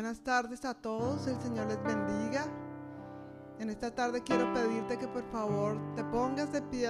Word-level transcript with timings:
Buenas 0.00 0.20
tardes 0.20 0.64
a 0.64 0.72
todos, 0.72 1.26
el 1.26 1.38
Señor 1.42 1.66
les 1.66 1.82
bendiga. 1.82 2.46
En 3.58 3.68
esta 3.68 3.94
tarde 3.94 4.22
quiero 4.22 4.50
pedirte 4.54 4.96
que 4.96 5.06
por 5.06 5.30
favor 5.30 5.76
te 5.94 6.02
pongas 6.04 6.50
de 6.52 6.62
pie 6.62 6.88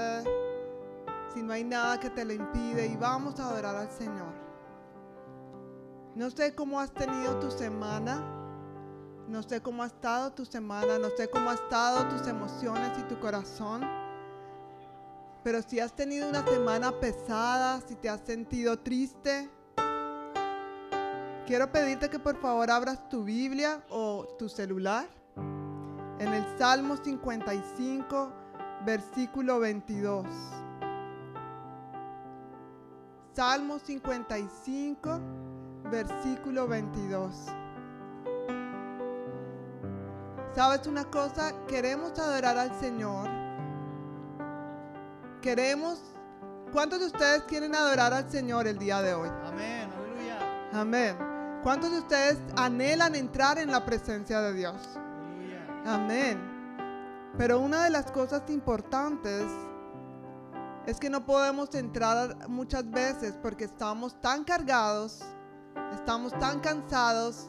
si 1.35 1.43
no 1.43 1.53
hay 1.53 1.65
nada 1.65 1.99
que 1.99 2.09
te 2.09 2.25
lo 2.25 2.33
impide 2.33 2.87
y 2.87 2.97
vamos 2.97 3.41
a 3.41 3.49
adorar 3.49 3.75
al 3.75 3.91
Señor. 3.91 4.33
No 6.15 6.31
sé 6.31 6.55
cómo 6.55 6.79
has 6.79 6.93
tenido 6.93 7.37
tu 7.41 7.51
semana, 7.51 8.23
no 9.27 9.43
sé 9.43 9.61
cómo 9.61 9.83
ha 9.83 9.87
estado 9.87 10.33
tu 10.33 10.45
semana, 10.45 10.97
no 11.01 11.09
sé 11.17 11.29
cómo 11.29 11.51
ha 11.51 11.55
estado 11.55 12.07
tus 12.11 12.29
emociones 12.29 12.97
y 12.97 13.03
tu 13.09 13.19
corazón, 13.19 13.83
pero 15.43 15.63
si 15.63 15.81
has 15.81 15.97
tenido 15.97 16.29
una 16.29 16.47
semana 16.47 16.93
pesada, 16.93 17.81
si 17.81 17.97
te 17.97 18.09
has 18.09 18.21
sentido 18.21 18.79
triste, 18.79 19.51
quiero 21.47 21.71
pedirte 21.71 22.09
que 22.09 22.19
por 22.19 22.37
favor 22.41 22.71
abras 22.71 23.09
tu 23.09 23.25
Biblia 23.25 23.83
o 23.91 24.27
tu 24.39 24.49
celular 24.49 25.07
en 26.19 26.35
el 26.35 26.45
Salmo 26.59 26.97
55, 26.97 28.33
versículo 28.85 29.59
22. 29.59 30.27
Salmo 33.33 33.79
55, 33.79 35.21
versículo 35.91 36.69
22. 36.69 37.35
¿Sabes 40.55 40.87
una 40.87 41.05
cosa? 41.05 41.55
Queremos 41.67 42.19
adorar 42.19 42.59
al 42.59 42.79
Señor. 42.81 43.29
Queremos... 45.41 46.03
¿Cuántos 46.73 47.01
de 47.01 47.07
ustedes 47.07 47.43
quieren 47.45 47.75
adorar 47.75 48.13
al 48.13 48.31
Señor 48.31 48.69
el 48.69 48.79
día 48.79 49.03
de 49.03 49.15
hoy? 49.15 49.29
Amén, 49.45 49.91
aleluya. 49.91 50.39
Amén. 50.73 51.30
¿Cuántos 51.63 51.93
de 51.93 51.99
ustedes 51.99 52.39
anhelan 52.57 53.15
entrar 53.15 53.59
en 53.59 53.71
la 53.71 53.85
presencia 53.85 54.41
de 54.41 54.55
Dios? 54.55 54.77
Amén. 55.85 56.41
Pero 57.37 57.61
una 57.61 57.85
de 57.85 57.91
las 57.91 58.11
cosas 58.11 58.43
importantes 58.49 59.45
es 60.87 60.99
que 60.99 61.11
no 61.11 61.27
podemos 61.27 61.75
entrar 61.75 62.49
muchas 62.49 62.91
veces 62.91 63.39
porque 63.43 63.65
estamos 63.65 64.19
tan 64.23 64.45
cargados, 64.45 65.21
estamos 65.93 66.33
tan 66.39 66.61
cansados, 66.61 67.47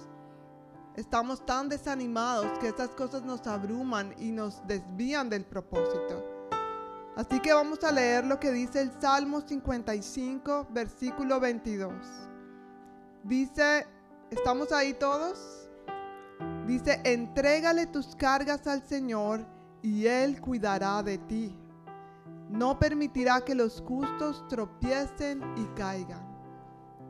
estamos 0.97 1.45
tan 1.45 1.69
desanimados 1.69 2.59
que 2.59 2.67
estas 2.67 2.89
cosas 2.89 3.23
nos 3.23 3.47
abruman 3.47 4.13
y 4.17 4.31
nos 4.31 4.65
desvían 4.67 5.29
del 5.29 5.45
propósito. 5.45 6.21
Así 7.15 7.39
que 7.39 7.53
vamos 7.53 7.81
a 7.85 7.93
leer 7.93 8.25
lo 8.25 8.41
que 8.41 8.51
dice 8.51 8.81
el 8.81 8.91
Salmo 8.99 9.39
55, 9.39 10.67
versículo 10.71 11.39
22. 11.39 11.93
Dice 13.23 13.87
¿Estamos 14.31 14.71
ahí 14.71 14.93
todos? 14.93 15.69
Dice, 16.65 17.01
entrégale 17.03 17.85
tus 17.85 18.15
cargas 18.15 18.65
al 18.65 18.81
Señor 18.81 19.45
y 19.81 20.07
Él 20.07 20.39
cuidará 20.39 21.03
de 21.03 21.17
ti. 21.17 21.53
No 22.49 22.79
permitirá 22.79 23.41
que 23.41 23.53
los 23.53 23.83
justos 23.85 24.47
tropiecen 24.47 25.43
y 25.57 25.65
caigan. 25.75 26.25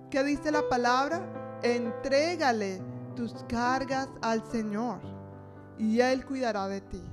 ¿Qué 0.09 0.23
dice 0.23 0.49
la 0.49 0.67
palabra? 0.67 1.59
Entrégale 1.61 2.81
tus 3.15 3.35
cargas 3.47 4.09
al 4.23 4.43
Señor 4.51 4.99
y 5.77 5.99
Él 5.99 6.25
cuidará 6.25 6.67
de 6.67 6.81
ti. 6.81 7.03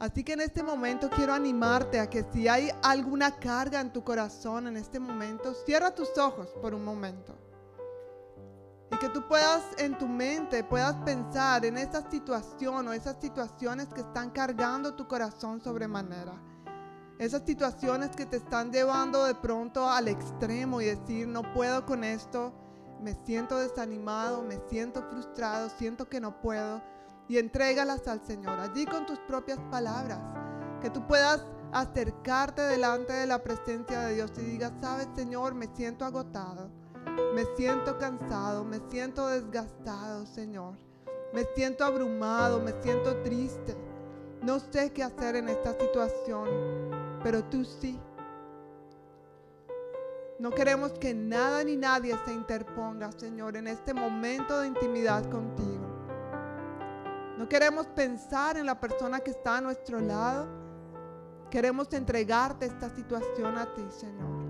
Así 0.00 0.22
que 0.22 0.34
en 0.34 0.42
este 0.42 0.62
momento 0.62 1.08
quiero 1.08 1.32
animarte 1.32 1.98
a 1.98 2.10
que 2.10 2.26
si 2.30 2.46
hay 2.46 2.68
alguna 2.82 3.36
carga 3.36 3.80
en 3.80 3.90
tu 3.90 4.04
corazón 4.04 4.66
en 4.66 4.76
este 4.76 5.00
momento, 5.00 5.54
cierra 5.64 5.94
tus 5.94 6.18
ojos 6.18 6.48
por 6.60 6.74
un 6.74 6.84
momento. 6.84 7.34
Y 8.92 8.98
que 8.98 9.08
tú 9.08 9.26
puedas 9.26 9.62
en 9.78 9.96
tu 9.96 10.06
mente, 10.06 10.62
puedas 10.62 10.94
pensar 10.96 11.64
en 11.64 11.78
esa 11.78 12.08
situación 12.10 12.86
o 12.86 12.92
esas 12.92 13.16
situaciones 13.18 13.88
que 13.88 14.02
están 14.02 14.30
cargando 14.30 14.94
tu 14.94 15.08
corazón 15.08 15.62
sobremanera. 15.62 16.34
Esas 17.18 17.42
situaciones 17.46 18.10
que 18.14 18.26
te 18.26 18.36
están 18.36 18.70
llevando 18.70 19.24
de 19.24 19.34
pronto 19.34 19.88
al 19.88 20.08
extremo 20.08 20.82
y 20.82 20.86
decir, 20.86 21.26
no 21.26 21.42
puedo 21.54 21.86
con 21.86 22.04
esto, 22.04 22.52
me 23.00 23.14
siento 23.24 23.58
desanimado, 23.58 24.42
me 24.42 24.60
siento 24.68 25.02
frustrado, 25.08 25.70
siento 25.70 26.06
que 26.10 26.20
no 26.20 26.38
puedo. 26.42 26.82
Y 27.28 27.38
entrégalas 27.38 28.06
al 28.08 28.22
Señor, 28.22 28.60
allí 28.60 28.84
con 28.84 29.06
tus 29.06 29.18
propias 29.20 29.58
palabras. 29.70 30.20
Que 30.82 30.90
tú 30.90 31.06
puedas 31.06 31.46
acercarte 31.72 32.60
delante 32.60 33.14
de 33.14 33.26
la 33.26 33.42
presencia 33.42 34.00
de 34.00 34.16
Dios 34.16 34.32
y 34.36 34.42
digas, 34.42 34.72
sabes 34.82 35.08
Señor, 35.14 35.54
me 35.54 35.68
siento 35.74 36.04
agotado 36.04 36.81
me 37.34 37.44
siento 37.56 37.98
cansado, 37.98 38.64
me 38.64 38.80
siento 38.90 39.26
desgastado, 39.28 40.26
Señor. 40.26 40.74
Me 41.32 41.44
siento 41.54 41.84
abrumado, 41.84 42.60
me 42.60 42.72
siento 42.82 43.16
triste. 43.22 43.76
No 44.42 44.58
sé 44.58 44.92
qué 44.92 45.02
hacer 45.02 45.36
en 45.36 45.48
esta 45.48 45.72
situación, 45.72 46.48
pero 47.22 47.44
tú 47.44 47.64
sí. 47.64 47.98
No 50.38 50.50
queremos 50.50 50.92
que 50.92 51.14
nada 51.14 51.62
ni 51.62 51.76
nadie 51.76 52.18
se 52.24 52.32
interponga, 52.32 53.12
Señor, 53.12 53.56
en 53.56 53.68
este 53.68 53.94
momento 53.94 54.60
de 54.60 54.68
intimidad 54.68 55.24
contigo. 55.30 55.86
No 57.38 57.48
queremos 57.48 57.86
pensar 57.86 58.56
en 58.56 58.66
la 58.66 58.78
persona 58.78 59.20
que 59.20 59.30
está 59.30 59.58
a 59.58 59.60
nuestro 59.60 60.00
lado. 60.00 60.48
Queremos 61.50 61.92
entregarte 61.92 62.66
esta 62.66 62.90
situación 62.90 63.56
a 63.56 63.72
ti, 63.72 63.84
Señor. 63.90 64.41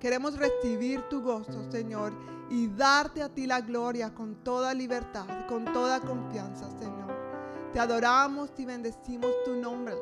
Queremos 0.00 0.38
recibir 0.38 1.02
tu 1.10 1.20
gozo, 1.20 1.70
Señor, 1.70 2.14
y 2.48 2.68
darte 2.68 3.22
a 3.22 3.28
ti 3.28 3.46
la 3.46 3.60
gloria 3.60 4.14
con 4.14 4.36
toda 4.42 4.72
libertad, 4.72 5.26
con 5.46 5.70
toda 5.74 6.00
confianza, 6.00 6.70
Señor. 6.78 7.70
Te 7.74 7.78
adoramos 7.78 8.50
y 8.56 8.64
bendecimos 8.64 9.30
tu 9.44 9.54
nombre. 9.56 9.94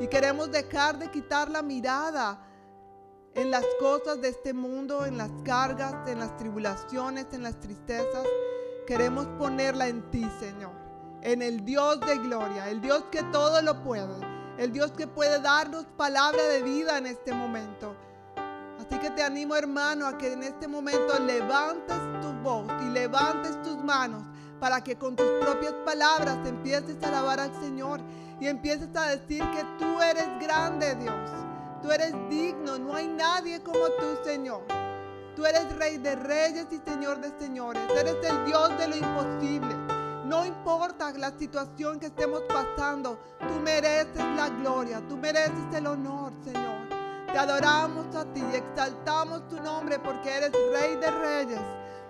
Y 0.00 0.06
queremos 0.08 0.52
dejar 0.52 0.98
de 0.98 1.10
quitar 1.10 1.50
la 1.50 1.62
mirada 1.62 2.44
en 3.34 3.50
las 3.50 3.64
cosas 3.80 4.20
de 4.20 4.28
este 4.28 4.52
mundo, 4.52 5.06
en 5.06 5.16
las 5.16 5.30
cargas, 5.44 5.94
en 6.06 6.18
las 6.18 6.36
tribulaciones, 6.36 7.26
en 7.32 7.42
las 7.42 7.58
tristezas. 7.58 8.26
Queremos 8.86 9.26
ponerla 9.38 9.88
en 9.88 10.10
ti, 10.10 10.28
Señor. 10.38 10.72
En 11.22 11.40
el 11.40 11.64
Dios 11.64 11.98
de 12.00 12.18
gloria, 12.18 12.68
el 12.68 12.82
Dios 12.82 13.04
que 13.10 13.22
todo 13.24 13.62
lo 13.62 13.82
puede, 13.82 14.14
el 14.58 14.72
Dios 14.72 14.92
que 14.92 15.06
puede 15.06 15.40
darnos 15.40 15.86
palabra 15.96 16.42
de 16.44 16.62
vida 16.62 16.98
en 16.98 17.06
este 17.06 17.32
momento. 17.32 17.96
Así 18.88 18.98
que 19.00 19.10
te 19.10 19.22
animo 19.22 19.54
hermano 19.54 20.06
a 20.06 20.16
que 20.16 20.32
en 20.32 20.42
este 20.42 20.66
momento 20.66 21.18
levantes 21.18 21.98
tu 22.22 22.32
voz 22.42 22.66
y 22.80 22.86
levantes 22.86 23.60
tus 23.60 23.76
manos 23.84 24.22
para 24.58 24.82
que 24.82 24.96
con 24.96 25.14
tus 25.14 25.26
propias 25.42 25.74
palabras 25.84 26.38
empieces 26.46 26.96
a 27.02 27.08
alabar 27.08 27.38
al 27.38 27.54
Señor 27.60 28.00
y 28.40 28.46
empieces 28.46 28.88
a 28.96 29.10
decir 29.10 29.42
que 29.50 29.62
tú 29.78 30.00
eres 30.00 30.26
grande 30.40 30.94
Dios. 30.94 31.30
Tú 31.82 31.90
eres 31.90 32.14
digno, 32.30 32.78
no 32.78 32.94
hay 32.94 33.08
nadie 33.08 33.62
como 33.62 33.78
tú 33.98 34.06
Señor. 34.24 34.62
Tú 35.36 35.44
eres 35.44 35.70
rey 35.76 35.98
de 35.98 36.16
reyes 36.16 36.66
y 36.70 36.78
señor 36.78 37.20
de 37.20 37.30
señores. 37.38 37.82
Eres 37.94 38.16
el 38.24 38.44
Dios 38.46 38.70
de 38.78 38.88
lo 38.88 38.96
imposible. 38.96 39.76
No 40.24 40.46
importa 40.46 41.12
la 41.12 41.30
situación 41.38 42.00
que 42.00 42.06
estemos 42.06 42.42
pasando, 42.48 43.20
tú 43.46 43.60
mereces 43.60 44.24
la 44.34 44.48
gloria, 44.48 45.00
tú 45.08 45.16
mereces 45.16 45.74
el 45.74 45.86
honor. 45.86 46.27
Te 47.38 47.42
adoramos 47.42 48.12
a 48.16 48.24
ti 48.32 48.42
y 48.52 48.56
exaltamos 48.56 49.46
tu 49.46 49.62
nombre 49.62 50.00
porque 50.00 50.28
eres 50.28 50.50
Rey 50.72 50.96
de 50.96 51.08
Reyes 51.08 51.60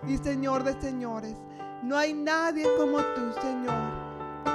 y 0.06 0.16
Señor 0.16 0.64
de 0.64 0.80
Señores. 0.80 1.36
No 1.82 1.98
hay 1.98 2.14
nadie 2.14 2.66
como 2.78 2.96
tú, 2.96 3.30
Señor. 3.38 3.92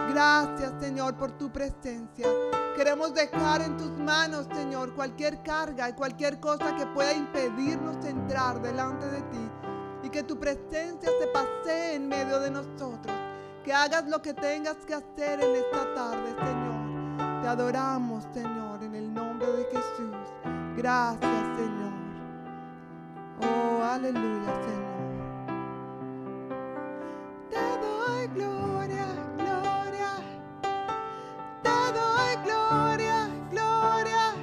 Gracias, 0.09 0.73
Señor, 0.79 1.15
por 1.15 1.31
tu 1.33 1.51
presencia. 1.51 2.27
Queremos 2.75 3.13
dejar 3.13 3.61
en 3.61 3.77
tus 3.77 3.91
manos, 3.91 4.47
Señor, 4.51 4.95
cualquier 4.95 5.43
carga 5.43 5.89
y 5.89 5.93
cualquier 5.93 6.39
cosa 6.39 6.75
que 6.75 6.87
pueda 6.87 7.13
impedirnos 7.13 8.03
entrar 8.03 8.59
delante 8.59 9.05
de 9.11 9.21
ti. 9.21 9.51
Y 10.01 10.09
que 10.09 10.23
tu 10.23 10.39
presencia 10.39 11.11
se 11.19 11.27
pase 11.27 11.93
en 11.93 12.07
medio 12.07 12.39
de 12.39 12.49
nosotros. 12.49 13.15
Que 13.63 13.71
hagas 13.71 14.07
lo 14.07 14.23
que 14.23 14.33
tengas 14.33 14.77
que 14.87 14.95
hacer 14.95 15.39
en 15.39 15.55
esta 15.55 15.93
tarde, 15.93 16.35
Señor. 16.43 17.43
Te 17.43 17.47
adoramos, 17.47 18.23
Señor, 18.33 18.81
en 18.81 18.95
el 18.95 19.13
nombre 19.13 19.51
de 19.51 19.65
Jesús. 19.65 20.22
Gracias, 20.75 21.45
Señor. 21.55 21.93
Oh, 23.41 23.83
aleluya, 23.83 24.53
Señor. 24.65 24.93
Te 27.51 27.77
doy 27.85 28.27
gloria, 28.33 29.07
gloria. 29.37 30.11
Te 31.61 31.93
doy 31.93 32.35
gloria, 32.43 33.29
gloria. 33.51 34.33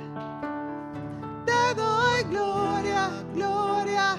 Te 1.46 1.74
doy 1.74 2.22
gloria, 2.30 3.10
gloria. 3.34 4.16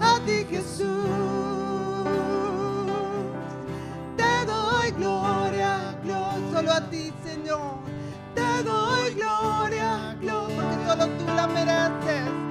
A 0.00 0.20
ti, 0.26 0.44
Jesús. 0.50 1.08
Te 4.16 4.46
doy 4.46 4.90
gloria, 4.92 5.96
gloria. 6.04 6.52
Solo 6.52 6.72
a 6.72 6.80
ti, 6.90 7.12
Señor. 7.24 7.89
Doy 8.64 9.14
gloria, 9.14 10.16
gloria, 10.20 10.54
porque 10.54 10.86
solo 10.86 11.06
tú 11.16 11.24
la 11.34 11.46
mereces. 11.46 12.49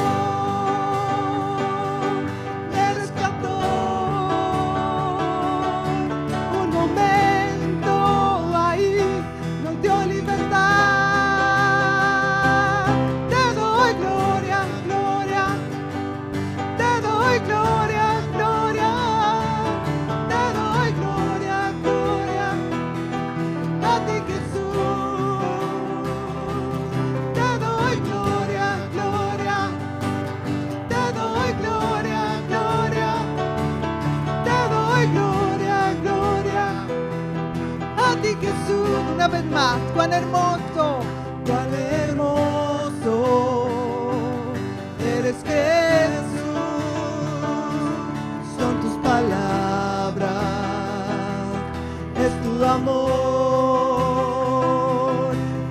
Cuán 39.57 40.13
hermoso, 40.13 40.99
cuán 41.47 41.73
hermoso 41.73 43.15
eres 45.03 45.35
Jesús. 45.43 46.59
Son 48.55 48.79
tus 48.81 48.93
palabras, 49.01 50.27
es 52.23 52.39
tu 52.43 52.63
amor. 52.63 53.07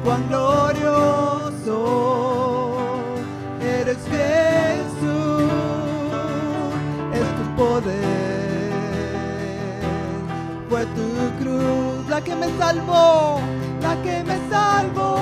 Cuán 0.04 0.28
glorioso 0.30 1.78
eres 3.60 3.98
Jesús, 4.10 5.52
es 7.14 7.28
tu 7.36 7.44
poder 7.54 8.26
fue 10.76 10.84
tu 10.86 11.08
cruz 11.42 12.08
la 12.08 12.20
que 12.20 12.34
me 12.34 12.48
salvó, 12.58 13.40
la 13.80 14.02
que 14.02 14.24
me 14.24 14.36
salvo. 14.50 15.15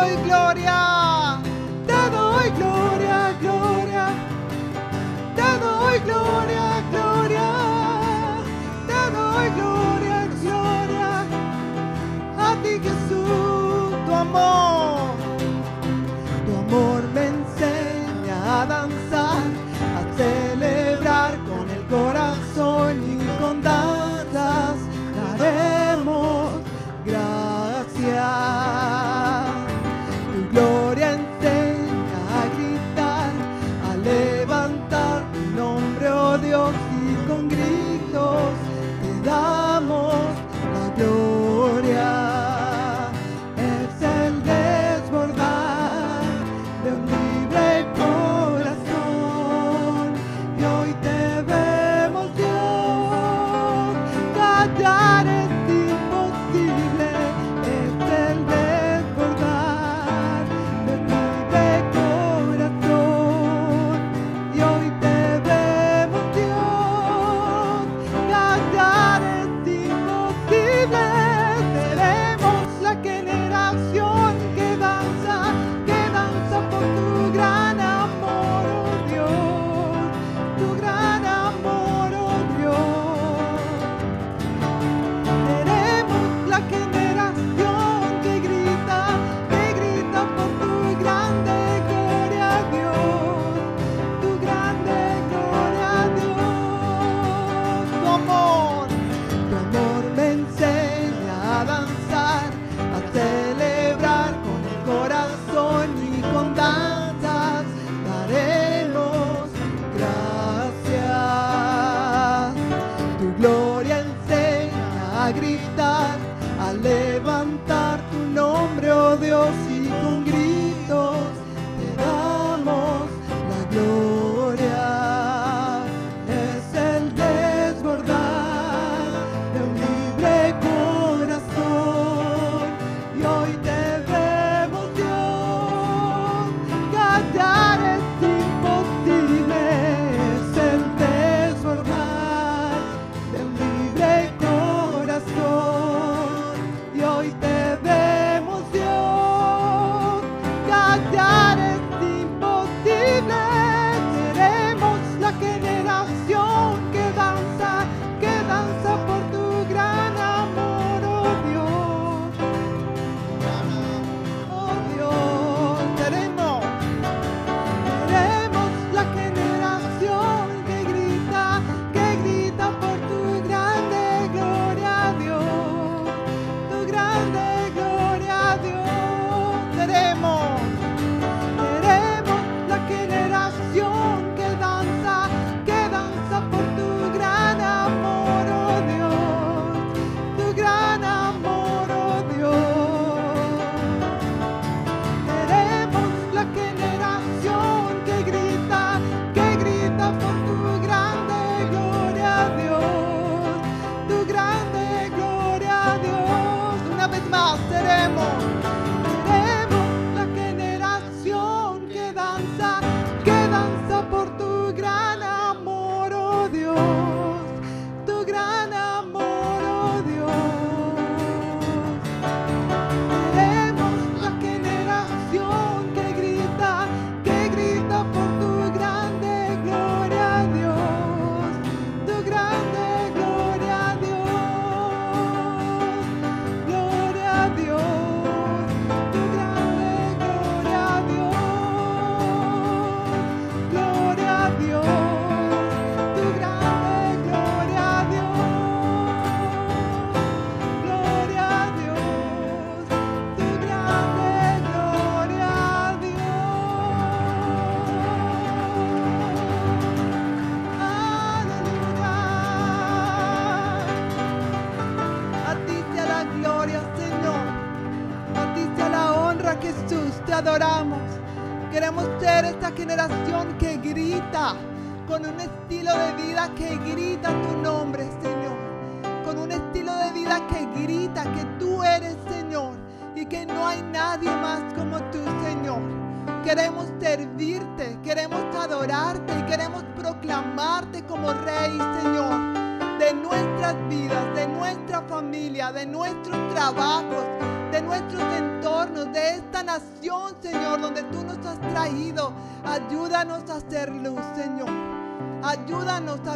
doy 0.00 0.16
gloria, 0.24 1.38
te 1.86 2.10
doy 2.10 2.50
gloria, 2.58 3.36
gloria, 3.40 4.06
te 5.36 5.58
doy 5.60 5.98
gloria. 6.04 6.39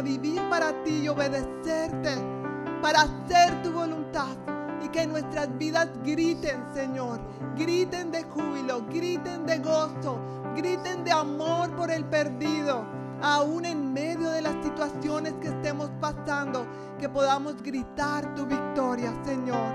vivir 0.01 0.41
para 0.49 0.71
ti 0.83 1.01
y 1.03 1.07
obedecerte, 1.07 2.15
para 2.81 3.01
hacer 3.01 3.61
tu 3.63 3.71
voluntad. 3.71 4.35
Y 4.83 4.89
que 4.89 5.07
nuestras 5.07 5.57
vidas 5.57 5.89
griten, 6.03 6.63
Señor, 6.73 7.19
griten 7.55 8.11
de 8.11 8.23
júbilo, 8.23 8.85
griten 8.89 9.45
de 9.45 9.57
gozo, 9.59 10.19
griten 10.55 11.03
de 11.03 11.11
amor 11.11 11.75
por 11.75 11.89
el 11.89 12.05
perdido. 12.05 12.85
Aún 13.21 13.65
en 13.65 13.93
medio 13.93 14.29
de 14.29 14.41
las 14.41 14.55
situaciones 14.63 15.33
que 15.41 15.47
estemos 15.47 15.89
pasando, 15.99 16.67
que 16.99 17.09
podamos 17.09 17.61
gritar 17.63 18.35
tu 18.35 18.45
victoria, 18.45 19.13
Señor. 19.23 19.73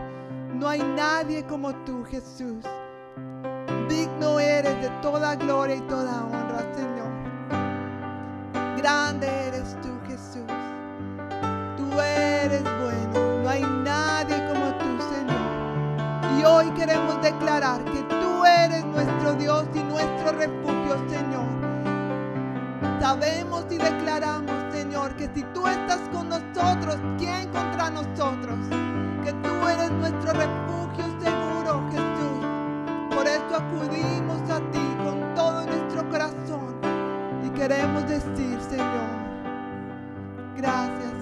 No 0.55 0.69
hay 0.69 0.81
nadie 0.81 1.45
como 1.47 1.75
tú, 1.85 2.05
Jesús. 2.05 2.65
Digno 3.89 4.39
eres 4.39 4.81
de 4.83 4.91
toda 5.03 5.35
gloria 5.35 5.77
y 5.77 5.81
toda 5.83 6.25
honra, 6.25 6.75
Señor 6.75 6.90
grande 8.81 9.27
eres 9.49 9.77
tú, 9.83 9.91
Jesús. 10.07 10.47
Tú 11.77 12.01
eres 12.01 12.63
bueno, 12.63 13.43
no 13.43 13.49
hay 13.49 13.63
nadie 13.85 14.37
como 14.49 14.73
tú, 14.79 15.03
Señor. 15.13 16.39
Y 16.39 16.45
hoy 16.45 16.71
queremos 16.71 17.21
declarar 17.21 17.85
que 17.85 18.03
tú 18.05 18.45
eres 18.45 18.85
nuestro 18.87 19.35
Dios 19.35 19.67
y 19.75 19.83
nuestro 19.83 20.33
refugio, 20.33 20.97
Señor. 21.11 21.51
Sabemos 23.01 23.67
y 23.71 23.77
declaramos, 23.77 24.57
Señor, 24.73 25.15
que 25.17 25.29
si 25.35 25.43
tú 25.53 25.67
estás 25.67 26.01
con 26.13 26.31
nosotros, 26.31 26.97
¿quién 27.19 27.49
contra 27.51 27.91
nosotros? 27.91 28.59
Que 29.25 29.33
tú 29.35 29.69
eres 29.69 29.91
nuestro 29.91 30.33
refugio 30.33 31.05
seguro, 31.21 31.83
Jesús. 31.91 33.15
Por 33.15 33.27
eso 33.27 33.57
acudimos 33.57 34.51
a 34.51 34.59
ti 34.71 34.90
queremos 37.61 38.09
decir, 38.09 38.59
Señor, 38.71 39.11
gracias. 40.57 41.20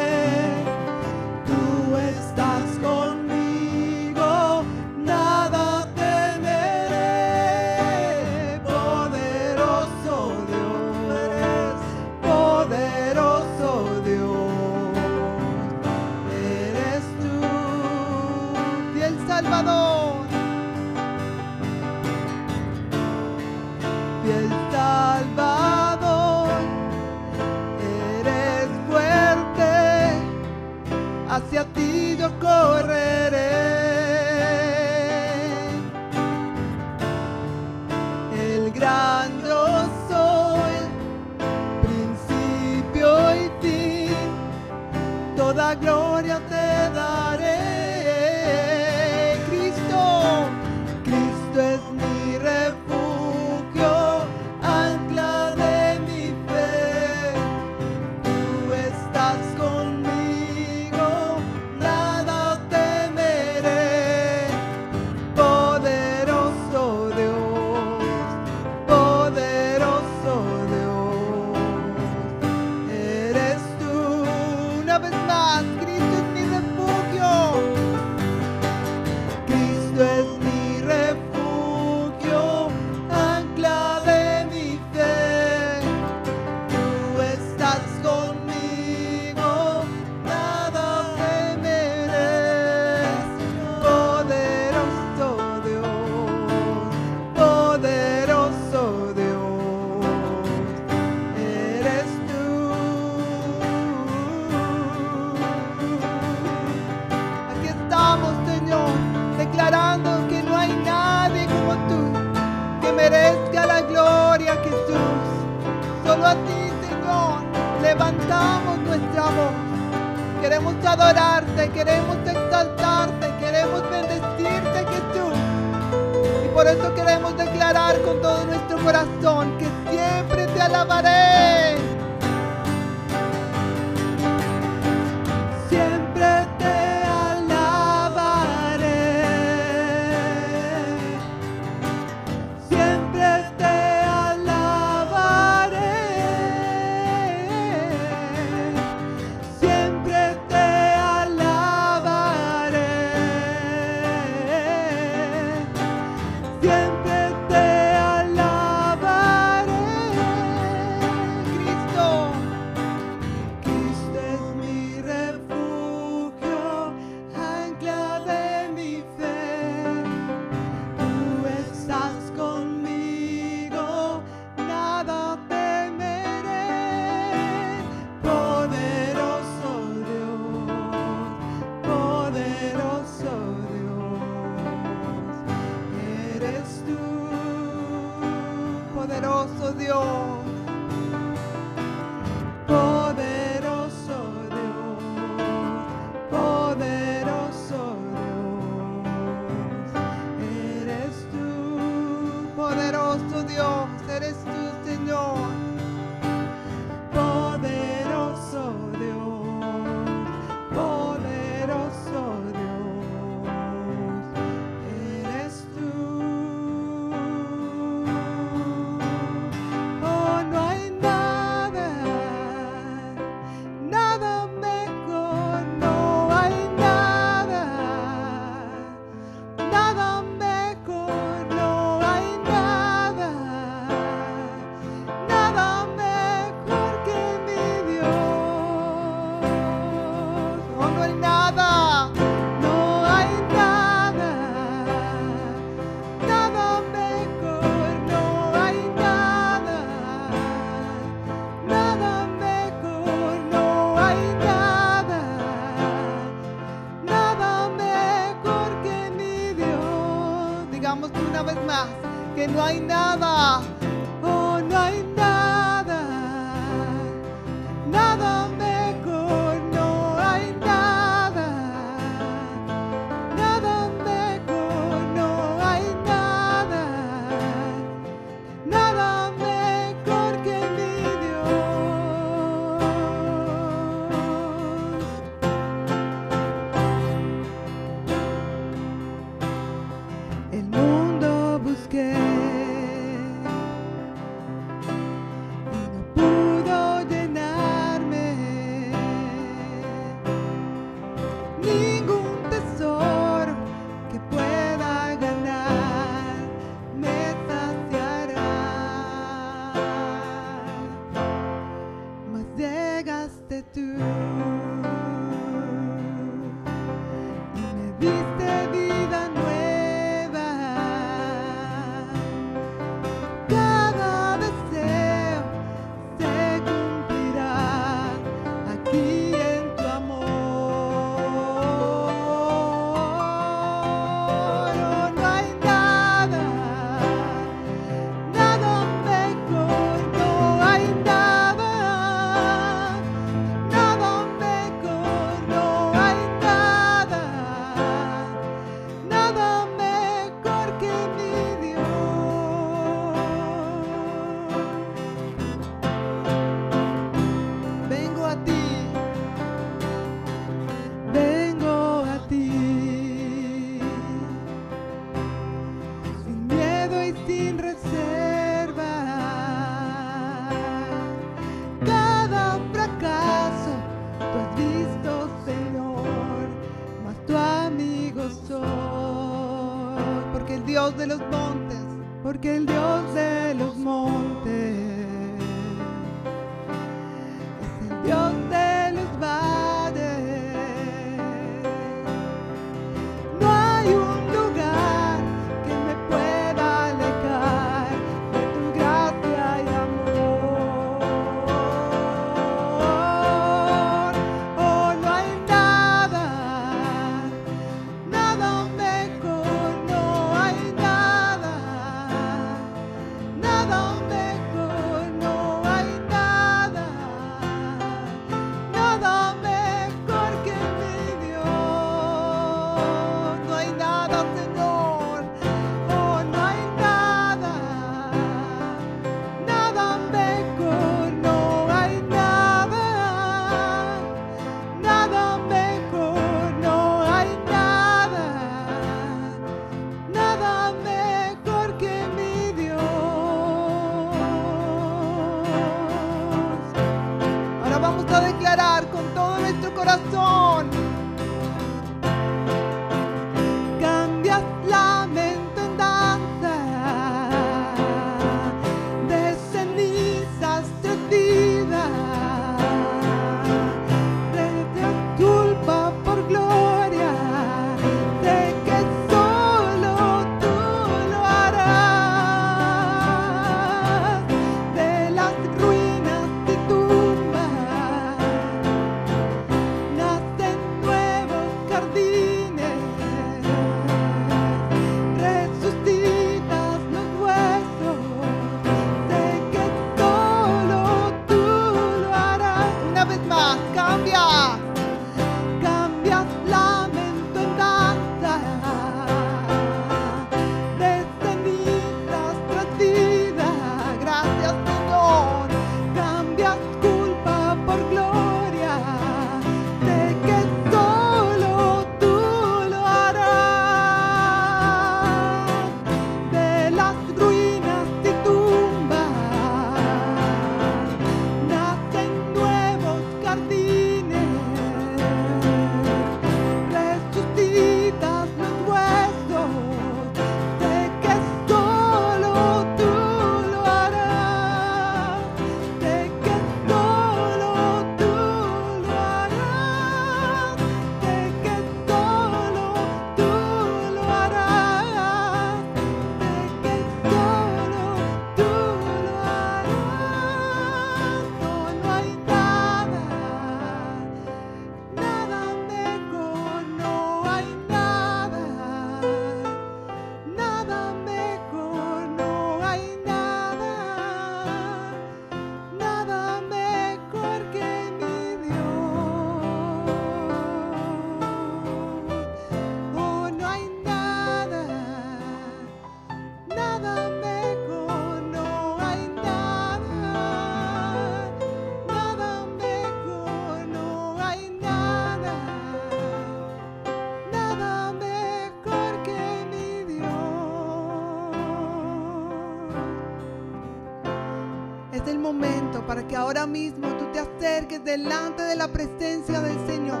Para 595.86 596.06
que 596.06 596.16
ahora 596.16 596.46
mismo 596.46 596.88
tú 596.96 597.06
te 597.12 597.20
acerques 597.20 597.84
delante 597.84 598.42
de 598.42 598.56
la 598.56 598.68
presencia 598.68 599.40
del 599.40 599.58
Señor 599.66 600.00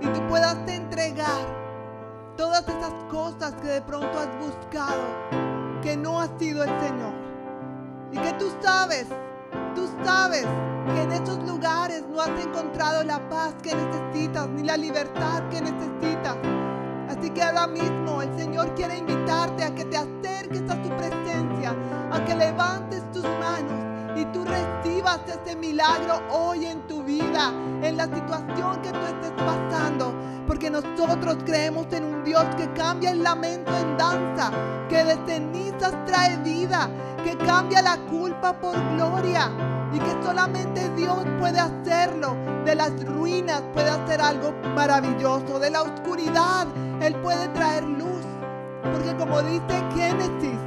y 0.00 0.06
tú 0.08 0.26
puedas 0.28 0.56
entregar 0.68 1.46
todas 2.36 2.62
esas 2.68 2.92
cosas 3.08 3.54
que 3.54 3.68
de 3.68 3.82
pronto 3.82 4.18
has 4.18 4.28
buscado, 4.38 5.02
que 5.82 5.96
no 5.96 6.20
ha 6.20 6.38
sido 6.38 6.62
el 6.64 6.80
Señor. 6.80 7.14
Y 8.12 8.18
que 8.18 8.32
tú 8.34 8.46
sabes, 8.62 9.06
tú 9.74 9.88
sabes 10.04 10.46
que 10.94 11.02
en 11.02 11.12
esos 11.12 11.42
lugares 11.44 12.04
no 12.08 12.20
has 12.20 12.40
encontrado 12.40 13.02
la 13.04 13.26
paz 13.28 13.54
que 13.62 13.74
necesitas 13.74 14.48
ni 14.48 14.62
la 14.62 14.76
libertad 14.76 15.48
que 15.50 15.60
necesitas. 15.60 16.36
Así 17.08 17.30
que 17.30 17.42
ahora 17.42 17.66
mismo 17.66 18.22
el 18.22 18.36
Señor 18.36 18.74
quiere 18.74 18.98
invitarte 18.98 19.25
ese 25.46 25.56
milagro 25.56 26.20
hoy 26.30 26.66
en 26.66 26.86
tu 26.88 27.02
vida, 27.04 27.52
en 27.82 27.96
la 27.96 28.04
situación 28.04 28.82
que 28.82 28.90
tú 28.90 28.98
estés 28.98 29.32
pasando. 29.32 30.12
Porque 30.46 30.70
nosotros 30.70 31.36
creemos 31.44 31.86
en 31.92 32.04
un 32.04 32.24
Dios 32.24 32.44
que 32.56 32.72
cambia 32.72 33.10
el 33.10 33.22
lamento 33.22 33.70
en 33.76 33.96
danza, 33.96 34.50
que 34.88 35.04
de 35.04 35.16
cenizas 35.26 35.94
trae 36.04 36.36
vida, 36.38 36.88
que 37.24 37.36
cambia 37.38 37.82
la 37.82 37.96
culpa 38.06 38.52
por 38.54 38.76
gloria 38.94 39.50
y 39.92 39.98
que 39.98 40.22
solamente 40.22 40.88
Dios 40.96 41.24
puede 41.38 41.58
hacerlo. 41.60 42.36
De 42.64 42.74
las 42.74 43.04
ruinas 43.04 43.62
puede 43.72 43.90
hacer 43.90 44.20
algo 44.20 44.52
maravilloso, 44.74 45.58
de 45.58 45.70
la 45.70 45.82
oscuridad 45.82 46.66
Él 47.00 47.14
puede 47.16 47.48
traer 47.48 47.84
luz. 47.84 48.24
Porque 48.82 49.16
como 49.16 49.42
dice 49.42 49.82
Génesis, 49.94 50.58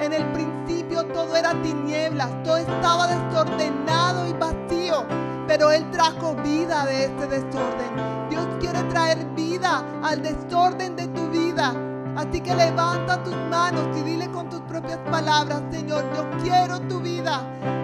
en 0.00 0.12
el 0.12 0.24
principio 0.32 1.04
todo 1.06 1.36
era 1.36 1.52
tinieblas, 1.62 2.30
todo 2.42 2.56
estaba 2.58 3.06
desordenado 3.06 4.28
y 4.28 4.32
vacío, 4.32 5.04
pero 5.46 5.70
Él 5.70 5.90
trajo 5.90 6.34
vida 6.36 6.84
de 6.86 7.04
este 7.04 7.26
desorden. 7.26 8.28
Dios 8.30 8.46
quiere 8.60 8.82
traer 8.84 9.24
vida 9.34 9.84
al 10.02 10.22
desorden 10.22 10.96
de 10.96 11.08
tu 11.08 11.28
vida. 11.28 11.74
Así 12.16 12.40
que 12.40 12.54
levanta 12.54 13.22
tus 13.24 13.34
manos 13.50 13.88
y 13.96 14.02
dile 14.02 14.30
con 14.30 14.48
tus 14.48 14.60
propias 14.62 14.98
palabras, 15.10 15.62
Señor, 15.70 16.04
yo 16.14 16.24
quiero 16.42 16.80
tu 16.82 17.00
vida. 17.00 17.42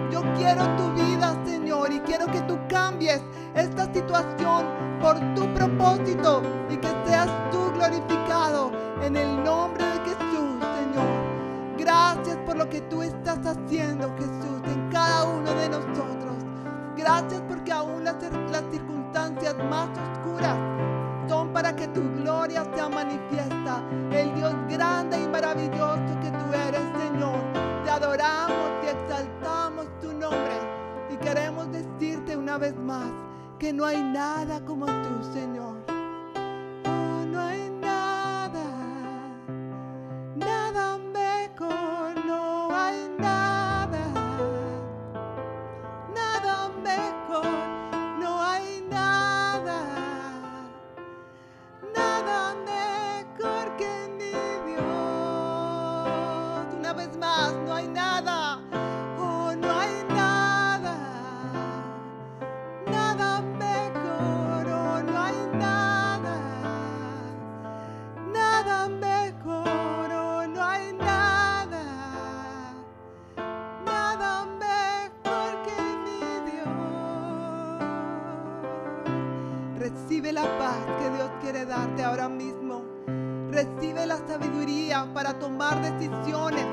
Yo 0.09 0.21
quiero 0.35 0.63
tu 0.77 0.93
vida, 0.93 1.35
Señor, 1.45 1.91
y 1.91 1.99
quiero 2.01 2.27
que 2.27 2.41
tú 2.41 2.57
cambies 2.69 3.21
esta 3.55 3.93
situación 3.93 4.65
por 5.01 5.19
tu 5.35 5.53
propósito 5.53 6.41
y 6.69 6.77
que 6.77 6.93
seas 7.05 7.29
tú 7.51 7.71
glorificado 7.73 8.71
en 9.01 9.17
el 9.17 9.43
nombre 9.43 9.83
de 9.83 9.99
Jesús. 9.99 10.30
Gracias 11.81 12.37
por 12.45 12.57
lo 12.57 12.69
que 12.69 12.79
tú 12.81 13.01
estás 13.01 13.39
haciendo, 13.43 14.13
Jesús, 14.15 14.61
en 14.65 14.89
cada 14.91 15.23
uno 15.23 15.51
de 15.51 15.67
nosotros. 15.67 16.35
Gracias 16.95 17.41
porque 17.47 17.71
aún 17.71 18.03
las, 18.03 18.17
circunstancias 18.71 19.55
más 19.67 19.89
oscuras 19.97 20.57
son 21.27 21.51
para 21.51 21.75
que 21.75 21.87
tu 21.87 22.01
gloria 22.17 22.63
sea 22.75 22.87
manifiesta. 22.87 23.83
El 24.11 24.31
Dios 24.35 24.53
grande 24.69 25.23
y 25.23 25.27
maravilloso 25.27 26.19
que 26.21 26.29
tú 26.29 26.53
eres, 26.53 26.83
Señor. 26.99 27.39
Te 27.83 27.89
adoramos 27.89 28.69
y 28.83 28.87
exaltamos 28.87 29.87
tu 30.01 30.13
nombre. 30.13 30.59
Y 31.09 31.17
queremos 31.17 31.71
decirte 31.71 32.37
una 32.37 32.59
vez 32.59 32.75
más 32.75 33.11
que 33.57 33.73
no 33.73 33.85
hay 33.85 34.03
nada 34.03 34.63
como 34.65 34.85
tú, 34.85 35.23
Señor. 35.33 35.90
No 57.49 57.73
hay 57.73 57.87
nada, 57.87 58.59
oh, 59.17 59.53
no 59.57 59.79
hay 59.79 60.03
nada, 60.09 60.95
nada 62.87 63.41
mejor, 63.41 64.67
oh, 64.69 65.01
no 65.01 65.19
hay 65.19 65.35
nada, 65.57 66.37
nada 68.31 68.87
mejor, 68.89 70.11
oh, 70.11 70.47
no 70.47 70.63
hay 70.63 70.93
nada, 70.93 71.83
nada 73.85 74.45
mejor 74.45 75.63
que 75.65 75.81
mi 76.05 76.21
Dios. 76.51 76.69
Recibe 79.79 80.31
la 80.31 80.43
paz 80.59 80.77
que 80.99 81.09
Dios 81.09 81.31
quiere 81.41 81.65
darte 81.65 82.03
ahora 82.03 82.29
mismo. 82.29 82.83
Recibe 83.49 84.05
la 84.05 84.17
sabiduría 84.27 85.07
para 85.13 85.33
tomar 85.39 85.81
decisiones 85.81 86.65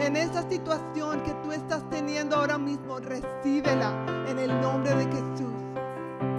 en 0.00 0.16
esa 0.16 0.48
situación 0.48 1.22
que 1.22 1.32
tú 1.42 1.52
estás 1.52 1.88
teniendo 1.90 2.36
ahora 2.36 2.58
mismo. 2.58 2.98
Recíbela 2.98 4.24
en 4.28 4.38
el 4.38 4.60
nombre 4.60 4.94
de 4.94 5.04
Jesús. 5.04 5.52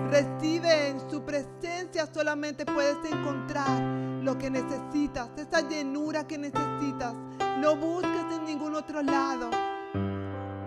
Recibe 0.10 0.90
en 0.90 1.10
su 1.10 1.24
presencia 1.24 2.06
solamente 2.14 2.66
puedes 2.66 2.98
encontrar 3.10 3.82
lo 4.22 4.38
que 4.38 4.50
necesitas, 4.50 5.30
esa 5.38 5.62
llenura 5.62 6.28
que 6.28 6.38
necesitas. 6.38 7.14
No 7.60 7.76
busques 7.76 8.26
en 8.36 8.46
ningún 8.46 8.76
otro 8.76 9.02
lado. 9.02 9.50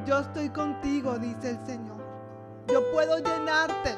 Yo 0.07 0.19
estoy 0.19 0.49
contigo, 0.51 1.19
dice 1.19 1.51
el 1.51 1.67
Señor. 1.67 2.03
Yo 2.69 2.91
puedo 2.93 3.19
llenarte. 3.19 3.97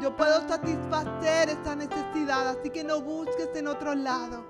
Yo 0.00 0.14
puedo 0.14 0.46
satisfacer 0.46 1.48
esta 1.48 1.74
necesidad, 1.74 2.48
así 2.48 2.70
que 2.70 2.84
no 2.84 3.00
busques 3.00 3.48
en 3.54 3.66
otro 3.68 3.94
lado. 3.94 4.44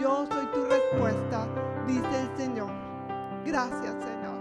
Yo 0.00 0.26
soy 0.30 0.46
tu 0.52 0.64
respuesta, 0.64 1.46
dice 1.86 2.20
el 2.20 2.36
Señor. 2.36 2.85
Gracias, 3.46 3.94
Señor. 4.02 4.38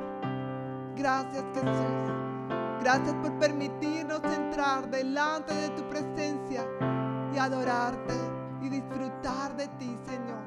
Gracias, 0.96 1.44
Jesús. 1.54 2.16
Gracias 2.82 3.14
por 3.22 3.38
permitirnos 3.38 4.22
entrar 4.24 4.90
delante 4.90 5.54
de 5.54 5.70
tu 5.70 5.88
presencia 5.90 6.66
y 7.32 7.38
adorarte 7.38 8.16
y 8.62 8.70
disfrutar 8.70 9.56
de 9.58 9.68
ti, 9.78 9.96
Señor. 10.06 10.40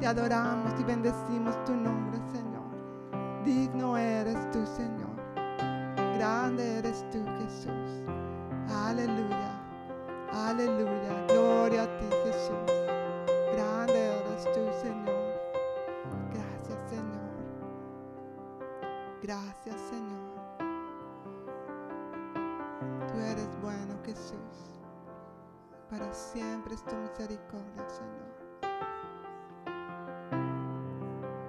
Te 0.00 0.08
adoramos 0.08 0.72
y 0.80 0.82
bendecimos 0.82 1.62
tu 1.64 1.76
nombre, 1.76 2.18
Señor. 2.32 3.44
Digno 3.44 3.96
eres 3.96 4.50
tú, 4.50 4.66
Señor. 4.66 5.14
Grande 6.16 6.78
eres 6.78 7.04
tú, 7.12 7.24
Jesús. 7.38 8.08
Aleluya. 8.68 9.62
Aleluya. 10.32 11.26
Gloria 11.28 11.84
a 11.84 11.98
ti, 11.98 12.06
Jesús. 12.24 12.72
Grande 13.54 14.18
eres 14.18 14.44
tú, 14.52 14.66
Señor. 14.82 15.23
Gracias, 19.24 19.80
Señor. 19.88 20.34
Tú 23.08 23.18
eres 23.20 23.48
bueno, 23.62 23.98
Jesús. 24.04 24.82
Para 25.88 26.12
siempre 26.12 26.74
es 26.74 26.84
tu 26.84 26.94
misericordia, 26.94 27.88
Señor. 27.88 28.34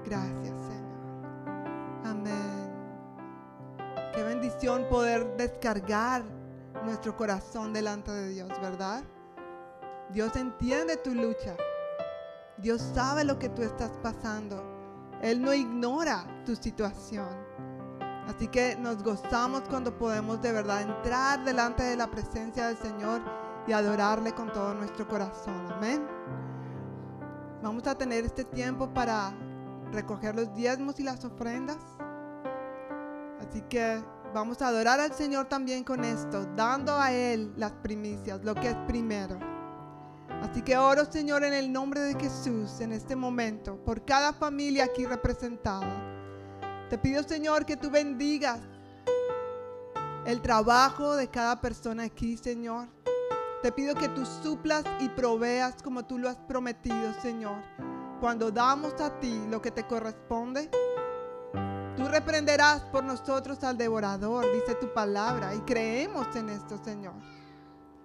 Gracias, 0.05 0.55
Señor. 0.67 2.05
Amén. 2.05 2.71
Qué 4.13 4.23
bendición 4.23 4.88
poder 4.88 5.35
descargar 5.35 6.23
nuestro 6.85 7.17
corazón 7.17 7.73
delante 7.73 8.09
de 8.09 8.29
Dios, 8.29 8.49
¿verdad? 8.61 9.03
Dios 10.11 10.33
entiende 10.38 10.95
tu 10.95 11.13
lucha. 11.13 11.57
Dios 12.55 12.81
sabe 12.81 13.25
lo 13.25 13.38
que 13.38 13.49
tú 13.49 13.63
estás 13.63 13.91
pasando. 14.01 14.63
Él 15.21 15.41
no 15.41 15.53
ignora 15.53 16.25
tu 16.45 16.55
situación. 16.55 17.45
Así 18.27 18.47
que 18.47 18.75
nos 18.75 19.03
gozamos 19.03 19.63
cuando 19.69 19.97
podemos 19.97 20.41
de 20.41 20.51
verdad 20.51 20.81
entrar 20.81 21.43
delante 21.43 21.83
de 21.83 21.95
la 21.95 22.09
presencia 22.09 22.67
del 22.67 22.77
Señor 22.77 23.21
y 23.67 23.71
adorarle 23.71 24.33
con 24.33 24.51
todo 24.51 24.73
nuestro 24.73 25.07
corazón. 25.07 25.71
Amén. 25.71 26.05
Vamos 27.61 27.85
a 27.88 27.95
tener 27.95 28.25
este 28.25 28.43
tiempo 28.43 28.91
para 28.93 29.33
recoger 29.91 30.35
los 30.35 30.53
diezmos 30.55 30.99
y 30.99 31.03
las 31.03 31.23
ofrendas. 31.23 31.77
Así 33.39 33.61
que 33.61 34.03
vamos 34.33 34.61
a 34.61 34.67
adorar 34.67 34.99
al 34.99 35.13
Señor 35.13 35.45
también 35.45 35.83
con 35.83 36.03
esto, 36.03 36.45
dando 36.55 36.93
a 36.95 37.11
Él 37.11 37.53
las 37.57 37.71
primicias, 37.73 38.43
lo 38.43 38.55
que 38.55 38.69
es 38.69 38.77
primero. 38.88 39.38
Así 40.41 40.61
que 40.61 40.77
oro, 40.77 41.05
Señor, 41.05 41.43
en 41.43 41.53
el 41.53 41.71
nombre 41.71 42.01
de 42.01 42.19
Jesús 42.19 42.79
en 42.81 42.91
este 42.91 43.15
momento, 43.15 43.77
por 43.83 44.03
cada 44.03 44.33
familia 44.33 44.85
aquí 44.85 45.05
representada. 45.05 46.15
Te 46.89 46.97
pido, 46.99 47.23
Señor, 47.23 47.65
que 47.65 47.77
tú 47.77 47.89
bendigas 47.89 48.59
el 50.25 50.41
trabajo 50.41 51.15
de 51.15 51.27
cada 51.27 51.59
persona 51.59 52.03
aquí, 52.03 52.37
Señor. 52.37 52.87
Te 53.63 53.71
pido 53.71 53.95
que 53.95 54.09
tú 54.09 54.25
suplas 54.25 54.83
y 54.99 55.09
proveas 55.09 55.81
como 55.81 56.05
tú 56.05 56.19
lo 56.19 56.29
has 56.29 56.35
prometido, 56.35 57.13
Señor. 57.21 57.57
Cuando 58.19 58.51
damos 58.51 58.93
a 59.01 59.19
ti 59.19 59.41
lo 59.49 59.61
que 59.61 59.71
te 59.71 59.87
corresponde, 59.87 60.69
tú 61.97 62.07
reprenderás 62.07 62.81
por 62.85 63.03
nosotros 63.03 63.63
al 63.63 63.77
devorador, 63.77 64.45
dice 64.53 64.75
tu 64.75 64.93
palabra, 64.93 65.55
y 65.55 65.59
creemos 65.61 66.35
en 66.35 66.49
esto, 66.49 66.77
Señor. 66.83 67.15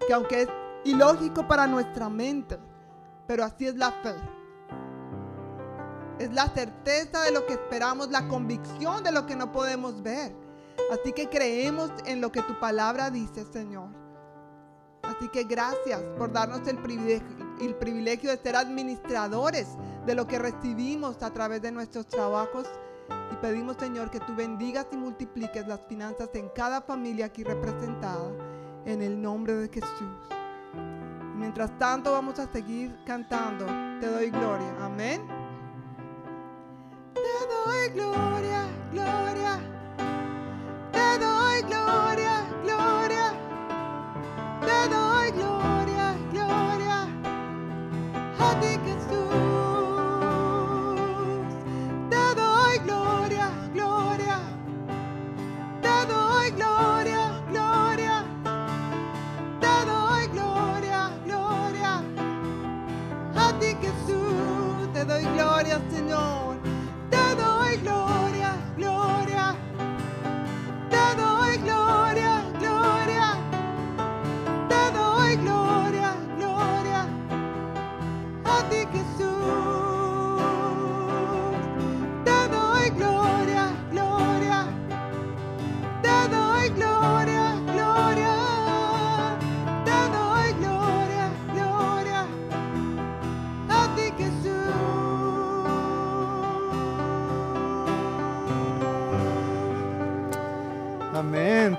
Que 0.07 0.15
aunque 0.15 0.43
es 0.43 0.49
ilógico 0.85 1.47
para 1.47 1.67
nuestra 1.67 2.09
mente, 2.09 2.59
pero 3.27 3.45
así 3.45 3.67
es 3.67 3.77
la 3.77 3.93
fe. 3.93 4.40
Es 6.21 6.31
la 6.35 6.49
certeza 6.49 7.23
de 7.23 7.33
lo 7.33 7.47
que 7.47 7.55
esperamos, 7.55 8.11
la 8.11 8.29
convicción 8.29 9.03
de 9.03 9.11
lo 9.11 9.25
que 9.25 9.35
no 9.35 9.53
podemos 9.53 10.03
ver. 10.03 10.37
Así 10.93 11.15
que 11.15 11.31
creemos 11.31 11.91
en 12.05 12.21
lo 12.21 12.31
que 12.31 12.43
tu 12.43 12.61
palabra 12.61 13.11
dice, 13.11 13.47
Señor. 13.51 13.89
Así 15.03 15.29
que 15.29 15.45
gracias 15.45 16.03
por 16.19 16.31
darnos 16.31 16.69
el 16.69 16.77
privilegio, 16.77 17.27
el 17.63 17.75
privilegio 17.75 18.31
de 18.31 18.37
ser 18.37 18.55
administradores 18.55 19.67
de 20.05 20.15
lo 20.15 20.27
que 20.27 20.39
recibimos 20.39 21.23
a 21.23 21.33
través 21.33 21.63
de 21.63 21.73
nuestros 21.73 22.07
trabajos. 22.07 22.67
Y 23.33 23.37
pedimos, 23.37 23.79
Señor, 23.79 24.11
que 24.11 24.21
tú 24.21 24.37
bendigas 24.37 24.89
y 24.93 24.99
multipliques 24.99 25.67
las 25.67 25.81
finanzas 25.89 26.29
en 26.35 26.51
cada 26.51 26.83
familia 26.83 27.27
aquí 27.27 27.45
representada. 27.45 28.31
En 28.85 29.01
el 29.01 29.23
nombre 29.23 29.55
de 29.55 29.69
Jesús. 29.71 30.19
Mientras 31.35 31.79
tanto 31.79 32.13
vamos 32.13 32.39
a 32.39 32.53
seguir 32.53 32.95
cantando. 33.07 33.65
Te 34.01 34.07
doy 34.07 34.29
gloria. 34.29 34.77
Amén. 34.83 35.40
Te 37.15 37.23
doy 37.51 37.91
gloria, 37.95 38.69
gloria. 38.93 39.61
Te 40.93 41.19
doy 41.19 41.63
gloria, 41.63 42.47
gloria. 42.65 43.35
Te 44.61 44.89
doy 44.89 45.33
gloria, 45.33 46.17
gloria. 46.33 47.09
A 48.39 48.61
ti 48.61 48.79
Jesús. 48.87 49.27
Te 52.11 52.25
doy 52.37 52.79
gloria, 52.87 53.51
gloria. 53.75 54.41
Te 55.83 56.07
doy 56.07 56.51
gloria, 56.53 57.43
gloria. 57.51 58.25
Te 59.61 59.87
doy 59.87 60.29
gloria, 60.29 61.11
gloria. 61.27 62.03
A 63.37 63.53
ti 63.61 63.77
Jesús. 63.83 64.93
Te 64.95 65.05
doy 65.05 65.25
gloria, 65.37 65.81
Señor. 65.91 66.50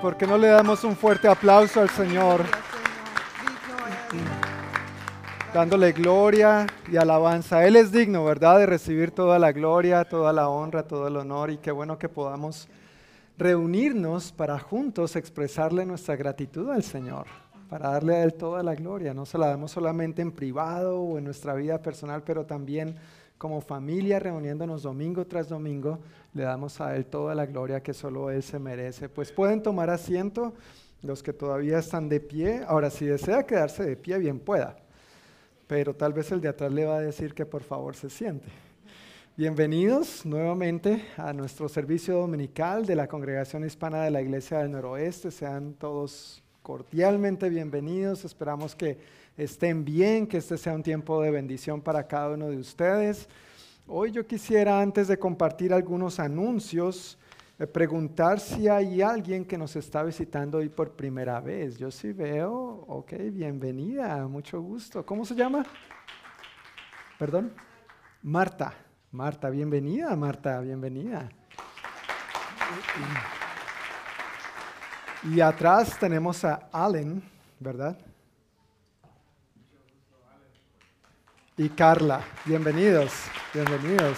¿Por 0.02 0.16
qué 0.16 0.26
no 0.26 0.36
le 0.36 0.48
damos 0.48 0.82
un 0.82 0.96
fuerte 0.96 1.28
aplauso 1.28 1.80
al 1.80 1.88
Señor? 1.88 2.42
Dándole 5.54 5.92
gloria 5.92 6.66
y 6.90 6.96
alabanza. 6.96 7.64
Él 7.64 7.76
es 7.76 7.92
digno, 7.92 8.24
¿verdad? 8.24 8.58
De 8.58 8.66
recibir 8.66 9.12
toda 9.12 9.38
la 9.38 9.52
gloria, 9.52 10.04
toda 10.04 10.32
la 10.32 10.48
honra, 10.48 10.82
todo 10.82 11.06
el 11.06 11.16
honor 11.16 11.50
y 11.52 11.58
qué 11.58 11.70
bueno 11.70 12.00
que 12.00 12.08
podamos 12.08 12.68
reunirnos 13.38 14.32
para 14.32 14.58
juntos 14.58 15.14
expresarle 15.14 15.86
nuestra 15.86 16.16
gratitud 16.16 16.68
al 16.70 16.82
Señor, 16.82 17.26
para 17.70 17.90
darle 17.90 18.16
a 18.16 18.24
Él 18.24 18.34
toda 18.34 18.64
la 18.64 18.74
gloria. 18.74 19.14
No 19.14 19.24
se 19.24 19.38
la 19.38 19.46
damos 19.46 19.70
solamente 19.70 20.20
en 20.20 20.32
privado 20.32 21.00
o 21.00 21.16
en 21.16 21.24
nuestra 21.24 21.54
vida 21.54 21.80
personal, 21.80 22.24
pero 22.24 22.44
también 22.44 22.96
como 23.38 23.60
familia 23.60 24.18
reuniéndonos 24.18 24.82
domingo 24.82 25.24
tras 25.26 25.48
domingo, 25.48 26.00
le 26.34 26.44
damos 26.44 26.80
a 26.80 26.96
Él 26.96 27.06
toda 27.06 27.34
la 27.34 27.46
gloria 27.46 27.82
que 27.82 27.92
solo 27.92 28.30
Él 28.30 28.42
se 28.42 28.58
merece. 28.58 29.08
Pues 29.08 29.32
pueden 29.32 29.62
tomar 29.62 29.90
asiento 29.90 30.54
los 31.02 31.22
que 31.22 31.32
todavía 31.32 31.78
están 31.78 32.08
de 32.08 32.20
pie. 32.20 32.62
Ahora, 32.66 32.90
si 32.90 33.04
desea 33.04 33.44
quedarse 33.44 33.84
de 33.84 33.96
pie, 33.96 34.18
bien 34.18 34.38
pueda. 34.38 34.76
Pero 35.66 35.94
tal 35.94 36.12
vez 36.12 36.30
el 36.32 36.40
de 36.40 36.48
atrás 36.48 36.72
le 36.72 36.84
va 36.84 36.96
a 36.96 37.00
decir 37.00 37.34
que 37.34 37.44
por 37.44 37.62
favor 37.62 37.94
se 37.96 38.08
siente. 38.08 38.48
Bienvenidos 39.36 40.26
nuevamente 40.26 41.04
a 41.16 41.32
nuestro 41.32 41.68
servicio 41.68 42.18
dominical 42.18 42.84
de 42.84 42.96
la 42.96 43.08
Congregación 43.08 43.64
Hispana 43.64 44.04
de 44.04 44.10
la 44.10 44.20
Iglesia 44.20 44.58
del 44.58 44.72
Noroeste. 44.72 45.30
Sean 45.30 45.74
todos 45.74 46.42
cordialmente 46.62 47.48
bienvenidos. 47.48 48.24
Esperamos 48.24 48.74
que 48.74 48.98
estén 49.36 49.84
bien, 49.84 50.26
que 50.26 50.36
este 50.36 50.58
sea 50.58 50.74
un 50.74 50.82
tiempo 50.82 51.22
de 51.22 51.30
bendición 51.30 51.80
para 51.80 52.06
cada 52.06 52.34
uno 52.34 52.50
de 52.50 52.58
ustedes. 52.58 53.28
Hoy 53.94 54.10
yo 54.10 54.26
quisiera, 54.26 54.80
antes 54.80 55.06
de 55.06 55.18
compartir 55.18 55.70
algunos 55.74 56.18
anuncios, 56.18 57.18
eh, 57.58 57.66
preguntar 57.66 58.40
si 58.40 58.66
hay 58.66 59.02
alguien 59.02 59.44
que 59.44 59.58
nos 59.58 59.76
está 59.76 60.02
visitando 60.02 60.56
hoy 60.56 60.70
por 60.70 60.92
primera 60.92 61.38
vez. 61.40 61.76
Yo 61.76 61.90
sí 61.90 62.10
veo, 62.10 62.86
ok, 62.88 63.12
bienvenida, 63.30 64.26
mucho 64.28 64.62
gusto. 64.62 65.04
¿Cómo 65.04 65.26
se 65.26 65.34
llama? 65.34 65.66
Perdón. 67.18 67.52
Marta. 68.22 68.72
Marta, 69.10 69.50
bienvenida, 69.50 70.16
Marta, 70.16 70.60
bienvenida. 70.60 71.28
Y 75.24 75.38
atrás 75.42 75.98
tenemos 75.98 76.42
a 76.46 76.70
Allen, 76.72 77.22
¿verdad? 77.60 77.98
Y 81.56 81.68
Carla, 81.68 82.24
bienvenidos, 82.46 83.12
bienvenidos. 83.52 84.16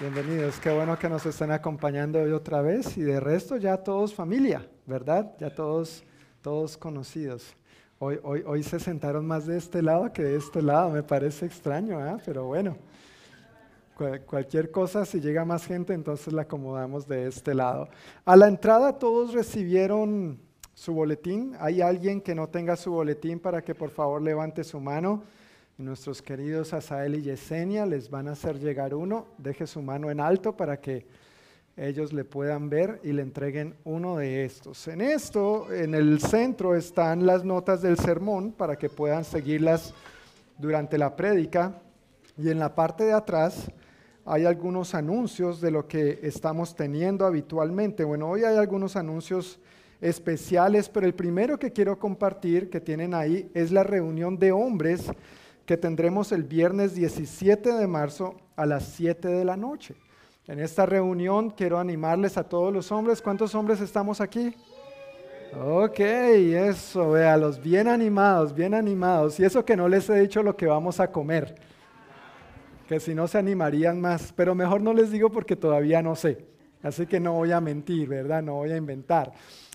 Bienvenidos, 0.00 0.58
qué 0.58 0.72
bueno 0.72 0.98
que 0.98 1.08
nos 1.08 1.24
estén 1.24 1.52
acompañando 1.52 2.20
hoy 2.20 2.32
otra 2.32 2.62
vez 2.62 2.96
y 2.98 3.02
de 3.02 3.20
resto 3.20 3.56
ya 3.58 3.76
todos 3.76 4.12
familia, 4.12 4.68
¿verdad? 4.86 5.36
Ya 5.38 5.54
todos, 5.54 6.02
todos 6.42 6.76
conocidos. 6.76 7.54
Hoy, 8.00 8.18
hoy, 8.24 8.42
hoy 8.44 8.64
se 8.64 8.80
sentaron 8.80 9.24
más 9.24 9.46
de 9.46 9.56
este 9.56 9.82
lado 9.82 10.12
que 10.12 10.24
de 10.24 10.36
este 10.36 10.62
lado, 10.62 10.90
me 10.90 11.04
parece 11.04 11.46
extraño, 11.46 12.04
¿eh? 12.04 12.20
pero 12.24 12.46
bueno 12.46 12.76
cualquier 14.26 14.72
cosa, 14.72 15.04
si 15.04 15.20
llega 15.20 15.44
más 15.44 15.64
gente, 15.64 15.94
entonces 15.94 16.32
la 16.32 16.42
acomodamos 16.42 17.06
de 17.06 17.28
este 17.28 17.54
lado. 17.54 17.88
A 18.24 18.34
la 18.34 18.48
entrada 18.48 18.98
todos 18.98 19.32
recibieron 19.32 20.40
su 20.74 20.92
boletín. 20.92 21.54
¿Hay 21.60 21.80
alguien 21.80 22.20
que 22.20 22.34
no 22.34 22.48
tenga 22.48 22.74
su 22.74 22.90
boletín 22.90 23.38
para 23.38 23.62
que 23.62 23.76
por 23.76 23.90
favor 23.90 24.20
levante 24.20 24.64
su 24.64 24.80
mano? 24.80 25.22
Nuestros 25.76 26.22
queridos 26.22 26.72
Asael 26.72 27.16
y 27.16 27.22
Yesenia 27.22 27.84
les 27.84 28.08
van 28.08 28.28
a 28.28 28.32
hacer 28.32 28.58
llegar 28.58 28.94
uno. 28.94 29.26
Deje 29.38 29.66
su 29.66 29.82
mano 29.82 30.10
en 30.10 30.20
alto 30.20 30.56
para 30.56 30.80
que 30.80 31.06
ellos 31.76 32.12
le 32.12 32.24
puedan 32.24 32.70
ver 32.70 33.00
y 33.02 33.12
le 33.12 33.22
entreguen 33.22 33.74
uno 33.84 34.16
de 34.18 34.44
estos. 34.44 34.86
En 34.86 35.00
esto, 35.00 35.72
en 35.72 35.94
el 35.94 36.20
centro 36.20 36.76
están 36.76 37.26
las 37.26 37.44
notas 37.44 37.82
del 37.82 37.98
sermón 37.98 38.52
para 38.52 38.76
que 38.76 38.88
puedan 38.88 39.24
seguirlas 39.24 39.92
durante 40.58 40.96
la 40.96 41.16
prédica. 41.16 41.80
Y 42.38 42.50
en 42.50 42.60
la 42.60 42.74
parte 42.74 43.04
de 43.04 43.12
atrás 43.12 43.70
hay 44.24 44.44
algunos 44.44 44.94
anuncios 44.94 45.60
de 45.60 45.72
lo 45.72 45.88
que 45.88 46.20
estamos 46.22 46.76
teniendo 46.76 47.26
habitualmente. 47.26 48.04
Bueno, 48.04 48.28
hoy 48.28 48.44
hay 48.44 48.56
algunos 48.56 48.94
anuncios 48.94 49.58
especiales, 50.00 50.88
pero 50.88 51.06
el 51.06 51.14
primero 51.14 51.58
que 51.58 51.72
quiero 51.72 51.98
compartir 51.98 52.70
que 52.70 52.80
tienen 52.80 53.14
ahí 53.14 53.50
es 53.54 53.72
la 53.72 53.82
reunión 53.82 54.38
de 54.38 54.52
hombres 54.52 55.10
que 55.66 55.76
tendremos 55.76 56.32
el 56.32 56.44
viernes 56.44 56.94
17 56.94 57.72
de 57.72 57.86
marzo 57.86 58.36
a 58.56 58.66
las 58.66 58.84
7 58.84 59.28
de 59.28 59.44
la 59.44 59.56
noche. 59.56 59.94
En 60.46 60.60
esta 60.60 60.84
reunión 60.84 61.50
quiero 61.50 61.78
animarles 61.78 62.36
a 62.36 62.44
todos 62.44 62.72
los 62.72 62.92
hombres. 62.92 63.22
¿Cuántos 63.22 63.54
hombres 63.54 63.80
estamos 63.80 64.20
aquí? 64.20 64.54
Ok, 65.58 66.00
eso, 66.00 67.12
vea, 67.12 67.36
los 67.36 67.62
bien 67.62 67.88
animados, 67.88 68.54
bien 68.54 68.74
animados. 68.74 69.38
Y 69.40 69.44
eso 69.44 69.64
que 69.64 69.76
no 69.76 69.88
les 69.88 70.08
he 70.10 70.20
dicho 70.20 70.42
lo 70.42 70.56
que 70.56 70.66
vamos 70.66 71.00
a 71.00 71.10
comer 71.10 71.54
que 72.86 73.00
si 73.00 73.14
no 73.14 73.26
se 73.26 73.38
animarían 73.38 74.00
más, 74.00 74.32
pero 74.34 74.54
mejor 74.54 74.80
no 74.80 74.92
les 74.92 75.10
digo 75.10 75.30
porque 75.30 75.56
todavía 75.56 76.02
no 76.02 76.14
sé. 76.14 76.44
Así 76.82 77.06
que 77.06 77.18
no 77.18 77.32
voy 77.32 77.50
a 77.50 77.60
mentir, 77.60 78.08
¿verdad? 78.08 78.42
No 78.42 78.54
voy 78.54 78.72
a 78.72 78.76
inventar. 78.76 79.32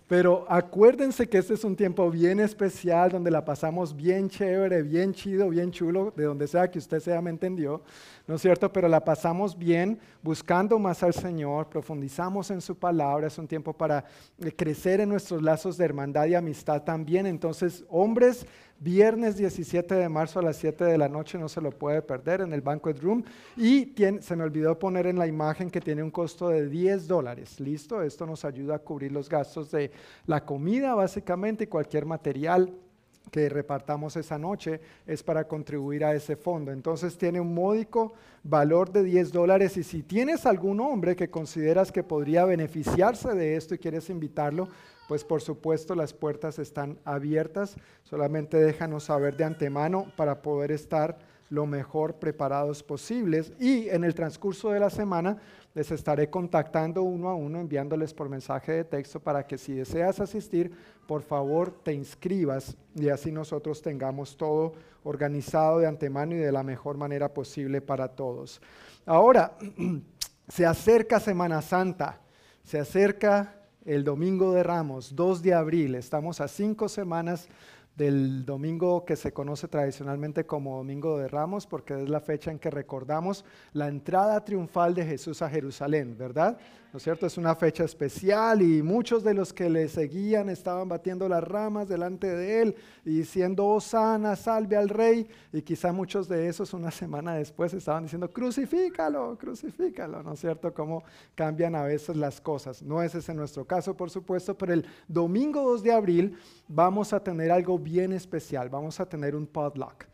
Pero 0.10 0.43
acuérdense 0.49 1.30
que 1.30 1.38
este 1.38 1.53
es 1.53 1.64
un 1.64 1.76
tiempo 1.76 2.10
bien 2.10 2.39
especial 2.39 3.12
donde 3.12 3.30
la 3.30 3.45
pasamos 3.45 3.95
bien 3.95 4.28
chévere, 4.28 4.82
bien 4.82 5.14
chido, 5.14 5.49
bien 5.49 5.70
chulo, 5.70 6.12
de 6.18 6.24
donde 6.24 6.47
sea 6.47 6.72
que 6.72 6.80
usted 6.80 6.99
sea, 6.99 7.22
me 7.22 7.30
entendió, 7.30 7.84
¿no 8.26 8.34
es 8.34 8.41
cierto? 8.41 8.74
Pero 8.74 8.88
la 8.88 9.05
pasamos 9.05 9.55
bien 9.55 9.99
buscando 10.24 10.80
más 10.80 11.03
al 11.03 11.14
Señor, 11.14 11.70
profundizamos 11.70 12.49
en 12.49 12.60
su 12.60 12.76
palabra, 12.76 13.28
es 13.28 13.38
un 13.38 13.47
tiempo 13.47 13.72
para 13.72 14.03
eh, 14.39 14.51
crecer 14.51 14.99
en 14.99 15.10
nuestros 15.10 15.43
lazos 15.43 15.78
de 15.78 15.86
hermandad 15.86 16.26
y 16.26 16.34
amistad 16.34 16.82
también. 16.82 17.28
Entonces, 17.28 17.84
hombres, 17.88 18.47
Viernes 18.82 19.36
17 19.36 19.93
de 19.93 20.07
marzo 20.07 20.39
a 20.39 20.41
las 20.41 20.55
7 20.55 20.86
de 20.86 20.97
la 20.97 21.09
noche, 21.09 21.38
no 21.38 21.49
se 21.49 21.59
lo 21.59 21.71
puede 21.71 22.01
perder 22.01 22.39
en 22.41 22.53
el 22.53 22.61
Banquet 22.61 22.97
Room. 23.01 23.23
Y 23.57 23.93
se 24.21 24.36
me 24.38 24.43
olvidó 24.43 24.80
poner 24.80 25.05
en 25.07 25.19
la 25.19 25.27
imagen 25.27 25.69
que 25.69 25.82
tiene 25.82 26.01
un 26.01 26.11
costo 26.11 26.47
de 26.47 26.69
10 26.69 27.07
dólares. 27.07 27.59
¿Listo? 27.59 28.01
Esto 28.01 28.25
nos 28.25 28.45
ayuda 28.45 28.75
a 28.75 28.80
cubrir 28.80 29.11
los 29.11 29.27
gastos 29.27 29.69
de 29.71 29.91
la 30.27 30.45
comida, 30.45 30.95
básicamente, 30.95 31.65
y 31.65 31.67
cualquier 31.67 32.05
material 32.05 32.73
que 33.30 33.49
repartamos 33.49 34.15
esa 34.15 34.38
noche 34.38 34.80
es 35.05 35.23
para 35.23 35.47
contribuir 35.47 36.05
a 36.05 36.13
ese 36.13 36.36
fondo. 36.36 36.71
Entonces 36.71 37.17
tiene 37.17 37.39
un 37.39 37.53
módico 37.53 38.13
valor 38.43 38.91
de 38.91 39.03
10 39.03 39.32
dólares 39.32 39.77
y 39.77 39.84
si 39.84 40.03
tienes 40.03 40.45
algún 40.45 40.80
hombre 40.80 41.15
que 41.15 41.30
consideras 41.30 41.91
que 41.91 42.03
podría 42.03 42.45
beneficiarse 42.45 43.34
de 43.36 43.55
esto 43.55 43.75
y 43.75 43.77
quieres 43.77 44.09
invitarlo, 44.09 44.69
pues 45.10 45.24
por 45.24 45.41
supuesto 45.41 45.95
las 45.95 46.14
puertas 46.14 46.60
están 46.60 46.99
abiertas. 47.03 47.76
Solamente 48.03 48.57
déjanos 48.57 49.05
saber 49.05 49.36
de 49.36 49.43
antemano 49.43 50.05
para 50.16 50.43
poder 50.43 50.72
estar 50.72 51.18
lo 51.49 51.66
mejor 51.66 52.18
preparados 52.18 52.84
posibles. 52.84 53.51
Y 53.60 53.89
en 53.89 54.03
el 54.03 54.14
transcurso 54.14 54.70
de 54.70 54.80
la 54.80 54.91
semana 54.91 55.38
les 55.74 55.89
estaré 55.89 56.30
contactando 56.30 57.01
uno 57.01 57.28
a 57.28 57.34
uno, 57.34 57.60
enviándoles 57.60 58.14
por 58.14 58.30
mensaje 58.30 58.72
de 58.72 58.84
texto 58.84 59.20
para 59.20 59.47
que 59.47 59.57
si 59.57 59.74
deseas 59.74 60.20
asistir, 60.20 60.72
por 61.07 61.24
favor 61.24 61.72
te 61.72 61.91
inscribas 61.91 62.78
y 62.93 63.10
así 63.10 63.32
nosotros 63.32 63.82
tengamos 63.82 64.38
todo 64.38 64.74
organizado 65.03 65.80
de 65.80 65.88
antemano 65.88 66.36
y 66.36 66.38
de 66.38 66.51
la 66.51 66.62
mejor 66.62 66.97
manera 66.97 67.34
posible 67.34 67.82
para 67.82 68.10
todos. 68.10 68.62
Ahora, 69.07 69.57
se 70.47 70.68
acerca 70.68 71.20
Semana 71.20 71.64
Santa, 71.64 72.22
se 72.62 72.78
acerca 72.78 73.55
el 73.86 74.03
domingo 74.03 74.53
de 74.53 74.63
Ramos, 74.63 75.15
2 75.15 75.41
de 75.41 75.53
abril. 75.53 75.95
Estamos 75.95 76.41
a 76.41 76.47
cinco 76.47 76.89
semanas 76.89 77.47
del 77.95 78.45
domingo 78.45 79.03
que 79.03 79.15
se 79.15 79.34
conoce 79.34 79.67
tradicionalmente 79.67 80.45
como 80.45 80.77
Domingo 80.77 81.17
de 81.17 81.27
Ramos, 81.27 81.67
porque 81.67 82.01
es 82.01 82.09
la 82.09 82.21
fecha 82.21 82.49
en 82.49 82.57
que 82.57 82.69
recordamos 82.69 83.43
la 83.73 83.89
entrada 83.89 84.43
triunfal 84.45 84.95
de 84.95 85.05
Jesús 85.05 85.41
a 85.41 85.49
Jerusalén, 85.49 86.17
¿verdad? 86.17 86.57
¿No 86.92 86.98
es 86.98 87.04
cierto? 87.04 87.28
Es 87.28 87.38
una 87.38 87.54
fecha 87.54 87.84
especial 87.84 88.64
y 88.64 88.82
muchos 88.82 89.24
de 89.24 89.36
los 89.36 89.54
que 89.54 89.70
le 89.70 89.88
seguían 89.88 90.50
estaban 90.50 90.90
batiendo 90.90 91.30
las 91.30 91.44
ramas 91.44 91.88
delante 91.88 92.28
de 92.28 92.62
él 92.64 92.76
y 93.06 93.18
diciendo, 93.18 93.80
sana, 93.80 94.36
salve 94.36 94.76
al 94.76 94.90
rey. 94.90 95.30
Y 95.54 95.62
quizá 95.62 95.92
muchos 95.92 96.28
de 96.28 96.48
esos 96.48 96.74
una 96.74 96.90
semana 97.00 97.36
después 97.36 97.74
estaban 97.76 98.04
diciendo, 98.04 98.30
crucifícalo, 98.32 99.38
crucifícalo, 99.38 100.24
¿no 100.24 100.34
es 100.34 100.40
cierto? 100.40 100.74
Cómo 100.74 101.04
cambian 101.36 101.76
a 101.76 101.84
veces 101.84 102.16
las 102.16 102.42
cosas. 102.42 102.82
No 102.82 103.04
es 103.04 103.14
ese 103.14 103.36
nuestro 103.36 103.66
caso, 103.66 103.96
por 103.96 104.10
supuesto, 104.10 104.58
pero 104.58 104.74
el 104.74 104.86
domingo 105.08 105.62
2 105.62 105.84
de 105.84 105.92
abril 105.92 106.38
vamos 106.68 107.14
a 107.14 107.24
tener 107.24 107.52
algo 107.52 107.78
bien 107.78 108.14
especial, 108.14 108.68
vamos 108.70 109.00
a 109.00 109.08
tener 109.08 109.36
un 109.36 109.46
potluck. 109.46 110.06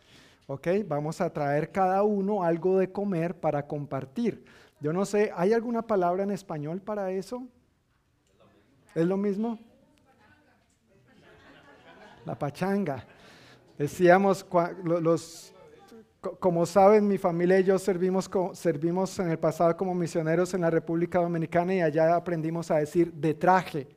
¿Ok? 0.47 0.67
Vamos 0.87 1.21
a 1.21 1.33
traer 1.33 1.71
cada 1.71 2.03
uno 2.03 2.43
algo 2.43 2.77
de 2.77 2.91
comer 2.91 3.33
para 3.39 3.65
compartir. 3.65 4.43
Yo 4.85 4.93
no 4.93 5.03
sé, 5.03 5.31
¿hay 5.35 5.51
alguna 5.51 5.81
palabra 5.81 6.21
en 6.21 6.29
español 6.29 6.79
para 6.79 7.09
eso? 7.09 7.47
¿Es 8.93 9.03
lo 9.03 9.17
mismo? 9.17 9.57
La 12.23 12.37
pachanga. 12.37 13.03
Decíamos, 13.79 14.45
los, 14.83 15.55
como 16.39 16.67
saben, 16.67 17.07
mi 17.07 17.17
familia 17.17 17.59
y 17.59 17.63
yo 17.63 17.79
servimos, 17.79 18.29
servimos 18.53 19.17
en 19.17 19.31
el 19.31 19.39
pasado 19.39 19.75
como 19.75 19.95
misioneros 19.95 20.53
en 20.53 20.61
la 20.61 20.69
República 20.69 21.17
Dominicana 21.17 21.73
y 21.73 21.81
allá 21.81 22.15
aprendimos 22.15 22.69
a 22.69 22.75
decir 22.75 23.11
de 23.11 23.33
traje. 23.33 23.87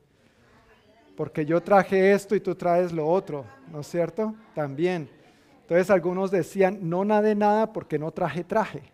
porque 1.15 1.45
yo 1.45 1.61
traje 1.61 2.13
esto 2.13 2.35
y 2.35 2.39
tú 2.39 2.55
traes 2.55 2.91
lo 2.91 3.07
otro, 3.07 3.45
¿no 3.71 3.81
es 3.81 3.87
cierto? 3.87 4.33
También. 4.55 5.07
Entonces 5.61 5.91
algunos 5.91 6.31
decían, 6.31 6.79
no 6.81 7.05
nade 7.05 7.35
nada 7.35 7.71
porque 7.71 7.99
no 7.99 8.09
traje 8.09 8.43
traje. 8.43 8.91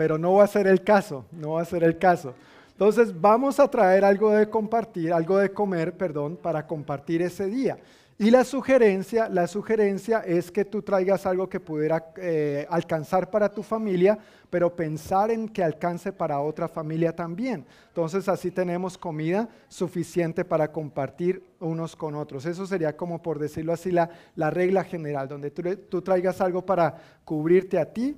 Pero 0.00 0.16
no 0.16 0.32
va 0.32 0.44
a 0.44 0.46
ser 0.46 0.66
el 0.66 0.82
caso, 0.82 1.26
no 1.30 1.50
va 1.50 1.60
a 1.60 1.64
ser 1.66 1.84
el 1.84 1.98
caso. 1.98 2.32
Entonces 2.70 3.12
vamos 3.20 3.60
a 3.60 3.68
traer 3.68 4.02
algo 4.02 4.30
de 4.30 4.48
compartir, 4.48 5.12
algo 5.12 5.36
de 5.36 5.52
comer, 5.52 5.94
perdón, 5.94 6.38
para 6.38 6.66
compartir 6.66 7.20
ese 7.20 7.44
día. 7.44 7.76
Y 8.16 8.30
la 8.30 8.42
sugerencia, 8.44 9.28
la 9.28 9.46
sugerencia 9.46 10.20
es 10.20 10.50
que 10.50 10.64
tú 10.64 10.80
traigas 10.80 11.26
algo 11.26 11.50
que 11.50 11.60
pudiera 11.60 12.14
eh, 12.16 12.66
alcanzar 12.70 13.28
para 13.28 13.52
tu 13.52 13.62
familia, 13.62 14.18
pero 14.48 14.74
pensar 14.74 15.30
en 15.30 15.46
que 15.46 15.62
alcance 15.62 16.14
para 16.14 16.40
otra 16.40 16.66
familia 16.66 17.14
también. 17.14 17.66
Entonces 17.88 18.26
así 18.26 18.50
tenemos 18.50 18.96
comida 18.96 19.50
suficiente 19.68 20.46
para 20.46 20.72
compartir 20.72 21.44
unos 21.58 21.94
con 21.94 22.14
otros. 22.14 22.46
Eso 22.46 22.66
sería 22.66 22.96
como 22.96 23.20
por 23.20 23.38
decirlo 23.38 23.74
así 23.74 23.90
la, 23.90 24.08
la 24.34 24.48
regla 24.48 24.82
general, 24.82 25.28
donde 25.28 25.50
tú, 25.50 25.62
tú 25.90 26.00
traigas 26.00 26.40
algo 26.40 26.64
para 26.64 26.96
cubrirte 27.26 27.78
a 27.78 27.84
ti 27.84 28.16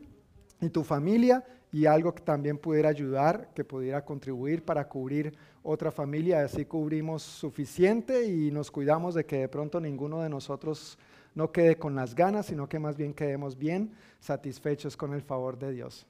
y 0.61 0.71
tu 0.71 0.85
familia 0.85 1.45
y 1.73 1.87
algo 1.87 2.15
que 2.15 2.23
también 2.23 2.59
pudiera 2.59 2.91
ayudar, 2.91 3.49
que 3.55 3.65
pudiera 3.65 4.05
contribuir 4.05 4.63
para 4.63 4.87
cubrir 4.87 5.35
otra 5.63 5.91
familia. 5.91 6.45
Así 6.45 6.67
cubrimos 6.67 7.23
suficiente 7.23 8.27
y 8.27 8.51
nos 8.51 8.71
cuidamos 8.71 9.15
de 9.15 9.25
que 9.25 9.39
de 9.39 9.49
pronto 9.49 9.81
ninguno 9.81 10.21
de 10.21 10.29
nosotros 10.29 10.99
no 11.35 11.51
quede 11.51 11.77
con 11.77 11.95
las 11.95 12.15
ganas, 12.15 12.47
sino 12.47 12.69
que 12.69 12.79
más 12.79 12.99
bien 12.99 13.15
quedemos 13.15 13.57
bien 13.57 13.91
satisfechos 14.21 14.99
con 14.99 15.15
el 15.15 15.23
favor 15.23 15.59
de 15.59 15.73
Dios. 15.73 16.07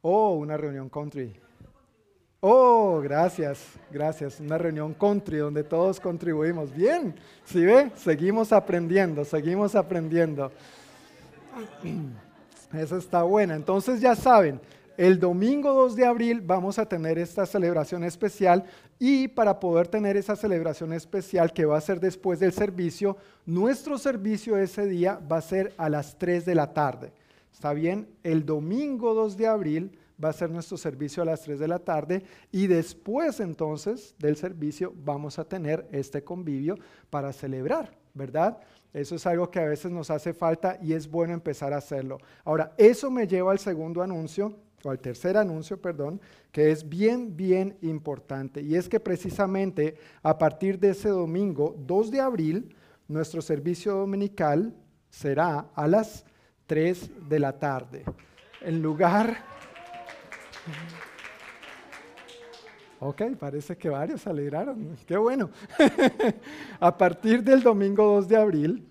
Oh, 0.00 0.34
una 0.34 0.56
reunión 0.56 0.88
country. 0.88 1.34
Oh, 2.38 3.00
gracias, 3.02 3.72
gracias. 3.90 4.38
Una 4.38 4.58
reunión 4.58 4.94
country 4.94 5.38
donde 5.38 5.64
todos 5.64 5.98
contribuimos. 5.98 6.72
Bien, 6.72 7.16
si 7.44 7.64
ve, 7.64 7.90
seguimos 7.96 8.52
aprendiendo, 8.52 9.24
seguimos 9.24 9.74
aprendiendo. 9.74 10.52
Esa 12.76 12.96
está 12.96 13.22
buena. 13.22 13.54
Entonces 13.54 14.00
ya 14.00 14.16
saben, 14.16 14.60
el 14.96 15.18
domingo 15.18 15.72
2 15.74 15.96
de 15.96 16.06
abril 16.06 16.40
vamos 16.40 16.78
a 16.78 16.86
tener 16.86 17.18
esta 17.18 17.46
celebración 17.46 18.04
especial 18.04 18.64
y 18.98 19.28
para 19.28 19.58
poder 19.58 19.88
tener 19.88 20.16
esa 20.16 20.36
celebración 20.36 20.92
especial 20.92 21.52
que 21.52 21.64
va 21.64 21.76
a 21.76 21.80
ser 21.80 21.98
después 21.98 22.38
del 22.38 22.52
servicio, 22.52 23.16
nuestro 23.44 23.98
servicio 23.98 24.56
ese 24.56 24.86
día 24.86 25.20
va 25.30 25.38
a 25.38 25.42
ser 25.42 25.72
a 25.78 25.88
las 25.88 26.16
3 26.18 26.44
de 26.44 26.54
la 26.54 26.72
tarde. 26.72 27.12
¿Está 27.52 27.72
bien? 27.72 28.08
El 28.22 28.46
domingo 28.46 29.14
2 29.14 29.36
de 29.36 29.46
abril 29.46 29.98
va 30.22 30.28
a 30.28 30.32
ser 30.32 30.50
nuestro 30.50 30.76
servicio 30.76 31.22
a 31.22 31.26
las 31.26 31.42
3 31.42 31.58
de 31.58 31.68
la 31.68 31.78
tarde 31.80 32.22
y 32.52 32.66
después 32.66 33.40
entonces 33.40 34.14
del 34.18 34.36
servicio 34.36 34.92
vamos 35.04 35.38
a 35.38 35.44
tener 35.44 35.88
este 35.90 36.22
convivio 36.22 36.78
para 37.10 37.32
celebrar, 37.32 37.96
¿verdad? 38.14 38.58
Eso 38.94 39.16
es 39.16 39.26
algo 39.26 39.50
que 39.50 39.58
a 39.58 39.64
veces 39.64 39.90
nos 39.90 40.08
hace 40.08 40.32
falta 40.32 40.78
y 40.80 40.92
es 40.92 41.10
bueno 41.10 41.34
empezar 41.34 41.72
a 41.72 41.78
hacerlo. 41.78 42.18
Ahora, 42.44 42.72
eso 42.78 43.10
me 43.10 43.26
lleva 43.26 43.50
al 43.50 43.58
segundo 43.58 44.02
anuncio, 44.02 44.56
o 44.84 44.90
al 44.90 45.00
tercer 45.00 45.36
anuncio, 45.36 45.80
perdón, 45.80 46.20
que 46.52 46.70
es 46.70 46.88
bien, 46.88 47.36
bien 47.36 47.76
importante. 47.82 48.62
Y 48.62 48.76
es 48.76 48.88
que 48.88 49.00
precisamente 49.00 49.96
a 50.22 50.38
partir 50.38 50.78
de 50.78 50.90
ese 50.90 51.08
domingo, 51.08 51.74
2 51.76 52.10
de 52.12 52.20
abril, 52.20 52.76
nuestro 53.08 53.42
servicio 53.42 53.94
dominical 53.94 54.72
será 55.10 55.70
a 55.74 55.88
las 55.88 56.24
3 56.66 57.28
de 57.28 57.38
la 57.40 57.58
tarde. 57.58 58.04
En 58.60 58.80
lugar... 58.80 59.44
Ok, 63.06 63.20
parece 63.38 63.76
que 63.76 63.90
varios 63.90 64.22
se 64.22 64.30
alegraron. 64.30 64.96
Qué 65.06 65.18
bueno. 65.18 65.50
a 66.80 66.96
partir 66.96 67.44
del 67.44 67.62
domingo 67.62 68.02
2 68.14 68.28
de 68.28 68.36
abril, 68.38 68.88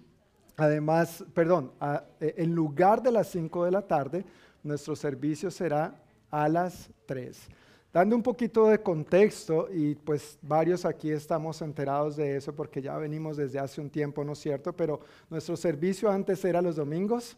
además, 0.56 1.26
perdón, 1.34 1.72
e, 2.20 2.36
en 2.38 2.54
lugar 2.54 3.02
de 3.02 3.12
las 3.12 3.30
5 3.30 3.66
de 3.66 3.72
la 3.72 3.82
tarde, 3.82 4.24
nuestro 4.62 4.96
servicio 4.96 5.50
será 5.50 6.00
a 6.30 6.48
las 6.48 6.92
3. 7.08 7.50
Dando 7.92 8.16
un 8.16 8.22
poquito 8.22 8.68
de 8.68 8.84
contexto, 8.84 9.68
y 9.74 9.96
pues 9.96 10.38
varios 10.44 10.86
aquí 10.86 11.10
estamos 11.10 11.60
enterados 11.64 12.16
de 12.16 12.38
eso 12.38 12.54
porque 12.54 12.84
ya 12.84 12.96
venimos 12.98 13.36
desde 13.36 13.58
hace 13.58 13.82
un 13.82 13.90
tiempo, 13.90 14.24
¿no 14.24 14.34
es 14.34 14.40
cierto? 14.40 14.74
Pero 14.74 15.00
nuestro 15.28 15.58
servicio 15.58 16.12
antes 16.12 16.46
era 16.46 16.62
los 16.62 16.76
domingos 16.76 17.36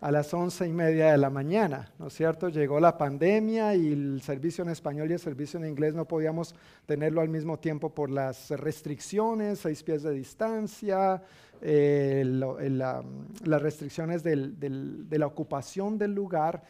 a 0.00 0.12
las 0.12 0.32
once 0.32 0.66
y 0.66 0.72
media 0.72 1.10
de 1.10 1.18
la 1.18 1.28
mañana, 1.28 1.90
¿no 1.98 2.06
es 2.06 2.14
cierto? 2.14 2.48
Llegó 2.48 2.78
la 2.78 2.96
pandemia 2.96 3.74
y 3.74 3.92
el 3.92 4.22
servicio 4.22 4.62
en 4.62 4.70
español 4.70 5.10
y 5.10 5.14
el 5.14 5.18
servicio 5.18 5.58
en 5.58 5.66
inglés 5.66 5.94
no 5.94 6.06
podíamos 6.06 6.54
tenerlo 6.86 7.20
al 7.20 7.28
mismo 7.28 7.58
tiempo 7.58 7.92
por 7.92 8.08
las 8.08 8.50
restricciones, 8.50 9.58
seis 9.58 9.82
pies 9.82 10.04
de 10.04 10.12
distancia, 10.12 11.20
eh, 11.60 12.22
las 12.24 13.62
restricciones 13.62 14.22
de 14.22 15.18
la 15.18 15.26
ocupación 15.26 15.98
del 15.98 16.14
lugar. 16.14 16.62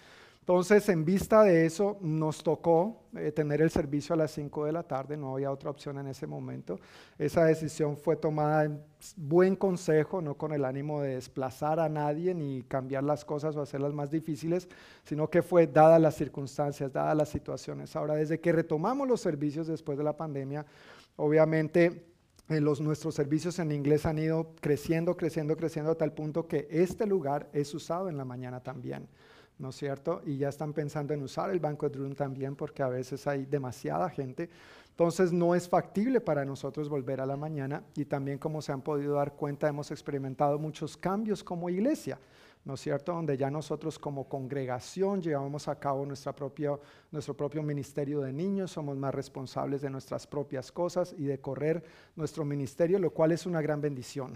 Entonces, 0.49 0.89
en 0.89 1.05
vista 1.05 1.43
de 1.43 1.67
eso, 1.67 1.99
nos 2.01 2.43
tocó 2.43 3.03
eh, 3.15 3.33
tener 3.33 3.61
el 3.61 3.69
servicio 3.69 4.15
a 4.15 4.17
las 4.17 4.31
5 4.31 4.65
de 4.65 4.73
la 4.73 4.83
tarde, 4.83 5.15
no 5.15 5.35
había 5.35 5.53
otra 5.53 5.69
opción 5.69 5.99
en 5.99 6.07
ese 6.07 6.27
momento. 6.27 6.81
Esa 7.19 7.45
decisión 7.45 7.99
fue 7.99 8.17
tomada 8.17 8.65
en 8.65 8.83
buen 9.15 9.57
consejo, 9.57 10.23
no 10.23 10.39
con 10.39 10.55
el 10.55 10.65
ánimo 10.65 11.03
de 11.03 11.17
desplazar 11.17 11.79
a 11.79 11.91
nadie 11.91 12.35
ni 12.35 12.63
cambiar 12.63 13.05
las 13.05 13.27
cosas 13.27 13.57
o 13.57 13.61
hacerlas 13.61 13.93
más 13.93 14.11
difíciles, 14.11 14.71
sino 15.05 15.29
que 15.29 15.43
fue 15.43 15.67
dadas 15.67 16.01
las 16.01 16.15
circunstancias, 16.15 16.95
dadas 16.95 17.15
las 17.15 17.29
situaciones. 17.29 17.95
Ahora, 17.95 18.15
desde 18.15 18.41
que 18.41 18.51
retomamos 18.51 19.07
los 19.07 19.21
servicios 19.21 19.67
después 19.67 19.99
de 19.99 20.05
la 20.05 20.17
pandemia, 20.17 20.65
obviamente 21.17 22.07
eh, 22.49 22.63
los, 22.63 22.81
nuestros 22.81 23.15
servicios 23.15 23.59
en 23.59 23.71
inglés 23.71 24.07
han 24.07 24.19
ido 24.19 24.55
creciendo, 24.63 25.15
creciendo, 25.15 25.59
creciendo 25.59 25.91
a 25.91 25.95
tal 25.95 26.15
punto 26.15 26.49
que 26.49 26.67
este 26.71 27.07
lugar 27.07 27.51
es 27.53 27.75
usado 27.75 28.09
en 28.09 28.17
la 28.17 28.25
mañana 28.25 28.63
también. 28.63 29.09
¿No 29.59 29.71
es 29.71 29.77
cierto? 29.77 30.23
Y 30.25 30.37
ya 30.37 30.49
están 30.49 30.73
pensando 30.73 31.15
en 31.15 31.23
usar 31.23 31.51
el 31.51 31.61
banco 31.61 31.89
de 31.89 31.99
Room 31.99 32.15
también 32.15 32.55
porque 32.57 32.83
a 32.83 32.89
veces 32.89 33.27
hay 33.27 33.45
demasiada 33.45 34.09
gente. 34.11 34.49
Entonces 34.91 35.33
no 35.33 35.55
es 35.55 35.69
factible 35.69 36.21
para 36.21 36.45
nosotros 36.45 36.89
volver 36.89 37.21
a 37.21 37.27
la 37.27 37.37
mañana 37.37 37.83
y 37.95 38.05
también 38.05 38.39
como 38.39 38.63
se 38.63 38.73
han 38.73 38.83
podido 38.83 39.15
dar 39.15 39.35
cuenta 39.35 39.69
hemos 39.69 39.91
experimentado 39.91 40.59
muchos 40.59 40.97
cambios 40.97 41.45
como 41.45 41.71
iglesia. 41.71 42.19
¿no 42.65 42.75
es 42.75 42.81
cierto? 42.81 43.13
Donde 43.13 43.37
ya 43.37 43.51
nosotros 43.51 43.99
como 43.99 44.29
congregación 44.29 45.23
llevamos 45.23 45.69
a 45.69 45.79
cabo 45.79 46.05
nuestra 46.05 46.35
propia, 46.35 46.73
nuestro 47.11 47.35
propio 47.35 47.63
ministerio 47.63 48.21
de 48.21 48.33
niños, 48.33 48.73
somos 48.73 48.97
más 48.97 49.15
responsables 49.15 49.81
de 49.81 49.89
nuestras 49.89 50.27
propias 50.27 50.71
cosas 50.71 51.15
y 51.17 51.25
de 51.25 51.41
correr 51.41 51.83
nuestro 52.15 52.45
ministerio, 52.45 52.99
lo 52.99 53.11
cual 53.11 53.33
es 53.33 53.47
una 53.47 53.63
gran 53.63 53.81
bendición 53.81 54.35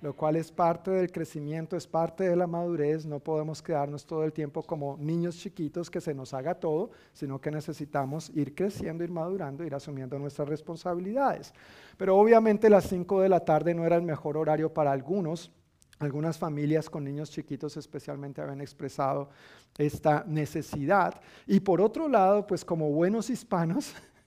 lo 0.00 0.14
cual 0.14 0.36
es 0.36 0.52
parte 0.52 0.90
del 0.90 1.10
crecimiento, 1.10 1.76
es 1.76 1.86
parte 1.86 2.28
de 2.28 2.36
la 2.36 2.46
madurez. 2.46 3.04
No 3.04 3.18
podemos 3.18 3.62
quedarnos 3.62 4.06
todo 4.06 4.24
el 4.24 4.32
tiempo 4.32 4.62
como 4.62 4.96
niños 4.98 5.36
chiquitos 5.38 5.90
que 5.90 6.00
se 6.00 6.14
nos 6.14 6.34
haga 6.34 6.54
todo, 6.54 6.90
sino 7.12 7.40
que 7.40 7.50
necesitamos 7.50 8.30
ir 8.34 8.54
creciendo, 8.54 9.04
ir 9.04 9.10
madurando, 9.10 9.64
ir 9.64 9.74
asumiendo 9.74 10.18
nuestras 10.18 10.48
responsabilidades. 10.48 11.52
Pero 11.96 12.16
obviamente 12.16 12.70
las 12.70 12.88
5 12.88 13.20
de 13.20 13.28
la 13.28 13.40
tarde 13.40 13.74
no 13.74 13.84
era 13.84 13.96
el 13.96 14.02
mejor 14.02 14.36
horario 14.36 14.72
para 14.72 14.92
algunos. 14.92 15.50
Algunas 15.98 16.38
familias 16.38 16.88
con 16.88 17.02
niños 17.02 17.30
chiquitos 17.30 17.76
especialmente 17.76 18.40
habían 18.40 18.60
expresado 18.60 19.30
esta 19.76 20.24
necesidad. 20.28 21.20
Y 21.44 21.58
por 21.58 21.80
otro 21.80 22.08
lado, 22.08 22.46
pues 22.46 22.64
como 22.64 22.90
buenos 22.90 23.30
hispanos, 23.30 23.94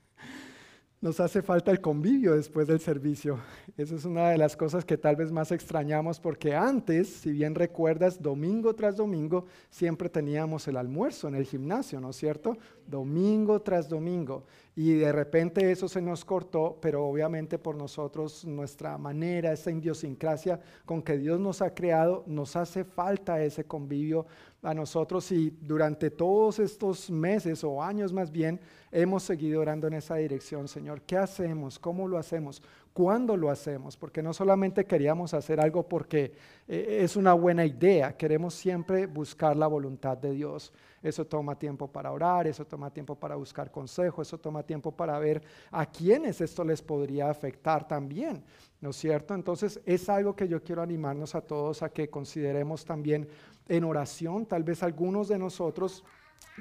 nos 1.01 1.19
hace 1.19 1.41
falta 1.41 1.71
el 1.71 1.81
convivio 1.81 2.35
después 2.35 2.67
del 2.67 2.79
servicio. 2.79 3.39
Esa 3.75 3.95
es 3.95 4.05
una 4.05 4.29
de 4.29 4.37
las 4.37 4.55
cosas 4.55 4.85
que 4.85 4.99
tal 4.99 5.15
vez 5.15 5.31
más 5.31 5.51
extrañamos 5.51 6.19
porque 6.19 6.55
antes, 6.55 7.09
si 7.09 7.31
bien 7.31 7.55
recuerdas, 7.55 8.21
domingo 8.21 8.75
tras 8.75 8.97
domingo 8.97 9.45
siempre 9.71 10.09
teníamos 10.09 10.67
el 10.67 10.77
almuerzo 10.77 11.27
en 11.27 11.33
el 11.33 11.45
gimnasio, 11.45 11.99
¿no 11.99 12.11
es 12.11 12.17
cierto? 12.17 12.55
Domingo 12.85 13.63
tras 13.63 13.89
domingo. 13.89 14.43
Y 14.75 14.93
de 14.93 15.11
repente 15.11 15.71
eso 15.71 15.89
se 15.89 16.01
nos 16.03 16.23
cortó, 16.23 16.77
pero 16.79 17.05
obviamente 17.05 17.57
por 17.57 17.75
nosotros, 17.75 18.45
nuestra 18.45 18.97
manera, 18.99 19.51
esa 19.51 19.71
idiosincrasia 19.71 20.59
con 20.85 21.01
que 21.01 21.17
Dios 21.17 21.39
nos 21.39 21.63
ha 21.63 21.73
creado, 21.73 22.23
nos 22.27 22.55
hace 22.55 22.83
falta 22.83 23.43
ese 23.43 23.63
convivio 23.63 24.27
a 24.63 24.73
nosotros 24.73 25.31
y 25.31 25.49
durante 25.61 26.11
todos 26.11 26.59
estos 26.59 27.09
meses 27.09 27.63
o 27.63 27.81
años 27.81 28.13
más 28.13 28.31
bien 28.31 28.59
hemos 28.91 29.23
seguido 29.23 29.61
orando 29.61 29.87
en 29.87 29.93
esa 29.93 30.15
dirección, 30.15 30.67
Señor. 30.67 31.01
¿Qué 31.01 31.17
hacemos? 31.17 31.79
¿Cómo 31.79 32.07
lo 32.07 32.17
hacemos? 32.17 32.61
¿Cuándo 32.93 33.37
lo 33.37 33.49
hacemos? 33.49 33.97
Porque 33.97 34.21
no 34.21 34.33
solamente 34.33 34.85
queríamos 34.85 35.33
hacer 35.33 35.59
algo 35.59 35.87
porque 35.87 36.33
eh, 36.67 36.99
es 37.01 37.15
una 37.15 37.33
buena 37.33 37.65
idea, 37.65 38.15
queremos 38.15 38.53
siempre 38.53 39.07
buscar 39.07 39.55
la 39.55 39.67
voluntad 39.67 40.17
de 40.17 40.31
Dios. 40.31 40.73
Eso 41.01 41.25
toma 41.25 41.57
tiempo 41.57 41.91
para 41.91 42.11
orar, 42.11 42.45
eso 42.47 42.65
toma 42.65 42.91
tiempo 42.91 43.15
para 43.15 43.35
buscar 43.35 43.71
consejo, 43.71 44.21
eso 44.21 44.37
toma 44.37 44.63
tiempo 44.63 44.91
para 44.91 45.17
ver 45.17 45.41
a 45.71 45.85
quiénes 45.85 46.41
esto 46.41 46.63
les 46.63 46.81
podría 46.81 47.29
afectar 47.29 47.87
también, 47.87 48.43
¿no 48.79 48.91
es 48.91 48.97
cierto? 48.97 49.33
Entonces 49.33 49.79
es 49.85 50.09
algo 50.09 50.35
que 50.35 50.47
yo 50.47 50.61
quiero 50.63 50.81
animarnos 50.81 51.33
a 51.33 51.41
todos 51.41 51.81
a 51.81 51.89
que 51.89 52.09
consideremos 52.09 52.85
también 52.85 53.27
en 53.67 53.83
oración. 53.83 54.45
Tal 54.45 54.63
vez 54.63 54.83
algunos 54.83 55.27
de 55.27 55.39
nosotros 55.39 56.03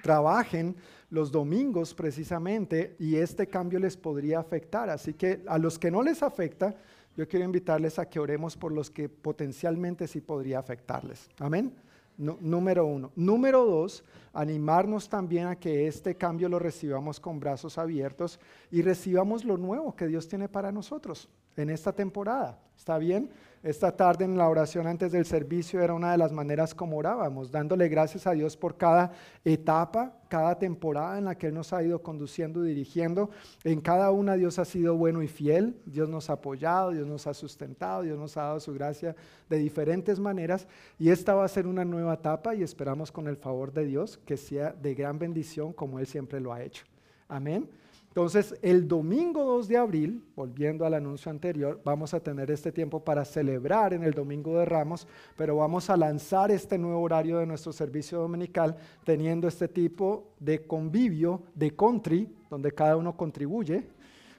trabajen 0.03 0.77
los 1.11 1.31
domingos 1.31 1.93
precisamente 1.95 2.97
y 2.99 3.17
este 3.17 3.47
cambio 3.47 3.79
les 3.79 3.97
podría 3.97 4.39
afectar. 4.39 4.89
Así 4.89 5.15
que 5.15 5.43
a 5.47 5.59
los 5.59 5.79
que 5.79 5.91
no 5.91 6.03
les 6.03 6.23
afecta, 6.23 6.75
yo 7.17 7.29
quiero 7.29 7.45
invitarles 7.45 7.99
a 7.99 8.09
que 8.09 8.21
oremos 8.21 8.57
por 8.57 8.73
los 8.73 8.91
que 8.91 9.09
potencialmente 9.09 10.07
sí 10.07 10.21
podría 10.21 10.59
afectarles. 10.59 11.29
Amén. 11.39 11.75
Número 12.21 12.87
uno. 12.87 13.11
Número 13.17 13.65
dos, 13.65 14.05
animarnos 14.33 15.09
también 15.09 15.47
a 15.47 15.57
que 15.57 15.87
este 15.87 16.15
cambio 16.17 16.49
lo 16.49 16.59
recibamos 16.59 17.19
con 17.19 17.41
brazos 17.41 17.79
abiertos 17.79 18.39
y 18.71 18.83
recibamos 18.83 19.45
lo 19.45 19.57
nuevo 19.57 19.97
que 19.97 20.07
Dios 20.07 20.29
tiene 20.29 20.49
para 20.49 20.71
nosotros 20.71 21.29
en 21.57 21.71
esta 21.71 21.93
temporada. 21.93 22.59
¿Está 22.77 22.99
bien? 22.99 23.31
Esta 23.63 23.95
tarde 23.95 24.25
en 24.25 24.39
la 24.39 24.49
oración 24.49 24.87
antes 24.87 25.13
del 25.13 25.27
servicio 25.27 25.83
era 25.83 25.93
una 25.93 26.13
de 26.13 26.17
las 26.17 26.33
maneras 26.33 26.75
como 26.75 26.97
orábamos, 26.97 27.51
dándole 27.51 27.91
gracias 27.91 28.27
a 28.27 28.33
Dios 28.33 28.57
por 28.57 28.79
cada 28.79 29.13
etapa, 29.45 30.15
cada 30.29 30.59
temporada 30.59 31.19
en 31.19 31.27
la 31.27 31.37
que 31.37 31.49
Él 31.49 31.55
nos 31.55 31.75
ha 31.75 31.83
ido 31.83 32.03
conduciendo 32.03 32.65
y 32.65 32.69
dirigiendo. 32.69 33.29
En 33.63 33.83
cada 33.83 34.13
una 34.13 34.37
Dios 34.37 34.59
ha 34.59 34.65
sido 34.65 34.97
bueno 34.97 35.23
y 35.23 35.29
fiel, 35.29 35.77
Dios 35.85 36.09
nos 36.09 36.31
ha 36.31 36.35
apoyado, 36.35 36.93
Dios 36.93 37.07
nos 37.07 37.27
ha 37.27 37.35
sustentado, 37.35 38.01
Dios 38.01 38.19
nos 38.19 38.35
ha 38.39 38.45
dado 38.45 38.61
su 38.61 38.73
gracia 38.73 39.15
de 39.51 39.59
diferentes 39.59 40.19
maneras. 40.19 40.67
Y 40.99 41.11
esta 41.11 41.35
va 41.35 41.45
a 41.45 41.49
ser 41.49 41.67
una 41.67 41.85
nueva 41.85 42.15
etapa 42.15 42.55
y 42.55 42.63
esperamos 42.63 43.13
con 43.13 43.29
el 43.29 43.37
favor 43.37 43.75
de 43.75 43.85
Dios 43.85 44.19
que 44.25 44.39
sea 44.39 44.73
de 44.73 44.95
gran 44.95 45.19
bendición 45.19 45.75
como 45.75 45.99
Él 45.99 46.07
siempre 46.07 46.41
lo 46.41 46.55
ha 46.55 46.63
hecho. 46.63 46.87
Amén. 47.29 47.69
Entonces, 48.11 48.57
el 48.61 48.89
domingo 48.89 49.45
2 49.45 49.69
de 49.69 49.77
abril, 49.77 50.25
volviendo 50.35 50.85
al 50.85 50.95
anuncio 50.95 51.31
anterior, 51.31 51.81
vamos 51.85 52.13
a 52.13 52.19
tener 52.19 52.51
este 52.51 52.73
tiempo 52.73 53.05
para 53.05 53.25
celebrar 53.25 53.95
en 53.95 54.03
el 54.03 54.15
Domingo 54.15 54.59
de 54.59 54.65
Ramos, 54.65 55.07
pero 55.37 55.55
vamos 55.55 55.91
a 55.91 55.97
lanzar 55.97 56.51
este 56.51 56.77
nuevo 56.77 57.01
horario 57.01 57.39
de 57.39 57.47
nuestro 57.47 57.73
servicio 57.73 58.19
dominical 58.19 58.77
teniendo 59.05 59.47
este 59.47 59.69
tipo 59.69 60.33
de 60.41 60.67
convivio, 60.67 61.45
de 61.55 61.71
country, 61.77 62.29
donde 62.51 62.73
cada 62.73 62.97
uno 62.97 63.17
contribuye, 63.17 63.87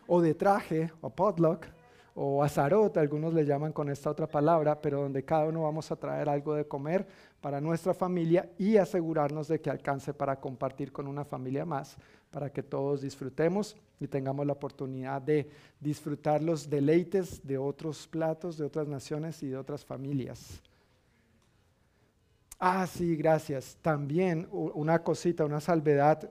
o 0.06 0.20
de 0.20 0.36
traje, 0.36 0.92
o 1.00 1.10
potluck, 1.10 1.66
o 2.14 2.44
azarot, 2.44 2.98
algunos 2.98 3.34
le 3.34 3.46
llaman 3.46 3.72
con 3.72 3.90
esta 3.90 4.10
otra 4.10 4.28
palabra, 4.28 4.82
pero 4.82 5.02
donde 5.02 5.24
cada 5.24 5.46
uno 5.46 5.64
vamos 5.64 5.90
a 5.92 5.96
traer 5.96 6.28
algo 6.28 6.56
de 6.56 6.68
comer 6.68 7.08
para 7.40 7.62
nuestra 7.62 7.94
familia 7.94 8.50
y 8.58 8.76
asegurarnos 8.76 9.48
de 9.48 9.62
que 9.62 9.70
alcance 9.70 10.14
para 10.14 10.42
compartir 10.42 10.92
con 10.92 11.08
una 11.08 11.24
familia 11.24 11.66
más 11.66 11.98
para 12.32 12.50
que 12.52 12.64
todos 12.64 13.02
disfrutemos 13.02 13.76
y 14.00 14.08
tengamos 14.08 14.46
la 14.46 14.54
oportunidad 14.54 15.22
de 15.22 15.50
disfrutar 15.80 16.42
los 16.42 16.70
deleites 16.70 17.46
de 17.46 17.58
otros 17.58 18.08
platos, 18.08 18.58
de 18.58 18.66
otras 18.66 18.88
naciones 18.88 19.44
y 19.44 19.48
de 19.48 19.58
otras 19.58 19.86
familias. 19.86 20.62
Ah, 22.58 22.88
sí, 22.88 23.16
gracias. 23.16 23.78
También 23.82 24.48
una 24.52 25.04
cosita, 25.04 25.46
una 25.46 25.60
salvedad 25.60 26.30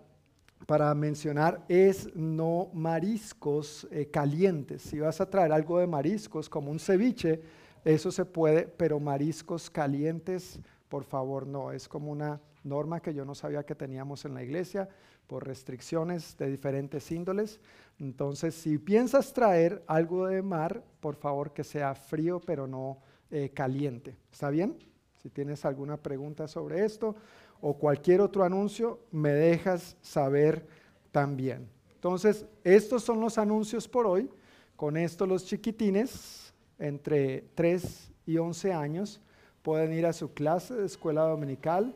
para 0.66 0.94
mencionar 0.94 1.64
es 1.68 2.14
no 2.14 2.70
mariscos 2.72 3.86
eh, 3.90 4.06
calientes. 4.06 4.82
Si 4.82 4.98
vas 4.98 5.20
a 5.20 5.28
traer 5.28 5.52
algo 5.52 5.78
de 5.78 5.86
mariscos 5.86 6.48
como 6.48 6.70
un 6.70 6.78
ceviche, 6.78 7.40
eso 7.84 8.10
se 8.12 8.24
puede, 8.24 8.66
pero 8.66 9.00
mariscos 9.00 9.68
calientes, 9.70 10.60
por 10.88 11.04
favor, 11.04 11.46
no. 11.46 11.72
Es 11.72 11.88
como 11.88 12.10
una 12.10 12.40
norma 12.62 13.00
que 13.00 13.14
yo 13.14 13.24
no 13.24 13.34
sabía 13.34 13.64
que 13.64 13.74
teníamos 13.74 14.24
en 14.24 14.34
la 14.34 14.42
iglesia 14.42 14.88
por 15.30 15.46
restricciones 15.46 16.36
de 16.36 16.50
diferentes 16.50 17.12
índoles. 17.12 17.60
Entonces, 18.00 18.52
si 18.52 18.78
piensas 18.78 19.32
traer 19.32 19.80
algo 19.86 20.26
de 20.26 20.42
mar, 20.42 20.82
por 20.98 21.14
favor 21.14 21.52
que 21.52 21.62
sea 21.62 21.94
frío, 21.94 22.40
pero 22.40 22.66
no 22.66 22.98
eh, 23.30 23.48
caliente. 23.54 24.16
¿Está 24.32 24.50
bien? 24.50 24.76
Si 25.22 25.30
tienes 25.30 25.64
alguna 25.64 25.96
pregunta 25.96 26.48
sobre 26.48 26.84
esto 26.84 27.14
o 27.60 27.74
cualquier 27.74 28.20
otro 28.20 28.42
anuncio, 28.42 28.98
me 29.12 29.30
dejas 29.30 29.96
saber 30.00 30.66
también. 31.12 31.68
Entonces, 31.94 32.44
estos 32.64 33.04
son 33.04 33.20
los 33.20 33.38
anuncios 33.38 33.86
por 33.86 34.08
hoy. 34.08 34.28
Con 34.74 34.96
esto 34.96 35.26
los 35.26 35.44
chiquitines 35.44 36.52
entre 36.76 37.42
3 37.54 38.10
y 38.26 38.36
11 38.36 38.72
años 38.72 39.20
pueden 39.62 39.92
ir 39.92 40.06
a 40.06 40.12
su 40.12 40.34
clase 40.34 40.74
de 40.74 40.86
escuela 40.86 41.22
dominical 41.22 41.94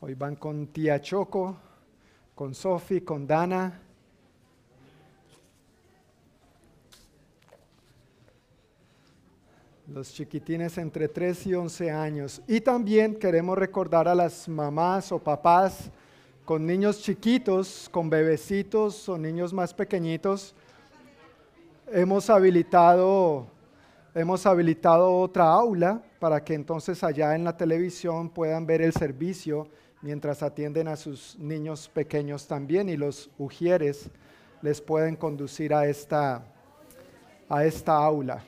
Hoy 0.00 0.14
van 0.14 0.36
con 0.36 0.68
tía 0.68 1.00
Choco, 1.00 1.56
con 2.36 2.54
Sofi, 2.54 3.00
con 3.00 3.26
Dana. 3.26 3.80
Los 9.88 10.12
chiquitines 10.14 10.78
entre 10.78 11.08
3 11.08 11.48
y 11.48 11.54
11 11.54 11.90
años. 11.90 12.40
Y 12.46 12.60
también 12.60 13.16
queremos 13.16 13.58
recordar 13.58 14.06
a 14.06 14.14
las 14.14 14.48
mamás 14.48 15.10
o 15.10 15.18
papás 15.18 15.90
con 16.44 16.64
niños 16.64 17.02
chiquitos, 17.02 17.88
con 17.90 18.08
bebecitos 18.08 19.08
o 19.08 19.18
niños 19.18 19.52
más 19.52 19.74
pequeñitos. 19.74 20.54
Hemos 21.88 22.30
habilitado, 22.30 23.48
hemos 24.14 24.46
habilitado 24.46 25.12
otra 25.18 25.50
aula 25.50 26.00
para 26.20 26.44
que 26.44 26.54
entonces 26.54 27.02
allá 27.02 27.34
en 27.34 27.42
la 27.42 27.56
televisión 27.56 28.28
puedan 28.28 28.64
ver 28.64 28.80
el 28.80 28.92
servicio 28.92 29.66
mientras 30.02 30.42
atienden 30.42 30.88
a 30.88 30.96
sus 30.96 31.38
niños 31.38 31.88
pequeños 31.88 32.46
también 32.46 32.88
y 32.88 32.96
los 32.96 33.30
ujieres 33.38 34.10
les 34.62 34.80
pueden 34.80 35.16
conducir 35.16 35.74
a 35.74 35.86
esta, 35.86 36.44
a 37.48 37.64
esta 37.64 37.96
aula. 37.96 38.42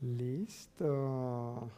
Listo. 0.00 1.70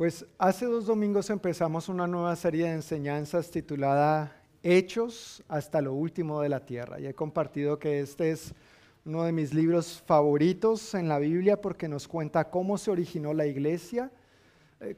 Pues 0.00 0.24
hace 0.38 0.64
dos 0.64 0.86
domingos 0.86 1.28
empezamos 1.28 1.90
una 1.90 2.06
nueva 2.06 2.34
serie 2.34 2.64
de 2.64 2.72
enseñanzas 2.72 3.50
titulada 3.50 4.34
Hechos 4.62 5.44
hasta 5.46 5.82
lo 5.82 5.92
último 5.92 6.40
de 6.40 6.48
la 6.48 6.64
tierra. 6.64 6.98
Y 6.98 7.06
he 7.06 7.12
compartido 7.12 7.78
que 7.78 8.00
este 8.00 8.30
es 8.30 8.54
uno 9.04 9.24
de 9.24 9.32
mis 9.32 9.52
libros 9.52 10.02
favoritos 10.06 10.94
en 10.94 11.06
la 11.06 11.18
Biblia 11.18 11.60
porque 11.60 11.86
nos 11.86 12.08
cuenta 12.08 12.48
cómo 12.48 12.78
se 12.78 12.90
originó 12.90 13.34
la 13.34 13.44
iglesia, 13.44 14.10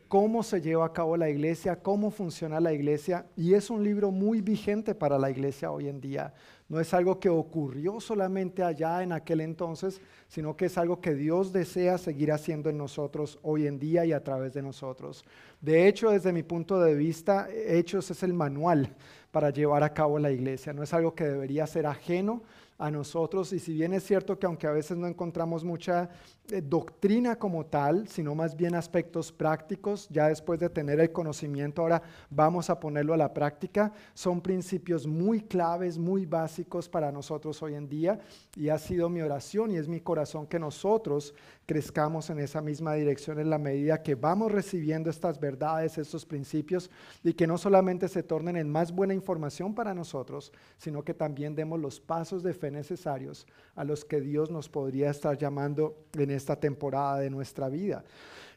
cómo 0.07 0.43
se 0.43 0.61
lleva 0.61 0.87
a 0.87 0.93
cabo 0.93 1.17
la 1.17 1.29
iglesia, 1.29 1.77
cómo 1.77 2.11
funciona 2.11 2.61
la 2.61 2.73
iglesia. 2.73 3.27
Y 3.37 3.55
es 3.55 3.71
un 3.71 3.83
libro 3.83 4.11
muy 4.11 4.41
vigente 4.41 4.95
para 4.95 5.19
la 5.19 5.31
iglesia 5.31 5.73
hoy 5.73 5.89
en 5.89 6.01
día. 6.01 6.33
No 6.69 6.81
es 6.81 6.95
algo 6.95 7.19
que 7.19 7.29
ocurrió 7.29 8.01
solamente 8.01 8.63
allá 8.63 9.03
en 9.03 9.13
aquel 9.13 9.41
entonces, 9.41 10.01
sino 10.29 10.57
que 10.57 10.67
es 10.67 10.79
algo 10.79 11.01
que 11.01 11.15
Dios 11.15 11.53
desea 11.53 11.99
seguir 11.99 12.33
haciendo 12.33 12.71
en 12.71 12.79
nosotros 12.79 13.39
hoy 13.43 13.67
en 13.67 13.79
día 13.79 14.07
y 14.07 14.13
a 14.13 14.23
través 14.23 14.55
de 14.55 14.63
nosotros. 14.63 15.25
De 15.61 15.87
hecho, 15.87 16.11
desde 16.11 16.33
mi 16.33 16.43
punto 16.43 16.81
de 16.81 16.95
vista, 16.95 17.49
Hechos 17.51 18.11
es 18.11 18.23
el 18.23 18.33
manual 18.33 18.95
para 19.31 19.51
llevar 19.51 19.83
a 19.83 19.93
cabo 19.93 20.19
la 20.19 20.31
iglesia. 20.31 20.73
No 20.73 20.83
es 20.83 20.95
algo 20.95 21.15
que 21.15 21.25
debería 21.25 21.67
ser 21.67 21.87
ajeno 21.87 22.43
a 22.83 22.91
nosotros. 22.91 23.53
Y 23.53 23.61
si 23.61 23.75
bien 23.75 23.93
es 23.93 24.03
cierto 24.03 24.37
que 24.37 24.47
aunque 24.47 24.67
a 24.67 24.73
veces 24.73 24.97
no 24.97 25.07
encontramos 25.07 25.63
mucha 25.63 26.11
eh, 26.51 26.61
doctrina 26.61 27.37
como 27.37 27.65
tal, 27.65 28.09
sino 28.09 28.35
más 28.35 28.57
bien 28.57 28.75
aspectos 28.75 29.31
prácticos, 29.31 30.09
ya 30.11 30.27
después 30.27 30.59
de 30.59 30.69
tener 30.69 30.99
el 30.99 31.13
conocimiento 31.13 31.83
ahora 31.83 32.03
vamos 32.29 32.71
a 32.71 32.81
ponerlo 32.81 33.15
a 33.15 33.17
la 33.17 33.33
práctica, 33.33 33.93
son 34.15 34.41
principios 34.41 35.07
muy 35.07 35.43
claves, 35.43 35.97
muy 35.97 36.27
básicos 36.27 36.89
para 36.89 37.13
nosotros 37.13 37.63
hoy 37.63 37.77
en 37.77 37.89
día. 37.89 38.19
Y 38.57 38.69
ha 38.69 38.79
sido 38.79 39.09
mi 39.09 39.21
oración 39.21 39.71
y 39.71 39.77
es 39.77 39.87
mi 39.87 40.01
corazón 40.01 40.49
que 40.49 40.59
nosotros 40.59 41.35
crezcamos 41.67 42.29
en 42.31 42.39
esa 42.39 42.61
misma 42.61 42.95
dirección 42.95 43.39
en 43.39 43.51
la 43.51 43.59
medida 43.59 44.03
que 44.03 44.15
vamos 44.15 44.51
recibiendo 44.51 45.11
estas 45.11 45.39
verdades, 45.39 45.97
estos 45.99 46.27
principios 46.27 46.91
y 47.23 47.35
que 47.35 47.47
no 47.47 47.57
solamente 47.59 48.09
se 48.09 48.23
tornen 48.23 48.57
en 48.57 48.69
más 48.71 48.93
buena 48.93 49.15
información 49.15 49.75
para 49.75 49.95
nosotros, 49.95 50.53
sino 50.77 51.03
que 51.05 51.15
también 51.15 51.55
demos 51.55 51.81
los 51.81 52.01
pasos 52.01 52.43
de 52.43 52.55
fe 52.55 52.71
necesarios 52.71 53.47
a 53.75 53.85
los 53.85 54.05
que 54.05 54.21
Dios 54.21 54.51
nos 54.51 54.69
podría 54.69 55.11
estar 55.11 55.39
llamando 55.39 56.07
en 56.15 56.31
esta 56.31 56.57
temporada 56.57 57.19
de 57.19 57.31
nuestra 57.31 57.69
vida. 57.69 58.05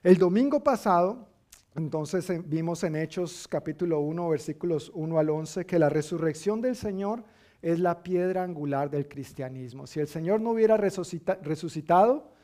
El 0.03 0.17
domingo 0.17 0.63
pasado, 0.63 1.27
entonces 1.75 2.27
vimos 2.47 2.83
en 2.83 2.95
Hechos 2.95 3.47
capítulo 3.47 3.99
1, 3.99 4.29
versículos 4.29 4.91
1 4.93 5.19
al 5.19 5.29
11, 5.29 5.65
que 5.65 5.79
la 5.79 5.89
resurrección 5.89 6.61
del 6.61 6.75
Señor 6.75 7.23
es 7.61 7.79
la 7.79 8.03
piedra 8.03 8.43
angular 8.43 8.89
del 8.89 9.07
cristianismo. 9.07 9.87
Si 9.87 9.99
el 9.99 10.07
Señor 10.07 10.39
no 10.39 10.51
hubiera 10.51 10.77
resucitado, 10.77 12.34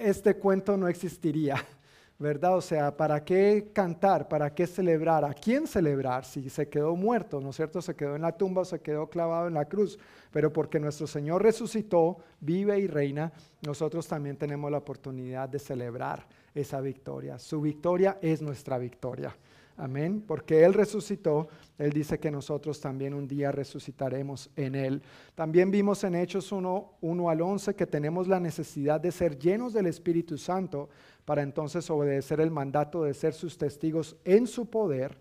este 0.00 0.36
cuento 0.36 0.76
no 0.76 0.88
existiría. 0.88 1.56
¿verdad? 2.18 2.56
O 2.56 2.60
sea, 2.60 2.96
¿para 2.96 3.22
qué 3.22 3.70
cantar? 3.72 4.28
¿Para 4.28 4.54
qué 4.54 4.66
celebrar? 4.66 5.24
¿A 5.24 5.34
quién 5.34 5.66
celebrar? 5.66 6.24
Si 6.24 6.48
se 6.48 6.68
quedó 6.68 6.96
muerto, 6.96 7.40
¿no 7.40 7.50
es 7.50 7.56
cierto? 7.56 7.82
Se 7.82 7.94
quedó 7.94 8.16
en 8.16 8.22
la 8.22 8.32
tumba 8.32 8.62
o 8.62 8.64
se 8.64 8.80
quedó 8.80 9.08
clavado 9.08 9.48
en 9.48 9.54
la 9.54 9.66
cruz. 9.66 9.98
Pero 10.30 10.52
porque 10.52 10.80
nuestro 10.80 11.06
Señor 11.06 11.42
resucitó, 11.42 12.18
vive 12.40 12.78
y 12.78 12.86
reina, 12.86 13.32
nosotros 13.66 14.06
también 14.08 14.36
tenemos 14.36 14.70
la 14.70 14.78
oportunidad 14.78 15.48
de 15.48 15.58
celebrar 15.58 16.26
esa 16.54 16.80
victoria. 16.80 17.38
Su 17.38 17.60
victoria 17.60 18.18
es 18.22 18.40
nuestra 18.40 18.78
victoria. 18.78 19.36
Amén. 19.76 20.22
Porque 20.26 20.64
Él 20.64 20.72
resucitó, 20.72 21.48
Él 21.78 21.92
dice 21.92 22.18
que 22.18 22.30
nosotros 22.30 22.80
también 22.80 23.12
un 23.12 23.28
día 23.28 23.52
resucitaremos 23.52 24.50
en 24.56 24.74
Él. 24.74 25.02
También 25.34 25.70
vimos 25.70 26.02
en 26.04 26.14
Hechos 26.14 26.50
1, 26.50 26.94
1 27.00 27.30
al 27.30 27.40
11 27.42 27.74
que 27.74 27.86
tenemos 27.86 28.26
la 28.26 28.40
necesidad 28.40 29.00
de 29.00 29.12
ser 29.12 29.38
llenos 29.38 29.74
del 29.74 29.86
Espíritu 29.86 30.38
Santo 30.38 30.88
para 31.26 31.42
entonces 31.42 31.90
obedecer 31.90 32.40
el 32.40 32.50
mandato 32.50 33.02
de 33.02 33.12
ser 33.12 33.34
sus 33.34 33.58
testigos 33.58 34.16
en 34.24 34.46
su 34.46 34.70
poder. 34.70 35.18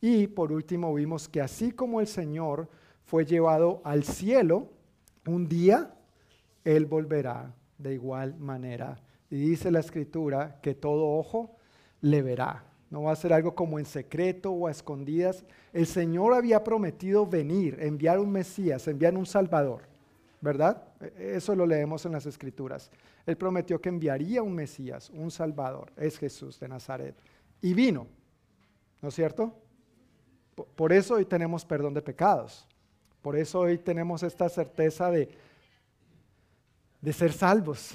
Y 0.00 0.26
por 0.26 0.52
último 0.52 0.92
vimos 0.92 1.28
que 1.28 1.40
así 1.40 1.72
como 1.72 2.00
el 2.00 2.06
Señor 2.06 2.68
fue 3.04 3.24
llevado 3.24 3.80
al 3.84 4.04
cielo, 4.04 4.68
un 5.26 5.48
día 5.48 5.94
Él 6.64 6.84
volverá 6.84 7.54
de 7.78 7.94
igual 7.94 8.36
manera. 8.36 9.00
Y 9.30 9.36
dice 9.36 9.70
la 9.70 9.80
escritura 9.80 10.60
que 10.60 10.74
todo 10.74 11.16
ojo 11.16 11.56
le 12.02 12.20
verá. 12.20 12.73
No 12.94 13.02
va 13.02 13.10
a 13.10 13.16
ser 13.16 13.32
algo 13.32 13.56
como 13.56 13.80
en 13.80 13.86
secreto 13.86 14.52
o 14.52 14.68
a 14.68 14.70
escondidas. 14.70 15.44
El 15.72 15.84
Señor 15.84 16.32
había 16.32 16.62
prometido 16.62 17.26
venir, 17.26 17.76
enviar 17.80 18.20
un 18.20 18.30
Mesías, 18.30 18.86
enviar 18.86 19.16
un 19.16 19.26
Salvador. 19.26 19.82
¿Verdad? 20.40 20.80
E, 21.00 21.32
eso 21.34 21.56
lo 21.56 21.66
leemos 21.66 22.06
en 22.06 22.12
las 22.12 22.24
escrituras. 22.24 22.92
Él 23.26 23.36
prometió 23.36 23.80
que 23.80 23.88
enviaría 23.88 24.44
un 24.44 24.54
Mesías, 24.54 25.10
un 25.10 25.32
Salvador. 25.32 25.90
Es 25.96 26.16
Jesús 26.20 26.60
de 26.60 26.68
Nazaret. 26.68 27.16
Y 27.60 27.74
vino. 27.74 28.06
¿No 29.02 29.08
es 29.08 29.14
cierto? 29.16 29.52
Por 30.76 30.92
eso 30.92 31.14
hoy 31.14 31.24
tenemos 31.24 31.64
perdón 31.64 31.94
de 31.94 32.02
pecados. 32.02 32.64
Por 33.22 33.36
eso 33.36 33.58
hoy 33.58 33.76
tenemos 33.76 34.22
esta 34.22 34.48
certeza 34.48 35.10
de, 35.10 35.28
de 37.00 37.12
ser 37.12 37.32
salvos. 37.32 37.92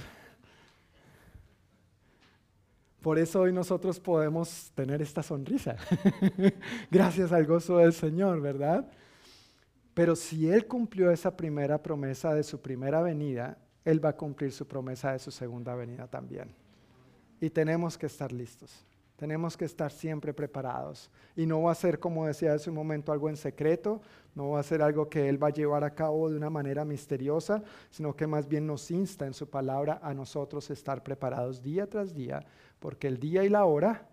Por 3.01 3.17
eso 3.17 3.41
hoy 3.41 3.53
nosotros 3.53 3.99
podemos 3.99 4.71
tener 4.75 5.01
esta 5.01 5.23
sonrisa. 5.23 5.77
Gracias 6.91 7.31
al 7.31 7.45
gozo 7.45 7.77
del 7.77 7.93
Señor, 7.93 8.41
¿verdad? 8.41 8.89
Pero 9.93 10.15
si 10.15 10.49
Él 10.49 10.67
cumplió 10.67 11.11
esa 11.11 11.35
primera 11.35 11.81
promesa 11.81 12.33
de 12.33 12.43
su 12.43 12.61
primera 12.61 13.01
venida, 13.01 13.57
Él 13.85 14.03
va 14.03 14.09
a 14.09 14.17
cumplir 14.17 14.51
su 14.51 14.67
promesa 14.67 15.13
de 15.13 15.19
su 15.19 15.31
segunda 15.31 15.75
venida 15.75 16.07
también. 16.07 16.53
Y 17.39 17.49
tenemos 17.49 17.97
que 17.97 18.07
estar 18.07 18.31
listos. 18.31 18.85
Tenemos 19.19 19.57
que 19.57 19.65
estar 19.65 19.91
siempre 19.91 20.33
preparados. 20.33 21.11
Y 21.35 21.45
no 21.45 21.63
va 21.63 21.73
a 21.73 21.75
ser, 21.75 21.99
como 21.99 22.25
decía 22.25 22.53
hace 22.53 22.69
un 22.69 22.77
momento, 22.77 23.11
algo 23.11 23.27
en 23.27 23.35
secreto, 23.35 24.01
no 24.33 24.51
va 24.51 24.61
a 24.61 24.63
ser 24.63 24.81
algo 24.81 25.09
que 25.09 25.27
Él 25.27 25.43
va 25.43 25.47
a 25.47 25.51
llevar 25.51 25.83
a 25.83 25.93
cabo 25.93 26.29
de 26.29 26.37
una 26.37 26.49
manera 26.49 26.85
misteriosa, 26.85 27.61
sino 27.89 28.15
que 28.15 28.27
más 28.27 28.47
bien 28.47 28.65
nos 28.65 28.89
insta 28.91 29.27
en 29.27 29.33
su 29.33 29.49
palabra 29.49 29.99
a 30.01 30.13
nosotros 30.13 30.69
estar 30.69 31.03
preparados 31.03 31.61
día 31.61 31.85
tras 31.85 32.13
día, 32.13 32.45
porque 32.79 33.07
el 33.09 33.19
día 33.19 33.43
y 33.43 33.49
la 33.49 33.65
hora 33.65 34.07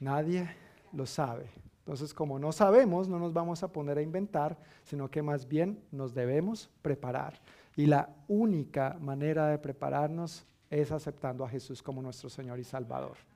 nadie 0.00 0.50
lo 0.92 1.06
sabe. 1.06 1.46
Entonces, 1.78 2.12
como 2.12 2.40
no 2.40 2.50
sabemos, 2.50 3.06
no 3.06 3.20
nos 3.20 3.32
vamos 3.32 3.62
a 3.62 3.68
poner 3.68 3.96
a 3.98 4.02
inventar, 4.02 4.58
sino 4.82 5.08
que 5.08 5.22
más 5.22 5.46
bien 5.46 5.80
nos 5.92 6.14
debemos 6.14 6.68
preparar. 6.82 7.40
Y 7.76 7.86
la 7.86 8.08
única 8.26 8.96
manera 9.00 9.46
de 9.46 9.58
prepararnos 9.58 10.44
es 10.68 10.90
aceptando 10.90 11.44
a 11.44 11.48
Jesús 11.48 11.80
como 11.80 12.02
nuestro 12.02 12.28
Señor 12.28 12.58
y 12.58 12.64
Salvador. 12.64 13.29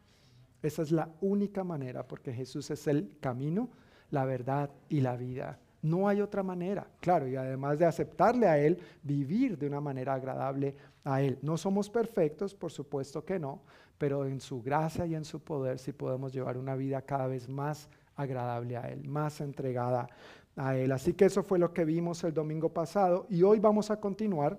Esa 0.64 0.80
es 0.80 0.90
la 0.90 1.10
única 1.20 1.62
manera, 1.62 2.08
porque 2.08 2.32
Jesús 2.32 2.70
es 2.70 2.86
el 2.86 3.18
camino, 3.20 3.68
la 4.10 4.24
verdad 4.24 4.70
y 4.88 5.02
la 5.02 5.14
vida. 5.14 5.58
No 5.82 6.08
hay 6.08 6.22
otra 6.22 6.42
manera, 6.42 6.86
claro, 7.00 7.28
y 7.28 7.36
además 7.36 7.78
de 7.78 7.84
aceptarle 7.84 8.46
a 8.46 8.58
Él, 8.58 8.78
vivir 9.02 9.58
de 9.58 9.66
una 9.66 9.82
manera 9.82 10.14
agradable 10.14 10.74
a 11.04 11.20
Él. 11.20 11.38
No 11.42 11.58
somos 11.58 11.90
perfectos, 11.90 12.54
por 12.54 12.72
supuesto 12.72 13.26
que 13.26 13.38
no, 13.38 13.60
pero 13.98 14.24
en 14.24 14.40
su 14.40 14.62
gracia 14.62 15.04
y 15.04 15.14
en 15.14 15.26
su 15.26 15.40
poder 15.40 15.78
sí 15.78 15.92
podemos 15.92 16.32
llevar 16.32 16.56
una 16.56 16.74
vida 16.76 17.02
cada 17.02 17.26
vez 17.26 17.46
más 17.46 17.90
agradable 18.16 18.78
a 18.78 18.88
Él, 18.88 19.06
más 19.06 19.42
entregada 19.42 20.08
a 20.56 20.76
Él. 20.78 20.92
Así 20.92 21.12
que 21.12 21.26
eso 21.26 21.42
fue 21.42 21.58
lo 21.58 21.74
que 21.74 21.84
vimos 21.84 22.24
el 22.24 22.32
domingo 22.32 22.70
pasado 22.70 23.26
y 23.28 23.42
hoy 23.42 23.58
vamos 23.58 23.90
a 23.90 24.00
continuar 24.00 24.58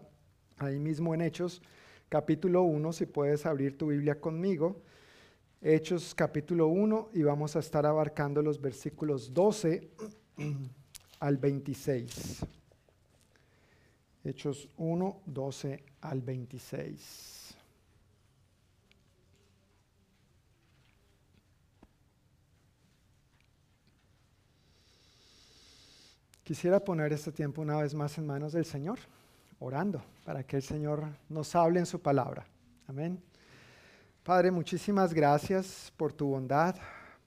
ahí 0.59 0.77
mismo 0.77 1.15
en 1.15 1.21
Hechos 1.21 1.63
capítulo 2.09 2.61
1, 2.61 2.93
si 2.93 3.07
puedes 3.07 3.47
abrir 3.47 3.75
tu 3.75 3.87
Biblia 3.87 4.21
conmigo. 4.21 4.83
Hechos 5.67 6.13
capítulo 6.13 6.67
1 6.67 7.09
y 7.13 7.23
vamos 7.23 7.55
a 7.55 7.59
estar 7.59 7.87
abarcando 7.87 8.39
los 8.43 8.61
versículos 8.61 9.33
12 9.33 9.89
al 11.21 11.37
26. 11.37 12.45
Hechos 14.23 14.69
1, 14.77 15.21
12 15.25 15.83
al 16.01 16.21
26. 16.21 17.55
Quisiera 26.43 26.79
poner 26.79 27.11
este 27.11 27.31
tiempo 27.31 27.63
una 27.63 27.77
vez 27.77 27.95
más 27.95 28.15
en 28.19 28.27
manos 28.27 28.53
del 28.53 28.65
Señor, 28.65 28.99
orando 29.57 30.03
para 30.25 30.43
que 30.43 30.57
el 30.57 30.61
Señor 30.61 31.07
nos 31.27 31.55
hable 31.55 31.79
en 31.79 31.87
su 31.87 31.99
palabra. 31.99 32.45
Amén. 32.87 33.19
Padre, 34.25 34.49
muchísimas 34.49 35.13
gracias 35.13 35.93
por 35.95 36.11
tu 36.11 36.25
bondad, 36.25 36.75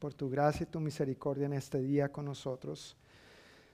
por 0.00 0.12
tu 0.12 0.28
gracia 0.28 0.64
y 0.64 0.66
tu 0.66 0.80
misericordia 0.80 1.46
en 1.46 1.52
este 1.52 1.80
día 1.80 2.10
con 2.10 2.24
nosotros. 2.24 2.96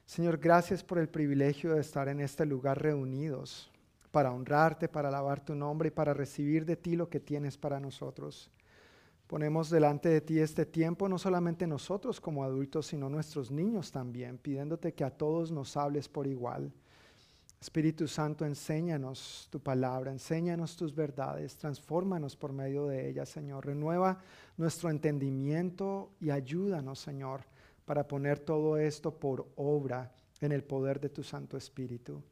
Señor, 0.04 0.36
gracias 0.36 0.84
por 0.84 0.98
el 0.98 1.08
privilegio 1.08 1.72
de 1.72 1.80
estar 1.80 2.06
en 2.08 2.20
este 2.20 2.44
lugar 2.44 2.82
reunidos 2.82 3.72
para 4.10 4.30
honrarte, 4.30 4.90
para 4.90 5.08
alabar 5.08 5.42
tu 5.42 5.54
nombre 5.54 5.88
y 5.88 5.90
para 5.90 6.12
recibir 6.12 6.66
de 6.66 6.76
ti 6.76 6.96
lo 6.96 7.08
que 7.08 7.18
tienes 7.18 7.56
para 7.56 7.80
nosotros. 7.80 8.50
Ponemos 9.26 9.70
delante 9.70 10.10
de 10.10 10.20
ti 10.20 10.38
este 10.38 10.66
tiempo, 10.66 11.08
no 11.08 11.16
solamente 11.16 11.66
nosotros 11.66 12.20
como 12.20 12.44
adultos, 12.44 12.88
sino 12.88 13.08
nuestros 13.08 13.50
niños 13.50 13.90
también, 13.90 14.36
pidiéndote 14.36 14.92
que 14.92 15.02
a 15.02 15.08
todos 15.08 15.50
nos 15.50 15.78
hables 15.78 16.10
por 16.10 16.26
igual. 16.26 16.74
Espíritu 17.64 18.06
Santo, 18.06 18.44
enséñanos 18.44 19.48
tu 19.48 19.58
palabra, 19.58 20.12
enséñanos 20.12 20.76
tus 20.76 20.94
verdades, 20.94 21.56
transfórmanos 21.56 22.36
por 22.36 22.52
medio 22.52 22.86
de 22.88 23.08
ellas, 23.08 23.30
Señor. 23.30 23.64
Renueva 23.64 24.18
nuestro 24.58 24.90
entendimiento 24.90 26.10
y 26.20 26.28
ayúdanos, 26.28 26.98
Señor, 26.98 27.40
para 27.86 28.06
poner 28.06 28.38
todo 28.38 28.76
esto 28.76 29.18
por 29.18 29.48
obra 29.56 30.12
en 30.42 30.52
el 30.52 30.62
poder 30.62 31.00
de 31.00 31.08
tu 31.08 31.22
Santo 31.22 31.56
Espíritu. 31.56 32.22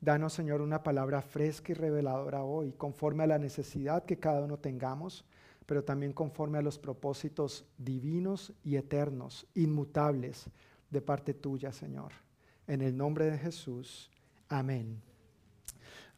Danos, 0.00 0.32
Señor, 0.32 0.62
una 0.62 0.82
palabra 0.82 1.20
fresca 1.20 1.72
y 1.72 1.74
reveladora 1.74 2.44
hoy, 2.44 2.72
conforme 2.72 3.24
a 3.24 3.26
la 3.26 3.38
necesidad 3.38 4.06
que 4.06 4.18
cada 4.18 4.40
uno 4.40 4.58
tengamos 4.58 5.26
pero 5.66 5.84
también 5.84 6.14
conforme 6.14 6.56
a 6.56 6.62
los 6.62 6.78
propósitos 6.78 7.66
divinos 7.76 8.54
y 8.64 8.76
eternos, 8.76 9.46
inmutables 9.54 10.46
de 10.88 11.02
parte 11.02 11.34
tuya, 11.34 11.72
Señor. 11.72 12.27
En 12.68 12.82
el 12.82 12.94
nombre 12.94 13.30
de 13.30 13.38
Jesús. 13.38 14.10
Amén. 14.48 15.00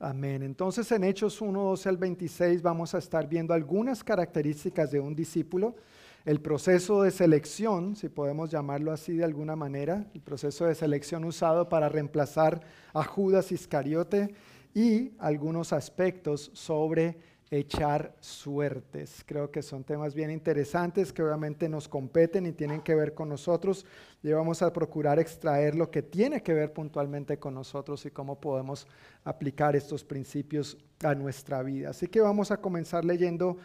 Amén. 0.00 0.42
Entonces 0.42 0.90
en 0.90 1.04
Hechos 1.04 1.40
1, 1.40 1.62
12 1.62 1.88
al 1.88 1.96
26 1.96 2.60
vamos 2.60 2.92
a 2.94 2.98
estar 2.98 3.28
viendo 3.28 3.54
algunas 3.54 4.02
características 4.02 4.90
de 4.90 4.98
un 4.98 5.14
discípulo, 5.14 5.76
el 6.24 6.40
proceso 6.40 7.02
de 7.02 7.12
selección, 7.12 7.94
si 7.94 8.08
podemos 8.08 8.50
llamarlo 8.50 8.90
así 8.90 9.16
de 9.16 9.24
alguna 9.24 9.54
manera, 9.54 10.06
el 10.12 10.22
proceso 10.22 10.66
de 10.66 10.74
selección 10.74 11.24
usado 11.24 11.68
para 11.68 11.88
reemplazar 11.88 12.60
a 12.92 13.04
Judas 13.04 13.52
Iscariote 13.52 14.34
y 14.74 15.12
algunos 15.18 15.72
aspectos 15.72 16.50
sobre 16.52 17.16
echar 17.50 18.14
suertes. 18.20 19.24
Creo 19.26 19.50
que 19.50 19.62
son 19.62 19.82
temas 19.82 20.14
bien 20.14 20.30
interesantes 20.30 21.12
que 21.12 21.22
obviamente 21.22 21.68
nos 21.68 21.88
competen 21.88 22.46
y 22.46 22.52
tienen 22.52 22.80
que 22.80 22.94
ver 22.94 23.12
con 23.12 23.28
nosotros. 23.28 23.84
Y 24.22 24.30
vamos 24.30 24.62
a 24.62 24.72
procurar 24.72 25.18
extraer 25.18 25.74
lo 25.74 25.90
que 25.90 26.02
tiene 26.02 26.42
que 26.42 26.54
ver 26.54 26.72
puntualmente 26.72 27.38
con 27.38 27.54
nosotros 27.54 28.06
y 28.06 28.10
cómo 28.10 28.40
podemos 28.40 28.86
aplicar 29.24 29.74
estos 29.74 30.04
principios 30.04 30.78
a 31.02 31.14
nuestra 31.14 31.62
vida. 31.62 31.90
Así 31.90 32.06
que 32.06 32.20
vamos 32.20 32.52
a 32.52 32.60
comenzar 32.60 33.04
leyendo 33.04 33.58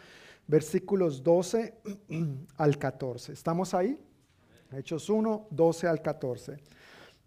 versículos 0.48 1.22
12 1.22 1.74
al 2.56 2.78
14. 2.78 3.32
¿Estamos 3.32 3.72
ahí? 3.72 4.00
Hechos 4.72 5.08
1, 5.08 5.46
12 5.48 5.86
al 5.86 6.02
14. 6.02 6.56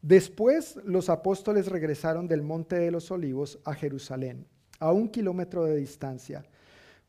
Después 0.01 0.77
los 0.83 1.09
apóstoles 1.09 1.67
regresaron 1.67 2.27
del 2.27 2.41
Monte 2.41 2.77
de 2.77 2.91
los 2.91 3.11
Olivos 3.11 3.59
a 3.63 3.73
Jerusalén 3.73 4.45
a 4.79 4.91
un 4.91 5.09
kilómetro 5.09 5.65
de 5.65 5.75
distancia. 5.75 6.43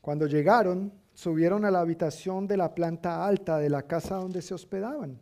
Cuando 0.01 0.27
llegaron, 0.27 0.93
subieron 1.15 1.65
a 1.65 1.71
la 1.71 1.81
habitación 1.81 2.47
de 2.47 2.57
la 2.57 2.75
planta 2.75 3.25
alta 3.25 3.59
de 3.59 3.71
la 3.71 3.83
casa 3.83 4.17
donde 4.17 4.43
se 4.43 4.55
hospedaban. 4.55 5.21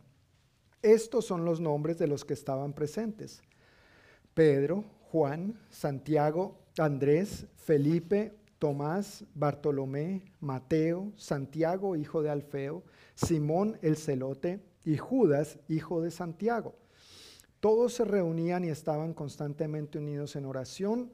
Estos 0.81 1.25
son 1.25 1.43
los 1.45 1.59
nombres 1.59 1.97
de 1.97 2.07
los 2.07 2.23
que 2.23 2.33
estaban 2.33 2.73
presentes. 2.73 3.41
Pedro, 4.33 4.85
Juan, 5.11 5.59
Santiago, 5.69 6.57
Andrés, 6.77 7.47
Felipe, 7.57 8.37
Tomás, 8.59 9.25
Bartolomé, 9.33 10.23
Mateo, 10.39 11.11
Santiago, 11.17 11.95
hijo 11.95 12.21
de 12.21 12.29
Alfeo, 12.29 12.83
Simón 13.15 13.77
el 13.81 13.97
celote 13.97 14.61
y 14.85 14.97
Judas, 14.97 15.59
hijo 15.67 16.01
de 16.01 16.11
Santiago. 16.11 16.75
Todos 17.59 17.93
se 17.93 18.05
reunían 18.05 18.63
y 18.63 18.69
estaban 18.69 19.13
constantemente 19.13 19.97
unidos 19.97 20.37
en 20.37 20.45
oración, 20.45 21.11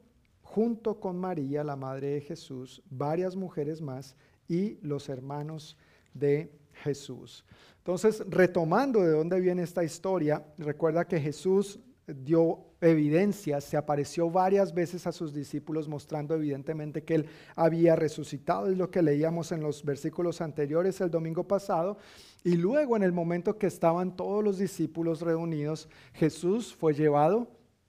junto 0.56 0.98
con 0.98 1.18
María, 1.18 1.62
la 1.62 1.76
madre 1.76 2.14
de 2.14 2.20
Jesús, 2.22 2.82
varias 2.88 3.36
mujeres 3.36 3.82
más 3.82 4.16
y 4.48 4.78
los 4.80 5.10
hermanos 5.10 5.76
de 6.14 6.50
Jesús. 6.82 7.44
Entonces, 7.76 8.24
retomando 8.26 9.02
de 9.02 9.10
dónde 9.10 9.38
viene 9.38 9.64
esta 9.64 9.84
historia, 9.84 10.46
recuerda 10.56 11.06
que 11.06 11.20
Jesús 11.20 11.78
dio 12.06 12.68
evidencias, 12.80 13.64
se 13.64 13.76
apareció 13.76 14.30
varias 14.30 14.72
veces 14.72 15.06
a 15.06 15.12
sus 15.12 15.34
discípulos 15.34 15.88
mostrando 15.88 16.34
evidentemente 16.34 17.04
que 17.04 17.16
él 17.16 17.26
había 17.54 17.94
resucitado, 17.94 18.68
es 18.68 18.78
lo 18.78 18.90
que 18.90 19.02
leíamos 19.02 19.52
en 19.52 19.60
los 19.60 19.84
versículos 19.84 20.40
anteriores 20.40 21.02
el 21.02 21.10
domingo 21.10 21.46
pasado, 21.46 21.98
y 22.44 22.56
luego 22.56 22.96
en 22.96 23.02
el 23.02 23.12
momento 23.12 23.58
que 23.58 23.66
estaban 23.66 24.16
todos 24.16 24.42
los 24.42 24.56
discípulos 24.56 25.20
reunidos, 25.20 25.90
Jesús 26.14 26.74
fue 26.74 26.94
llevado 26.94 27.46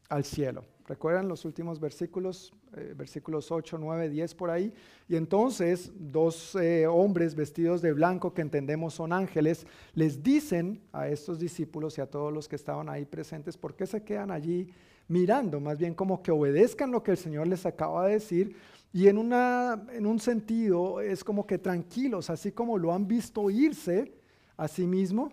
al 0.09 0.26
cielo. 0.26 0.65
¿Recuerdan 0.86 1.28
los 1.28 1.43
últimos 1.43 1.80
versículos? 1.80 2.53
Eh, 2.76 2.93
versículos 2.97 3.49
8, 3.49 3.78
9, 3.80 4.09
10 4.09 4.36
por 4.36 4.49
ahí. 4.49 4.74
Y 5.07 5.15
entonces 5.15 5.89
dos 5.95 6.53
eh, 6.55 6.86
hombres 6.86 7.34
vestidos 7.34 7.82
de 7.82 7.93
blanco 7.93 8.34
que 8.34 8.41
entendemos 8.41 8.93
son 8.93 9.13
ángeles, 9.13 9.65
les 9.93 10.22
dicen 10.22 10.82
a 10.91 11.07
estos 11.07 11.39
discípulos 11.39 11.97
y 11.97 12.01
a 12.01 12.09
todos 12.09 12.34
los 12.34 12.49
que 12.49 12.57
estaban 12.57 12.89
ahí 12.89 13.05
presentes, 13.05 13.57
¿por 13.57 13.74
qué 13.76 13.88
se 13.88 14.03
quedan 14.03 14.32
allí 14.32 14.70
mirando? 15.07 15.61
Más 15.61 15.78
bien 15.78 15.93
como 15.93 16.22
que 16.22 16.32
obedezcan 16.32 16.91
lo 16.91 17.03
que 17.03 17.11
el 17.11 17.18
Señor 17.18 17.47
les 17.47 17.65
acaba 17.65 18.05
de 18.05 18.13
decir. 18.13 18.55
Y 18.91 19.07
en, 19.07 19.18
una, 19.18 19.86
en 19.93 20.05
un 20.05 20.20
sentido 20.20 20.99
es 20.99 21.24
como 21.24 21.47
que 21.47 21.57
tranquilos, 21.57 22.30
así 22.30 22.51
como 22.51 22.78
lo 22.78 22.93
han 22.93 23.07
visto 23.07 23.49
irse, 23.49 24.13
así 24.57 24.86
mismo 24.86 25.32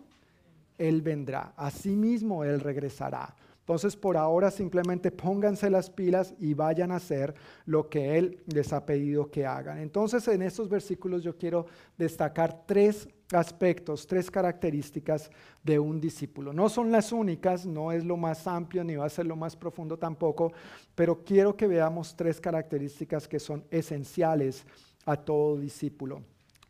Él 0.78 1.03
vendrá, 1.03 1.53
así 1.57 1.97
mismo 1.97 2.45
Él 2.45 2.61
regresará. 2.61 3.35
Entonces, 3.64 3.96
por 3.96 4.18
ahora 4.18 4.50
simplemente 4.50 5.10
pónganse 5.10 5.70
las 5.70 5.88
pilas 5.88 6.34
y 6.38 6.52
vayan 6.52 6.92
a 6.92 6.96
hacer 6.96 7.34
lo 7.64 7.88
que 7.88 8.18
Él 8.18 8.42
les 8.44 8.74
ha 8.74 8.84
pedido 8.84 9.30
que 9.30 9.46
hagan. 9.46 9.78
Entonces, 9.78 10.28
en 10.28 10.42
estos 10.42 10.68
versículos 10.68 11.22
yo 11.22 11.38
quiero 11.38 11.64
destacar 11.96 12.66
tres 12.66 13.08
aspectos, 13.32 14.06
tres 14.06 14.30
características 14.30 15.30
de 15.62 15.78
un 15.78 15.98
discípulo. 15.98 16.52
No 16.52 16.68
son 16.68 16.92
las 16.92 17.10
únicas, 17.10 17.64
no 17.64 17.90
es 17.90 18.04
lo 18.04 18.18
más 18.18 18.46
amplio 18.46 18.84
ni 18.84 18.96
va 18.96 19.06
a 19.06 19.08
ser 19.08 19.24
lo 19.24 19.34
más 19.34 19.56
profundo 19.56 19.98
tampoco, 19.98 20.52
pero 20.94 21.24
quiero 21.24 21.56
que 21.56 21.66
veamos 21.66 22.14
tres 22.14 22.42
características 22.42 23.26
que 23.26 23.40
son 23.40 23.64
esenciales 23.70 24.66
a 25.06 25.16
todo 25.16 25.56
discípulo. 25.56 26.20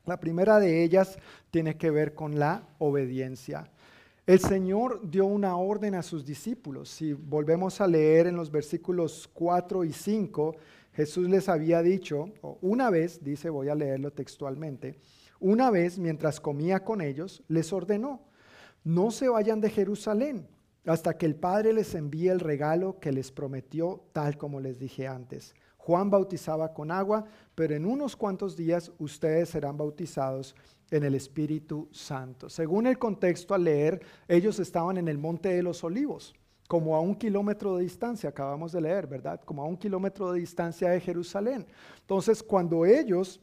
La 0.06 0.20
primera 0.20 0.60
de 0.60 0.84
ellas 0.84 1.18
tiene 1.50 1.76
que 1.76 1.90
ver 1.90 2.14
con 2.14 2.38
la 2.38 2.62
obediencia. 2.78 3.68
El 4.26 4.38
Señor 4.38 5.02
dio 5.10 5.26
una 5.26 5.54
orden 5.58 5.94
a 5.94 6.02
sus 6.02 6.24
discípulos. 6.24 6.88
Si 6.88 7.12
volvemos 7.12 7.82
a 7.82 7.86
leer 7.86 8.26
en 8.26 8.36
los 8.36 8.50
versículos 8.50 9.28
4 9.34 9.84
y 9.84 9.92
5, 9.92 10.56
Jesús 10.94 11.28
les 11.28 11.46
había 11.50 11.82
dicho, 11.82 12.30
una 12.62 12.88
vez, 12.88 13.22
dice, 13.22 13.50
voy 13.50 13.68
a 13.68 13.74
leerlo 13.74 14.12
textualmente, 14.12 14.98
una 15.40 15.70
vez 15.70 15.98
mientras 15.98 16.40
comía 16.40 16.82
con 16.82 17.02
ellos, 17.02 17.42
les 17.48 17.70
ordenó, 17.70 18.22
no 18.82 19.10
se 19.10 19.28
vayan 19.28 19.60
de 19.60 19.68
Jerusalén 19.68 20.48
hasta 20.86 21.18
que 21.18 21.26
el 21.26 21.34
Padre 21.34 21.74
les 21.74 21.94
envíe 21.94 22.28
el 22.28 22.40
regalo 22.40 22.98
que 23.00 23.12
les 23.12 23.30
prometió, 23.30 24.04
tal 24.14 24.38
como 24.38 24.58
les 24.58 24.78
dije 24.78 25.06
antes. 25.06 25.54
Juan 25.76 26.08
bautizaba 26.08 26.72
con 26.72 26.90
agua, 26.90 27.26
pero 27.54 27.74
en 27.74 27.84
unos 27.84 28.16
cuantos 28.16 28.56
días 28.56 28.90
ustedes 28.98 29.50
serán 29.50 29.76
bautizados 29.76 30.56
en 30.96 31.02
el 31.02 31.16
Espíritu 31.16 31.88
Santo. 31.90 32.48
Según 32.48 32.86
el 32.86 32.98
contexto 32.98 33.52
al 33.52 33.64
leer, 33.64 34.00
ellos 34.28 34.60
estaban 34.60 34.96
en 34.96 35.08
el 35.08 35.18
Monte 35.18 35.48
de 35.48 35.62
los 35.62 35.82
Olivos, 35.82 36.34
como 36.68 36.94
a 36.94 37.00
un 37.00 37.16
kilómetro 37.16 37.76
de 37.76 37.82
distancia, 37.82 38.30
acabamos 38.30 38.70
de 38.70 38.80
leer, 38.80 39.08
¿verdad? 39.08 39.40
Como 39.44 39.62
a 39.62 39.66
un 39.66 39.76
kilómetro 39.76 40.32
de 40.32 40.38
distancia 40.38 40.90
de 40.90 41.00
Jerusalén. 41.00 41.66
Entonces, 42.00 42.42
cuando 42.42 42.86
ellos 42.86 43.40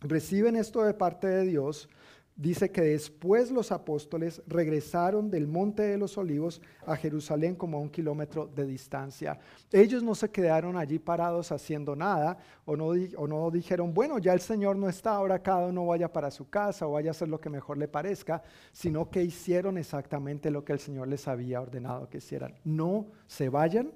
reciben 0.00 0.56
esto 0.56 0.82
de 0.82 0.94
parte 0.94 1.26
de 1.26 1.44
Dios, 1.44 1.88
dice 2.36 2.70
que 2.70 2.82
después 2.82 3.50
los 3.50 3.70
apóstoles 3.70 4.42
regresaron 4.46 5.30
del 5.30 5.46
Monte 5.46 5.82
de 5.82 5.98
los 5.98 6.18
Olivos 6.18 6.60
a 6.84 6.96
Jerusalén 6.96 7.54
como 7.54 7.76
a 7.76 7.80
un 7.80 7.90
kilómetro 7.90 8.46
de 8.46 8.66
distancia. 8.66 9.38
Ellos 9.70 10.02
no 10.02 10.14
se 10.14 10.30
quedaron 10.30 10.76
allí 10.76 10.98
parados 10.98 11.52
haciendo 11.52 11.94
nada 11.94 12.36
o 12.64 12.76
no, 12.76 12.92
o 13.16 13.28
no 13.28 13.50
dijeron, 13.50 13.94
bueno, 13.94 14.18
ya 14.18 14.32
el 14.32 14.40
Señor 14.40 14.76
no 14.76 14.88
está, 14.88 15.12
ahora 15.12 15.42
cada 15.42 15.68
uno 15.68 15.86
vaya 15.86 16.12
para 16.12 16.30
su 16.30 16.48
casa 16.48 16.86
o 16.86 16.92
vaya 16.92 17.10
a 17.10 17.12
hacer 17.12 17.28
lo 17.28 17.40
que 17.40 17.50
mejor 17.50 17.78
le 17.78 17.86
parezca, 17.86 18.42
sino 18.72 19.10
que 19.10 19.22
hicieron 19.22 19.78
exactamente 19.78 20.50
lo 20.50 20.64
que 20.64 20.72
el 20.72 20.80
Señor 20.80 21.08
les 21.08 21.28
había 21.28 21.60
ordenado 21.60 22.08
que 22.08 22.18
hicieran. 22.18 22.54
No 22.64 23.06
se 23.26 23.48
vayan 23.48 23.92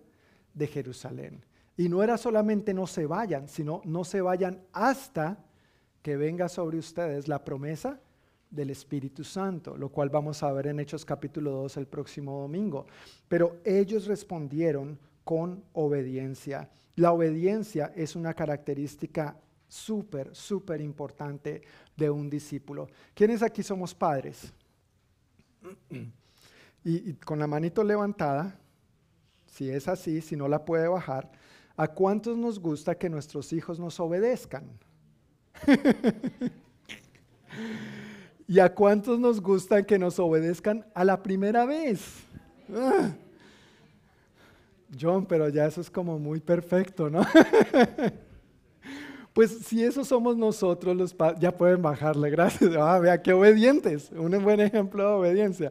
de 0.54 0.66
Jerusalén. 0.68 1.44
Y 1.76 1.88
no 1.88 2.02
era 2.02 2.18
solamente 2.18 2.74
no 2.74 2.86
se 2.86 3.06
vayan, 3.06 3.48
sino 3.48 3.80
no 3.84 4.04
se 4.04 4.20
vayan 4.20 4.60
hasta 4.72 5.38
que 6.02 6.16
venga 6.16 6.48
sobre 6.48 6.78
ustedes 6.78 7.28
la 7.28 7.44
promesa 7.44 8.00
del 8.50 8.70
Espíritu 8.70 9.24
Santo, 9.24 9.76
lo 9.76 9.90
cual 9.90 10.08
vamos 10.08 10.42
a 10.42 10.52
ver 10.52 10.68
en 10.68 10.80
Hechos 10.80 11.04
capítulo 11.04 11.50
2 11.52 11.76
el 11.76 11.86
próximo 11.86 12.40
domingo. 12.40 12.86
Pero 13.28 13.58
ellos 13.64 14.06
respondieron 14.06 14.98
con 15.24 15.62
obediencia. 15.74 16.70
La 16.96 17.12
obediencia 17.12 17.92
es 17.94 18.16
una 18.16 18.34
característica 18.34 19.36
súper, 19.68 20.34
súper 20.34 20.80
importante 20.80 21.62
de 21.96 22.10
un 22.10 22.30
discípulo. 22.30 22.88
¿Quiénes 23.14 23.42
aquí 23.42 23.62
somos 23.62 23.94
padres? 23.94 24.52
Y, 26.84 27.10
y, 27.10 27.14
con 27.14 27.38
la 27.38 27.46
manito 27.46 27.84
levantada, 27.84 28.58
si 29.46 29.68
es 29.68 29.88
así, 29.88 30.22
si 30.22 30.36
no 30.36 30.48
la 30.48 30.64
puede 30.64 30.88
bajar, 30.88 31.30
¿a 31.76 31.88
cuántos 31.88 32.38
nos 32.38 32.58
gusta 32.58 32.96
que 32.96 33.10
nuestros 33.10 33.52
hijos 33.52 33.78
nos 33.78 34.00
obedezcan? 34.00 34.64
¿Y 38.48 38.60
a 38.60 38.74
cuántos 38.74 39.20
nos 39.20 39.42
gusta 39.42 39.82
que 39.82 39.98
nos 39.98 40.18
obedezcan 40.18 40.86
a 40.94 41.04
la 41.04 41.22
primera 41.22 41.66
vez? 41.66 42.00
Ah. 42.74 43.10
John, 44.98 45.26
pero 45.26 45.50
ya 45.50 45.66
eso 45.66 45.82
es 45.82 45.90
como 45.90 46.18
muy 46.18 46.40
perfecto, 46.40 47.10
¿no? 47.10 47.20
pues 49.34 49.50
si 49.50 49.84
eso 49.84 50.02
somos 50.02 50.34
nosotros, 50.34 50.96
los 50.96 51.14
ya 51.38 51.54
pueden 51.54 51.82
bajarle, 51.82 52.30
gracias. 52.30 52.74
Ah, 52.74 52.98
vea 52.98 53.20
qué 53.20 53.34
obedientes, 53.34 54.10
un 54.12 54.42
buen 54.42 54.60
ejemplo 54.60 55.02
de 55.02 55.10
obediencia. 55.10 55.70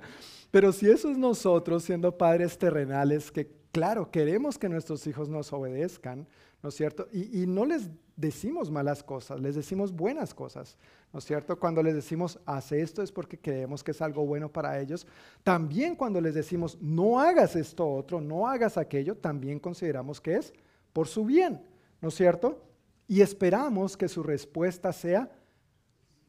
Pero 0.51 0.71
si 0.71 0.87
eso 0.87 1.09
es 1.09 1.17
nosotros 1.17 1.83
siendo 1.83 2.15
padres 2.15 2.59
terrenales, 2.59 3.31
que 3.31 3.49
claro, 3.71 4.11
queremos 4.11 4.59
que 4.59 4.69
nuestros 4.69 5.07
hijos 5.07 5.29
nos 5.29 5.51
obedezcan, 5.51 6.27
¿no 6.61 6.69
es 6.69 6.75
cierto? 6.75 7.07
Y 7.11 7.47
no 7.47 7.65
les 7.65 7.89
decimos 8.15 8.69
malas 8.69 9.01
cosas, 9.01 9.39
les 9.39 9.55
decimos 9.55 9.91
buenas 9.91 10.35
cosas. 10.35 10.77
¿No 11.13 11.19
es 11.19 11.25
cierto? 11.25 11.57
Cuando 11.57 11.81
les 11.81 11.95
decimos, 11.95 12.39
haz 12.45 12.71
esto 12.71 13.01
es 13.01 13.11
porque 13.11 13.39
creemos 13.39 13.83
que 13.83 13.91
es 13.91 14.01
algo 14.01 14.25
bueno 14.25 14.51
para 14.51 14.79
ellos. 14.79 15.07
También 15.43 15.95
cuando 15.95 16.19
les 16.21 16.33
decimos, 16.33 16.77
no 16.81 17.19
hagas 17.19 17.55
esto 17.55 17.87
otro, 17.89 18.21
no 18.21 18.47
hagas 18.47 18.77
aquello, 18.77 19.15
también 19.15 19.59
consideramos 19.59 20.19
que 20.19 20.35
es 20.35 20.53
por 20.93 21.07
su 21.07 21.25
bien, 21.25 21.61
¿no 22.01 22.09
es 22.09 22.15
cierto? 22.15 22.61
Y 23.07 23.21
esperamos 23.21 23.95
que 23.95 24.07
su 24.09 24.21
respuesta 24.21 24.91
sea 24.91 25.31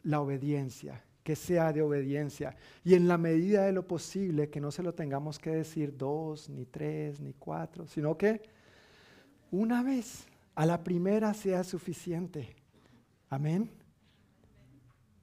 la 0.02 0.20
obediencia, 0.20 1.04
que 1.24 1.34
sea 1.34 1.72
de 1.72 1.82
obediencia. 1.82 2.56
Y 2.84 2.94
en 2.94 3.08
la 3.08 3.18
medida 3.18 3.64
de 3.64 3.72
lo 3.72 3.86
posible, 3.86 4.48
que 4.48 4.60
no 4.60 4.70
se 4.70 4.82
lo 4.82 4.94
tengamos 4.94 5.38
que 5.38 5.50
decir 5.50 5.96
dos, 5.96 6.48
ni 6.48 6.66
tres, 6.66 7.20
ni 7.20 7.32
cuatro, 7.32 7.86
sino 7.86 8.16
que 8.16 8.42
una 9.50 9.82
vez, 9.82 10.26
a 10.54 10.66
la 10.66 10.82
primera 10.84 11.32
sea 11.34 11.64
suficiente. 11.64 12.54
Amén. 13.30 13.70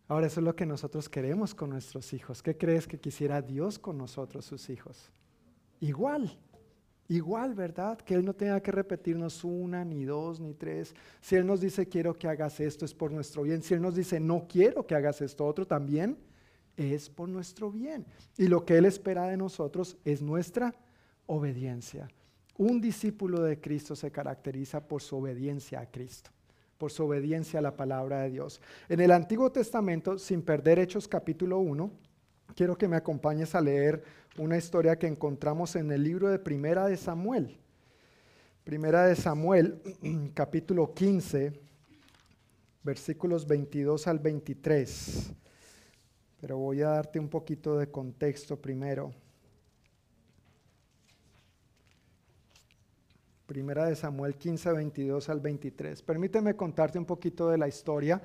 Ahora 0.07 0.27
eso 0.27 0.39
es 0.39 0.43
lo 0.43 0.55
que 0.55 0.65
nosotros 0.65 1.09
queremos 1.09 1.55
con 1.55 1.71
nuestros 1.71 2.13
hijos. 2.13 2.43
¿Qué 2.43 2.55
crees 2.55 2.87
que 2.87 2.99
quisiera 2.99 3.41
Dios 3.41 3.79
con 3.79 3.97
nosotros, 3.97 4.45
sus 4.45 4.69
hijos? 4.69 5.09
Igual, 5.79 6.37
igual, 7.07 7.55
¿verdad? 7.55 7.97
Que 7.97 8.13
Él 8.13 8.23
no 8.23 8.35
tenga 8.35 8.61
que 8.61 8.71
repetirnos 8.71 9.43
una, 9.43 9.83
ni 9.83 10.05
dos, 10.05 10.39
ni 10.39 10.53
tres. 10.53 10.93
Si 11.21 11.35
Él 11.35 11.47
nos 11.47 11.59
dice 11.59 11.87
quiero 11.87 12.13
que 12.13 12.27
hagas 12.27 12.59
esto, 12.59 12.85
es 12.85 12.93
por 12.93 13.11
nuestro 13.11 13.41
bien. 13.43 13.63
Si 13.63 13.73
Él 13.73 13.81
nos 13.81 13.95
dice 13.95 14.19
no 14.19 14.45
quiero 14.47 14.85
que 14.85 14.93
hagas 14.93 15.21
esto 15.21 15.43
otro, 15.43 15.65
también 15.65 16.17
es 16.77 17.09
por 17.09 17.27
nuestro 17.27 17.71
bien. 17.71 18.05
Y 18.37 18.47
lo 18.47 18.63
que 18.63 18.77
Él 18.77 18.85
espera 18.85 19.25
de 19.27 19.37
nosotros 19.37 19.97
es 20.05 20.21
nuestra 20.21 20.75
obediencia. 21.25 22.07
Un 22.57 22.79
discípulo 22.79 23.41
de 23.41 23.59
Cristo 23.59 23.95
se 23.95 24.11
caracteriza 24.11 24.87
por 24.87 25.01
su 25.01 25.17
obediencia 25.17 25.79
a 25.79 25.89
Cristo 25.89 26.34
por 26.85 26.91
su 26.91 27.03
obediencia 27.03 27.57
a 27.57 27.63
la 27.63 27.75
palabra 27.75 28.21
de 28.21 28.29
Dios. 28.29 28.61
En 28.89 28.99
el 28.99 29.09
Antiguo 29.09 29.51
Testamento, 29.51 30.19
sin 30.19 30.43
perder 30.43 30.77
Hechos 30.77 31.07
capítulo 31.07 31.57
1, 31.57 31.89
quiero 32.55 32.77
que 32.77 32.87
me 32.87 32.95
acompañes 32.95 33.55
a 33.55 33.61
leer 33.61 34.03
una 34.37 34.55
historia 34.55 34.99
que 34.99 35.07
encontramos 35.07 35.75
en 35.77 35.91
el 35.91 36.03
libro 36.03 36.29
de 36.29 36.37
Primera 36.37 36.85
de 36.85 36.95
Samuel. 36.95 37.57
Primera 38.63 39.07
de 39.07 39.15
Samuel, 39.15 39.81
capítulo 40.35 40.93
15, 40.93 41.59
versículos 42.83 43.47
22 43.47 44.05
al 44.05 44.19
23. 44.19 45.33
Pero 46.39 46.59
voy 46.59 46.83
a 46.83 46.89
darte 46.89 47.17
un 47.17 47.29
poquito 47.29 47.79
de 47.79 47.89
contexto 47.89 48.61
primero. 48.61 49.11
Primera 53.45 53.85
de 53.85 53.95
Samuel 53.95 54.35
15, 54.35 54.71
22 54.71 55.29
al 55.29 55.39
23. 55.39 56.01
Permíteme 56.01 56.55
contarte 56.55 56.97
un 56.97 57.05
poquito 57.05 57.49
de 57.49 57.57
la 57.57 57.67
historia. 57.67 58.21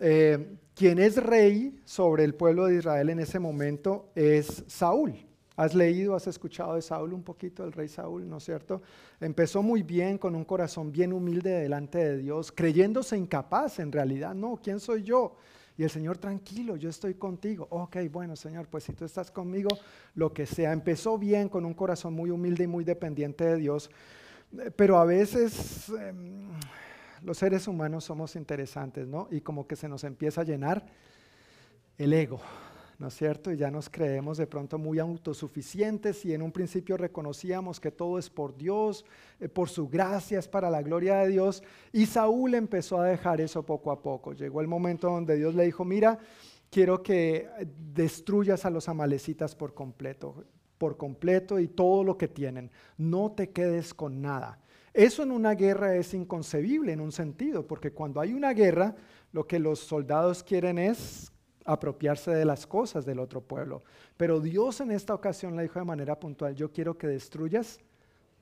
Eh, 0.00 0.56
quien 0.74 0.98
es 0.98 1.16
rey 1.16 1.80
sobre 1.84 2.24
el 2.24 2.34
pueblo 2.34 2.66
de 2.66 2.76
Israel 2.76 3.10
en 3.10 3.20
ese 3.20 3.38
momento 3.38 4.10
es 4.14 4.64
Saúl. 4.66 5.14
¿Has 5.56 5.74
leído, 5.74 6.14
has 6.14 6.26
escuchado 6.28 6.74
de 6.74 6.82
Saúl 6.82 7.12
un 7.12 7.22
poquito, 7.22 7.64
el 7.64 7.72
rey 7.72 7.88
Saúl, 7.88 8.28
¿no 8.28 8.36
es 8.36 8.44
cierto? 8.44 8.80
Empezó 9.20 9.60
muy 9.60 9.82
bien, 9.82 10.16
con 10.16 10.36
un 10.36 10.44
corazón 10.44 10.92
bien 10.92 11.12
humilde 11.12 11.50
delante 11.50 11.98
de 11.98 12.18
Dios, 12.18 12.52
creyéndose 12.52 13.16
incapaz 13.16 13.80
en 13.80 13.90
realidad. 13.90 14.34
No, 14.34 14.60
¿quién 14.62 14.78
soy 14.78 15.02
yo? 15.02 15.34
Y 15.76 15.84
el 15.84 15.90
Señor, 15.90 16.18
tranquilo, 16.18 16.76
yo 16.76 16.90
estoy 16.90 17.14
contigo. 17.14 17.66
Ok, 17.70 17.96
bueno, 18.10 18.34
Señor, 18.34 18.66
pues 18.68 18.84
si 18.84 18.92
tú 18.92 19.04
estás 19.04 19.30
conmigo, 19.30 19.68
lo 20.14 20.32
que 20.32 20.44
sea. 20.44 20.72
Empezó 20.72 21.18
bien, 21.18 21.48
con 21.48 21.64
un 21.64 21.74
corazón 21.74 22.14
muy 22.14 22.30
humilde 22.30 22.64
y 22.64 22.66
muy 22.68 22.84
dependiente 22.84 23.44
de 23.44 23.56
Dios. 23.56 23.90
Pero 24.76 24.98
a 24.98 25.04
veces 25.04 25.88
em, 25.90 26.48
los 27.22 27.38
seres 27.38 27.68
humanos 27.68 28.04
somos 28.04 28.36
interesantes, 28.36 29.06
¿no? 29.06 29.28
Y 29.30 29.40
como 29.40 29.66
que 29.66 29.76
se 29.76 29.88
nos 29.88 30.04
empieza 30.04 30.40
a 30.40 30.44
llenar 30.44 30.86
el 31.98 32.12
ego. 32.12 32.40
¿no 32.98 33.08
es 33.08 33.14
cierto? 33.14 33.52
Y 33.52 33.56
ya 33.56 33.70
nos 33.70 33.88
creemos 33.88 34.38
de 34.38 34.48
pronto 34.48 34.76
muy 34.76 34.98
autosuficientes 34.98 36.24
y 36.24 36.34
en 36.34 36.42
un 36.42 36.50
principio 36.50 36.96
reconocíamos 36.96 37.78
que 37.78 37.92
todo 37.92 38.18
es 38.18 38.28
por 38.28 38.56
Dios, 38.56 39.04
eh, 39.38 39.48
por 39.48 39.68
su 39.68 39.88
gracia, 39.88 40.40
es 40.40 40.48
para 40.48 40.68
la 40.68 40.82
gloria 40.82 41.18
de 41.18 41.28
Dios. 41.28 41.62
Y 41.92 42.06
Saúl 42.06 42.54
empezó 42.54 43.00
a 43.00 43.06
dejar 43.06 43.40
eso 43.40 43.64
poco 43.64 43.92
a 43.92 44.02
poco. 44.02 44.32
Llegó 44.32 44.60
el 44.60 44.66
momento 44.66 45.08
donde 45.08 45.36
Dios 45.36 45.54
le 45.54 45.64
dijo, 45.64 45.84
mira, 45.84 46.18
quiero 46.70 47.02
que 47.02 47.48
destruyas 47.94 48.64
a 48.64 48.70
los 48.70 48.88
amalecitas 48.88 49.54
por 49.54 49.74
completo, 49.74 50.44
por 50.78 50.96
completo 50.96 51.58
y 51.58 51.68
todo 51.68 52.04
lo 52.04 52.16
que 52.16 52.28
tienen. 52.28 52.70
No 52.96 53.32
te 53.32 53.50
quedes 53.50 53.92
con 53.92 54.22
nada. 54.22 54.58
Eso 54.94 55.22
en 55.22 55.30
una 55.30 55.54
guerra 55.54 55.94
es 55.94 56.14
inconcebible 56.14 56.92
en 56.92 57.00
un 57.00 57.12
sentido, 57.12 57.66
porque 57.66 57.92
cuando 57.92 58.20
hay 58.20 58.32
una 58.32 58.52
guerra, 58.52 58.96
lo 59.32 59.46
que 59.46 59.58
los 59.58 59.80
soldados 59.80 60.42
quieren 60.42 60.78
es 60.78 61.30
apropiarse 61.64 62.30
de 62.30 62.44
las 62.44 62.66
cosas 62.66 63.04
del 63.04 63.18
otro 63.18 63.42
pueblo. 63.42 63.82
Pero 64.16 64.40
Dios 64.40 64.80
en 64.80 64.90
esta 64.90 65.14
ocasión 65.14 65.54
le 65.54 65.62
dijo 65.62 65.78
de 65.78 65.84
manera 65.84 66.18
puntual, 66.18 66.54
yo 66.54 66.72
quiero 66.72 66.96
que 66.96 67.06
destruyas 67.06 67.78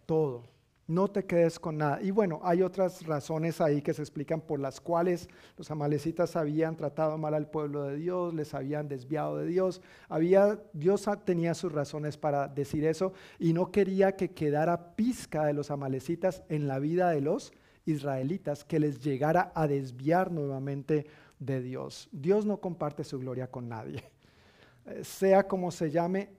todo, 0.06 0.44
no 0.86 1.08
te 1.08 1.24
quedes 1.24 1.58
con 1.58 1.78
nada. 1.78 2.00
Y 2.00 2.10
bueno, 2.10 2.40
hay 2.42 2.62
otras 2.62 3.04
razones 3.06 3.60
ahí 3.60 3.82
que 3.82 3.94
se 3.94 4.02
explican 4.02 4.40
por 4.40 4.60
las 4.60 4.80
cuales 4.80 5.28
los 5.56 5.70
amalecitas 5.70 6.36
habían 6.36 6.76
tratado 6.76 7.18
mal 7.18 7.34
al 7.34 7.50
pueblo 7.50 7.84
de 7.84 7.96
Dios, 7.96 8.34
les 8.34 8.54
habían 8.54 8.88
desviado 8.88 9.36
de 9.38 9.46
Dios. 9.46 9.82
Había, 10.08 10.60
Dios 10.72 11.08
tenía 11.24 11.54
sus 11.54 11.72
razones 11.72 12.16
para 12.16 12.48
decir 12.48 12.84
eso 12.84 13.12
y 13.38 13.52
no 13.52 13.70
quería 13.72 14.16
que 14.16 14.30
quedara 14.30 14.94
pizca 14.94 15.44
de 15.44 15.52
los 15.52 15.70
amalecitas 15.70 16.42
en 16.48 16.68
la 16.68 16.78
vida 16.78 17.10
de 17.10 17.20
los 17.20 17.52
israelitas, 17.84 18.64
que 18.64 18.80
les 18.80 19.00
llegara 19.00 19.52
a 19.54 19.66
desviar 19.66 20.32
nuevamente 20.32 21.06
de 21.38 21.60
Dios. 21.62 22.08
Dios 22.12 22.46
no 22.46 22.58
comparte 22.58 23.04
su 23.04 23.18
gloria 23.18 23.48
con 23.48 23.68
nadie. 23.68 24.02
Eh, 24.86 25.02
sea 25.04 25.46
como 25.46 25.70
se 25.70 25.90
llame, 25.90 26.30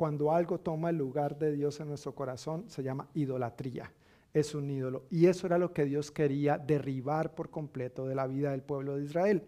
cuando 0.00 0.32
algo 0.32 0.58
toma 0.58 0.88
el 0.88 0.96
lugar 0.96 1.38
de 1.38 1.52
Dios 1.52 1.78
en 1.78 1.88
nuestro 1.88 2.14
corazón, 2.14 2.64
se 2.68 2.82
llama 2.82 3.10
idolatría. 3.12 3.92
Es 4.32 4.54
un 4.54 4.70
ídolo. 4.70 5.04
Y 5.10 5.26
eso 5.26 5.46
era 5.46 5.58
lo 5.58 5.74
que 5.74 5.84
Dios 5.84 6.10
quería 6.10 6.56
derribar 6.56 7.34
por 7.34 7.50
completo 7.50 8.06
de 8.06 8.14
la 8.14 8.26
vida 8.26 8.52
del 8.52 8.62
pueblo 8.62 8.96
de 8.96 9.04
Israel. 9.04 9.42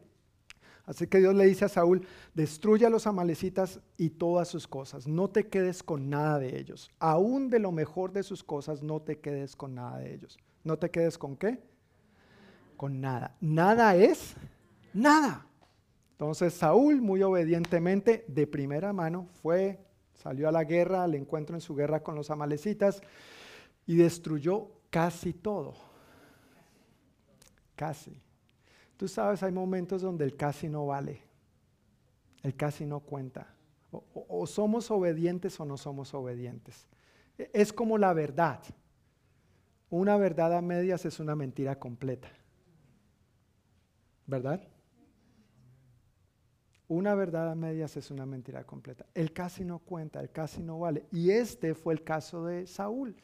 Así 0.84 1.06
que 1.06 1.20
Dios 1.20 1.34
le 1.34 1.46
dice 1.46 1.64
a 1.64 1.70
Saúl, 1.70 2.06
destruye 2.34 2.84
a 2.84 2.90
los 2.90 3.06
amalecitas 3.06 3.80
y 3.96 4.10
todas 4.10 4.48
sus 4.48 4.68
cosas, 4.68 5.08
no 5.08 5.30
te 5.30 5.48
quedes 5.48 5.82
con 5.82 6.10
nada 6.10 6.38
de 6.38 6.58
ellos, 6.58 6.90
aún 6.98 7.48
de 7.48 7.58
lo 7.58 7.72
mejor 7.72 8.12
de 8.12 8.22
sus 8.22 8.44
cosas, 8.44 8.82
no 8.82 9.00
te 9.00 9.20
quedes 9.20 9.56
con 9.56 9.74
nada 9.74 10.00
de 10.00 10.12
ellos. 10.12 10.38
¿No 10.64 10.76
te 10.76 10.90
quedes 10.90 11.16
con 11.16 11.34
qué? 11.34 11.62
con 12.76 13.00
nada. 13.00 13.34
Nada 13.40 13.96
es 13.96 14.34
nada. 14.92 15.46
Entonces 16.10 16.52
Saúl, 16.52 17.00
muy 17.00 17.22
obedientemente, 17.22 18.24
de 18.28 18.46
primera 18.46 18.92
mano, 18.92 19.28
fue, 19.40 19.78
salió 20.22 20.48
a 20.48 20.52
la 20.52 20.64
guerra, 20.64 21.04
al 21.04 21.14
encuentro 21.14 21.56
en 21.56 21.60
su 21.60 21.74
guerra 21.74 22.02
con 22.02 22.14
los 22.14 22.30
amalecitas 22.30 23.00
y 23.86 23.96
destruyó 23.96 24.68
casi 24.90 25.32
todo. 25.32 25.74
Casi. 27.74 28.20
Tú 28.96 29.08
sabes, 29.08 29.42
hay 29.42 29.52
momentos 29.52 30.02
donde 30.02 30.24
el 30.24 30.36
casi 30.36 30.68
no 30.68 30.86
vale, 30.86 31.20
el 32.42 32.54
casi 32.54 32.86
no 32.86 33.00
cuenta. 33.00 33.54
O, 33.90 34.04
o 34.28 34.46
somos 34.46 34.90
obedientes 34.90 35.58
o 35.58 35.64
no 35.64 35.76
somos 35.76 36.14
obedientes. 36.14 36.86
E, 37.36 37.50
es 37.52 37.72
como 37.72 37.98
la 37.98 38.12
verdad. 38.12 38.60
Una 39.90 40.16
verdad 40.16 40.56
a 40.56 40.62
medias 40.62 41.04
es 41.04 41.20
una 41.20 41.34
mentira 41.34 41.78
completa. 41.78 42.30
¿verdad? 44.26 44.62
Una 46.92 47.14
verdad 47.14 47.50
a 47.50 47.54
medias 47.54 47.96
es 47.96 48.10
una 48.10 48.26
mentira 48.26 48.64
completa. 48.64 49.06
El 49.14 49.32
casi 49.32 49.64
no 49.64 49.78
cuenta, 49.78 50.20
el 50.20 50.28
casi 50.28 50.62
no 50.62 50.78
vale. 50.78 51.06
Y 51.10 51.30
este 51.30 51.74
fue 51.74 51.94
el 51.94 52.02
caso 52.04 52.44
de 52.44 52.66
Saúl. 52.66 53.16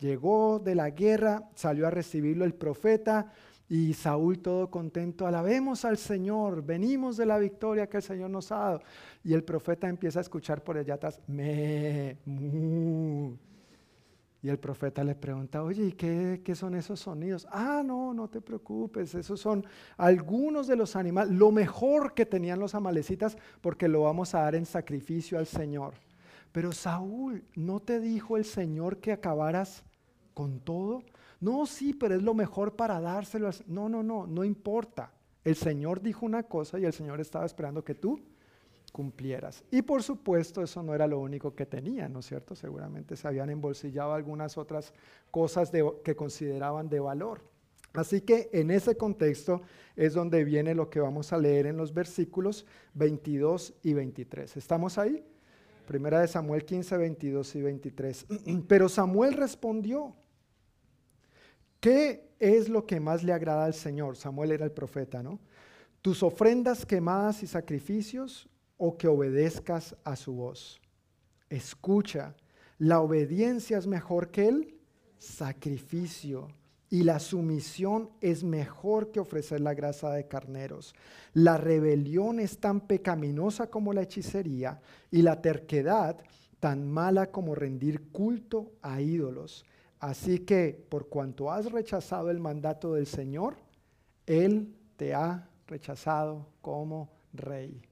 Llegó 0.00 0.58
de 0.58 0.74
la 0.74 0.90
guerra, 0.90 1.48
salió 1.54 1.86
a 1.86 1.90
recibirlo 1.90 2.44
el 2.44 2.52
profeta 2.52 3.32
y 3.70 3.94
Saúl 3.94 4.40
todo 4.40 4.70
contento, 4.70 5.26
alabemos 5.26 5.86
al 5.86 5.96
Señor, 5.96 6.62
venimos 6.62 7.16
de 7.16 7.24
la 7.24 7.38
victoria 7.38 7.86
que 7.88 7.96
el 7.96 8.02
Señor 8.02 8.28
nos 8.28 8.52
ha 8.52 8.56
dado. 8.56 8.82
Y 9.24 9.32
el 9.32 9.42
profeta 9.44 9.88
empieza 9.88 10.18
a 10.18 10.22
escuchar 10.22 10.62
por 10.62 10.76
allá 10.76 10.94
atrás, 10.94 11.18
me, 11.26 12.18
mu, 12.26 13.34
y 14.46 14.48
el 14.48 14.60
profeta 14.60 15.02
le 15.02 15.16
pregunta, 15.16 15.60
oye, 15.64 15.86
¿y 15.86 15.92
qué, 15.92 16.40
qué, 16.44 16.54
son 16.54 16.76
esos 16.76 17.00
sonidos? 17.00 17.48
Ah, 17.50 17.82
no, 17.84 18.14
no 18.14 18.28
te 18.28 18.40
preocupes, 18.40 19.12
esos 19.16 19.40
son 19.40 19.66
algunos 19.96 20.68
de 20.68 20.76
los 20.76 20.94
animales, 20.94 21.34
lo 21.34 21.50
mejor 21.50 22.14
que 22.14 22.26
tenían 22.26 22.60
los 22.60 22.76
amalecitas, 22.76 23.36
porque 23.60 23.88
lo 23.88 24.02
vamos 24.02 24.36
a 24.36 24.42
dar 24.42 24.54
en 24.54 24.64
sacrificio 24.64 25.36
al 25.36 25.48
Señor. 25.48 25.94
Pero 26.52 26.70
Saúl, 26.70 27.42
¿no 27.56 27.80
te 27.80 27.98
dijo 27.98 28.36
el 28.36 28.44
Señor 28.44 28.98
que 28.98 29.10
acabaras 29.10 29.82
con 30.32 30.60
todo? 30.60 31.02
No, 31.40 31.66
sí, 31.66 31.92
pero 31.92 32.14
es 32.14 32.22
lo 32.22 32.32
mejor 32.32 32.76
para 32.76 33.00
dárselo. 33.00 33.50
No, 33.66 33.88
no, 33.88 34.04
no, 34.04 34.28
no 34.28 34.44
importa. 34.44 35.10
El 35.42 35.56
Señor 35.56 36.00
dijo 36.00 36.24
una 36.24 36.44
cosa 36.44 36.78
y 36.78 36.84
el 36.84 36.92
Señor 36.92 37.20
estaba 37.20 37.46
esperando 37.46 37.82
que 37.82 37.96
tú 37.96 38.20
cumplieras. 38.96 39.62
Y 39.70 39.82
por 39.82 40.02
supuesto 40.02 40.62
eso 40.62 40.82
no 40.82 40.94
era 40.94 41.06
lo 41.06 41.18
único 41.18 41.54
que 41.54 41.66
tenían, 41.66 42.14
¿no 42.14 42.20
es 42.20 42.26
cierto? 42.26 42.54
Seguramente 42.54 43.14
se 43.14 43.28
habían 43.28 43.50
embolsillado 43.50 44.14
algunas 44.14 44.56
otras 44.56 44.94
cosas 45.30 45.70
que 46.02 46.16
consideraban 46.16 46.88
de 46.88 46.98
valor. 46.98 47.42
Así 47.92 48.22
que 48.22 48.48
en 48.54 48.70
ese 48.70 48.96
contexto 48.96 49.60
es 49.96 50.14
donde 50.14 50.44
viene 50.44 50.74
lo 50.74 50.88
que 50.88 51.00
vamos 51.00 51.34
a 51.34 51.36
leer 51.36 51.66
en 51.66 51.76
los 51.76 51.92
versículos 51.92 52.64
22 52.94 53.74
y 53.82 53.92
23. 53.92 54.56
¿Estamos 54.56 54.96
ahí? 54.96 55.22
Primera 55.86 56.22
de 56.22 56.28
Samuel 56.28 56.64
15, 56.64 56.96
22 56.96 57.54
y 57.54 57.60
23. 57.60 58.26
Pero 58.66 58.88
Samuel 58.88 59.34
respondió, 59.34 60.16
¿qué 61.80 62.30
es 62.38 62.70
lo 62.70 62.86
que 62.86 62.98
más 62.98 63.22
le 63.22 63.34
agrada 63.34 63.66
al 63.66 63.74
Señor? 63.74 64.16
Samuel 64.16 64.52
era 64.52 64.64
el 64.64 64.72
profeta, 64.72 65.22
¿no? 65.22 65.38
Tus 66.00 66.22
ofrendas 66.22 66.86
quemadas 66.86 67.42
y 67.42 67.46
sacrificios 67.46 68.48
o 68.78 68.96
que 68.96 69.08
obedezcas 69.08 69.96
a 70.04 70.16
su 70.16 70.34
voz. 70.34 70.80
Escucha, 71.48 72.34
la 72.78 73.00
obediencia 73.00 73.78
es 73.78 73.86
mejor 73.86 74.30
que 74.30 74.48
el 74.48 74.74
sacrificio 75.18 76.48
y 76.88 77.02
la 77.02 77.18
sumisión 77.18 78.10
es 78.20 78.44
mejor 78.44 79.10
que 79.10 79.20
ofrecer 79.20 79.60
la 79.60 79.74
grasa 79.74 80.12
de 80.12 80.28
carneros. 80.28 80.94
La 81.32 81.56
rebelión 81.56 82.38
es 82.38 82.58
tan 82.58 82.80
pecaminosa 82.80 83.68
como 83.70 83.92
la 83.92 84.02
hechicería 84.02 84.80
y 85.10 85.22
la 85.22 85.40
terquedad 85.40 86.18
tan 86.60 86.88
mala 86.88 87.30
como 87.30 87.54
rendir 87.54 88.10
culto 88.10 88.72
a 88.82 89.00
ídolos. 89.00 89.64
Así 89.98 90.40
que 90.40 90.86
por 90.88 91.08
cuanto 91.08 91.50
has 91.50 91.70
rechazado 91.72 92.30
el 92.30 92.40
mandato 92.40 92.94
del 92.94 93.06
Señor, 93.06 93.56
Él 94.26 94.74
te 94.96 95.14
ha 95.14 95.48
rechazado 95.66 96.48
como 96.60 97.10
rey. 97.32 97.82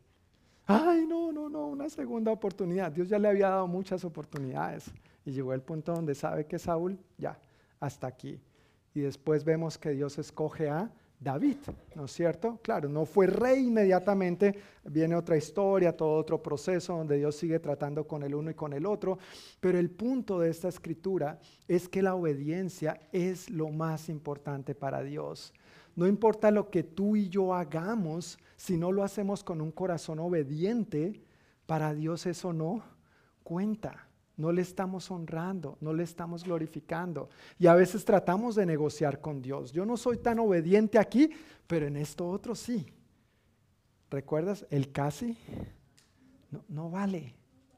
Ay, 0.66 1.06
no, 1.06 1.30
no, 1.30 1.48
no, 1.48 1.66
una 1.66 1.88
segunda 1.90 2.32
oportunidad. 2.32 2.90
Dios 2.90 3.08
ya 3.08 3.18
le 3.18 3.28
había 3.28 3.50
dado 3.50 3.66
muchas 3.66 4.04
oportunidades. 4.04 4.90
Y 5.26 5.32
llegó 5.32 5.52
el 5.52 5.62
punto 5.62 5.92
donde 5.92 6.14
sabe 6.14 6.46
que 6.46 6.58
Saúl, 6.58 6.98
ya, 7.18 7.38
hasta 7.80 8.06
aquí. 8.06 8.40
Y 8.94 9.00
después 9.00 9.44
vemos 9.44 9.76
que 9.76 9.90
Dios 9.90 10.18
escoge 10.18 10.68
a 10.68 10.90
David, 11.20 11.56
¿no 11.94 12.04
es 12.04 12.12
cierto? 12.12 12.58
Claro, 12.62 12.88
no 12.88 13.06
fue 13.06 13.26
rey 13.26 13.66
inmediatamente, 13.66 14.54
viene 14.84 15.16
otra 15.16 15.36
historia, 15.36 15.96
todo 15.96 16.16
otro 16.16 16.42
proceso 16.42 16.96
donde 16.96 17.16
Dios 17.16 17.34
sigue 17.36 17.58
tratando 17.60 18.06
con 18.06 18.22
el 18.22 18.34
uno 18.34 18.50
y 18.50 18.54
con 18.54 18.74
el 18.74 18.84
otro, 18.84 19.18
pero 19.58 19.78
el 19.78 19.90
punto 19.90 20.40
de 20.40 20.50
esta 20.50 20.68
escritura 20.68 21.38
es 21.66 21.88
que 21.88 22.02
la 22.02 22.14
obediencia 22.14 23.00
es 23.10 23.48
lo 23.48 23.70
más 23.70 24.10
importante 24.10 24.74
para 24.74 25.02
Dios. 25.02 25.54
No 25.96 26.06
importa 26.06 26.50
lo 26.50 26.70
que 26.70 26.82
tú 26.82 27.16
y 27.16 27.28
yo 27.28 27.54
hagamos, 27.54 28.38
si 28.56 28.76
no 28.76 28.92
lo 28.92 29.04
hacemos 29.04 29.44
con 29.44 29.60
un 29.60 29.70
corazón 29.70 30.18
obediente, 30.18 31.22
para 31.66 31.94
Dios 31.94 32.26
eso 32.26 32.52
no 32.52 32.82
cuenta. 33.42 34.08
No 34.36 34.50
le 34.50 34.62
estamos 34.62 35.10
honrando, 35.12 35.78
no 35.80 35.92
le 35.92 36.02
estamos 36.02 36.42
glorificando. 36.42 37.28
Y 37.58 37.68
a 37.68 37.74
veces 37.74 38.04
tratamos 38.04 38.56
de 38.56 38.66
negociar 38.66 39.20
con 39.20 39.40
Dios. 39.40 39.70
Yo 39.72 39.86
no 39.86 39.96
soy 39.96 40.16
tan 40.16 40.40
obediente 40.40 40.98
aquí, 40.98 41.30
pero 41.68 41.86
en 41.86 41.96
esto 41.96 42.28
otro 42.28 42.56
sí. 42.56 42.84
¿Recuerdas? 44.10 44.66
El 44.70 44.90
casi 44.90 45.38
no, 46.50 46.64
no 46.68 46.90
vale 46.90 47.34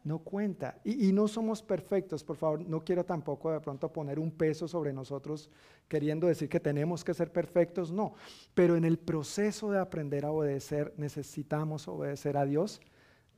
no 0.07 0.21
cuenta. 0.21 0.81
Y, 0.85 1.13
no 1.13 1.27
somos 1.27 1.63
perfectos, 1.63 2.23
por 2.23 2.37
favor, 2.37 2.65
no 2.65 2.85
quiero 2.85 3.05
tampoco 3.05 3.51
de 3.51 3.61
pronto 3.61 3.93
poner 3.93 4.21
un 4.21 4.31
peso 4.31 4.69
sobre 4.69 4.93
nosotros 4.93 5.51
queriendo 5.89 6.29
decir 6.29 6.49
que 6.49 6.61
tenemos 6.61 7.03
que 7.03 7.13
ser 7.13 7.33
perfectos, 7.33 7.91
no. 7.91 8.15
Pero 8.55 8.77
en 8.77 8.85
el 8.85 8.99
proceso 8.99 9.69
de 9.73 9.81
aprender 9.81 10.25
a 10.25 10.31
obedecer 10.31 10.95
necesitamos 10.97 11.89
obedecer 11.89 12.37
a 12.37 12.45
Dios 12.45 12.81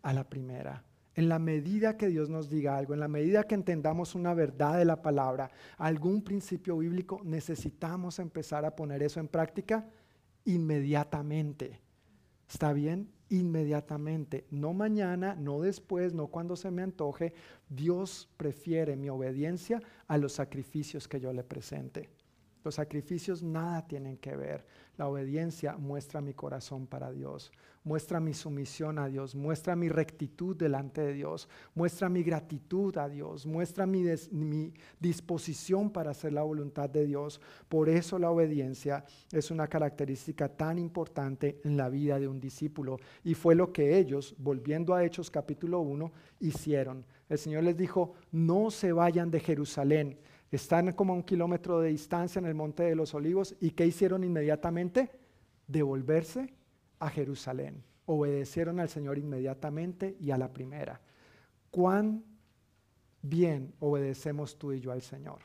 a 0.02 0.12
la 0.12 0.28
primera. 0.28 0.84
En 1.14 1.30
la 1.30 1.38
medida 1.38 1.96
que 1.96 2.08
Dios 2.08 2.28
nos 2.28 2.50
diga 2.50 2.76
algo, 2.76 2.92
en 2.92 3.00
la 3.00 3.08
medida 3.08 3.44
que 3.44 3.54
entendamos 3.54 4.14
una 4.14 4.34
verdad 4.34 4.76
de 4.76 4.84
la 4.84 5.00
palabra, 5.00 5.50
algún 5.78 6.22
principio 6.22 6.76
bíblico, 6.76 7.22
necesitamos 7.24 8.18
empezar 8.18 8.66
a 8.66 8.76
poner 8.76 9.02
eso 9.02 9.20
en 9.20 9.28
práctica 9.28 9.88
inmediatamente. 10.44 11.80
¿Está 12.46 12.74
bien? 12.74 13.08
Inmediatamente, 13.30 14.46
no 14.50 14.72
mañana, 14.72 15.34
no 15.34 15.60
después, 15.60 16.14
no 16.14 16.28
cuando 16.28 16.56
se 16.56 16.70
me 16.70 16.82
antoje. 16.82 17.34
Dios 17.68 18.28
prefiere 18.36 18.96
mi 18.96 19.08
obediencia 19.08 19.82
a 20.06 20.18
los 20.18 20.32
sacrificios 20.32 21.08
que 21.08 21.20
yo 21.20 21.32
le 21.32 21.44
presente. 21.44 22.08
Los 22.64 22.76
sacrificios 22.76 23.42
nada 23.42 23.86
tienen 23.86 24.16
que 24.18 24.36
ver. 24.36 24.64
La 24.98 25.08
obediencia 25.08 25.78
muestra 25.78 26.20
mi 26.20 26.34
corazón 26.34 26.86
para 26.86 27.10
Dios 27.10 27.50
muestra 27.88 28.20
mi 28.20 28.34
sumisión 28.34 28.98
a 28.98 29.08
Dios, 29.08 29.34
muestra 29.34 29.74
mi 29.74 29.88
rectitud 29.88 30.54
delante 30.54 31.00
de 31.00 31.14
Dios, 31.14 31.48
muestra 31.74 32.10
mi 32.10 32.22
gratitud 32.22 32.94
a 32.98 33.08
Dios, 33.08 33.46
muestra 33.46 33.86
mi, 33.86 34.04
disposición 35.00 35.90
para 35.90 36.10
hacer 36.10 36.34
la 36.34 36.42
voluntad 36.42 36.90
de 36.90 37.06
Dios. 37.06 37.40
Por 37.66 37.88
eso 37.88 38.18
la 38.18 38.30
obediencia 38.30 39.06
es 39.32 39.50
una 39.50 39.68
característica 39.68 40.48
tan 40.48 40.78
importante 40.78 41.60
en 41.64 41.78
la 41.78 41.88
vida 41.88 42.18
de 42.18 42.28
un 42.28 42.38
discípulo. 42.38 42.98
Y 43.24 43.32
fue 43.34 43.54
lo 43.54 43.72
que 43.72 43.98
ellos, 43.98 44.34
volviendo 44.38 44.94
a 44.94 45.02
Hechos 45.02 45.30
capítulo 45.30 45.80
1, 45.80 46.12
hicieron. 46.40 47.06
El 47.28 47.38
Señor 47.38 47.64
les 47.64 47.76
dijo, 47.76 48.12
no 48.32 48.70
se 48.70 48.92
vayan 48.92 49.30
de 49.30 49.40
Jerusalén. 49.40 50.18
Están 50.50 50.92
como 50.92 51.12
a 51.12 51.16
un 51.16 51.22
kilómetro 51.22 51.80
de 51.80 51.90
distancia 51.90 52.38
en 52.38 52.46
el 52.46 52.54
Monte 52.54 52.84
de 52.84 52.94
los 52.94 53.12
Olivos. 53.14 53.54
¿Y 53.60 53.72
qué 53.72 53.86
hicieron 53.86 54.24
inmediatamente? 54.24 55.10
Devolverse 55.66 56.54
a 56.98 57.10
Jerusalén. 57.10 57.84
Obedecieron 58.06 58.80
al 58.80 58.88
Señor 58.88 59.18
inmediatamente 59.18 60.16
y 60.18 60.30
a 60.30 60.38
la 60.38 60.50
primera. 60.52 61.00
¿Cuán 61.70 62.24
bien 63.20 63.74
obedecemos 63.78 64.58
tú 64.58 64.72
y 64.72 64.80
yo 64.80 64.92
al 64.92 65.02
Señor? 65.02 65.40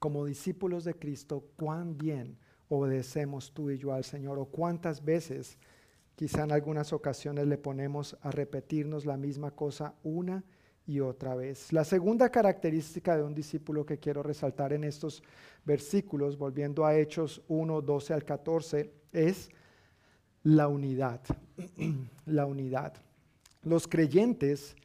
Como 0.00 0.24
discípulos 0.24 0.82
de 0.84 0.94
Cristo, 0.94 1.44
¿cuán 1.56 1.96
bien 1.96 2.36
obedecemos 2.68 3.52
tú 3.54 3.70
y 3.70 3.78
yo 3.78 3.92
al 3.92 4.02
Señor? 4.02 4.40
¿O 4.40 4.46
cuántas 4.46 5.04
veces, 5.04 5.58
quizá 6.16 6.42
en 6.42 6.50
algunas 6.50 6.92
ocasiones, 6.92 7.46
le 7.46 7.56
ponemos 7.56 8.16
a 8.20 8.32
repetirnos 8.32 9.06
la 9.06 9.16
misma 9.16 9.52
cosa 9.52 9.94
una 10.02 10.42
y 10.42 10.63
otra 11.00 11.34
vez? 11.34 11.72
La 11.72 11.84
segunda 11.84 12.30
característica 12.30 13.16
de 13.16 13.22
un 13.22 13.34
discípulo 13.34 13.86
que 13.86 13.98
quiero 13.98 14.22
resaltar 14.22 14.72
en 14.72 14.84
estos 14.84 15.22
versículos, 15.64 16.36
volviendo 16.36 16.84
a 16.84 16.96
Hechos 16.96 17.42
1, 17.48 17.80
12 17.80 18.14
al 18.14 18.24
14, 18.24 18.90
es 19.12 19.50
la 20.42 20.68
unidad. 20.68 21.20
la 22.26 22.46
unidad. 22.46 22.94
Los 23.62 23.88
creyentes 23.88 24.76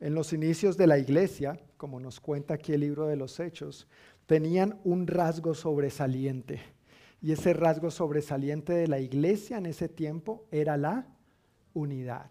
en 0.00 0.14
los 0.14 0.32
inicios 0.32 0.76
de 0.76 0.86
la 0.86 0.98
iglesia, 0.98 1.58
como 1.76 2.00
nos 2.00 2.20
cuenta 2.20 2.54
aquí 2.54 2.72
el 2.72 2.80
libro 2.80 3.06
de 3.06 3.16
los 3.16 3.38
Hechos, 3.38 3.86
tenían 4.26 4.80
un 4.84 5.06
rasgo 5.06 5.54
sobresaliente. 5.54 6.60
Y 7.22 7.32
ese 7.32 7.54
rasgo 7.54 7.90
sobresaliente 7.90 8.72
de 8.72 8.88
la 8.88 8.98
iglesia 8.98 9.56
en 9.56 9.66
ese 9.66 9.88
tiempo 9.88 10.44
era 10.50 10.76
la 10.76 11.06
unidad. 11.72 12.30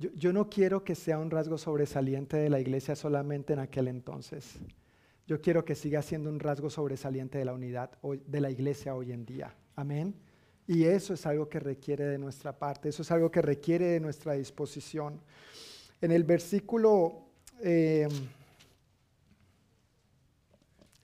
Yo, 0.00 0.32
no 0.32 0.48
quiero 0.48 0.82
que 0.82 0.94
sea 0.94 1.18
un 1.18 1.30
rasgo 1.30 1.58
sobresaliente 1.58 2.38
de 2.38 2.48
la 2.48 2.58
iglesia 2.58 2.96
solamente 2.96 3.52
en 3.52 3.58
aquel 3.58 3.86
entonces. 3.86 4.54
Yo 5.26 5.42
quiero 5.42 5.62
que 5.62 5.74
siga 5.74 6.00
siendo 6.00 6.30
un 6.30 6.40
rasgo 6.40 6.70
sobresaliente 6.70 7.36
de 7.36 7.44
la 7.44 7.52
unidad 7.52 7.90
de 8.02 8.40
la 8.40 8.50
iglesia 8.50 8.94
hoy 8.94 9.12
en 9.12 9.26
día. 9.26 9.54
Amén. 9.76 10.14
Y 10.66 10.84
eso 10.84 11.12
es 11.12 11.26
algo 11.26 11.50
que 11.50 11.60
requiere 11.60 12.04
de 12.04 12.16
nuestra 12.16 12.58
parte, 12.58 12.88
eso 12.88 13.02
es 13.02 13.10
algo 13.10 13.30
que 13.30 13.42
requiere 13.42 13.88
de 13.88 14.00
nuestra 14.00 14.32
disposición. 14.32 15.20
En 16.00 16.12
el 16.12 16.24
versículo 16.24 17.26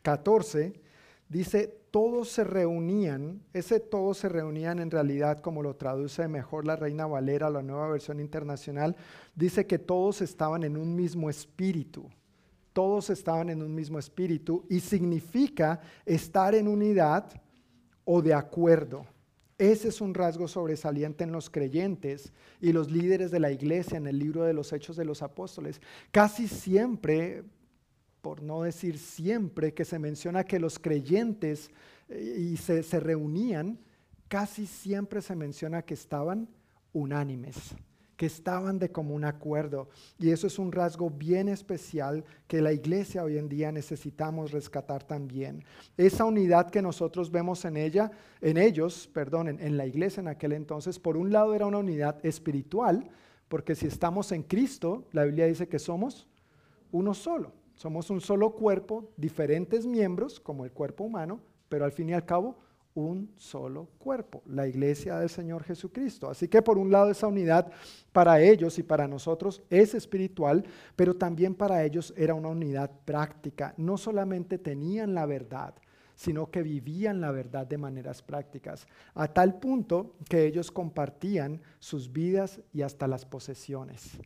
14 0.01 0.65
eh, 0.65 0.73
dice, 1.29 1.81
todos 1.97 2.29
se 2.29 2.45
reunían, 2.45 3.41
ese 3.55 3.81
todos 3.81 4.19
se 4.19 4.29
reunían 4.29 4.81
en 4.81 4.91
realidad, 4.91 5.41
como 5.41 5.63
lo 5.63 5.77
traduce 5.77 6.29
mejor 6.29 6.67
la 6.67 6.77
Reina 6.77 7.07
Valera, 7.07 7.49
la 7.49 7.63
nueva 7.63 7.89
versión 7.89 8.21
internacional, 8.21 8.95
dice 9.35 9.67
que 9.67 9.79
todos 9.79 10.21
estaban 10.21 10.63
en 10.63 10.77
un 10.77 10.95
mismo 10.95 11.31
espíritu 11.31 12.11
todos 12.75 13.09
estaban 13.09 13.49
en 13.49 13.63
un 13.63 13.75
mismo 13.75 13.99
espíritu 13.99 14.67
y 14.69 14.81
significa 14.81 15.81
estar 16.05 16.55
en 16.55 16.69
unidad 16.69 17.25
o 18.05 18.21
de 18.21 18.35
acuerdo. 18.35 19.07
Ese 19.57 19.89
es 19.89 20.03
un 20.03 20.13
rasgo 20.13 20.47
sobresaliente 20.47 21.25
en 21.25 21.33
los 21.33 21.49
creyentes 21.49 22.35
y 22.61 22.73
los 22.73 22.91
líderes 22.91 23.31
de 23.31 23.41
la 23.41 23.51
iglesia 23.51 23.97
en 23.97 24.07
el 24.07 24.19
libro 24.19 24.43
de 24.43 24.53
los 24.53 24.75
Hechos 24.75 24.95
de 24.97 25.07
los 25.07 25.23
Apóstoles. 25.23 25.81
Casi 26.11 26.47
siempre, 26.47 27.45
por 28.27 28.43
no 28.43 28.63
decir 28.63 28.99
siempre, 28.99 29.73
que 29.73 29.85
se 29.85 30.01
menciona 30.01 30.43
que 30.43 30.59
los 30.59 30.81
creyentes 30.81 31.71
eh, 32.09 32.37
y 32.37 32.57
se, 32.57 32.99
reunían, 32.99 33.79
casi 34.27 34.67
siempre 34.67 35.23
se 35.23 35.37
menciona 35.37 35.83
que 35.83 35.95
estaban 35.95 36.49
unánimes 36.93 37.77
que 38.17 38.27
estaban 38.27 38.81
de 38.81 38.91
común 38.91 39.25
acuerdo. 39.25 39.91
Y 40.19 40.31
eso 40.31 40.49
es 40.49 40.59
un 40.59 40.73
rasgo 40.73 41.09
bien 41.09 41.49
especial 41.49 42.25
que 42.49 42.63
la 42.63 42.73
iglesia 42.73 43.23
hoy 43.23 43.39
en 43.39 43.49
día 43.49 43.71
necesitamos 43.71 44.51
rescatar 44.51 45.05
también. 45.05 45.63
Esa 45.97 46.25
unidad 46.25 46.71
que 46.71 46.83
nosotros 46.83 47.31
vemos 47.31 47.65
en 47.65 47.77
ella, 47.77 48.11
en 48.41 48.57
ellos, 48.57 49.09
perdón, 49.13 49.61
en, 49.61 49.77
la 49.77 49.87
iglesia 49.87 50.23
en 50.23 50.29
aquel 50.29 50.53
entonces, 50.53 50.99
por 50.99 51.17
un 51.17 51.31
lado 51.31 51.55
era 51.55 51.67
una 51.67 51.79
unidad 51.79 52.25
espiritual, 52.25 53.09
porque 53.49 53.77
si 53.77 53.87
estamos 53.87 54.33
en 54.33 54.43
Cristo, 54.43 55.05
la 55.13 55.25
Biblia 55.25 55.47
dice 55.47 55.69
que 55.69 55.79
somos 55.79 56.27
uno 56.91 57.15
solo. 57.15 57.53
Somos 57.77 58.09
un 58.09 58.23
solo 58.23 58.53
cuerpo, 58.53 59.11
diferentes 59.17 59.87
miembros, 59.87 60.41
como 60.41 60.65
el 60.65 60.73
cuerpo 60.73 61.05
humano, 61.05 61.41
pero 61.69 61.85
al 61.85 61.93
fin 61.93 62.09
y 62.09 62.15
al 62.15 62.25
cabo 62.25 62.57
un 62.95 63.31
solo 63.37 63.91
cuerpo, 63.99 64.43
la 64.47 64.67
iglesia 64.67 65.19
del 65.19 65.29
Señor 65.29 65.63
Jesucristo. 65.63 66.31
Así 66.31 66.49
que 66.49 66.63
por 66.63 66.79
un 66.79 66.91
lado 66.91 67.11
esa 67.11 67.27
unidad 67.27 67.71
para 68.13 68.41
ellos 68.41 68.79
y 68.79 68.83
para 68.83 69.07
nosotros 69.07 69.63
es 69.69 69.95
espiritual, 69.95 70.65
pero 70.97 71.15
también 71.15 71.55
para 71.55 71.85
ellos 71.85 72.15
era 72.17 72.33
una 72.33 72.49
unidad 72.49 72.91
práctica. 73.05 73.75
No 73.77 73.99
solamente 73.99 74.57
tenían 74.57 75.15
la 75.15 75.27
verdad, 75.27 75.75
sino 76.15 76.51
que 76.51 76.63
vivían 76.63 77.21
la 77.21 77.31
verdad 77.31 77.67
de 77.67 77.77
maneras 77.77 78.23
prácticas, 78.23 78.89
a 79.15 79.29
tal 79.29 79.59
punto 79.59 80.17
que 80.31 80.47
ellos 80.47 80.71
compartían 80.71 81.61
sus 81.79 82.11
vidas 82.11 82.63
y 82.73 82.81
hasta 82.81 83.07
las 83.07 83.27
posesiones. 83.27 84.19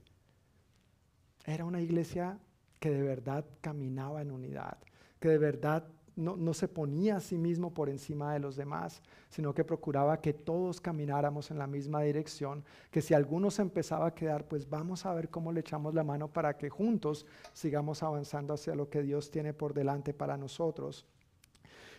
Era 1.45 1.65
una 1.65 1.81
iglesia 1.81 2.39
que 2.81 2.91
de 2.91 3.03
verdad 3.03 3.45
caminaba 3.61 4.23
en 4.23 4.33
unidad, 4.33 4.79
que 5.21 5.29
de 5.29 5.39
verdad 5.39 5.87
no, 6.17 6.55
se 6.55 6.69
ponía 6.69 7.17
a 7.17 7.21
sí 7.21 7.39
mismo 7.39 7.73
por 7.73 7.89
encima 7.89 8.33
de 8.33 8.41
los 8.41 8.57
demás, 8.57 9.01
sino 9.31 9.55
que 9.55 9.65
procuraba 9.65 10.21
que 10.21 10.35
todos 10.35 10.81
camináramos 10.81 11.51
en 11.51 11.59
la 11.59 11.67
misma 11.67 12.03
dirección, 12.03 12.65
que 12.91 13.01
si 13.01 13.15
alguno 13.15 13.51
se 13.51 13.63
empezaba 13.63 14.09
a 14.09 14.15
quedar, 14.15 14.47
pues 14.47 14.69
vamos 14.69 15.07
a 15.07 15.15
ver 15.15 15.31
cómo 15.31 15.53
le 15.53 15.61
echamos 15.61 15.95
la 15.95 16.05
mano 16.05 16.29
para 16.29 16.57
que 16.57 16.69
juntos 16.69 17.27
sigamos 17.53 18.03
avanzando 18.03 18.55
hacia 18.55 18.75
lo 18.75 18.91
que 18.91 19.03
Dios 19.03 19.31
tiene 19.31 19.55
por 19.55 19.73
delante 19.73 20.13
para 20.13 20.37
nosotros. 20.37 21.07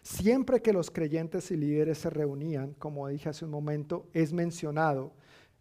Siempre 0.03 0.62
que 0.62 0.74
los 0.74 0.91
creyentes 0.91 1.52
y 1.52 1.58
líderes 1.58 1.99
se 1.99 2.10
reunían, 2.10 2.74
como 2.74 3.08
dije 3.08 3.30
hace 3.30 3.45
un 3.45 3.52
momento, 3.52 4.08
es 4.14 4.34
mencionado 4.34 5.14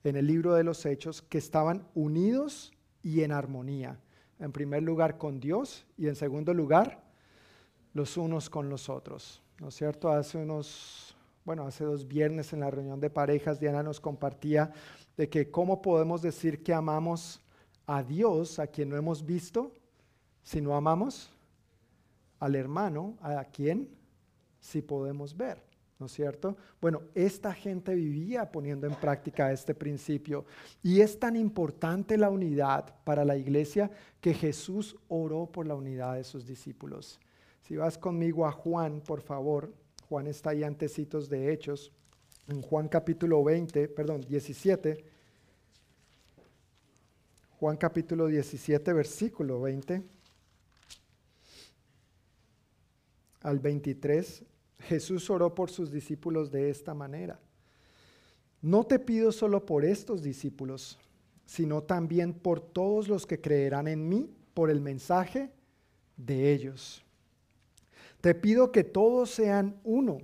en 0.03 0.17
el 0.17 0.27
libro 0.27 0.55
de 0.55 0.65
los 0.65 0.85
Hechos 0.87 1.23
que 1.23 1.39
estaban 1.39 1.87
unidos 1.95 2.73
y 3.03 3.23
en 3.23 3.33
armonía. 3.33 3.99
En 4.41 4.53
primer 4.53 4.83
lugar 4.83 5.19
con 5.19 5.39
Dios 5.39 5.87
y 5.97 6.09
en 6.09 6.17
segundo 6.17 6.53
lugar 6.53 7.05
los 7.93 8.17
unos 8.17 8.51
con 8.51 8.69
los 8.69 8.89
otros. 8.89 9.43
¿No 9.61 9.69
es 9.69 9.75
cierto? 9.75 10.11
Hace 10.11 10.39
unos, 10.39 11.15
bueno, 11.45 11.67
hace 11.67 11.85
dos 11.85 12.09
viernes 12.09 12.53
en 12.53 12.61
la 12.61 12.71
reunión 12.71 12.99
de 12.99 13.11
parejas, 13.11 13.61
Diana 13.61 13.83
nos 13.83 14.01
compartía 14.01 14.73
de 15.17 15.29
que 15.29 15.51
cómo 15.51 15.83
podemos 15.83 16.23
decir 16.23 16.63
que 16.63 16.73
amamos 16.73 17.43
a 17.87 18.03
Dios, 18.03 18.59
a 18.59 18.67
quien 18.67 18.89
no 18.89 18.97
hemos 18.97 19.25
visto, 19.25 19.73
si 20.43 20.61
no 20.61 20.75
amamos 20.75 21.31
al 22.39 22.55
hermano, 22.55 23.19
a 23.21 23.45
quien 23.45 23.91
si 24.59 24.81
podemos 24.81 25.37
ver. 25.37 25.70
¿No 26.01 26.07
es 26.07 26.13
cierto? 26.13 26.57
Bueno, 26.81 27.03
esta 27.15 27.53
gente 27.53 27.95
vivía 27.95 28.51
poniendo 28.51 28.87
en 28.87 28.95
práctica 28.95 29.53
este 29.53 29.75
principio 29.75 30.47
y 30.83 31.03
es 31.03 31.19
tan 31.19 31.37
importante 31.37 32.17
la 32.17 32.31
unidad 32.31 32.95
para 33.05 33.25
la 33.25 33.37
iglesia 33.37 33.91
que 34.21 34.33
Jesús 34.33 34.97
oró 35.09 35.47
por 35.47 35.67
la 35.67 35.75
unidad 35.75 36.15
de 36.15 36.25
sus 36.25 36.47
discípulos. 36.47 37.21
Si 37.63 37.77
vas 37.77 37.99
conmigo 37.99 38.47
a 38.47 38.53
Juan, 38.53 39.03
por 39.03 39.21
favor, 39.21 39.73
Juan 40.09 40.27
está 40.27 40.51
ahí 40.51 40.65
antecitos 40.65 41.29
de 41.29 41.53
Hechos, 41.53 41.93
en 42.49 42.63
Juan 42.63 42.89
capítulo 42.89 43.45
20, 43.45 43.89
perdón, 43.89 44.23
17. 44.23 45.05
Juan 47.61 47.77
capítulo 47.77 48.27
17, 48.27 48.93
versículo 48.93 49.61
20 49.61 50.03
al 53.43 53.59
23. 53.59 54.45
Jesús 54.81 55.29
oró 55.31 55.55
por 55.55 55.71
sus 55.71 55.91
discípulos 55.91 56.51
de 56.51 56.71
esta 56.71 56.95
manera. 56.95 57.39
No 58.63 58.85
te 58.85 58.99
pido 58.99 59.33
solo 59.33 59.65
por 59.65 59.85
estos 59.85 60.23
discípulos, 60.23 60.99
sino 61.47 61.83
también 61.83 62.35
por 62.35 62.61
todos 62.61 63.09
los 63.09 63.27
que 63.27 63.41
creerán 63.41 63.89
en 63.89 64.09
mí 64.09 64.31
por 64.55 64.71
el 64.71 64.81
mensaje 64.81 65.51
de 66.17 66.53
ellos. 66.53 67.03
Te 68.21 68.35
pido 68.35 68.71
que 68.71 68.85
todos 68.85 69.31
sean 69.31 69.81
uno, 69.83 70.19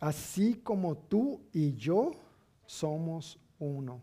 así 0.00 0.54
como 0.54 0.96
tú 0.96 1.40
y 1.52 1.74
yo 1.74 2.12
somos 2.64 3.38
uno. 3.58 4.00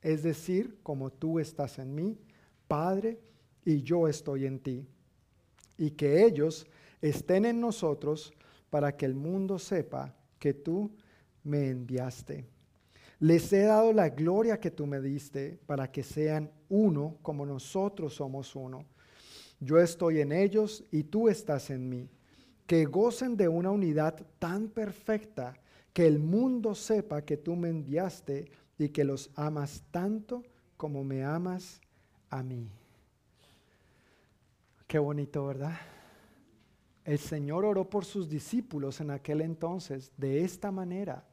Es 0.00 0.22
decir, 0.22 0.78
como 0.82 1.10
tú 1.10 1.38
estás 1.38 1.78
en 1.78 1.94
mí, 1.94 2.18
Padre, 2.68 3.20
y 3.64 3.82
yo 3.82 4.08
estoy 4.08 4.46
en 4.46 4.58
ti. 4.60 4.86
Y 5.76 5.90
que 5.90 6.24
ellos 6.24 6.66
estén 7.02 7.44
en 7.44 7.60
nosotros 7.60 8.32
para 8.70 8.96
que 8.96 9.04
el 9.04 9.14
mundo 9.14 9.58
sepa 9.58 10.14
que 10.38 10.54
tú 10.54 10.90
me 11.44 11.68
enviaste. 11.68 12.46
Les 13.18 13.52
he 13.52 13.62
dado 13.62 13.92
la 13.92 14.08
gloria 14.08 14.58
que 14.58 14.70
tú 14.70 14.86
me 14.86 15.00
diste 15.00 15.60
para 15.66 15.90
que 15.92 16.02
sean 16.02 16.50
uno 16.68 17.18
como 17.22 17.44
nosotros 17.44 18.14
somos 18.14 18.56
uno. 18.56 18.84
Yo 19.60 19.78
estoy 19.78 20.20
en 20.20 20.32
ellos 20.32 20.84
y 20.90 21.04
tú 21.04 21.28
estás 21.28 21.70
en 21.70 21.88
mí. 21.88 22.08
Que 22.66 22.84
gocen 22.84 23.36
de 23.36 23.46
una 23.48 23.70
unidad 23.70 24.26
tan 24.38 24.68
perfecta 24.68 25.54
que 25.92 26.06
el 26.06 26.18
mundo 26.18 26.74
sepa 26.74 27.22
que 27.22 27.36
tú 27.36 27.54
me 27.54 27.68
enviaste 27.68 28.50
y 28.78 28.88
que 28.88 29.04
los 29.04 29.30
amas 29.36 29.84
tanto 29.90 30.42
como 30.76 31.04
me 31.04 31.22
amas 31.22 31.80
a 32.30 32.42
mí. 32.42 32.68
Qué 34.88 34.98
bonito, 34.98 35.46
¿verdad? 35.46 35.78
El 37.04 37.18
Señor 37.18 37.64
oró 37.64 37.88
por 37.88 38.04
sus 38.04 38.28
discípulos 38.28 39.00
en 39.00 39.10
aquel 39.10 39.40
entonces 39.40 40.12
de 40.16 40.44
esta 40.44 40.70
manera. 40.70 41.24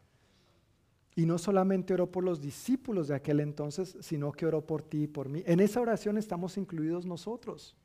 Y 1.16 1.26
no 1.26 1.38
solamente 1.38 1.94
oró 1.94 2.12
por 2.12 2.24
los 2.24 2.42
discípulos 2.42 3.08
de 3.08 3.16
aquel 3.16 3.40
entonces, 3.40 3.98
sino 4.00 4.32
que 4.32 4.46
oró 4.46 4.66
por 4.66 4.82
ti 4.82 5.04
y 5.04 5.08
por 5.08 5.30
mí. 5.30 5.44
En 5.46 5.60
esa 5.60 5.82
oración 5.82 6.18
estamos 6.18 6.58
incluidos 6.58 7.06
nosotros. 7.06 7.76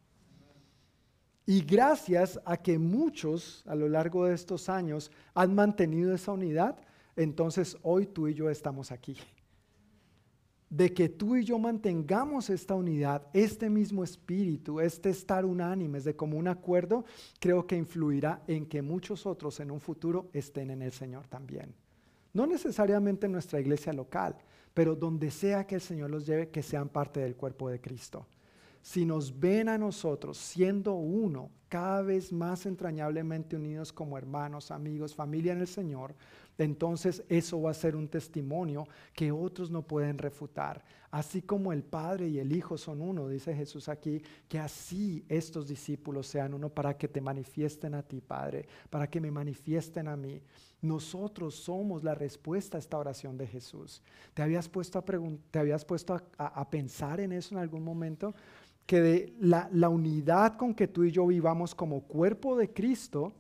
Y 1.47 1.61
gracias 1.63 2.41
a 2.45 2.57
que 2.57 2.79
muchos 2.79 3.63
a 3.67 3.75
lo 3.75 3.89
largo 3.89 4.25
de 4.25 4.35
estos 4.35 4.69
años 4.69 5.11
han 5.35 5.55
mantenido 5.55 6.15
esa 6.15 6.33
unidad, 6.33 6.79
entonces 7.17 7.77
hoy 7.83 8.07
tú 8.07 8.29
y 8.29 8.35
yo 8.35 8.49
estamos 8.49 8.91
aquí 8.91 9.17
de 10.75 10.93
que 10.93 11.09
tú 11.09 11.37
y 11.37 11.45
yo 11.45 11.57
mantengamos 11.57 12.51
esta 12.51 12.75
unidad, 12.75 13.29
este 13.33 13.71
mismo 13.71 14.03
espíritu, 14.03 14.81
este 14.81 15.09
estar 15.09 15.45
unánimes 15.45 16.03
de 16.03 16.17
común 16.17 16.49
acuerdo, 16.49 17.05
creo 17.39 17.65
que 17.65 17.77
influirá 17.77 18.43
en 18.49 18.67
que 18.67 18.83
muchos 18.83 19.25
otros 19.25 19.61
en 19.61 19.71
un 19.71 19.81
futuro 19.81 20.31
estén 20.33 20.71
en 20.71 20.83
el 20.83 20.91
Señor 20.91 21.29
también. 21.29 21.73
No 22.33 22.49
necesariamente 22.49 23.27
en 23.27 23.33
nuestra 23.33 23.61
iglesia 23.61 23.93
local, 23.93 24.37
pero 24.75 24.97
donde 24.97 25.31
sea 25.31 25.65
que 25.65 25.77
el 25.77 25.81
Señor 25.81 26.11
los 26.11 26.27
lleve, 26.27 26.49
que 26.49 26.65
sean 26.65 26.89
parte 26.89 27.21
del 27.21 27.37
cuerpo 27.37 27.69
de 27.69 27.81
Cristo. 27.81 28.27
Si 28.83 29.07
nos 29.07 29.39
ven 29.39 29.69
a 29.69 29.79
nosotros 29.79 30.37
siendo 30.37 30.95
uno, 30.95 31.51
cada 31.69 32.03
vez 32.03 32.33
más 32.33 32.67
entrañablemente 32.67 33.55
unidos 33.55 33.93
como 33.93 34.19
hermanos, 34.19 34.73
amigos, 34.73 35.15
familia 35.15 35.53
en 35.53 35.61
el 35.61 35.69
Señor, 35.69 36.17
entonces 36.59 37.25
eso 37.29 37.61
va 37.61 37.71
a 37.71 37.75
ser 37.75 37.97
un 37.97 38.09
testimonio 38.09 38.87
que 39.13 39.33
otros 39.33 39.71
no 39.71 39.83
pueden 39.83 40.19
refutar. 40.19 40.85
Así 41.11 41.43
como 41.43 41.73
el 41.73 41.83
Padre 41.83 42.29
y 42.29 42.39
el 42.39 42.55
Hijo 42.55 42.77
son 42.77 43.01
uno, 43.01 43.29
dice 43.29 43.55
Jesús 43.55 43.89
aquí, 43.89 44.21
que 44.49 44.59
así 44.59 45.25
estos 45.29 45.69
discípulos 45.69 46.27
sean 46.27 46.55
uno 46.55 46.69
para 46.69 46.97
que 46.97 47.09
te 47.09 47.21
manifiesten 47.21 47.95
a 47.95 48.03
ti, 48.03 48.21
Padre, 48.21 48.67
para 48.91 49.09
que 49.09 49.21
me 49.21 49.31
manifiesten 49.31 50.09
a 50.09 50.17
mí. 50.17 50.43
Nosotros 50.83 51.55
somos 51.55 52.03
la 52.03 52.15
respuesta 52.15 52.77
a 52.77 52.81
esta 52.81 52.99
oración 52.99 53.39
de 53.39 53.47
Jesús. 53.47 54.03
¿Te 54.35 54.43
habías 54.43 54.69
puesto 54.69 54.99
a, 54.99 55.05
te 55.51 55.59
habías 55.59 55.85
puesto 55.85 56.21
a, 56.37 56.71
pensar 56.71 57.21
en 57.21 57.33
eso 57.33 57.55
en 57.55 57.61
algún 57.61 57.85
momento? 57.85 58.35
Que 58.85 59.35
la 59.39 59.89
unidad 59.89 60.57
con 60.57 60.75
que 60.75 60.89
tú 60.89 61.05
y 61.05 61.13
yo 61.13 61.27
vivamos 61.27 61.75
como 61.75 62.03
cuerpo 62.03 62.57
de 62.57 62.73
Cristo, 62.73 63.33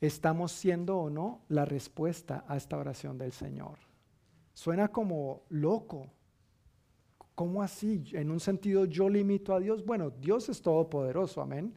¿Estamos 0.00 0.52
siendo 0.52 0.96
o 0.98 1.10
no 1.10 1.40
la 1.48 1.64
respuesta 1.64 2.44
a 2.46 2.56
esta 2.56 2.78
oración 2.78 3.18
del 3.18 3.32
Señor? 3.32 3.78
Suena 4.54 4.88
como 4.88 5.42
loco. 5.48 6.06
¿Cómo 7.34 7.62
así? 7.62 8.04
En 8.12 8.30
un 8.30 8.40
sentido 8.40 8.84
yo 8.84 9.08
limito 9.08 9.54
a 9.54 9.60
Dios. 9.60 9.84
Bueno, 9.84 10.10
Dios 10.10 10.48
es 10.48 10.62
todopoderoso, 10.62 11.40
amén. 11.40 11.74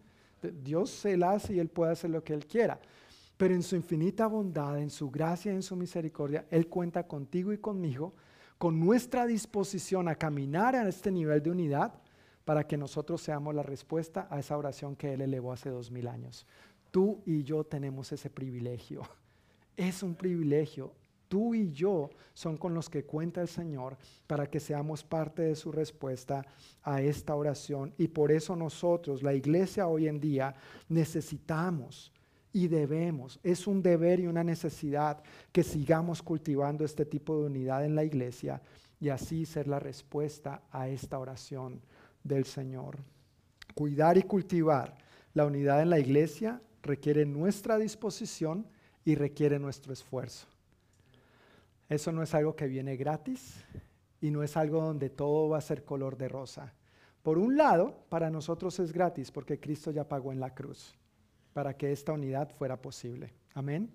Dios 0.64 0.90
se 0.90 1.18
la 1.18 1.34
hace 1.34 1.54
y 1.54 1.60
Él 1.60 1.70
puede 1.70 1.92
hacer 1.92 2.10
lo 2.10 2.24
que 2.24 2.34
Él 2.34 2.46
quiera. 2.46 2.80
Pero 3.38 3.56
en 3.56 3.64
su 3.64 3.76
infinita 3.76 4.28
bondad, 4.28 4.80
en 4.80 4.90
su 4.90 5.10
gracia 5.10 5.52
en 5.52 5.64
su 5.64 5.76
misericordia, 5.76 6.46
Él 6.52 6.68
cuenta 6.68 7.08
contigo 7.08 7.52
y 7.54 7.58
conmigo, 7.58 8.14
con 8.58 8.80
nuestra 8.80 9.26
disposición 9.26 10.08
a 10.08 10.16
caminar 10.16 10.76
a 10.76 10.88
este 10.88 11.12
nivel 11.12 11.42
de 11.42 11.50
unidad 11.50 11.94
para 12.46 12.68
que 12.68 12.78
nosotros 12.78 13.22
seamos 13.22 13.56
la 13.56 13.64
respuesta 13.64 14.28
a 14.30 14.40
esa 14.40 14.58
oración 14.58 14.96
que 14.96 15.14
Él 15.14 15.22
elevó 15.22 15.54
hace 15.54 15.70
dos 15.70 15.90
mil 15.90 16.08
años. 16.08 16.46
Tú 16.92 17.22
y 17.26 17.44
yo 17.44 17.64
tenemos 17.64 18.12
ese 18.12 18.30
privilegio. 18.30 19.02
Es 19.78 20.04
un 20.04 20.14
privilegio. 20.14 20.92
Tú 21.30 21.56
y 21.56 21.72
yo 21.72 22.10
son 22.34 22.58
con 22.58 22.74
los 22.74 22.90
que 22.90 23.06
cuenta 23.06 23.42
el 23.42 23.48
Señor 23.48 23.98
para 24.28 24.46
que 24.46 24.60
seamos 24.60 25.02
parte 25.02 25.44
de 25.44 25.56
su 25.56 25.72
respuesta 25.72 26.46
a 26.84 27.02
esta 27.02 27.34
oración. 27.36 27.94
Y 27.98 28.10
por 28.10 28.34
eso 28.34 28.54
nosotros, 28.54 29.24
la 29.24 29.34
iglesia 29.34 29.88
hoy 29.88 30.10
en 30.10 30.20
día, 30.20 30.54
necesitamos 30.90 32.12
y 32.52 32.68
debemos, 32.68 33.40
es 33.44 33.66
un 33.66 33.82
deber 33.82 34.20
y 34.20 34.28
una 34.28 34.44
necesidad 34.44 35.24
que 35.54 35.64
sigamos 35.64 36.22
cultivando 36.22 36.84
este 36.84 37.06
tipo 37.06 37.38
de 37.38 37.46
unidad 37.46 37.86
en 37.86 37.96
la 37.96 38.04
iglesia 38.04 38.62
y 39.00 39.08
así 39.08 39.46
ser 39.46 39.68
la 39.68 39.80
respuesta 39.80 40.64
a 40.70 40.90
esta 40.90 41.18
oración 41.18 41.82
del 42.24 42.44
Señor. 42.44 42.98
Cuidar 43.74 44.18
y 44.18 44.24
cultivar 44.24 44.98
la 45.34 45.46
unidad 45.46 45.82
en 45.82 45.90
la 45.90 46.00
iglesia 46.00 46.62
requiere 46.84 47.26
nuestra 47.26 47.78
disposición 47.78 48.68
y 49.06 49.16
requiere 49.16 49.60
nuestro 49.60 49.94
esfuerzo. 49.94 50.48
Eso 51.90 52.12
no 52.12 52.24
es 52.24 52.34
algo 52.34 52.56
que 52.56 52.68
viene 52.68 52.96
gratis 52.96 53.56
y 54.22 54.32
no 54.32 54.44
es 54.44 54.56
algo 54.56 54.82
donde 54.82 55.10
todo 55.10 55.50
va 55.50 55.58
a 55.58 55.62
ser 55.62 55.84
color 55.84 56.18
de 56.18 56.30
rosa. 56.30 56.74
Por 57.24 57.38
un 57.38 57.58
lado, 57.58 58.06
para 58.10 58.30
nosotros 58.30 58.80
es 58.80 58.92
gratis 58.92 59.32
porque 59.32 59.60
Cristo 59.60 59.92
ya 59.92 60.08
pagó 60.08 60.32
en 60.32 60.40
la 60.40 60.54
cruz 60.54 60.96
para 61.54 61.76
que 61.76 61.92
esta 61.92 62.14
unidad 62.14 62.50
fuera 62.50 62.82
posible. 62.82 63.34
Amén. 63.54 63.92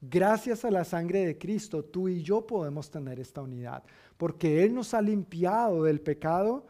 Gracias 0.00 0.64
a 0.64 0.70
la 0.70 0.84
sangre 0.84 1.24
de 1.26 1.38
Cristo, 1.38 1.84
tú 1.84 2.08
y 2.08 2.22
yo 2.22 2.44
podemos 2.46 2.90
tener 2.90 3.20
esta 3.20 3.40
unidad, 3.40 3.84
porque 4.16 4.64
Él 4.64 4.74
nos 4.74 4.94
ha 4.94 5.00
limpiado 5.00 5.84
del 5.84 6.00
pecado, 6.00 6.66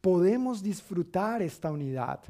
podemos 0.00 0.62
disfrutar 0.62 1.42
esta 1.42 1.72
unidad. 1.72 2.20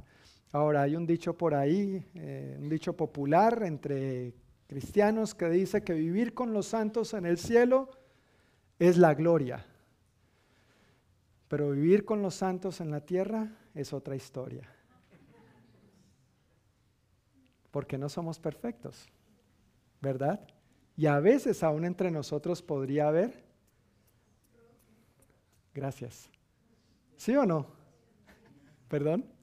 Ahora, 0.56 0.80
hay 0.80 0.96
un 0.96 1.06
dicho 1.06 1.36
por 1.36 1.54
ahí, 1.54 2.02
eh, 2.14 2.56
un 2.58 2.70
dicho 2.70 2.96
popular 2.96 3.62
entre 3.62 4.32
cristianos 4.66 5.34
que 5.34 5.50
dice 5.50 5.84
que 5.84 5.92
vivir 5.92 6.32
con 6.32 6.54
los 6.54 6.64
santos 6.64 7.12
en 7.12 7.26
el 7.26 7.36
cielo 7.36 7.90
es 8.78 8.96
la 8.96 9.12
gloria, 9.12 9.66
pero 11.48 11.72
vivir 11.72 12.06
con 12.06 12.22
los 12.22 12.36
santos 12.36 12.80
en 12.80 12.90
la 12.90 13.02
tierra 13.02 13.54
es 13.74 13.92
otra 13.92 14.16
historia. 14.16 14.66
Porque 17.70 17.98
no 17.98 18.08
somos 18.08 18.38
perfectos, 18.38 19.06
¿verdad? 20.00 20.40
Y 20.96 21.04
a 21.04 21.20
veces 21.20 21.62
aún 21.62 21.84
entre 21.84 22.10
nosotros 22.10 22.62
podría 22.62 23.08
haber... 23.08 23.44
Gracias. 25.74 26.30
¿Sí 27.14 27.36
o 27.36 27.44
no? 27.44 27.66
¿Perdón? 28.88 29.35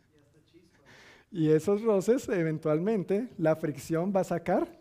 Y 1.34 1.49
esos 1.49 1.81
roces, 1.81 2.30
eventualmente, 2.30 3.27
la 3.39 3.55
fricción 3.55 4.14
va 4.15 4.19
a 4.19 4.23
sacar 4.23 4.80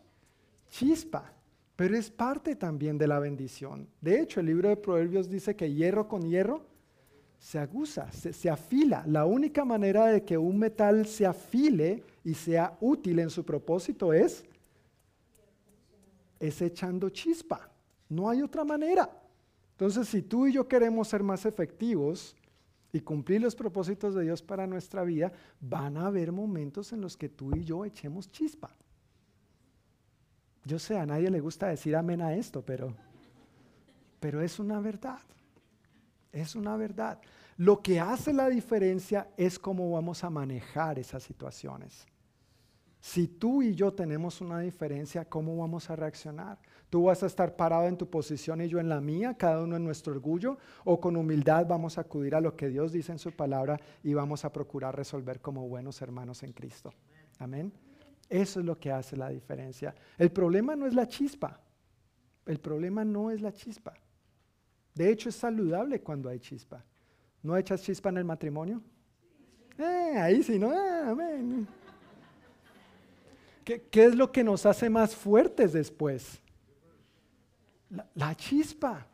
chispa, 0.68 1.32
pero 1.74 1.96
es 1.96 2.10
parte 2.10 2.56
también 2.56 2.98
de 2.98 3.06
la 3.06 3.18
bendición. 3.18 3.88
De 4.02 4.20
hecho, 4.20 4.40
el 4.40 4.46
libro 4.46 4.68
de 4.68 4.76
Proverbios 4.76 5.30
dice 5.30 5.56
que 5.56 5.72
hierro 5.72 6.06
con 6.06 6.28
hierro 6.28 6.66
se 7.38 7.58
aguza, 7.58 8.12
se, 8.12 8.50
afila. 8.50 9.02
La 9.06 9.24
única 9.24 9.64
manera 9.64 10.06
de 10.08 10.24
que 10.24 10.36
un 10.36 10.58
metal 10.58 11.06
se 11.06 11.24
afile 11.24 12.04
y 12.22 12.34
sea 12.34 12.76
útil 12.82 13.18
en 13.20 13.30
su 13.30 13.44
propósito 13.44 14.12
es, 14.12 14.44
es 16.38 16.60
echando 16.60 17.08
chispa. 17.08 17.70
No 18.10 18.28
hay 18.28 18.42
otra 18.42 18.62
manera. 18.62 19.08
Entonces, 19.70 20.06
si 20.06 20.20
tú 20.20 20.46
y 20.46 20.52
yo 20.52 20.68
queremos 20.68 21.08
ser 21.08 21.22
más 21.22 21.46
efectivos 21.46 22.36
y 22.92 23.00
cumplir 23.00 23.40
los 23.40 23.56
propósitos 23.56 24.14
de 24.14 24.24
Dios 24.24 24.42
para 24.42 24.66
nuestra 24.66 25.02
vida, 25.02 25.32
van 25.60 25.96
a 25.96 26.06
haber 26.06 26.30
momentos 26.30 26.92
en 26.92 27.00
los 27.00 27.16
que 27.16 27.30
tú 27.30 27.56
y 27.56 27.64
yo 27.64 27.84
echemos 27.84 28.30
chispa. 28.30 28.70
Yo 30.64 30.78
sé, 30.78 30.98
a 30.98 31.06
nadie 31.06 31.30
le 31.30 31.40
gusta 31.40 31.68
decir 31.68 31.96
amén 31.96 32.20
a 32.20 32.34
esto, 32.34 32.62
pero, 32.62 32.94
pero 34.20 34.42
es 34.42 34.58
una 34.58 34.78
verdad. 34.80 35.20
Es 36.30 36.54
una 36.54 36.76
verdad. 36.76 37.20
Lo 37.56 37.82
que 37.82 37.98
hace 37.98 38.32
la 38.32 38.48
diferencia 38.48 39.28
es 39.36 39.58
cómo 39.58 39.90
vamos 39.90 40.22
a 40.22 40.30
manejar 40.30 40.98
esas 40.98 41.22
situaciones. 41.22 42.06
Si 43.00 43.26
tú 43.26 43.62
y 43.62 43.74
yo 43.74 43.92
tenemos 43.92 44.40
una 44.40 44.60
diferencia, 44.60 45.24
¿cómo 45.24 45.56
vamos 45.56 45.90
a 45.90 45.96
reaccionar? 45.96 46.58
¿Tú 46.92 47.04
vas 47.04 47.22
a 47.22 47.26
estar 47.26 47.56
parado 47.56 47.88
en 47.88 47.96
tu 47.96 48.10
posición 48.10 48.60
y 48.60 48.68
yo 48.68 48.78
en 48.78 48.90
la 48.90 49.00
mía, 49.00 49.32
cada 49.32 49.62
uno 49.62 49.76
en 49.76 49.82
nuestro 49.82 50.12
orgullo? 50.12 50.58
¿O 50.84 51.00
con 51.00 51.16
humildad 51.16 51.66
vamos 51.66 51.96
a 51.96 52.02
acudir 52.02 52.34
a 52.34 52.40
lo 52.42 52.54
que 52.54 52.68
Dios 52.68 52.92
dice 52.92 53.12
en 53.12 53.18
su 53.18 53.32
palabra 53.32 53.80
y 54.02 54.12
vamos 54.12 54.44
a 54.44 54.52
procurar 54.52 54.94
resolver 54.94 55.40
como 55.40 55.66
buenos 55.66 56.02
hermanos 56.02 56.42
en 56.42 56.52
Cristo? 56.52 56.92
Amén. 57.38 57.72
Eso 58.28 58.60
es 58.60 58.66
lo 58.66 58.78
que 58.78 58.92
hace 58.92 59.16
la 59.16 59.30
diferencia. 59.30 59.94
El 60.18 60.32
problema 60.32 60.76
no 60.76 60.86
es 60.86 60.92
la 60.92 61.08
chispa. 61.08 61.62
El 62.44 62.60
problema 62.60 63.06
no 63.06 63.30
es 63.30 63.40
la 63.40 63.54
chispa. 63.54 63.94
De 64.94 65.08
hecho, 65.08 65.30
es 65.30 65.34
saludable 65.34 66.02
cuando 66.02 66.28
hay 66.28 66.40
chispa. 66.40 66.84
¿No 67.42 67.56
echas 67.56 67.80
chispa 67.80 68.10
en 68.10 68.18
el 68.18 68.24
matrimonio? 68.26 68.82
Eh, 69.78 70.18
ahí 70.18 70.42
sí, 70.42 70.58
¿no? 70.58 70.70
Ah, 70.70 71.08
amén. 71.08 71.66
¿Qué, 73.64 73.82
es 74.04 74.14
lo 74.14 74.30
que 74.30 74.44
nos 74.44 74.66
hace 74.66 74.90
más 74.90 75.16
fuertes 75.16 75.72
después? 75.72 76.42
La, 78.14 78.34
chispa. 78.34 79.06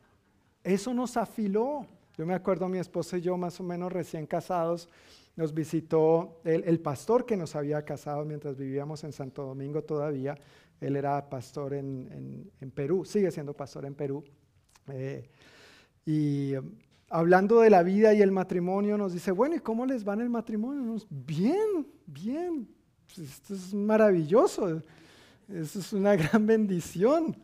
Eso 0.63 0.95
nos 0.95 1.17
afiló. 1.17 1.87
Yo 2.17 2.27
me 2.27 2.35
acuerdo, 2.35 2.69
mi 2.69 2.79
esposa 2.79 3.19
y 3.19 3.23
yo, 3.23 3.37
más 3.37 3.59
o 3.61 3.65
menos 3.65 3.93
recién 3.93 4.27
casados, 4.27 4.89
nos 5.37 5.55
visitó 5.55 6.41
el, 6.45 6.81
pastor 6.81 7.25
que 7.25 7.37
nos 7.37 7.55
había 7.55 7.85
casado 7.85 8.25
mientras 8.25 8.57
vivíamos 8.57 9.05
en 9.05 9.13
Santo 9.13 9.45
Domingo 9.45 9.83
todavía. 9.83 10.37
Él 10.81 10.97
era 10.97 11.29
pastor 11.29 11.75
en, 11.75 12.51
Perú, 12.75 13.05
sigue 13.05 13.31
siendo 13.31 13.55
pastor 13.55 13.85
en 13.85 13.95
Perú. 13.95 14.25
Eh, 14.89 15.29
y 16.07 16.57
um, 16.57 16.71
hablando 17.11 17.61
de 17.61 17.71
la 17.71 17.83
vida 17.83 18.15
y 18.15 18.23
el 18.23 18.33
matrimonio, 18.33 18.97
nos 18.97 19.13
dice, 19.13 19.33
bueno, 19.33 19.57
¿y 19.57 19.61
cómo 19.61 19.87
les 19.87 20.07
va 20.07 20.15
el 20.15 20.29
matrimonio? 20.29 20.97
bien, 21.11 21.87
bien, 22.07 22.69
pues, 23.07 23.31
esto 23.31 23.55
es 23.55 23.75
maravilloso, 23.75 24.83
eso 25.49 25.79
es 25.79 25.93
una 25.93 26.17
gran 26.17 26.47
bendición. 26.47 27.37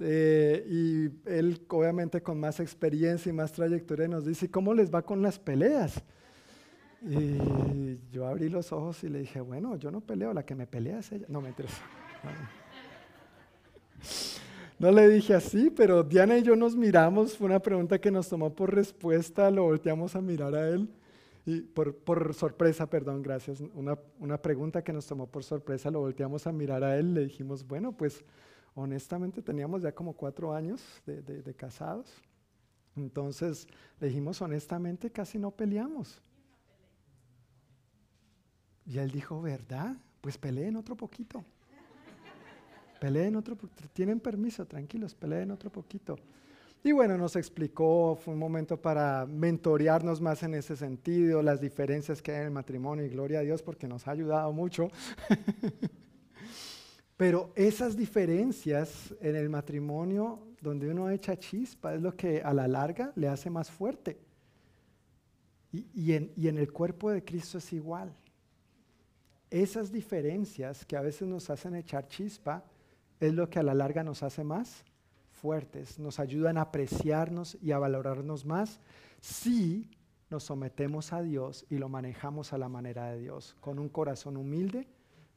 Eh, 0.00 0.64
y 0.68 1.28
él, 1.28 1.60
obviamente, 1.68 2.22
con 2.22 2.38
más 2.40 2.60
experiencia 2.60 3.30
y 3.30 3.32
más 3.32 3.52
trayectoria, 3.52 4.08
nos 4.08 4.24
dice, 4.24 4.50
¿cómo 4.50 4.74
les 4.74 4.92
va 4.92 5.02
con 5.02 5.22
las 5.22 5.38
peleas? 5.38 6.02
Y 7.02 7.98
yo 8.10 8.26
abrí 8.26 8.48
los 8.48 8.72
ojos 8.72 9.04
y 9.04 9.08
le 9.08 9.20
dije, 9.20 9.40
bueno, 9.40 9.76
yo 9.76 9.90
no 9.90 10.00
peleo, 10.00 10.32
la 10.32 10.44
que 10.44 10.54
me 10.54 10.66
pelea 10.66 11.00
es 11.00 11.12
ella. 11.12 11.26
No 11.28 11.40
me 11.40 11.48
interesa. 11.50 11.82
No 14.76 14.90
le 14.90 15.08
dije 15.08 15.34
así, 15.34 15.70
pero 15.70 16.02
Diana 16.02 16.36
y 16.36 16.42
yo 16.42 16.56
nos 16.56 16.74
miramos, 16.74 17.38
fue 17.38 17.46
una 17.46 17.60
pregunta 17.60 18.00
que 18.00 18.10
nos 18.10 18.28
tomó 18.28 18.52
por 18.52 18.74
respuesta, 18.74 19.48
lo 19.50 19.62
volteamos 19.62 20.16
a 20.16 20.20
mirar 20.20 20.54
a 20.56 20.68
él 20.68 20.88
y 21.46 21.60
por, 21.60 22.34
sorpresa, 22.34 22.88
perdón, 22.88 23.22
gracias. 23.22 23.62
Una, 23.74 24.38
pregunta 24.38 24.82
que 24.82 24.92
nos 24.92 25.06
tomó 25.06 25.26
por 25.26 25.44
sorpresa, 25.44 25.90
lo 25.90 26.00
volteamos 26.00 26.46
a 26.46 26.52
mirar 26.52 26.82
a 26.82 26.98
él, 26.98 27.14
le 27.14 27.24
dijimos, 27.24 27.66
bueno, 27.66 27.92
pues 27.92 28.24
honestamente 28.74 29.42
teníamos 29.42 29.82
ya 29.82 29.92
como 29.92 30.14
cuatro 30.14 30.52
años 30.52 30.82
de, 31.06 31.54
casados. 31.54 32.12
Entonces 32.96 33.66
le 34.00 34.08
dijimos, 34.08 34.40
honestamente, 34.42 35.10
casi 35.10 35.38
no 35.38 35.50
peleamos. 35.50 36.20
Y 38.86 38.98
él 38.98 39.10
dijo, 39.10 39.40
¿verdad? 39.40 39.96
Pues 40.20 40.36
peleen 40.38 40.76
otro 40.76 40.96
poquito. 40.96 41.44
Peleen 43.00 43.36
otro 43.36 43.56
poquito. 43.56 43.88
Tienen 43.92 44.20
permiso, 44.20 44.66
tranquilos, 44.66 45.14
peleen 45.14 45.50
otro 45.50 45.70
poquito. 45.70 46.16
Y 46.82 46.92
bueno, 46.92 47.16
nos 47.16 47.34
explicó, 47.36 48.14
fue 48.14 48.34
un 48.34 48.40
momento 48.40 48.80
para 48.80 49.24
mentorearnos 49.24 50.20
más 50.20 50.42
en 50.42 50.54
ese 50.54 50.76
sentido, 50.76 51.42
las 51.42 51.60
diferencias 51.60 52.20
que 52.20 52.32
hay 52.32 52.40
en 52.40 52.44
el 52.44 52.50
matrimonio 52.50 53.06
y 53.06 53.08
gloria 53.08 53.38
a 53.38 53.42
Dios 53.42 53.62
porque 53.62 53.88
nos 53.88 54.06
ha 54.06 54.10
ayudado 54.10 54.52
mucho. 54.52 54.88
Pero 57.16 57.52
esas 57.54 57.96
diferencias 57.96 59.14
en 59.20 59.36
el 59.36 59.48
matrimonio 59.48 60.40
donde 60.60 60.90
uno 60.90 61.10
echa 61.10 61.38
chispa 61.38 61.94
es 61.94 62.02
lo 62.02 62.16
que 62.16 62.42
a 62.42 62.52
la 62.52 62.66
larga 62.66 63.12
le 63.14 63.28
hace 63.28 63.50
más 63.50 63.70
fuerte. 63.70 64.18
Y, 65.72 66.12
en, 66.12 66.32
y 66.36 66.48
en 66.48 66.58
el 66.58 66.72
cuerpo 66.72 67.10
de 67.10 67.24
Cristo 67.24 67.58
es 67.58 67.72
igual. 67.72 68.14
Esas 69.50 69.92
diferencias 69.92 70.84
que 70.84 70.96
a 70.96 71.00
veces 71.00 71.28
nos 71.28 71.50
hacen 71.50 71.74
echar 71.74 72.08
chispa 72.08 72.64
es 73.20 73.32
lo 73.32 73.48
que 73.50 73.58
a 73.58 73.62
la 73.62 73.74
larga 73.74 74.02
nos 74.02 74.22
hace 74.22 74.44
más 74.44 74.84
fuertes, 75.32 75.98
nos 75.98 76.18
ayudan 76.20 76.58
a 76.58 76.62
apreciarnos 76.62 77.58
y 77.60 77.72
a 77.72 77.78
valorarnos 77.78 78.44
más 78.44 78.80
si 79.20 79.90
nos 80.30 80.44
sometemos 80.44 81.12
a 81.12 81.22
Dios 81.22 81.66
y 81.68 81.78
lo 81.78 81.88
manejamos 81.88 82.52
a 82.52 82.58
la 82.58 82.68
manera 82.68 83.10
de 83.10 83.20
Dios, 83.20 83.54
con 83.60 83.78
un 83.78 83.88
corazón 83.88 84.36
humilde, 84.36 84.88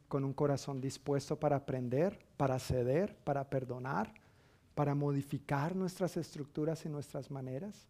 con 0.07 0.23
un 0.23 0.33
corazón 0.33 0.79
dispuesto 0.81 1.37
para 1.37 1.57
aprender, 1.57 2.19
para 2.37 2.59
ceder, 2.59 3.15
para 3.23 3.49
perdonar, 3.49 4.13
para 4.75 4.95
modificar 4.95 5.75
nuestras 5.75 6.17
estructuras 6.17 6.85
y 6.85 6.89
nuestras 6.89 7.31
maneras. 7.31 7.87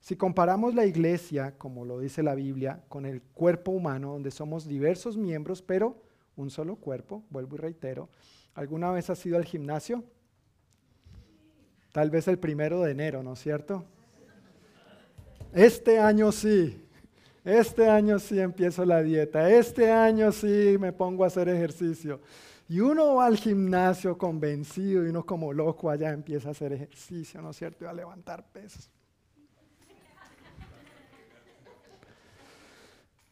Si 0.00 0.16
comparamos 0.16 0.74
la 0.74 0.84
iglesia, 0.84 1.56
como 1.56 1.84
lo 1.84 1.98
dice 1.98 2.22
la 2.22 2.34
Biblia, 2.34 2.82
con 2.88 3.06
el 3.06 3.22
cuerpo 3.22 3.70
humano, 3.70 4.12
donde 4.12 4.30
somos 4.30 4.68
diversos 4.68 5.16
miembros, 5.16 5.62
pero 5.62 5.96
un 6.36 6.50
solo 6.50 6.76
cuerpo, 6.76 7.22
vuelvo 7.30 7.56
y 7.56 7.58
reitero, 7.58 8.10
¿alguna 8.54 8.90
vez 8.90 9.08
has 9.08 9.24
ido 9.24 9.38
al 9.38 9.46
gimnasio? 9.46 10.04
Tal 11.92 12.10
vez 12.10 12.28
el 12.28 12.38
primero 12.38 12.82
de 12.82 12.90
enero, 12.90 13.22
¿no 13.22 13.32
es 13.32 13.38
cierto? 13.38 13.84
Este 15.54 15.98
año 16.00 16.32
sí, 16.32 16.83
este 17.44 17.88
año 17.88 18.18
sí 18.18 18.40
empiezo 18.40 18.86
la 18.86 19.02
dieta, 19.02 19.50
este 19.50 19.92
año 19.92 20.32
sí 20.32 20.76
me 20.80 20.92
pongo 20.92 21.24
a 21.24 21.26
hacer 21.26 21.48
ejercicio. 21.48 22.20
Y 22.66 22.80
uno 22.80 23.16
va 23.16 23.26
al 23.26 23.36
gimnasio 23.36 24.16
convencido 24.16 25.04
y 25.04 25.08
uno 25.08 25.26
como 25.26 25.52
loco 25.52 25.90
allá 25.90 26.10
empieza 26.10 26.48
a 26.48 26.52
hacer 26.52 26.72
ejercicio, 26.72 27.42
¿no 27.42 27.50
es 27.50 27.56
cierto? 27.56 27.84
Y 27.84 27.88
a 27.88 27.92
levantar 27.92 28.42
pesos. 28.46 28.90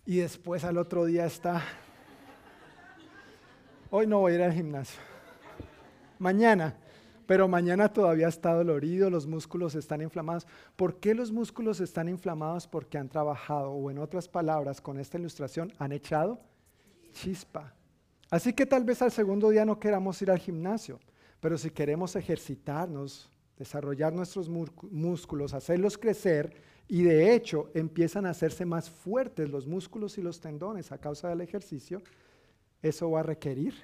Y 0.05 0.19
después 0.19 0.65
al 0.65 0.77
otro 0.77 1.07
día 1.07 1.25
está, 1.25 1.63
hoy 3.89 4.07
no 4.07 4.19
voy 4.19 4.33
a 4.33 4.35
ir 4.35 4.43
al 4.43 4.53
gimnasio. 4.53 5.01
Mañana, 6.19 6.77
pero 7.27 7.49
mañana 7.49 7.93
todavía 7.93 8.29
está 8.29 8.55
dolorido, 8.55 9.11
los 9.11 9.27
músculos 9.27 9.75
están 9.75 10.03
inflamados. 10.03 10.47
¿Por 10.77 10.97
qué 10.97 11.15
los 11.15 11.31
músculos 11.31 11.81
están 11.81 12.09
inflamados? 12.09 12.67
Porque 12.67 12.99
han 12.99 13.09
trabajado, 13.09 13.71
o 13.71 13.91
en 13.91 13.99
otras 13.99 14.29
palabras, 14.29 14.81
con 14.81 14.99
esta 14.99 15.19
ilustración, 15.19 15.73
han 15.79 15.93
echado 15.93 16.41
chispa. 17.13 17.73
Así 18.31 18.53
que 18.53 18.67
tal 18.67 18.85
vez 18.85 19.03
al 19.03 19.13
segundo 19.13 19.51
día 19.51 19.65
no 19.65 19.79
queramos 19.79 20.21
ir 20.23 20.31
al 20.31 20.39
gimnasio, 20.39 20.99
pero 21.41 21.59
si 21.59 21.71
queremos 21.71 22.17
ejercitarnos, 22.17 23.31
desarrollar 23.59 24.13
nuestros 24.13 24.49
músculos, 24.49 25.55
hacerlos 25.55 25.99
crecer, 25.99 26.55
y 26.89 27.03
de 27.03 27.35
hecho 27.35 27.71
empiezan 27.75 28.27
a 28.27 28.31
hacerse 28.31 28.65
más 28.65 28.91
fuertes 28.91 29.49
los 29.49 29.67
músculos 29.67 30.19
y 30.19 30.23
los 30.23 30.41
tendones 30.41 30.91
a 30.93 30.99
causa 30.99 31.29
del 31.29 31.43
ejercicio, 31.43 32.03
eso 32.83 33.11
va 33.11 33.21
a 33.21 33.23
requerir 33.23 33.75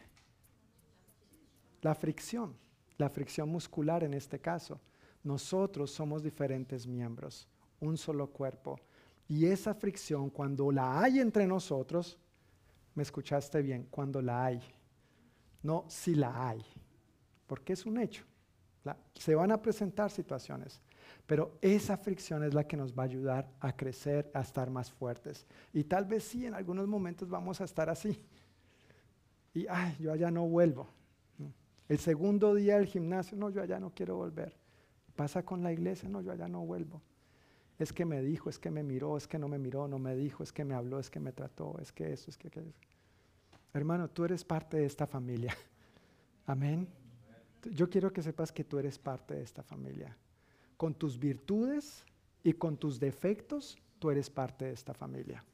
la 1.81 1.94
fricción 1.94 2.55
la 2.99 3.09
fricción 3.09 3.49
muscular 3.49 4.05
en 4.05 4.12
este 4.12 4.41
caso. 4.41 4.81
Nosotros 5.23 5.91
somos 5.91 6.23
diferentes 6.23 6.87
miembros, 6.87 7.49
un 7.81 7.97
solo 7.97 8.29
cuerpo. 8.29 8.79
Y 9.29 9.47
esa 9.47 9.75
fricción, 9.75 10.31
cuando 10.31 10.70
la 10.70 11.01
hay 11.01 11.20
entre 11.20 11.47
nosotros, 11.47 12.19
me 12.95 13.03
escuchaste 13.03 13.62
bien, 13.62 13.87
cuando 13.91 14.20
la 14.20 14.45
hay, 14.45 14.61
no 15.62 15.85
si 15.89 16.15
la 16.15 16.49
hay, 16.49 16.65
porque 17.47 17.73
es 17.73 17.87
un 17.87 17.99
hecho. 17.99 18.25
se 19.15 19.35
van 19.35 19.53
a 19.53 19.61
presentar 19.61 20.11
situaciones, 20.11 20.81
pero 21.27 21.59
esa 21.61 21.97
fricción 21.97 22.43
es 22.43 22.55
la 22.55 22.66
que 22.66 22.77
nos 22.77 22.93
va 22.93 23.03
a 23.03 23.07
ayudar 23.07 23.51
a 23.61 23.77
crecer, 23.77 24.31
a 24.33 24.41
estar 24.41 24.70
más 24.70 24.91
fuertes. 24.91 25.47
Y 25.73 25.85
tal 25.85 26.07
vez 26.07 26.25
sí, 26.25 26.47
en 26.47 26.55
algunos 26.55 26.89
momentos 26.89 27.29
vamos 27.29 27.61
a 27.61 27.65
estar 27.65 27.91
así. 27.91 28.25
Y, 29.53 29.66
ay, 29.69 29.97
yo 30.01 30.12
allá 30.12 30.31
no 30.31 30.47
vuelvo. 30.47 30.89
El 31.89 31.98
segundo 31.98 32.55
día 32.55 32.77
del 32.77 32.86
gimnasio, 32.86 33.36
no, 33.36 33.48
yo 33.51 33.62
allá 33.62 33.81
no 33.81 33.94
quiero 33.94 34.16
volver. 34.16 34.55
Pasa 35.16 35.43
con 35.44 35.62
la 35.62 35.73
iglesia, 35.73 36.09
no, 36.09 36.20
yo 36.20 36.32
allá 36.32 36.47
no 36.47 36.65
vuelvo. 36.65 37.02
Es 37.78 37.93
que 37.93 38.05
me 38.05 38.20
dijo, 38.20 38.51
es 38.51 38.59
que 38.59 38.70
me 38.70 38.82
miró, 38.82 39.16
es 39.16 39.27
que 39.27 39.39
no 39.39 39.48
me 39.48 39.59
miró, 39.59 39.89
no 39.89 39.98
me 39.98 40.15
dijo, 40.15 40.43
es 40.43 40.52
que 40.52 40.65
me 40.65 40.74
habló, 40.74 40.98
es 40.98 41.10
que 41.10 41.20
me 41.20 41.32
trató, 41.32 41.78
es 41.81 41.93
que 41.93 42.12
eso, 42.12 42.31
es 42.31 42.36
que 42.36 42.48
aquello. 42.48 42.73
Hermano, 43.73 44.09
tú 44.09 44.24
eres 44.24 44.44
parte 44.44 44.77
de 44.78 44.86
esta 44.86 45.06
familia. 45.06 45.56
Amén. 46.47 46.89
Yo 47.73 47.89
quiero 47.89 48.12
que 48.12 48.23
sepas 48.23 48.52
que 48.52 48.65
tú 48.65 48.78
eres 48.78 48.98
parte 48.98 49.35
de 49.35 49.43
esta 49.43 49.62
familia. 49.62 50.16
Con 50.77 50.94
tus 50.94 51.19
virtudes 51.19 52.05
y 52.43 52.52
con 52.52 52.77
tus 52.77 53.01
defectos, 53.01 53.78
tú 53.98 54.10
eres 54.10 54.28
parte 54.28 54.66
de 54.66 54.73
esta 54.73 54.94
familia. 54.94 55.44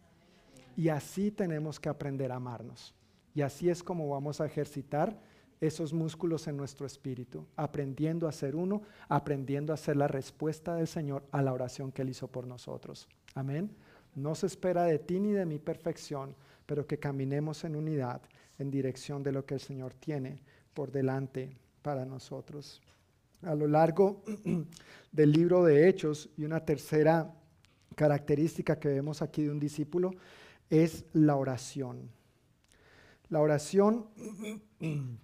Y 0.77 0.89
así 0.89 1.31
tenemos 1.31 1.79
que 1.79 1.89
aprender 1.89 2.33
a 2.33 2.37
amarnos. 2.37 2.95
Y 3.35 3.43
así 3.43 3.69
es 3.69 3.83
como 3.83 4.09
vamos 4.09 4.41
a 4.41 4.47
ejercitar 4.47 5.21
esos 5.61 5.93
músculos 5.93 6.47
en 6.47 6.57
nuestro 6.57 6.87
espíritu, 6.87 7.47
aprendiendo 7.57 8.29
a 8.29 8.33
ser 8.33 8.57
uno, 8.57 8.83
aprendiendo 9.09 9.73
a 9.73 9.77
ser 9.77 9.97
la 9.97 10.09
respuesta 10.09 10.75
del 10.75 10.87
Señor 10.87 11.25
a 11.31 11.43
la 11.43 11.53
oración 11.53 11.93
que 11.93 12.03
Él 12.03 12.11
hizo 12.11 12.29
por 12.29 12.47
nosotros. 12.47 13.09
Amén. 13.35 13.71
No 14.15 14.35
se 14.35 14.47
espera 14.47 14.85
de 14.85 14.99
ti 14.99 15.19
ni 15.19 15.33
de 15.33 15.47
mi 15.47 15.59
perfección, 15.59 16.35
pero 16.67 16.87
que 16.87 16.99
caminemos 16.99 17.65
en 17.65 17.77
unidad 17.77 18.23
en 18.59 18.71
dirección 18.71 19.23
de 19.23 19.33
lo 19.33 19.45
que 19.45 19.55
el 19.55 19.61
Señor 19.61 19.95
tiene 19.95 20.41
por 20.73 20.93
delante 20.93 21.57
para 21.83 22.05
nosotros. 22.05 22.81
A 23.43 23.55
lo 23.55 23.67
largo 23.67 24.23
del 25.13 25.33
libro 25.33 25.65
de 25.65 25.89
Hechos, 25.89 26.31
y 26.37 26.45
una 26.45 26.65
tercera 26.65 27.35
característica 27.95 28.79
que 28.79 28.89
vemos 28.89 29.23
aquí 29.23 29.43
de 29.43 29.51
un 29.51 29.61
discípulo 29.61 30.13
es 30.71 31.05
la 31.13 31.37
oración. 31.37 32.11
La 33.29 33.41
oración 33.41 34.07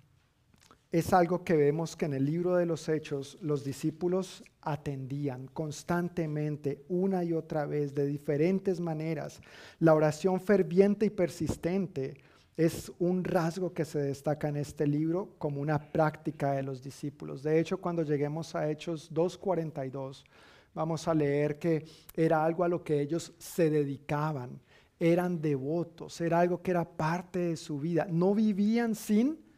es 0.92 1.12
algo 1.12 1.44
que 1.44 1.54
vemos 1.54 1.94
que 1.94 2.06
en 2.06 2.14
el 2.14 2.24
libro 2.24 2.56
de 2.56 2.66
los 2.66 2.88
Hechos 2.88 3.38
los 3.40 3.64
discípulos 3.64 4.42
atendían 4.60 5.46
constantemente, 5.46 6.84
una 6.88 7.22
y 7.22 7.32
otra 7.32 7.64
vez, 7.64 7.94
de 7.94 8.06
diferentes 8.06 8.80
maneras. 8.80 9.40
La 9.78 9.94
oración 9.94 10.40
ferviente 10.40 11.06
y 11.06 11.10
persistente 11.10 12.14
es 12.56 12.90
un 12.98 13.22
rasgo 13.22 13.72
que 13.72 13.84
se 13.84 14.00
destaca 14.00 14.48
en 14.48 14.56
este 14.56 14.84
libro 14.86 15.34
como 15.38 15.60
una 15.60 15.78
práctica 15.78 16.52
de 16.52 16.64
los 16.64 16.82
discípulos. 16.82 17.44
De 17.44 17.60
hecho, 17.60 17.80
cuando 17.80 18.02
lleguemos 18.02 18.56
a 18.56 18.68
Hechos 18.68 19.12
2.42, 19.14 20.24
vamos 20.74 21.06
a 21.06 21.14
leer 21.14 21.58
que 21.60 21.84
era 22.16 22.44
algo 22.44 22.64
a 22.64 22.68
lo 22.68 22.82
que 22.82 23.00
ellos 23.00 23.32
se 23.38 23.70
dedicaban, 23.70 24.60
eran 24.98 25.40
devotos, 25.40 26.20
era 26.20 26.40
algo 26.40 26.60
que 26.60 26.72
era 26.72 26.84
parte 26.84 27.38
de 27.38 27.56
su 27.56 27.78
vida. 27.78 28.08
No 28.10 28.34
vivían 28.34 28.96
sin 28.96 29.49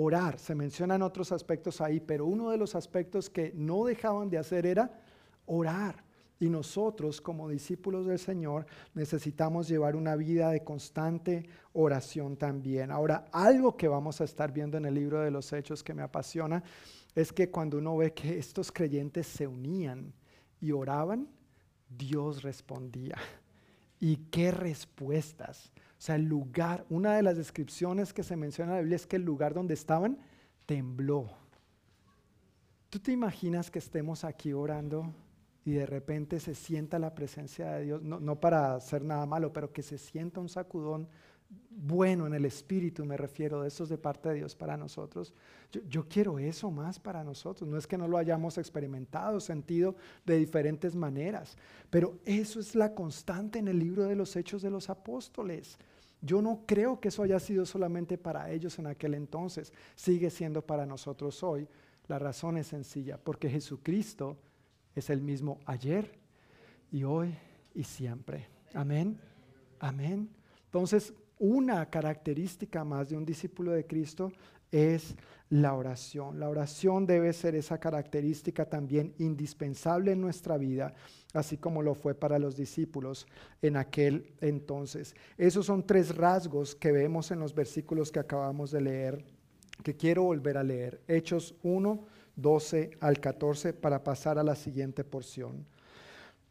orar. 0.00 0.38
Se 0.38 0.54
mencionan 0.54 1.02
otros 1.02 1.32
aspectos 1.32 1.80
ahí, 1.80 1.98
pero 1.98 2.24
uno 2.24 2.50
de 2.50 2.56
los 2.56 2.76
aspectos 2.76 3.28
que 3.28 3.52
no 3.54 3.84
dejaban 3.84 4.30
de 4.30 4.38
hacer 4.38 4.64
era 4.64 5.02
orar. 5.44 6.04
Y 6.38 6.48
nosotros 6.48 7.20
como 7.20 7.48
discípulos 7.48 8.06
del 8.06 8.20
Señor 8.20 8.64
necesitamos 8.94 9.66
llevar 9.66 9.96
una 9.96 10.14
vida 10.14 10.50
de 10.50 10.62
constante 10.62 11.48
oración 11.72 12.36
también. 12.36 12.92
Ahora, 12.92 13.24
algo 13.32 13.76
que 13.76 13.88
vamos 13.88 14.20
a 14.20 14.24
estar 14.24 14.52
viendo 14.52 14.76
en 14.76 14.84
el 14.84 14.94
libro 14.94 15.20
de 15.20 15.32
los 15.32 15.52
Hechos 15.52 15.82
que 15.82 15.94
me 15.94 16.02
apasiona 16.02 16.62
es 17.16 17.32
que 17.32 17.50
cuando 17.50 17.78
uno 17.78 17.96
ve 17.96 18.14
que 18.14 18.38
estos 18.38 18.70
creyentes 18.70 19.26
se 19.26 19.48
unían 19.48 20.14
y 20.60 20.70
oraban, 20.70 21.28
Dios 21.88 22.44
respondía. 22.44 23.16
¿Y 23.98 24.16
qué 24.30 24.52
respuestas? 24.52 25.72
O 25.98 26.00
sea, 26.00 26.14
el 26.14 26.24
lugar, 26.24 26.86
una 26.90 27.16
de 27.16 27.22
las 27.22 27.36
descripciones 27.36 28.12
que 28.12 28.22
se 28.22 28.36
menciona 28.36 28.70
en 28.70 28.76
la 28.76 28.80
Biblia 28.82 28.96
es 28.96 29.06
que 29.06 29.16
el 29.16 29.22
lugar 29.22 29.52
donde 29.52 29.74
estaban 29.74 30.18
tembló. 30.64 31.28
¿Tú 32.88 33.00
te 33.00 33.10
imaginas 33.10 33.70
que 33.70 33.80
estemos 33.80 34.22
aquí 34.22 34.52
orando 34.52 35.12
y 35.64 35.72
de 35.72 35.86
repente 35.86 36.38
se 36.38 36.54
sienta 36.54 37.00
la 37.00 37.14
presencia 37.14 37.72
de 37.72 37.84
Dios? 37.84 38.02
No, 38.02 38.20
no 38.20 38.38
para 38.38 38.76
hacer 38.76 39.04
nada 39.04 39.26
malo, 39.26 39.52
pero 39.52 39.72
que 39.72 39.82
se 39.82 39.98
sienta 39.98 40.40
un 40.40 40.48
sacudón 40.48 41.08
bueno 41.70 42.26
en 42.26 42.34
el 42.34 42.44
espíritu, 42.44 43.04
me 43.04 43.16
refiero, 43.16 43.62
de 43.62 43.68
esos 43.68 43.88
de 43.88 43.98
parte 43.98 44.28
de 44.28 44.36
Dios 44.36 44.54
para 44.54 44.76
nosotros. 44.76 45.32
Yo, 45.70 45.80
yo, 45.88 46.08
quiero 46.08 46.38
eso 46.38 46.70
más 46.70 46.98
para 46.98 47.24
nosotros. 47.24 47.68
No 47.68 47.78
es 47.78 47.86
que 47.86 47.96
no 47.96 48.08
lo 48.08 48.18
hayamos 48.18 48.58
experimentado, 48.58 49.40
sentido 49.40 49.94
de 50.26 50.36
diferentes 50.36 50.94
maneras, 50.94 51.56
pero 51.90 52.18
eso 52.24 52.60
es 52.60 52.74
la 52.74 52.94
constante 52.94 53.58
en 53.58 53.68
el 53.68 53.78
libro 53.78 54.04
de 54.04 54.16
los 54.16 54.34
Hechos 54.36 54.62
de 54.62 54.70
los 54.70 54.90
Apóstoles. 54.90 55.78
Yo 56.20 56.42
no 56.42 56.62
creo 56.66 57.00
que 57.00 57.08
eso 57.08 57.22
haya 57.22 57.38
sido 57.38 57.64
solamente 57.64 58.18
para 58.18 58.50
ellos 58.50 58.78
en 58.78 58.88
aquel 58.88 59.14
entonces, 59.14 59.72
sigue 59.94 60.30
siendo 60.30 60.62
para 60.62 60.84
nosotros 60.84 61.42
hoy. 61.42 61.68
La 62.08 62.18
razón 62.18 62.56
es 62.56 62.66
sencilla, 62.66 63.18
porque 63.18 63.48
Jesucristo 63.48 64.36
es 64.94 65.10
el 65.10 65.20
mismo 65.20 65.60
ayer 65.66 66.18
y 66.90 67.04
hoy 67.04 67.34
y 67.74 67.84
siempre. 67.84 68.48
Amén. 68.74 69.20
Amén. 69.78 70.28
Entonces, 70.64 71.14
una 71.38 71.86
característica 71.86 72.84
más 72.84 73.08
de 73.08 73.16
un 73.16 73.24
discípulo 73.24 73.72
de 73.72 73.86
Cristo 73.86 74.32
es 74.70 75.14
la 75.50 75.74
oración. 75.74 76.38
La 76.38 76.48
oración 76.48 77.06
debe 77.06 77.32
ser 77.32 77.54
esa 77.54 77.78
característica 77.78 78.66
también 78.66 79.14
indispensable 79.18 80.12
en 80.12 80.20
nuestra 80.20 80.58
vida, 80.58 80.94
así 81.32 81.56
como 81.56 81.82
lo 81.82 81.94
fue 81.94 82.14
para 82.14 82.38
los 82.38 82.56
discípulos 82.56 83.26
en 83.62 83.76
aquel 83.76 84.34
entonces. 84.40 85.14
Esos 85.38 85.66
son 85.66 85.86
tres 85.86 86.14
rasgos 86.14 86.74
que 86.74 86.92
vemos 86.92 87.30
en 87.30 87.40
los 87.40 87.54
versículos 87.54 88.12
que 88.12 88.20
acabamos 88.20 88.70
de 88.70 88.82
leer, 88.82 89.24
que 89.82 89.96
quiero 89.96 90.24
volver 90.24 90.58
a 90.58 90.64
leer. 90.64 91.00
Hechos 91.08 91.54
1, 91.62 92.04
12 92.36 92.90
al 93.00 93.20
14 93.20 93.72
para 93.72 94.04
pasar 94.04 94.38
a 94.38 94.44
la 94.44 94.54
siguiente 94.54 95.02
porción. 95.02 95.64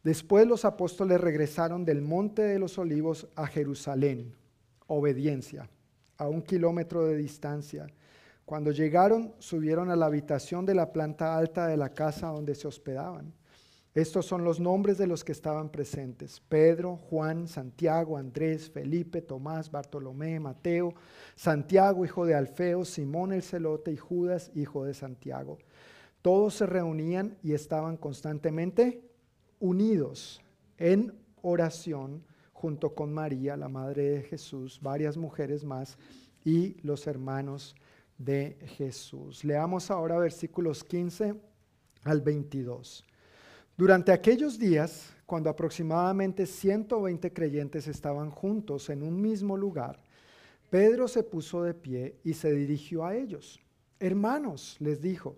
Después 0.02 0.46
los 0.46 0.64
apóstoles 0.64 1.20
regresaron 1.20 1.84
del 1.84 2.02
monte 2.02 2.42
de 2.42 2.58
los 2.58 2.78
olivos 2.78 3.28
a 3.36 3.46
Jerusalén 3.46 4.34
obediencia, 4.88 5.70
a 6.16 6.28
un 6.28 6.42
kilómetro 6.42 7.06
de 7.06 7.16
distancia. 7.16 7.86
Cuando 8.44 8.72
llegaron, 8.72 9.34
subieron 9.38 9.90
a 9.90 9.96
la 9.96 10.06
habitación 10.06 10.66
de 10.66 10.74
la 10.74 10.92
planta 10.92 11.36
alta 11.36 11.66
de 11.66 11.76
la 11.76 11.90
casa 11.90 12.28
donde 12.28 12.54
se 12.54 12.66
hospedaban. 12.66 13.32
Estos 13.94 14.26
son 14.26 14.44
los 14.44 14.60
nombres 14.60 14.96
de 14.98 15.06
los 15.06 15.24
que 15.24 15.32
estaban 15.32 15.70
presentes. 15.70 16.40
Pedro, 16.48 16.96
Juan, 17.10 17.48
Santiago, 17.48 18.16
Andrés, 18.16 18.70
Felipe, 18.70 19.22
Tomás, 19.22 19.70
Bartolomé, 19.70 20.38
Mateo, 20.38 20.94
Santiago, 21.34 22.04
hijo 22.04 22.24
de 22.24 22.34
Alfeo, 22.34 22.84
Simón 22.84 23.32
el 23.32 23.42
celote 23.42 23.90
y 23.92 23.96
Judas, 23.96 24.50
hijo 24.54 24.84
de 24.84 24.94
Santiago. 24.94 25.58
Todos 26.22 26.54
se 26.54 26.66
reunían 26.66 27.36
y 27.42 27.54
estaban 27.54 27.96
constantemente 27.96 29.02
unidos 29.58 30.40
en 30.76 31.14
oración 31.42 32.22
junto 32.58 32.92
con 32.92 33.14
María, 33.14 33.56
la 33.56 33.68
madre 33.68 34.10
de 34.10 34.22
Jesús, 34.22 34.80
varias 34.82 35.16
mujeres 35.16 35.64
más 35.64 35.96
y 36.44 36.74
los 36.82 37.06
hermanos 37.06 37.76
de 38.18 38.58
Jesús. 38.76 39.44
Leamos 39.44 39.92
ahora 39.92 40.18
versículos 40.18 40.82
15 40.82 41.36
al 42.02 42.20
22. 42.20 43.04
Durante 43.76 44.10
aquellos 44.10 44.58
días, 44.58 45.14
cuando 45.24 45.48
aproximadamente 45.48 46.46
120 46.46 47.32
creyentes 47.32 47.86
estaban 47.86 48.30
juntos 48.30 48.90
en 48.90 49.04
un 49.04 49.20
mismo 49.20 49.56
lugar, 49.56 50.02
Pedro 50.68 51.06
se 51.06 51.22
puso 51.22 51.62
de 51.62 51.74
pie 51.74 52.16
y 52.24 52.34
se 52.34 52.52
dirigió 52.52 53.06
a 53.06 53.14
ellos. 53.14 53.60
Hermanos, 54.00 54.76
les 54.80 55.00
dijo, 55.00 55.36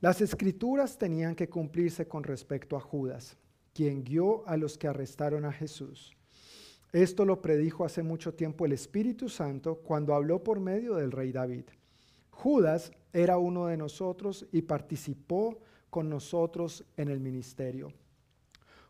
las 0.00 0.22
escrituras 0.22 0.96
tenían 0.96 1.34
que 1.34 1.50
cumplirse 1.50 2.08
con 2.08 2.24
respecto 2.24 2.74
a 2.74 2.80
Judas, 2.80 3.36
quien 3.74 4.02
guió 4.02 4.48
a 4.48 4.56
los 4.56 4.78
que 4.78 4.88
arrestaron 4.88 5.44
a 5.44 5.52
Jesús. 5.52 6.17
Esto 6.92 7.26
lo 7.26 7.42
predijo 7.42 7.84
hace 7.84 8.02
mucho 8.02 8.32
tiempo 8.32 8.64
el 8.64 8.72
Espíritu 8.72 9.28
Santo 9.28 9.76
cuando 9.76 10.14
habló 10.14 10.42
por 10.42 10.58
medio 10.58 10.94
del 10.94 11.12
rey 11.12 11.32
David. 11.32 11.64
Judas 12.30 12.92
era 13.12 13.36
uno 13.36 13.66
de 13.66 13.76
nosotros 13.76 14.46
y 14.52 14.62
participó 14.62 15.58
con 15.90 16.08
nosotros 16.08 16.84
en 16.96 17.08
el 17.08 17.20
ministerio. 17.20 17.92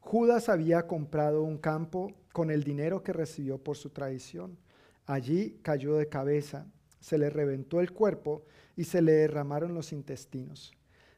Judas 0.00 0.48
había 0.48 0.86
comprado 0.86 1.42
un 1.42 1.58
campo 1.58 2.12
con 2.32 2.50
el 2.50 2.62
dinero 2.62 3.02
que 3.02 3.12
recibió 3.12 3.58
por 3.58 3.76
su 3.76 3.90
traición. 3.90 4.56
Allí 5.04 5.58
cayó 5.62 5.96
de 5.96 6.08
cabeza, 6.08 6.66
se 7.00 7.18
le 7.18 7.30
reventó 7.30 7.80
el 7.80 7.92
cuerpo 7.92 8.44
y 8.76 8.84
se 8.84 9.02
le 9.02 9.12
derramaron 9.12 9.74
los 9.74 9.92
intestinos. 9.92 10.72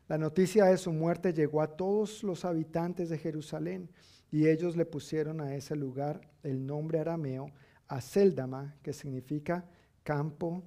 La 0.08 0.18
noticia 0.18 0.64
de 0.64 0.78
su 0.78 0.92
muerte 0.92 1.32
llegó 1.32 1.60
a 1.60 1.76
todos 1.76 2.22
los 2.22 2.44
habitantes 2.44 3.10
de 3.10 3.18
Jerusalén 3.18 3.90
y 4.30 4.48
ellos 4.48 4.76
le 4.76 4.86
pusieron 4.86 5.40
a 5.40 5.54
ese 5.54 5.76
lugar 5.76 6.20
el 6.42 6.64
nombre 6.64 7.00
arameo 7.00 7.50
Aceldama, 7.88 8.76
que 8.82 8.92
significa 8.92 9.64
campo 10.04 10.62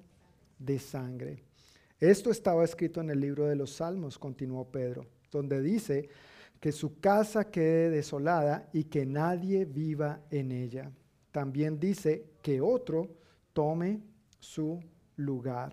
de 0.58 0.78
sangre. 0.78 1.42
Esto 1.98 2.30
estaba 2.30 2.64
escrito 2.64 3.00
en 3.00 3.08
el 3.08 3.20
libro 3.20 3.46
de 3.46 3.56
los 3.56 3.70
Salmos, 3.70 4.18
continuó 4.18 4.70
Pedro, 4.70 5.06
donde 5.30 5.62
dice 5.62 6.08
que 6.60 6.70
su 6.70 7.00
casa 7.00 7.50
quede 7.50 7.88
desolada 7.88 8.68
y 8.72 8.84
que 8.84 9.06
nadie 9.06 9.64
viva 9.64 10.20
en 10.30 10.52
ella. 10.52 10.92
También 11.30 11.80
dice 11.80 12.26
que 12.42 12.60
otro 12.60 13.08
tome 13.54 14.02
su 14.38 14.80
lugar. 15.16 15.72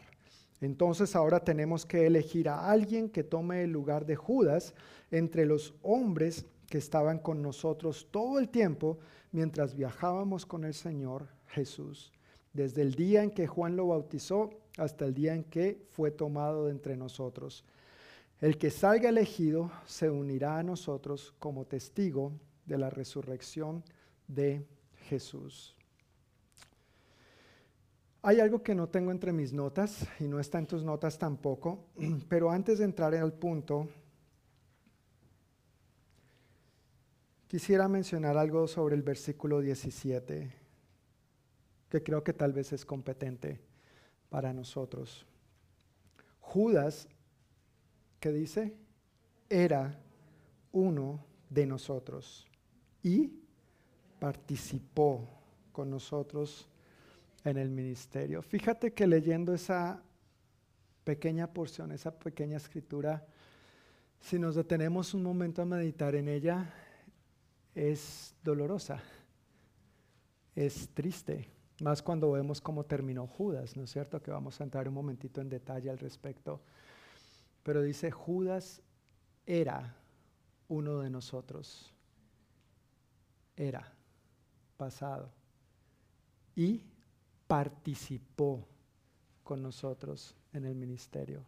Entonces 0.61 1.15
ahora 1.15 1.43
tenemos 1.43 1.85
que 1.85 2.05
elegir 2.05 2.47
a 2.47 2.69
alguien 2.69 3.09
que 3.09 3.23
tome 3.23 3.63
el 3.63 3.71
lugar 3.71 4.05
de 4.05 4.15
Judas 4.15 4.73
entre 5.09 5.45
los 5.45 5.73
hombres 5.81 6.45
que 6.71 6.77
estaban 6.77 7.19
con 7.19 7.41
nosotros 7.41 8.07
todo 8.11 8.39
el 8.39 8.47
tiempo 8.47 8.97
mientras 9.33 9.75
viajábamos 9.75 10.45
con 10.45 10.63
el 10.63 10.73
Señor 10.73 11.27
Jesús. 11.47 12.13
desde 12.53 12.81
el 12.81 12.95
día 12.95 13.23
en 13.23 13.31
que 13.31 13.47
Juan 13.47 13.75
lo 13.75 13.87
bautizó 13.87 14.49
hasta 14.77 15.05
el 15.05 15.13
día 15.13 15.33
en 15.33 15.45
que 15.45 15.85
fue 15.91 16.11
tomado 16.11 16.65
de 16.65 16.71
entre 16.71 16.97
nosotros. 16.97 17.63
El 18.41 18.57
que 18.57 18.69
salga 18.69 19.09
elegido 19.09 19.71
se 19.85 20.09
unirá 20.09 20.57
a 20.57 20.63
nosotros 20.63 21.33
como 21.39 21.65
testigo 21.65 22.33
de 22.65 22.77
la 22.77 22.89
resurrección 22.89 23.83
de 24.27 24.65
Jesús. 25.09 25.75
Hay 28.21 28.39
algo 28.39 28.63
que 28.63 28.75
no 28.75 28.87
tengo 28.87 29.11
entre 29.11 29.33
mis 29.33 29.51
notas 29.53 30.07
y 30.19 30.25
no 30.25 30.39
está 30.39 30.59
en 30.59 30.67
tus 30.67 30.83
notas 30.83 31.17
tampoco, 31.17 31.85
pero 32.29 32.49
antes 32.51 32.79
de 32.79 32.85
entrar 32.85 33.13
en 33.13 33.23
el 33.23 33.33
punto, 33.33 33.87
quisiera 37.51 37.89
mencionar 37.89 38.37
algo 38.37 38.65
sobre 38.65 38.95
el 38.95 39.01
versículo 39.01 39.59
17, 39.59 40.53
que 41.89 42.01
creo 42.01 42.23
que 42.23 42.31
tal 42.31 42.53
vez 42.53 42.71
es 42.71 42.85
competente 42.85 43.59
para 44.29 44.53
nosotros. 44.53 45.25
Judas, 46.39 47.09
que 48.21 48.31
dice, 48.31 48.73
era 49.49 49.99
uno 50.71 51.25
de 51.49 51.65
nosotros 51.65 52.47
y 53.03 53.33
participó 54.17 55.27
con 55.73 55.89
nosotros 55.89 56.69
en 57.43 57.57
el 57.57 57.69
ministerio. 57.69 58.41
Fíjate 58.43 58.93
que 58.93 59.05
leyendo 59.05 59.53
esa 59.53 60.01
pequeña 61.03 61.51
porción, 61.51 61.91
esa 61.91 62.17
pequeña 62.17 62.55
escritura, 62.55 63.25
si 64.21 64.39
nos 64.39 64.55
detenemos 64.55 65.13
un 65.13 65.23
momento 65.23 65.61
a 65.61 65.65
meditar 65.65 66.15
en 66.15 66.29
ella, 66.29 66.73
es 67.75 68.35
dolorosa, 68.43 69.01
es 70.55 70.89
triste, 70.93 71.49
más 71.81 72.01
cuando 72.01 72.31
vemos 72.31 72.61
cómo 72.61 72.85
terminó 72.85 73.25
Judas, 73.25 73.75
¿no 73.75 73.83
es 73.83 73.91
cierto? 73.91 74.21
Que 74.21 74.31
vamos 74.31 74.59
a 74.59 74.63
entrar 74.63 74.87
un 74.87 74.93
momentito 74.93 75.41
en 75.41 75.49
detalle 75.49 75.89
al 75.89 75.97
respecto. 75.97 76.61
Pero 77.63 77.81
dice, 77.81 78.11
Judas 78.11 78.81
era 79.45 79.95
uno 80.67 80.99
de 80.99 81.09
nosotros, 81.09 81.91
era 83.55 83.91
pasado, 84.77 85.31
y 86.55 86.83
participó 87.47 88.67
con 89.43 89.61
nosotros 89.61 90.35
en 90.53 90.65
el 90.65 90.75
ministerio. 90.75 91.43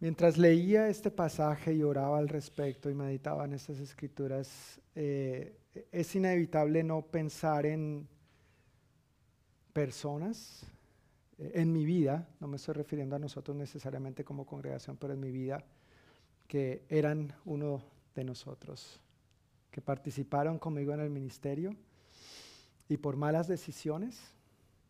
Mientras 0.00 0.38
leía 0.38 0.88
este 0.88 1.10
pasaje 1.10 1.74
y 1.74 1.82
oraba 1.82 2.18
al 2.18 2.28
respecto 2.28 2.88
y 2.88 2.94
meditaba 2.94 3.44
en 3.44 3.54
estas 3.54 3.80
escrituras, 3.80 4.80
eh, 4.94 5.58
es 5.90 6.14
inevitable 6.14 6.84
no 6.84 7.02
pensar 7.02 7.66
en 7.66 8.06
personas, 9.72 10.64
eh, 11.36 11.50
en 11.54 11.72
mi 11.72 11.84
vida, 11.84 12.28
no 12.38 12.46
me 12.46 12.58
estoy 12.58 12.74
refiriendo 12.74 13.16
a 13.16 13.18
nosotros 13.18 13.56
necesariamente 13.56 14.24
como 14.24 14.46
congregación, 14.46 14.96
pero 14.96 15.14
en 15.14 15.20
mi 15.20 15.32
vida, 15.32 15.64
que 16.46 16.84
eran 16.88 17.34
uno 17.44 17.82
de 18.14 18.22
nosotros, 18.22 19.00
que 19.72 19.80
participaron 19.80 20.60
conmigo 20.60 20.94
en 20.94 21.00
el 21.00 21.10
ministerio 21.10 21.74
y 22.88 22.98
por 22.98 23.16
malas 23.16 23.48
decisiones 23.48 24.20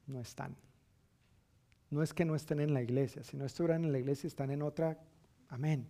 no 0.07 0.21
están. 0.21 0.68
No 1.91 2.03
es 2.03 2.13
que 2.13 2.25
no 2.25 2.35
estén 2.35 2.61
en 2.61 2.75
la 2.75 2.83
iglesia, 2.83 3.23
si 3.23 3.37
no 3.37 3.45
estuvieran 3.45 3.85
en 3.85 3.93
la 3.93 3.99
iglesia 3.99 4.27
están 4.27 4.51
en 4.51 4.63
otra, 4.63 4.99
amén. 5.49 5.89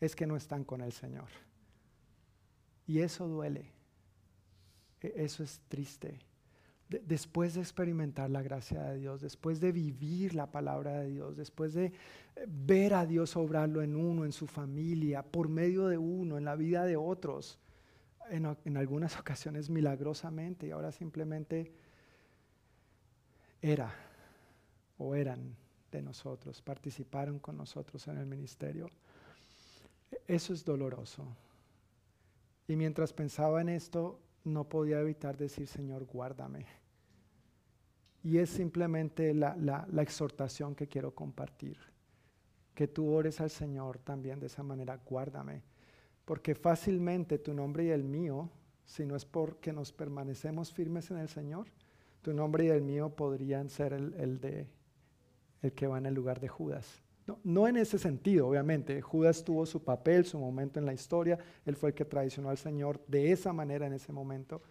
Es 0.00 0.16
que 0.16 0.26
no 0.26 0.36
están 0.36 0.64
con 0.64 0.80
el 0.80 0.92
Señor. 0.92 1.28
Y 2.86 3.00
eso 3.00 3.28
duele. 3.28 3.70
E-, 5.00 5.12
eso 5.16 5.42
es 5.42 5.60
triste. 5.68 6.18
después 6.88 7.52
de 7.54 7.60
experimentar 7.60 8.30
la 8.30 8.40
gracia 8.40 8.82
de 8.82 8.98
Dios, 8.98 9.20
después 9.20 9.60
de 9.60 9.72
vivir 9.72 10.34
la 10.34 10.50
palabra 10.50 11.00
de 11.00 11.10
Dios, 11.10 11.36
después 11.36 11.74
de 11.74 11.86
eh, 11.86 11.92
ver 12.46 12.94
a 12.94 13.04
Dios 13.04 13.36
obrarlo 13.36 13.82
en 13.82 13.94
uno, 13.94 14.24
en 14.24 14.32
su 14.32 14.46
familia, 14.46 15.22
por 15.22 15.50
medio 15.50 15.88
de 15.88 15.98
uno, 15.98 16.38
en 16.38 16.46
la 16.46 16.56
vida 16.56 16.86
de 16.86 16.96
otros, 16.96 17.60
en, 18.30 18.76
algunas 18.76 19.18
ocasiones 19.20 19.70
milagrosamente 19.70 20.66
y 20.66 20.70
ahora 20.70 20.92
simplemente 20.92 21.72
era 23.60 23.94
o 24.98 25.14
eran 25.14 25.56
de 25.90 26.02
nosotros, 26.02 26.60
participaron 26.60 27.38
con 27.38 27.56
nosotros 27.56 28.06
en 28.08 28.18
el 28.18 28.26
ministerio. 28.26 28.90
Eso 30.26 30.52
es 30.52 30.64
doloroso. 30.64 31.24
Y 32.66 32.76
mientras 32.76 33.12
pensaba 33.12 33.60
en 33.60 33.70
esto, 33.70 34.20
no 34.44 34.68
podía 34.68 35.00
evitar 35.00 35.36
decir, 35.36 35.66
Señor, 35.66 36.04
guárdame. 36.04 36.66
Y 38.22 38.38
es 38.38 38.50
simplemente 38.50 39.32
la, 39.32 39.86
exhortación 39.98 40.74
que 40.74 40.88
quiero 40.88 41.14
compartir. 41.14 41.78
Que 42.74 42.88
tú 42.88 43.10
ores 43.10 43.40
al 43.40 43.50
Señor 43.50 43.98
también 43.98 44.38
de 44.38 44.46
esa 44.46 44.62
manera, 44.62 45.00
guárdame 45.04 45.62
porque 46.28 46.54
fácilmente 46.54 47.38
tu 47.38 47.54
nombre 47.54 47.84
y 47.84 47.88
el 47.88 48.04
mío, 48.04 48.50
si 48.84 49.06
no 49.06 49.16
es 49.16 49.24
porque 49.24 49.72
nos 49.72 49.92
permanecemos 49.92 50.70
firmes 50.70 51.10
en 51.10 51.16
el 51.16 51.30
Señor, 51.30 51.68
tu 52.20 52.34
nombre 52.34 52.66
y 52.66 52.68
el 52.68 52.82
mío 52.82 53.08
podrían 53.08 53.70
ser 53.70 53.94
el, 53.94 54.38
de 54.38 54.66
el 55.62 55.72
que 55.72 55.86
va 55.86 55.98
en 55.98 56.06
el 56.06 56.14
lugar 56.14 56.40
de 56.40 56.48
Judas. 56.48 57.02
No, 57.26 57.38
no, 57.44 57.68
en 57.68 57.76
ese 57.76 57.98
sentido, 57.98 58.48
obviamente. 58.48 59.02
Judas 59.02 59.44
tuvo 59.44 59.66
su 59.66 59.84
papel, 59.84 60.24
su 60.24 60.38
momento 60.38 60.78
en 60.78 60.86
la 60.86 60.94
historia. 60.94 61.38
Él 61.66 61.76
fue 61.76 61.90
el 61.90 61.94
que 61.94 62.04
traicionó 62.04 62.48
al 62.48 62.58
Señor 62.58 63.00
de 63.06 63.32
esa 63.32 63.52
manera 63.52 63.86
en 63.86 63.92
ese 63.92 64.12
momento. 64.12 64.62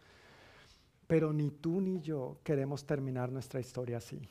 Pero 1.05 1.31
ni 1.31 1.51
tú 1.51 1.79
ni 1.79 2.01
yo 2.01 2.39
queremos 2.43 2.85
terminar 2.85 3.31
nuestra 3.31 3.59
historia 3.59 3.97
así. 3.97 4.27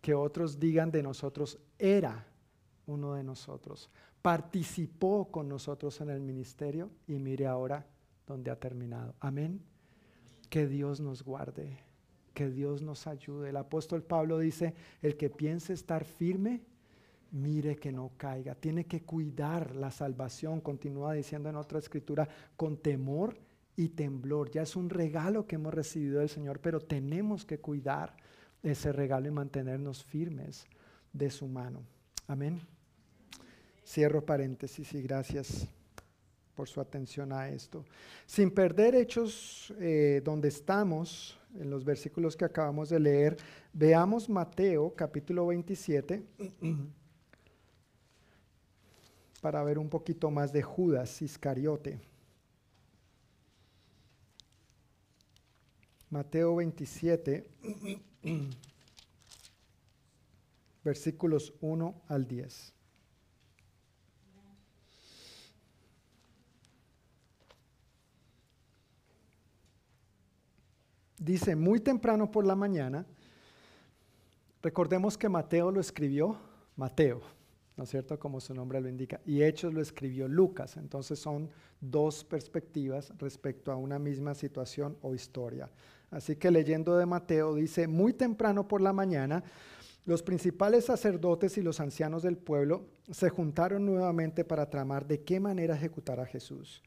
Que 0.00 0.14
otros 0.14 0.58
digan 0.58 0.90
de 0.90 1.02
nosotros, 1.02 1.58
era 1.78 2.26
uno 2.86 3.14
de 3.14 3.22
nosotros 3.22 3.90
participó 4.22 5.30
con 5.30 5.48
nosotros 5.48 6.00
en 6.00 6.10
el 6.10 6.20
ministerio 6.20 6.90
y 7.06 7.18
mire 7.18 7.46
ahora 7.46 7.86
dónde 8.26 8.50
ha 8.50 8.58
terminado. 8.58 9.14
Amén. 9.20 9.62
Que 10.48 10.66
Dios 10.66 11.00
nos 11.00 11.22
guarde, 11.22 11.78
que 12.32 12.48
Dios 12.48 12.82
nos 12.82 13.06
ayude. 13.06 13.50
El 13.50 13.56
apóstol 13.56 14.02
Pablo 14.02 14.38
dice, 14.38 14.74
el 15.02 15.16
que 15.16 15.30
piense 15.30 15.72
estar 15.72 16.04
firme, 16.04 16.62
mire 17.32 17.76
que 17.76 17.92
no 17.92 18.12
caiga. 18.16 18.54
Tiene 18.54 18.86
que 18.86 19.02
cuidar 19.02 19.74
la 19.76 19.90
salvación, 19.90 20.60
continúa 20.60 21.14
diciendo 21.14 21.48
en 21.48 21.56
otra 21.56 21.78
escritura, 21.78 22.28
con 22.56 22.76
temor 22.76 23.38
y 23.76 23.88
temblor. 23.90 24.50
Ya 24.50 24.62
es 24.62 24.76
un 24.76 24.90
regalo 24.90 25.46
que 25.46 25.56
hemos 25.56 25.74
recibido 25.74 26.20
del 26.20 26.28
Señor, 26.28 26.60
pero 26.60 26.80
tenemos 26.80 27.44
que 27.44 27.58
cuidar 27.58 28.16
ese 28.62 28.92
regalo 28.92 29.28
y 29.28 29.30
mantenernos 29.30 30.04
firmes 30.04 30.66
de 31.12 31.30
su 31.30 31.46
mano. 31.46 31.82
Amén. 32.26 32.60
Cierro 33.86 34.24
paréntesis 34.24 34.92
y 34.94 35.02
gracias 35.02 35.66
por 36.54 36.68
su 36.68 36.80
atención 36.80 37.32
a 37.32 37.48
esto. 37.48 37.84
Sin 38.26 38.50
perder 38.50 38.94
hechos 38.94 39.72
eh, 39.80 40.20
donde 40.22 40.48
estamos, 40.48 41.39
en 41.58 41.70
los 41.70 41.84
versículos 41.84 42.36
que 42.36 42.44
acabamos 42.44 42.88
de 42.88 43.00
leer, 43.00 43.36
veamos 43.72 44.28
Mateo 44.28 44.94
capítulo 44.94 45.46
27 45.48 46.22
para 49.40 49.62
ver 49.64 49.78
un 49.78 49.88
poquito 49.88 50.30
más 50.30 50.52
de 50.52 50.62
Judas 50.62 51.22
Iscariote. 51.22 52.00
Mateo 56.10 56.56
27, 56.56 57.48
versículos 60.84 61.54
1 61.60 62.02
al 62.08 62.26
10. 62.26 62.79
Dice 71.20 71.54
muy 71.54 71.78
temprano 71.78 72.30
por 72.30 72.44
la 72.44 72.56
mañana, 72.56 73.06
recordemos 74.62 75.16
que 75.16 75.28
Mateo 75.28 75.70
lo 75.70 75.80
escribió 75.80 76.36
Mateo, 76.76 77.20
¿no 77.76 77.84
es 77.84 77.90
cierto? 77.90 78.18
Como 78.18 78.40
su 78.40 78.54
nombre 78.54 78.80
lo 78.80 78.88
indica, 78.88 79.20
y 79.24 79.42
Hechos 79.42 79.72
lo 79.72 79.80
escribió 79.80 80.26
Lucas, 80.26 80.76
entonces 80.76 81.18
son 81.18 81.50
dos 81.80 82.24
perspectivas 82.24 83.12
respecto 83.18 83.70
a 83.70 83.76
una 83.76 83.98
misma 83.98 84.34
situación 84.34 84.96
o 85.02 85.14
historia. 85.14 85.70
Así 86.10 86.36
que 86.36 86.50
leyendo 86.50 86.96
de 86.96 87.06
Mateo 87.06 87.54
dice, 87.54 87.86
muy 87.86 88.14
temprano 88.14 88.66
por 88.66 88.80
la 88.80 88.92
mañana, 88.92 89.44
los 90.06 90.22
principales 90.22 90.86
sacerdotes 90.86 91.56
y 91.58 91.62
los 91.62 91.78
ancianos 91.78 92.22
del 92.22 92.36
pueblo 92.36 92.86
se 93.10 93.28
juntaron 93.28 93.84
nuevamente 93.84 94.44
para 94.44 94.68
tramar 94.68 95.06
de 95.06 95.22
qué 95.22 95.38
manera 95.38 95.76
ejecutar 95.76 96.18
a 96.18 96.26
Jesús. 96.26 96.82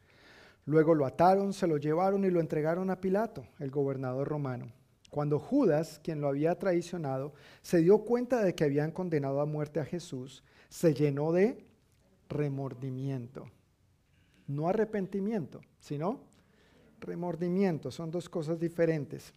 Luego 0.66 0.96
lo 0.96 1.06
ataron, 1.06 1.54
se 1.54 1.68
lo 1.68 1.78
llevaron 1.78 2.24
y 2.26 2.30
lo 2.30 2.40
entregaron 2.40 2.90
a 2.90 3.02
Pilato, 3.02 3.46
el 3.60 3.70
gobernador 3.70 4.28
romano. 4.28 4.72
Cuando 5.10 5.38
Judas, 5.38 6.00
quien 6.04 6.22
lo 6.22 6.28
había 6.28 6.58
traicionado, 6.58 7.34
se 7.62 7.80
dio 7.80 8.00
cuenta 8.00 8.42
de 8.42 8.56
que 8.56 8.64
habían 8.64 8.92
condenado 8.92 9.42
a 9.42 9.46
muerte 9.46 9.80
a 9.80 9.86
Jesús, 9.86 10.44
se 10.70 10.94
llenó 10.94 11.32
de 11.32 11.66
remordimiento. 12.30 13.46
No 14.48 14.68
arrepentimiento, 14.68 15.62
sino 15.80 16.22
remordimiento. 17.00 17.92
Son 17.92 18.10
dos 18.10 18.28
cosas 18.28 18.60
diferentes. 18.60 19.34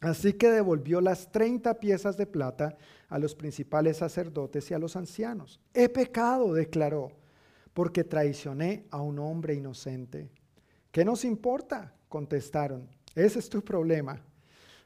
Así 0.00 0.32
que 0.32 0.50
devolvió 0.50 1.00
las 1.00 1.30
30 1.30 1.78
piezas 1.78 2.16
de 2.16 2.26
plata 2.26 2.76
a 3.08 3.18
los 3.20 3.36
principales 3.36 3.98
sacerdotes 3.98 4.68
y 4.70 4.74
a 4.74 4.78
los 4.80 4.96
ancianos. 4.96 5.60
He 5.72 5.88
pecado, 5.88 6.52
declaró, 6.52 7.12
porque 7.72 8.02
traicioné 8.02 8.86
a 8.90 9.00
un 9.00 9.20
hombre 9.20 9.54
inocente. 9.54 10.28
¿Qué 10.92 11.06
nos 11.06 11.24
importa? 11.24 11.94
contestaron. 12.10 12.86
Ese 13.14 13.38
es 13.38 13.48
tu 13.48 13.62
problema. 13.62 14.22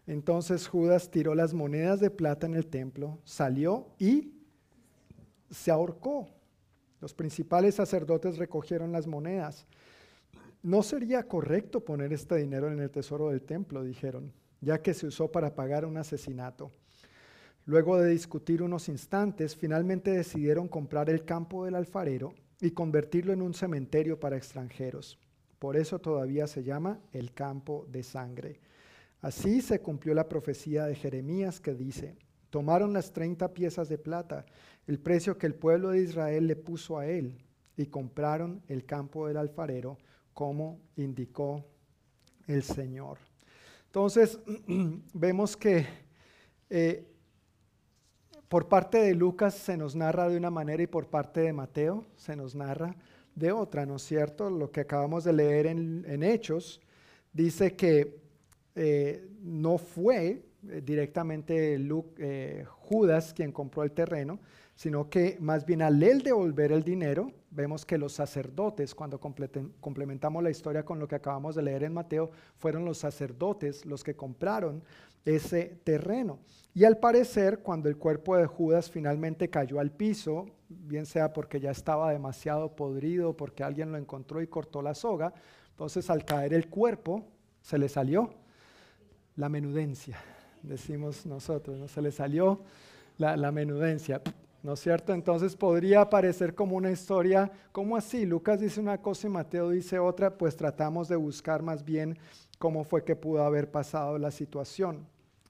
Entonces 0.06 0.68
Judas 0.68 1.10
tiró 1.10 1.34
las 1.34 1.52
monedas 1.52 1.98
de 1.98 2.10
plata 2.10 2.46
en 2.46 2.54
el 2.54 2.68
templo, 2.68 3.18
salió 3.24 3.88
y 3.98 4.32
se 5.50 5.72
ahorcó. 5.72 6.28
Los 7.00 7.12
principales 7.12 7.74
sacerdotes 7.74 8.38
recogieron 8.38 8.92
las 8.92 9.08
monedas. 9.08 9.66
No 10.62 10.84
sería 10.84 11.24
correcto 11.24 11.84
poner 11.84 12.12
este 12.12 12.36
dinero 12.36 12.70
en 12.70 12.78
el 12.78 12.90
tesoro 12.90 13.30
del 13.30 13.42
templo, 13.42 13.82
dijeron, 13.82 14.32
ya 14.60 14.80
que 14.80 14.94
se 14.94 15.08
usó 15.08 15.32
para 15.32 15.56
pagar 15.56 15.84
un 15.84 15.96
asesinato. 15.96 16.70
Luego 17.64 17.98
de 17.98 18.10
discutir 18.10 18.62
unos 18.62 18.88
instantes, 18.88 19.56
finalmente 19.56 20.12
decidieron 20.12 20.68
comprar 20.68 21.10
el 21.10 21.24
campo 21.24 21.64
del 21.64 21.74
alfarero 21.74 22.32
y 22.60 22.70
convertirlo 22.70 23.32
en 23.32 23.42
un 23.42 23.54
cementerio 23.54 24.20
para 24.20 24.36
extranjeros. 24.36 25.18
Por 25.58 25.76
eso 25.76 25.98
todavía 25.98 26.46
se 26.46 26.62
llama 26.62 27.00
el 27.12 27.32
campo 27.32 27.86
de 27.88 28.02
sangre. 28.02 28.60
Así 29.20 29.62
se 29.62 29.80
cumplió 29.80 30.14
la 30.14 30.28
profecía 30.28 30.84
de 30.84 30.94
Jeremías 30.94 31.60
que 31.60 31.74
dice, 31.74 32.16
tomaron 32.50 32.92
las 32.92 33.12
30 33.12 33.52
piezas 33.54 33.88
de 33.88 33.98
plata, 33.98 34.44
el 34.86 34.98
precio 34.98 35.38
que 35.38 35.46
el 35.46 35.54
pueblo 35.54 35.90
de 35.90 36.02
Israel 36.02 36.46
le 36.46 36.56
puso 36.56 36.98
a 36.98 37.06
él, 37.06 37.38
y 37.76 37.86
compraron 37.86 38.62
el 38.68 38.84
campo 38.84 39.28
del 39.28 39.36
alfarero, 39.36 39.98
como 40.32 40.80
indicó 40.96 41.64
el 42.46 42.62
Señor. 42.62 43.18
Entonces, 43.86 44.38
vemos 45.12 45.56
que 45.56 45.86
eh, 46.70 47.06
por 48.48 48.68
parte 48.68 48.98
de 48.98 49.14
Lucas 49.14 49.54
se 49.54 49.76
nos 49.76 49.94
narra 49.94 50.28
de 50.28 50.36
una 50.36 50.50
manera 50.50 50.82
y 50.82 50.86
por 50.86 51.08
parte 51.08 51.40
de 51.40 51.52
Mateo 51.52 52.04
se 52.16 52.36
nos 52.36 52.54
narra 52.54 52.94
de 53.36 53.52
otra, 53.52 53.86
¿no 53.86 53.96
es 53.96 54.02
cierto? 54.02 54.50
Lo 54.50 54.72
que 54.72 54.80
acabamos 54.80 55.22
de 55.22 55.32
leer 55.32 55.66
en, 55.66 56.22
Hechos 56.22 56.80
dice 57.32 57.76
que 57.76 58.18
eh, 58.74 59.28
no 59.42 59.78
fue 59.78 60.42
eh, 60.68 60.82
directamente 60.84 61.78
eh, 62.18 62.64
Judas 62.66 63.32
quien 63.34 63.52
compró 63.52 63.82
el 63.82 63.92
terreno, 63.92 64.40
sino 64.74 65.08
que 65.08 65.36
más 65.38 65.64
bien 65.64 65.82
al 65.82 66.02
él 66.02 66.22
devolver 66.22 66.72
el 66.72 66.82
dinero, 66.82 67.30
vemos 67.50 67.84
que 67.84 67.98
los 67.98 68.14
sacerdotes, 68.14 68.94
cuando 68.94 69.20
complementamos 69.20 70.42
la 70.42 70.50
historia 70.50 70.84
con 70.84 70.98
lo 70.98 71.06
que 71.06 71.14
acabamos 71.14 71.54
de 71.54 71.62
leer 71.62 71.84
en 71.84 71.94
Mateo, 71.94 72.30
fueron 72.56 72.84
los 72.84 72.98
sacerdotes 72.98 73.86
los 73.86 74.02
que 74.02 74.16
compraron 74.16 74.82
ese 75.24 75.78
terreno. 75.84 76.38
Y 76.74 76.84
al 76.84 76.98
parecer, 76.98 77.60
cuando 77.60 77.88
el 77.88 77.96
cuerpo 77.96 78.36
de 78.36 78.46
Judas 78.46 78.90
finalmente 78.90 79.48
cayó 79.48 79.80
al 79.80 79.90
piso, 79.90 80.46
bien 80.68 81.06
sea 81.06 81.32
porque 81.32 81.60
ya 81.60 81.70
estaba 81.70 82.12
demasiado 82.12 82.74
podrido, 82.74 83.36
porque 83.36 83.64
alguien 83.64 83.92
lo 83.92 83.98
encontró 83.98 84.42
y 84.42 84.46
cortó 84.46 84.82
la 84.82 84.94
soga, 84.94 85.32
entonces 85.70 86.08
al 86.10 86.24
caer 86.24 86.54
el 86.54 86.68
cuerpo 86.68 87.26
se 87.60 87.78
le 87.78 87.88
salió 87.88 88.30
la 89.36 89.48
menudencia, 89.48 90.18
decimos 90.62 91.26
nosotros, 91.26 91.78
¿no? 91.78 91.88
se 91.88 92.02
le 92.02 92.10
salió 92.10 92.62
la, 93.18 93.52
menudencia. 93.52 94.22
¿no 94.62 94.72
es 94.72 94.80
cierto? 94.80 95.12
Entonces 95.14 95.54
podría 95.54 96.10
parecer 96.10 96.54
como 96.54 96.76
una 96.76 96.90
historia, 96.90 97.52
como 97.70 97.96
así? 97.96 98.26
Lucas 98.26 98.58
dice 98.58 98.80
una 98.80 99.00
cosa 99.00 99.28
y 99.28 99.30
Mateo 99.30 99.70
dice 99.70 99.98
otra, 100.00 100.36
pues 100.36 100.56
tratamos 100.56 101.06
de 101.06 101.14
buscar 101.14 101.62
más 101.62 101.84
bien 101.84 102.18
cómo 102.58 102.82
fue 102.82 103.04
que 103.04 103.14
pudo 103.14 103.44
haber 103.44 103.70
pasado 103.70 104.18
la 104.18 104.32
situación. 104.32 105.06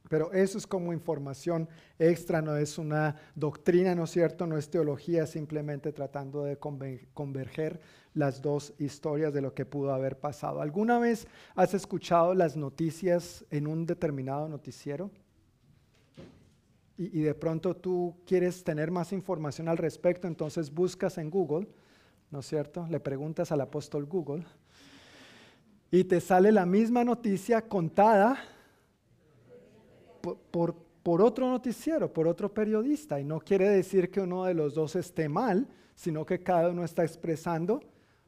Pero 0.09 0.33
eso 0.33 0.59
es 0.59 0.67
como 0.67 0.93
información 0.93 1.69
extra, 1.99 2.41
no 2.41 2.57
es 2.57 2.79
una 2.79 3.17
doctrina, 3.35 3.95
¿no 3.95 4.05
es 4.05 4.11
cierto? 4.11 4.47
No 4.47 4.57
es 4.57 4.71
teología, 4.71 5.27
simplemente 5.27 5.93
tratando 5.93 6.45
de 6.45 6.59
converger 6.59 7.81
las 8.15 8.41
dos 8.41 8.73
historias 8.79 9.35
de 9.35 9.43
lo 9.43 9.53
que 9.53 9.67
pudo 9.67 9.93
haber 9.93 10.19
pasado. 10.19 10.61
¿Alguna 10.61 10.99
vez 10.99 11.27
has 11.55 11.75
escuchado 11.75 12.35
las 12.35 12.57
noticias 12.57 13.45
en 13.51 13.67
un 13.67 13.85
determinado 13.85 14.49
noticiero? 14.49 15.11
Y, 16.99 17.21
de 17.21 17.35
pronto 17.35 17.77
tú 17.77 18.17
quieres 18.25 18.65
tener 18.65 18.91
más 18.91 19.13
información 19.13 19.69
al 19.69 19.77
respecto, 19.77 20.27
entonces 20.27 20.73
buscas 20.73 21.19
en 21.19 21.29
Google, 21.29 21.69
¿no 22.31 22.41
es 22.41 22.47
cierto? 22.47 22.87
Le 22.89 23.01
preguntas 23.01 23.53
al 23.53 23.61
apóstol 23.61 24.07
Google 24.07 24.47
y 25.91 26.05
te 26.05 26.23
sale 26.23 26.53
la 26.53 26.65
misma 26.65 27.05
noticia 27.05 27.69
contada 27.69 28.39
por, 30.35 30.75
por, 31.03 31.23
otro 31.23 31.49
noticiero, 31.49 32.13
por 32.13 32.27
otro 32.27 32.53
periodista. 32.53 33.21
Y 33.21 33.25
no 33.25 33.41
quiere 33.41 33.69
decir 33.69 34.11
que 34.11 34.21
uno 34.21 34.45
de 34.45 34.55
los 34.55 34.75
dos 34.75 34.97
esté 34.97 35.29
mal, 35.29 35.69
sino 35.95 36.27
que 36.27 36.43
cada 36.43 36.71
uno 36.71 36.85
está 36.85 37.03
expresando 37.03 37.81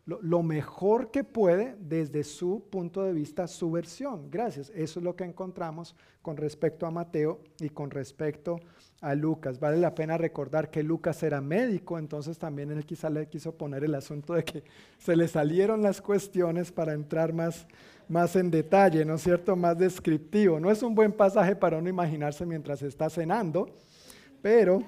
lo, 0.09 0.43
mejor 0.43 1.11
que 1.11 1.23
puede 1.23 1.77
desde 1.79 2.25
su 2.25 2.65
punto 2.70 3.03
de 3.03 3.12
vista, 3.12 3.47
su 3.47 3.70
versión. 3.70 4.31
Gracias. 4.31 4.70
Eso 4.75 5.01
es 5.01 5.05
lo 5.05 5.15
que 5.15 5.25
encontramos 5.25 5.95
con 6.23 6.39
respecto 6.39 6.87
a 6.87 6.91
Mateo 6.91 7.41
y 7.61 7.69
con 7.69 7.91
respecto 7.91 8.59
a 9.03 9.15
Lucas. 9.15 9.61
Vale 9.61 9.77
la 9.77 9.95
pena 9.95 10.16
recordar 10.16 10.70
que 10.70 10.83
Lucas 10.83 11.23
era 11.23 11.43
médico, 11.43 11.99
entonces 11.99 12.39
también 12.39 12.70
él 12.70 12.87
quizá 12.87 13.11
le 13.11 13.29
quiso 13.29 13.55
poner 13.55 13.85
el 13.85 13.95
asunto 13.95 14.33
de 14.33 14.45
que 14.45 14.65
se 14.97 15.15
le 15.15 15.29
salieron 15.29 15.83
las 15.83 16.01
cuestiones 16.01 16.73
para 16.73 16.95
entrar 16.95 17.35
más, 17.35 17.66
más 18.09 18.36
en 18.36 18.51
detalle, 18.51 19.05
¿no 19.05 19.14
es 19.14 19.22
cierto? 19.22 19.55
Más 19.56 19.78
descriptivo. 19.78 20.59
No 20.59 20.70
es 20.70 20.82
un 20.82 20.94
buen 20.94 21.12
pasaje 21.12 21.55
para 21.55 21.78
uno 21.78 21.89
imaginarse 21.89 22.47
mientras 22.47 22.82
está 22.82 23.10
cenando, 23.10 23.68
pero 24.43 24.82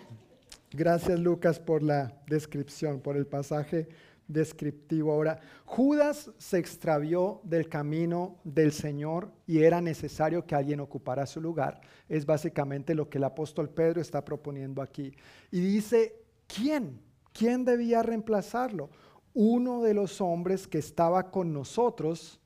gracias 0.70 1.18
Lucas 1.20 1.58
por 1.58 1.82
la 1.82 2.12
descripción, 2.26 3.00
por 3.00 3.16
el 3.16 3.26
pasaje 3.26 3.88
descriptivo. 4.26 5.12
Ahora, 5.12 5.40
Judas 5.64 6.30
se 6.38 6.58
extravió 6.58 7.40
del 7.44 7.68
camino 7.68 8.38
del 8.44 8.72
Señor 8.72 9.32
y 9.46 9.58
era 9.58 9.80
necesario 9.80 10.46
que 10.46 10.54
alguien 10.54 10.80
ocupara 10.80 11.26
su 11.26 11.40
lugar. 11.40 11.80
Es 12.08 12.24
básicamente 12.24 12.94
lo 12.94 13.08
que 13.08 13.18
el 13.18 13.24
apóstol 13.24 13.68
Pedro 13.70 14.00
está 14.00 14.24
proponiendo 14.24 14.82
aquí. 14.82 15.12
Y 15.50 15.60
dice, 15.60 16.14
¿quién? 16.46 17.00
¿Quién 17.32 17.64
debía 17.64 18.02
reemplazarlo? 18.02 18.90
Uno 19.32 19.82
de 19.82 19.94
los 19.94 20.20
hombres 20.20 20.66
que 20.66 20.78
estaba 20.78 21.30
con 21.30 21.52
nosotros 21.52 22.39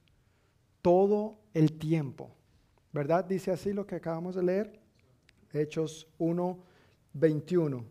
todo 0.85 1.39
el 1.55 1.79
tiempo. 1.79 2.31
¿Verdad? 2.93 3.25
Dice 3.25 3.51
así 3.51 3.73
lo 3.73 3.87
que 3.87 3.95
acabamos 3.95 4.35
de 4.35 4.43
leer. 4.43 4.81
Hechos 5.51 6.07
1, 6.19 6.59
21. 7.15 7.83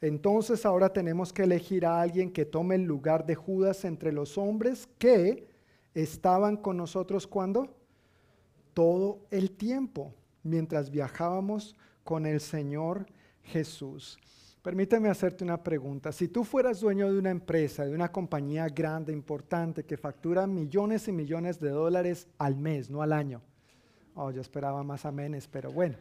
Entonces 0.00 0.64
ahora 0.64 0.90
tenemos 0.90 1.30
que 1.30 1.42
elegir 1.42 1.84
a 1.84 2.00
alguien 2.00 2.32
que 2.32 2.46
tome 2.46 2.76
el 2.76 2.84
lugar 2.84 3.26
de 3.26 3.34
Judas 3.34 3.84
entre 3.84 4.10
los 4.10 4.38
hombres 4.38 4.88
que 4.96 5.46
estaban 5.92 6.56
con 6.56 6.78
nosotros 6.78 7.26
cuando 7.26 7.76
todo 8.72 9.26
el 9.30 9.50
tiempo, 9.50 10.14
mientras 10.42 10.88
viajábamos 10.88 11.76
con 12.04 12.24
el 12.24 12.40
Señor 12.40 13.04
Jesús. 13.42 14.18
Permíteme 14.68 15.08
hacerte 15.08 15.44
una 15.44 15.62
pregunta. 15.62 16.12
Si 16.12 16.28
tú 16.28 16.44
fueras 16.44 16.80
dueño 16.80 17.10
de 17.10 17.18
una 17.18 17.30
empresa, 17.30 17.86
de 17.86 17.94
una 17.94 18.12
compañía 18.12 18.68
grande, 18.68 19.14
importante, 19.14 19.86
que 19.86 19.96
factura 19.96 20.46
millones 20.46 21.08
y 21.08 21.12
millones 21.12 21.58
de 21.58 21.70
dólares 21.70 22.28
al 22.36 22.54
mes, 22.54 22.90
no 22.90 23.00
al 23.00 23.14
año. 23.14 23.40
Oh, 24.14 24.30
yo 24.30 24.42
esperaba 24.42 24.82
más 24.82 25.06
amenes, 25.06 25.48
pero 25.48 25.72
bueno. 25.72 25.96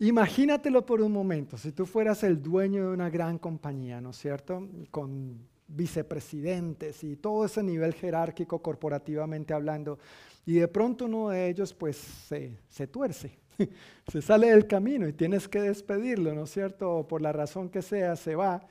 Imagínatelo 0.00 0.84
por 0.84 1.00
un 1.00 1.12
momento, 1.12 1.56
si 1.56 1.70
tú 1.70 1.86
fueras 1.86 2.24
el 2.24 2.42
dueño 2.42 2.88
de 2.88 2.92
una 2.92 3.08
gran 3.08 3.38
compañía, 3.38 4.00
¿no 4.00 4.10
es 4.10 4.16
cierto? 4.16 4.66
Con 4.90 5.38
vicepresidentes 5.68 7.04
y 7.04 7.14
todo 7.14 7.44
ese 7.44 7.62
nivel 7.62 7.94
jerárquico 7.94 8.60
corporativamente 8.60 9.54
hablando, 9.54 10.00
y 10.44 10.54
de 10.54 10.66
pronto 10.66 11.04
uno 11.04 11.28
de 11.28 11.48
ellos 11.48 11.72
pues 11.72 11.96
se, 11.96 12.58
se 12.68 12.88
tuerce, 12.88 13.38
se 14.10 14.22
sale 14.22 14.50
del 14.50 14.66
camino 14.66 15.08
y 15.08 15.12
tienes 15.12 15.48
que 15.48 15.60
despedirlo, 15.60 16.34
¿no 16.34 16.44
es 16.44 16.50
cierto? 16.50 17.06
Por 17.08 17.22
la 17.22 17.32
razón 17.32 17.68
que 17.68 17.82
sea, 17.82 18.16
se 18.16 18.34
va, 18.34 18.66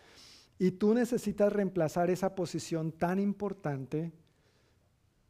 y 0.58 0.72
tú 0.72 0.94
necesitas 0.94 1.54
reemplazar 1.54 2.10
esa 2.10 2.36
posición 2.36 2.92
tan 2.92 3.20
importante, 3.20 4.12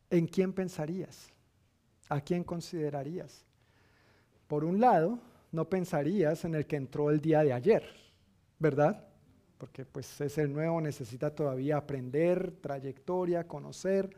¿en 0.09 0.27
quién 0.27 0.53
pensarías? 0.53 1.29
¿A 2.09 2.21
quién 2.21 2.43
considerarías? 2.43 3.45
Por 4.47 4.65
un 4.65 4.79
lado, 4.79 5.19
no 5.51 5.69
pensarías 5.69 6.45
en 6.45 6.55
el 6.55 6.65
que 6.65 6.77
entró 6.77 7.11
el 7.11 7.21
día 7.21 7.43
de 7.43 7.53
ayer, 7.53 7.83
¿verdad? 8.57 9.07
Porque 9.59 9.85
pues 9.85 10.19
es 10.21 10.37
el 10.39 10.51
nuevo, 10.51 10.81
necesita 10.81 11.35
todavía 11.35 11.77
aprender, 11.77 12.51
trayectoria, 12.59 13.47
conocer, 13.47 14.09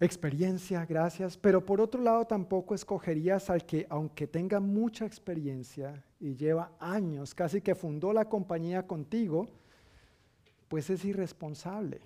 experiencia, 0.00 0.84
gracias. 0.84 1.36
Pero 1.36 1.64
por 1.64 1.80
otro 1.80 2.02
lado 2.02 2.24
tampoco 2.26 2.74
escogerías 2.74 3.50
al 3.50 3.64
que, 3.64 3.86
aunque 3.88 4.26
tenga 4.26 4.60
mucha 4.60 5.06
experiencia 5.06 6.04
y 6.20 6.34
lleva 6.34 6.72
años, 6.78 7.34
casi 7.34 7.60
que 7.60 7.74
fundó 7.74 8.12
la 8.12 8.28
compañía 8.28 8.86
contigo, 8.86 9.46
pues 10.68 10.90
es 10.90 11.04
irresponsable. 11.04 12.00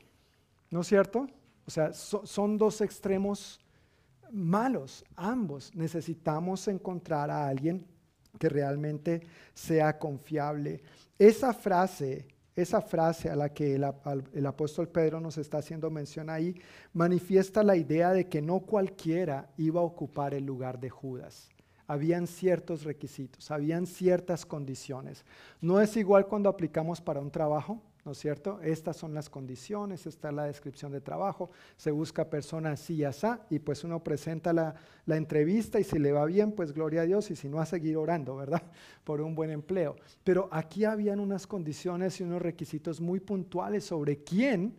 ¿No 0.71 0.83
es 0.83 0.87
cierto? 0.87 1.27
O 1.67 1.71
sea, 1.71 1.93
son 1.93 2.59
dos 2.59 2.81
extremos 2.81 3.61
malos, 4.31 5.05
ambos. 5.17 5.75
Necesitamos 5.75 6.69
encontrar 6.69 7.31
a 7.31 7.49
alguien 7.49 7.87
que 8.39 8.49
realmente 8.49 9.23
sea 9.55 9.99
confiable. 9.99 10.83
Esa 11.19 11.53
frase, 11.53 12.29
esa 12.57 12.81
frase 12.81 13.31
a 13.31 13.37
la 13.37 13.49
que 13.51 13.75
el, 13.75 14.47
apóstol 14.47 14.89
Pedro 14.89 15.21
nos 15.21 15.39
está 15.39 15.59
haciendo 15.59 15.91
mención 15.91 16.31
ahí, 16.31 16.55
manifiesta 16.93 17.63
la 17.63 17.77
idea 17.77 18.13
de 18.13 18.29
que 18.29 18.43
no 18.43 18.61
cualquiera 18.61 19.51
iba 19.57 19.81
a 19.81 19.85
ocupar 19.85 20.35
el 20.35 20.45
lugar 20.45 20.79
de 20.81 20.91
Judas 20.91 21.49
habían 21.87 22.29
ciertos 22.29 22.85
requisitos, 22.85 23.51
habían 23.51 23.85
ciertas 23.85 24.47
condiciones. 24.47 25.25
No 25.61 25.81
es 25.81 25.97
igual 25.97 26.29
cuando 26.29 26.49
aplicamos 26.49 27.01
para 27.01 27.19
un 27.19 27.33
trabajo, 27.33 27.83
¿no 28.05 28.13
es 28.13 28.19
cierto? 28.19 28.61
Estas 28.63 28.97
son 28.97 29.15
las 29.15 29.29
condiciones, 29.29 30.07
esta 30.07 30.29
es 30.29 30.35
la 30.35 30.45
descripción 30.45 30.93
de 30.93 31.01
trabajo, 31.01 31.51
se 31.77 31.91
busca 31.91 32.29
persona 32.29 32.73
así 32.73 32.95
y 32.95 33.05
así, 33.05 33.27
y 33.51 33.59
pues 33.59 33.85
uno 33.85 34.03
presenta 34.03 34.53
la, 34.53 34.75
la, 35.07 35.17
entrevista 35.17 35.79
y 35.79 35.85
si 35.85 35.99
le 35.99 36.13
va 36.13 36.25
bien, 36.25 36.53
pues 36.53 36.73
gloria 36.73 37.03
a 37.03 37.05
Dios, 37.07 37.31
y 37.31 37.37
si 37.37 37.49
no, 37.49 37.61
a 37.61 37.67
seguir 37.67 37.97
orando, 37.97 38.37
¿verdad? 38.37 38.63
Por 39.05 39.21
un 39.21 39.35
buen 39.35 39.51
empleo. 39.51 39.97
Pero 40.25 40.49
aquí 40.51 40.85
habían 40.85 41.21
unas 41.21 41.47
condiciones 41.47 42.21
y 42.21 42.25
unos 42.25 42.41
requisitos 42.43 43.01
muy 43.01 43.21
puntuales 43.21 43.85
sobre 43.85 44.23
quién 44.23 44.75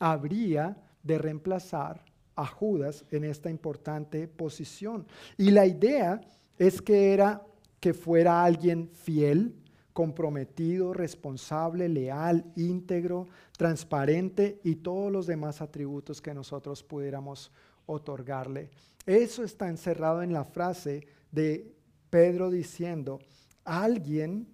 habría 0.00 0.76
de 1.02 1.18
reemplazar 1.18 2.04
a 2.36 2.46
Judas 2.46 3.04
en 3.10 3.24
esta 3.24 3.50
importante 3.50 4.26
posición. 4.26 5.06
Y 5.36 5.50
la 5.50 5.66
idea 5.66 6.20
es 6.58 6.82
que 6.82 7.12
era 7.12 7.42
que 7.80 7.94
fuera 7.94 8.42
alguien 8.42 8.90
fiel, 8.92 9.54
comprometido, 9.94 10.92
responsable, 10.92 11.88
leal, 11.88 12.44
íntegro, 12.56 13.28
transparente 13.56 14.60
y 14.62 14.76
todos 14.76 15.10
los 15.10 15.26
demás 15.26 15.62
atributos 15.62 16.20
que 16.20 16.34
nosotros 16.34 16.82
pudiéramos 16.82 17.50
otorgarle. 17.86 18.68
Eso 19.06 19.42
está 19.42 19.68
encerrado 19.68 20.22
en 20.22 20.34
la 20.34 20.44
frase 20.44 21.06
de 21.32 21.74
Pedro 22.10 22.50
diciendo, 22.50 23.20
alguien 23.64 24.46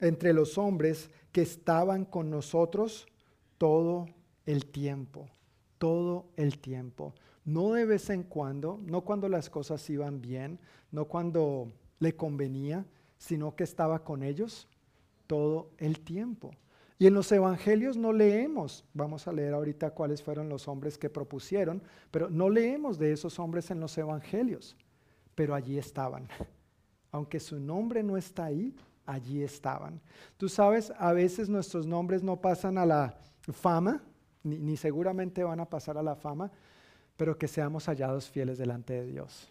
entre 0.00 0.32
los 0.32 0.58
hombres 0.58 1.10
que 1.30 1.42
estaban 1.42 2.04
con 2.04 2.30
nosotros 2.30 3.06
todo 3.58 4.06
el 4.44 4.66
tiempo, 4.66 5.28
todo 5.78 6.26
el 6.36 6.58
tiempo 6.58 7.14
no 7.46 7.72
de 7.72 7.86
vez 7.86 8.10
en 8.10 8.24
cuando, 8.24 8.80
no 8.84 9.02
cuando 9.02 9.28
las 9.28 9.48
cosas 9.48 9.88
iban 9.88 10.20
bien, 10.20 10.58
no 10.90 11.06
cuando 11.06 11.72
le 12.00 12.14
convenía, 12.16 12.84
sino 13.18 13.54
que 13.54 13.64
estaba 13.64 14.04
con 14.04 14.22
ellos 14.22 14.68
todo 15.26 15.70
el 15.78 16.00
tiempo. 16.00 16.52
Y 16.98 17.06
en 17.06 17.14
los 17.14 17.30
evangelios 17.30 17.96
no 17.96 18.12
leemos, 18.12 18.84
vamos 18.94 19.28
a 19.28 19.32
leer 19.32 19.52
ahorita 19.52 19.90
cuáles 19.90 20.22
fueron 20.22 20.48
los 20.48 20.66
hombres 20.66 20.96
que 20.96 21.10
propusieron, 21.10 21.82
pero 22.10 22.30
no 22.30 22.48
leemos 22.48 22.98
de 22.98 23.12
esos 23.12 23.38
hombres 23.38 23.70
en 23.70 23.80
los 23.80 23.98
evangelios, 23.98 24.76
pero 25.34 25.54
allí 25.54 25.76
estaban. 25.76 26.26
Aunque 27.12 27.38
su 27.38 27.60
nombre 27.60 28.02
no 28.02 28.16
está 28.16 28.46
ahí, 28.46 28.74
allí 29.04 29.42
estaban. 29.42 30.00
Tú 30.38 30.48
sabes, 30.48 30.90
a 30.98 31.12
veces 31.12 31.50
nuestros 31.50 31.86
nombres 31.86 32.22
no 32.22 32.40
pasan 32.40 32.78
a 32.78 32.86
la 32.86 33.18
fama, 33.52 34.02
ni, 34.42 34.58
ni 34.58 34.76
seguramente 34.78 35.44
van 35.44 35.60
a 35.60 35.68
pasar 35.68 35.98
a 35.98 36.02
la 36.02 36.16
fama, 36.16 36.50
pero 37.16 37.36
que 37.36 37.48
seamos 37.48 37.86
hallados 37.88 38.30
fieles 38.30 38.56
delante 38.56 38.94
de 38.94 39.06
Dios. 39.06 39.50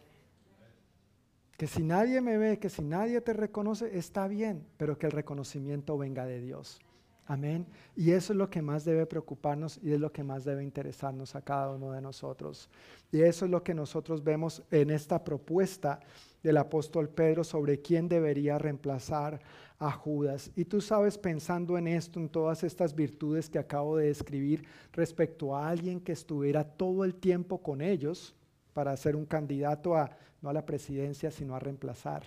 Que 1.57 1.67
si 1.67 1.83
nadie 1.83 2.19
me 2.21 2.37
ve, 2.37 2.59
que 2.59 2.69
si 2.69 2.81
nadie 2.81 3.21
te 3.21 3.33
reconoce, 3.33 3.97
está 3.97 4.27
bien, 4.27 4.65
pero 4.77 4.97
que 4.97 5.05
el 5.05 5.11
reconocimiento 5.11 5.97
venga 5.97 6.25
de 6.25 6.41
Dios. 6.41 6.79
Amén. 7.27 7.65
Y 7.95 8.11
eso 8.11 8.33
es 8.33 8.37
lo 8.37 8.49
que 8.49 8.61
más 8.61 8.85
debe 8.85 9.05
preocuparnos 9.07 9.79
y 9.81 9.93
es 9.93 9.99
lo 9.99 10.11
que 10.11 10.23
más 10.23 10.45
debe 10.45 10.63
interesarnos 10.63 11.33
a 11.35 11.41
cada 11.41 11.71
uno 11.71 11.91
de 11.91 12.01
nosotros. 12.01 12.69
Y 13.11 13.21
eso 13.21 13.45
es 13.45 13.51
lo 13.51 13.63
que 13.63 13.73
nosotros 13.73 14.23
vemos 14.23 14.61
en 14.69 14.91
esta 14.91 15.23
propuesta 15.23 15.99
del 16.43 16.57
apóstol 16.57 17.09
Pedro 17.09 17.43
sobre 17.43 17.81
quién 17.81 18.07
debería 18.07 18.59
reemplazar 18.59 19.39
a 19.79 19.91
Judas. 19.91 20.51
Y 20.55 20.65
tú 20.65 20.81
sabes, 20.81 21.17
pensando 21.17 21.79
en 21.79 21.87
esto, 21.87 22.19
en 22.19 22.29
todas 22.29 22.63
estas 22.63 22.93
virtudes 22.93 23.49
que 23.49 23.57
acabo 23.57 23.97
de 23.97 24.07
describir 24.07 24.63
respecto 24.93 25.55
a 25.55 25.67
alguien 25.67 25.99
que 25.99 26.11
estuviera 26.11 26.63
todo 26.63 27.03
el 27.03 27.15
tiempo 27.15 27.57
con 27.63 27.81
ellos 27.81 28.35
para 28.75 28.97
ser 28.97 29.15
un 29.15 29.25
candidato 29.25 29.95
a, 29.95 30.11
no 30.41 30.49
a 30.49 30.53
la 30.53 30.65
presidencia, 30.65 31.31
sino 31.31 31.55
a 31.55 31.59
reemplazar 31.59 32.23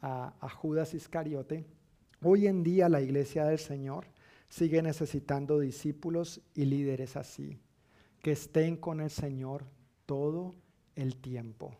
a, 0.00 0.48
Judas 0.48 0.94
Iscariote, 0.94 1.66
hoy 2.22 2.46
en 2.46 2.62
día 2.62 2.88
la 2.88 3.02
iglesia 3.02 3.44
del 3.44 3.58
Señor 3.58 4.06
sigue 4.48 4.80
necesitando 4.80 5.58
discípulos 5.58 6.40
y 6.54 6.64
líderes 6.64 7.16
así, 7.16 7.58
que 8.22 8.32
estén 8.32 8.78
con 8.78 9.02
el 9.02 9.10
Señor 9.10 9.64
todo 10.06 10.54
el 10.94 11.16
tiempo. 11.16 11.74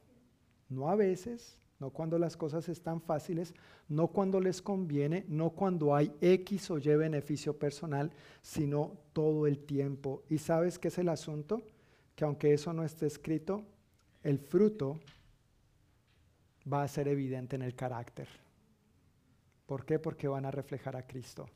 No 0.69 0.91
a 0.91 0.95
veces, 0.95 1.57
no 1.79 1.89
cuando 1.89 2.19
las 2.19 2.37
cosas 2.37 2.69
están 2.69 3.01
fáciles, 3.01 3.55
no 3.89 4.09
cuando 4.09 4.41
les 4.41 4.61
conviene, 4.61 5.25
no 5.27 5.51
cuando 5.51 5.95
hay 5.95 6.13
X 6.21 6.71
o 6.71 6.77
Y 6.77 6.95
beneficio 6.97 7.59
personal, 7.59 8.13
sino 8.43 8.93
todo 9.15 9.47
el 9.47 9.59
tiempo. 9.59 10.23
¿Y 10.29 10.37
sabes 10.37 10.79
qué 10.79 10.89
es 10.89 10.99
el 10.99 11.09
asunto? 11.09 11.63
Que 12.15 12.27
aunque 12.27 12.53
eso 12.53 12.75
no 12.75 12.85
esté 12.85 13.07
escrito, 13.07 13.65
el 14.27 14.41
fruto 14.41 14.99
va 16.71 16.83
a 16.83 16.89
ser 16.89 17.07
evidente 17.07 17.55
en 17.55 17.63
el 17.63 17.77
carácter. 17.77 18.27
¿Por 19.67 19.85
qué? 19.85 20.01
Porque 20.01 20.27
van 20.27 20.45
a 20.45 20.51
reflejar 20.51 20.97
a 20.97 21.07
Cristo. 21.07 21.49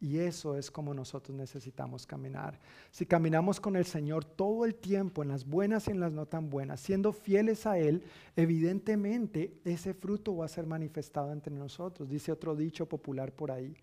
Y 0.00 0.18
eso 0.18 0.58
es 0.58 0.70
como 0.70 0.92
nosotros 0.92 1.34
necesitamos 1.34 2.06
caminar. 2.06 2.60
Si 2.90 3.06
caminamos 3.06 3.58
con 3.58 3.74
el 3.74 3.86
Señor 3.86 4.26
todo 4.26 4.66
el 4.66 4.74
tiempo, 4.74 5.22
en 5.22 5.30
las 5.30 5.46
buenas 5.46 5.88
y 5.88 5.92
en 5.92 6.00
las 6.00 6.12
no 6.12 6.26
tan 6.26 6.50
buenas, 6.50 6.80
siendo 6.80 7.10
fieles 7.14 7.64
a 7.66 7.78
Él, 7.78 8.02
evidentemente 8.36 9.54
ese 9.64 9.94
fruto 9.94 10.36
va 10.36 10.44
a 10.44 10.48
ser 10.48 10.66
manifestado 10.66 11.32
entre 11.32 11.54
nosotros. 11.54 12.10
Dice 12.10 12.32
otro 12.32 12.54
dicho 12.54 12.86
popular 12.86 13.32
por 13.32 13.50
ahí, 13.50 13.74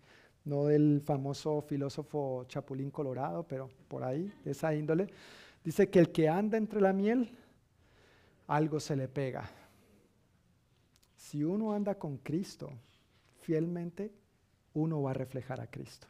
no 0.44 0.66
del 0.66 1.02
famoso 1.04 1.60
filósofo 1.62 2.44
Chapulín 2.46 2.92
Colorado, 2.92 3.42
pero 3.48 3.68
por 3.88 4.04
ahí, 4.04 4.32
esa 4.44 4.72
índole. 4.72 5.08
Dice 5.64 5.90
que 5.90 5.98
el 5.98 6.12
que 6.12 6.28
anda 6.28 6.56
entre 6.56 6.80
la 6.80 6.92
miel, 6.92 7.36
algo 8.46 8.80
se 8.80 8.96
le 8.96 9.08
pega. 9.08 9.50
Si 11.16 11.44
uno 11.44 11.72
anda 11.72 11.98
con 11.98 12.18
Cristo 12.18 12.70
fielmente, 13.40 14.12
uno 14.74 15.02
va 15.02 15.10
a 15.10 15.14
reflejar 15.14 15.60
a 15.60 15.66
Cristo 15.66 16.06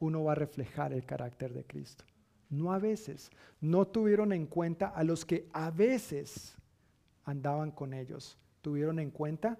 uno 0.00 0.24
va 0.24 0.32
a 0.32 0.36
reflejar 0.36 0.92
el 0.92 1.04
carácter 1.04 1.52
de 1.52 1.64
Cristo. 1.64 2.04
No 2.50 2.72
a 2.72 2.78
veces, 2.78 3.30
no 3.60 3.86
tuvieron 3.86 4.32
en 4.32 4.46
cuenta 4.46 4.88
a 4.88 5.02
los 5.02 5.24
que 5.24 5.48
a 5.52 5.70
veces 5.70 6.56
andaban 7.24 7.70
con 7.70 7.94
ellos, 7.94 8.38
tuvieron 8.60 8.98
en 8.98 9.10
cuenta 9.10 9.58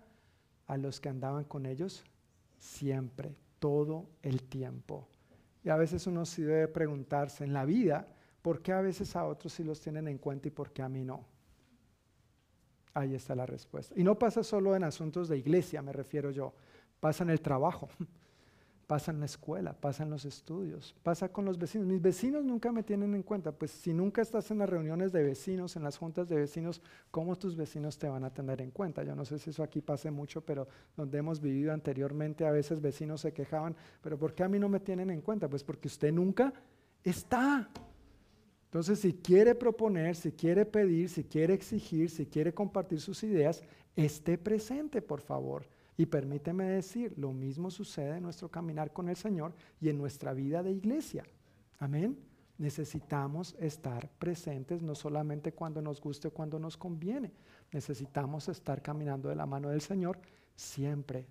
a 0.67 0.77
los 0.77 1.01
que 1.01 1.09
andaban 1.09 1.45
con 1.45 1.67
ellos 1.67 2.05
siempre, 2.59 3.35
todo 3.59 4.09
el 4.23 4.43
tiempo. 4.43 5.09
Y 5.65 5.71
a 5.71 5.77
veces 5.77 6.07
uno 6.07 6.27
sí 6.27 6.43
debe 6.43 6.69
preguntarse 6.69 7.43
en 7.45 7.53
la 7.53 7.65
vida, 7.65 8.07
¿por 8.43 8.61
qué 8.61 8.73
a 8.73 8.83
veces 8.83 9.17
a 9.17 9.25
otros 9.25 9.55
sí 9.55 9.65
los 9.65 9.81
tienen 9.81 10.07
en 10.09 10.19
cuenta 10.19 10.49
y 10.49 10.51
por 10.51 10.73
qué 10.73 10.83
a 10.83 10.89
mí 10.89 11.05
no? 11.05 11.25
Ahí 12.95 13.15
está 13.15 13.35
la 13.35 13.45
respuesta. 13.45 13.95
Y 13.99 14.05
no 14.05 14.19
pasa 14.19 14.43
solo 14.43 14.75
en 14.77 14.85
asuntos 14.85 15.29
de 15.29 15.37
iglesia, 15.37 15.83
me 15.83 15.93
refiero 15.93 16.31
yo, 16.31 16.55
pasa 17.01 17.25
en 17.25 17.31
el 17.31 17.41
trabajo. 17.41 17.89
pasa 18.87 19.11
en 19.11 19.21
la 19.21 19.27
escuela, 19.27 19.73
pasa 19.73 20.03
en 20.03 20.11
los 20.11 20.25
estudios, 20.25 20.95
pasa 21.03 21.29
con 21.31 21.45
los 21.45 21.59
vecinos. 21.59 21.87
Mis 21.87 22.01
vecinos 22.01 22.45
nunca 22.45 22.71
me 22.71 22.83
tienen 22.83 23.15
en 23.15 23.23
cuenta, 23.23 23.53
pues 23.53 23.71
si 23.71 23.93
nunca 23.93 24.23
estás 24.23 24.51
en 24.51 24.59
las 24.59 24.69
reuniones 24.69 25.13
de 25.13 25.23
vecinos, 25.23 25.77
en 25.77 25.83
las 25.83 25.97
juntas 25.97 26.29
de 26.29 26.37
vecinos, 26.37 26.83
¿cómo 27.11 27.37
tus 27.37 27.57
vecinos 27.57 27.99
te 27.99 28.09
van 28.09 28.25
a 28.25 28.33
tener 28.33 28.61
en 28.61 28.71
cuenta? 28.71 29.03
Yo 29.03 29.15
no 29.15 29.25
sé 29.25 29.39
si 29.39 29.51
eso 29.51 29.63
aquí 29.63 29.81
pase 29.81 30.11
mucho, 30.11 30.43
pero 30.43 30.69
donde 30.97 31.19
hemos 31.19 31.41
vivido 31.41 31.73
anteriormente, 31.73 32.47
a 32.47 32.51
veces 32.51 32.81
vecinos 32.81 33.23
se 33.23 33.33
quejaban, 33.33 33.75
pero 34.03 34.19
¿por 34.19 34.35
qué 34.35 34.45
a 34.45 34.49
mí 34.49 34.59
no 34.59 34.69
me 34.69 34.81
tienen 34.81 35.11
en 35.11 35.23
cuenta? 35.23 35.49
Pues 35.49 35.65
porque 35.65 35.89
usted 35.89 36.13
nunca 36.13 36.53
está. 37.03 37.69
Entonces, 38.75 38.99
si 38.99 39.13
quiere 39.13 39.55
proponer, 39.55 40.17
si 40.17 40.33
quiere 40.33 40.67
pedir, 40.67 41.09
si 41.09 41.23
quiere 41.23 41.55
exigir, 41.55 42.11
si 42.11 42.27
quiere 42.27 42.53
compartir 42.53 43.01
sus 43.01 43.23
ideas, 43.23 43.63
esté 43.95 44.37
presente, 44.37 45.01
por 45.01 45.21
favor. 45.21 45.69
Y 45.97 46.07
permíteme 46.07 46.65
decir, 46.65 47.15
lo 47.17 47.33
mismo 47.33 47.71
sucede 47.71 48.17
en 48.17 48.25
nuestro 48.25 48.49
caminar 48.49 48.93
con 48.93 49.09
el 49.09 49.15
Señor 49.15 49.55
y 49.81 49.91
en 49.91 49.97
nuestra 49.97 50.33
vida 50.33 50.65
de 50.65 50.73
iglesia. 50.73 51.23
Amén. 51.79 52.19
Necesitamos 52.59 53.55
estar 53.61 54.11
presentes 54.19 54.83
no 54.83 54.97
solamente 54.97 55.53
cuando 55.53 55.81
nos 55.81 56.01
guste 56.01 56.27
o 56.27 56.35
cuando 56.35 56.59
nos 56.59 56.77
conviene. 56.77 57.31
Necesitamos 57.71 58.49
estar 58.49 58.83
caminando 58.83 59.29
de 59.29 59.37
la 59.37 59.47
mano 59.47 59.69
del 59.69 59.83
Señor 59.83 60.19
siempre, 60.57 61.29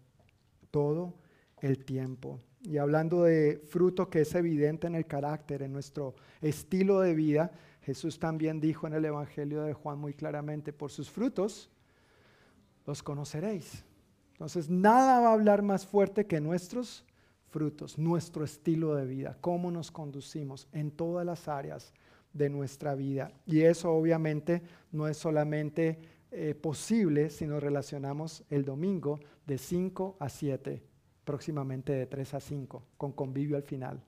todo 0.71 1.13
el 1.59 1.83
tiempo. 1.83 2.39
Y 2.63 2.77
hablando 2.77 3.23
de 3.23 3.61
fruto 3.67 4.09
que 4.09 4.21
es 4.21 4.33
evidente 4.35 4.87
en 4.87 4.95
el 4.95 5.05
carácter, 5.05 5.61
en 5.63 5.73
nuestro 5.73 6.15
estilo 6.41 7.01
de 7.01 7.13
vida, 7.13 7.51
Jesús 7.81 8.19
también 8.19 8.61
dijo 8.61 8.87
en 8.87 8.93
el 8.93 9.03
Evangelio 9.03 9.63
de 9.63 9.73
Juan 9.73 9.99
muy 9.99 10.13
claramente, 10.13 10.71
por 10.71 10.89
sus 10.89 11.09
frutos 11.09 11.69
los 12.85 13.03
conoceréis. 13.03 13.83
Entonces, 14.31 14.69
nada 14.69 15.19
va 15.19 15.29
a 15.29 15.33
hablar 15.33 15.61
más 15.61 15.85
fuerte 15.85 16.25
que 16.25 16.39
nuestros 16.39 17.05
frutos, 17.49 17.97
nuestro 17.97 18.43
estilo 18.43 18.95
de 18.95 19.05
vida, 19.05 19.37
cómo 19.41 19.69
nos 19.69 19.91
conducimos 19.91 20.67
en 20.71 20.91
todas 20.91 21.25
las 21.25 21.47
áreas 21.47 21.93
de 22.33 22.49
nuestra 22.49 22.95
vida. 22.95 23.31
Y 23.45 23.61
eso 23.61 23.91
obviamente 23.91 24.63
no 24.91 25.07
es 25.07 25.17
solamente 25.17 25.99
eh, 26.31 26.55
posible 26.55 27.29
si 27.29 27.45
nos 27.45 27.61
relacionamos 27.61 28.43
el 28.49 28.65
domingo 28.65 29.19
de 29.45 29.57
5 29.57 30.17
a 30.19 30.29
7, 30.29 30.81
próximamente 31.23 31.93
de 31.93 32.05
3 32.05 32.33
a 32.33 32.39
5, 32.39 32.83
con 32.97 33.11
convivio 33.11 33.57
al 33.57 33.63
final. 33.63 34.03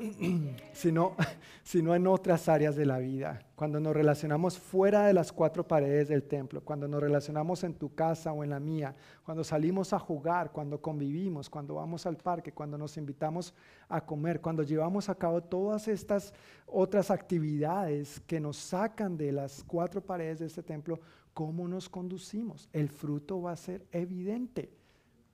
sino, 0.72 1.16
sino 1.62 1.94
en 1.94 2.06
otras 2.06 2.48
áreas 2.48 2.76
de 2.76 2.86
la 2.86 2.98
vida. 2.98 3.40
Cuando 3.54 3.80
nos 3.80 3.92
relacionamos 3.92 4.58
fuera 4.58 5.06
de 5.06 5.12
las 5.12 5.32
cuatro 5.32 5.66
paredes 5.66 6.08
del 6.08 6.22
templo, 6.22 6.62
cuando 6.62 6.88
nos 6.88 7.00
relacionamos 7.00 7.62
en 7.64 7.74
tu 7.74 7.94
casa 7.94 8.32
o 8.32 8.42
en 8.42 8.50
la 8.50 8.60
mía, 8.60 8.94
cuando 9.24 9.44
salimos 9.44 9.92
a 9.92 9.98
jugar, 9.98 10.50
cuando 10.50 10.80
convivimos, 10.80 11.50
cuando 11.50 11.74
vamos 11.74 12.06
al 12.06 12.16
parque, 12.16 12.52
cuando 12.52 12.78
nos 12.78 12.96
invitamos 12.96 13.52
a 13.88 14.00
comer, 14.00 14.40
cuando 14.40 14.62
llevamos 14.62 15.08
a 15.08 15.14
cabo 15.14 15.42
todas 15.42 15.88
estas 15.88 16.32
otras 16.66 17.10
actividades 17.10 18.20
que 18.20 18.40
nos 18.40 18.56
sacan 18.56 19.16
de 19.16 19.32
las 19.32 19.62
cuatro 19.64 20.00
paredes 20.00 20.38
de 20.38 20.46
este 20.46 20.62
templo, 20.62 21.00
¿cómo 21.34 21.68
nos 21.68 21.88
conducimos? 21.88 22.68
El 22.72 22.88
fruto 22.88 23.42
va 23.42 23.52
a 23.52 23.56
ser 23.56 23.84
evidente 23.92 24.79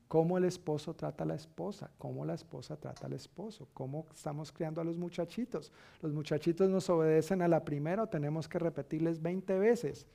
cómo 0.09 0.39
el 0.39 0.45
esposo 0.45 0.95
trata 0.95 1.25
a 1.25 1.27
la 1.27 1.35
esposa, 1.35 1.91
cómo 1.99 2.25
la 2.25 2.35
esposa 2.35 2.77
trata 2.77 3.07
al 3.07 3.13
esposo, 3.13 3.69
cómo 3.75 4.07
estamos 4.15 4.53
criando 4.53 4.81
a 4.81 4.85
los 4.85 4.99
muchachitos. 4.99 5.73
Los 6.01 6.13
muchachitos 6.13 6.71
nos 6.71 6.89
obedecen 6.91 7.43
a 7.43 7.49
la 7.49 7.65
primera 7.65 8.07
tenemos 8.07 8.49
que 8.49 8.59
repetirles 8.59 9.21
20 9.21 9.59
veces. 9.59 10.07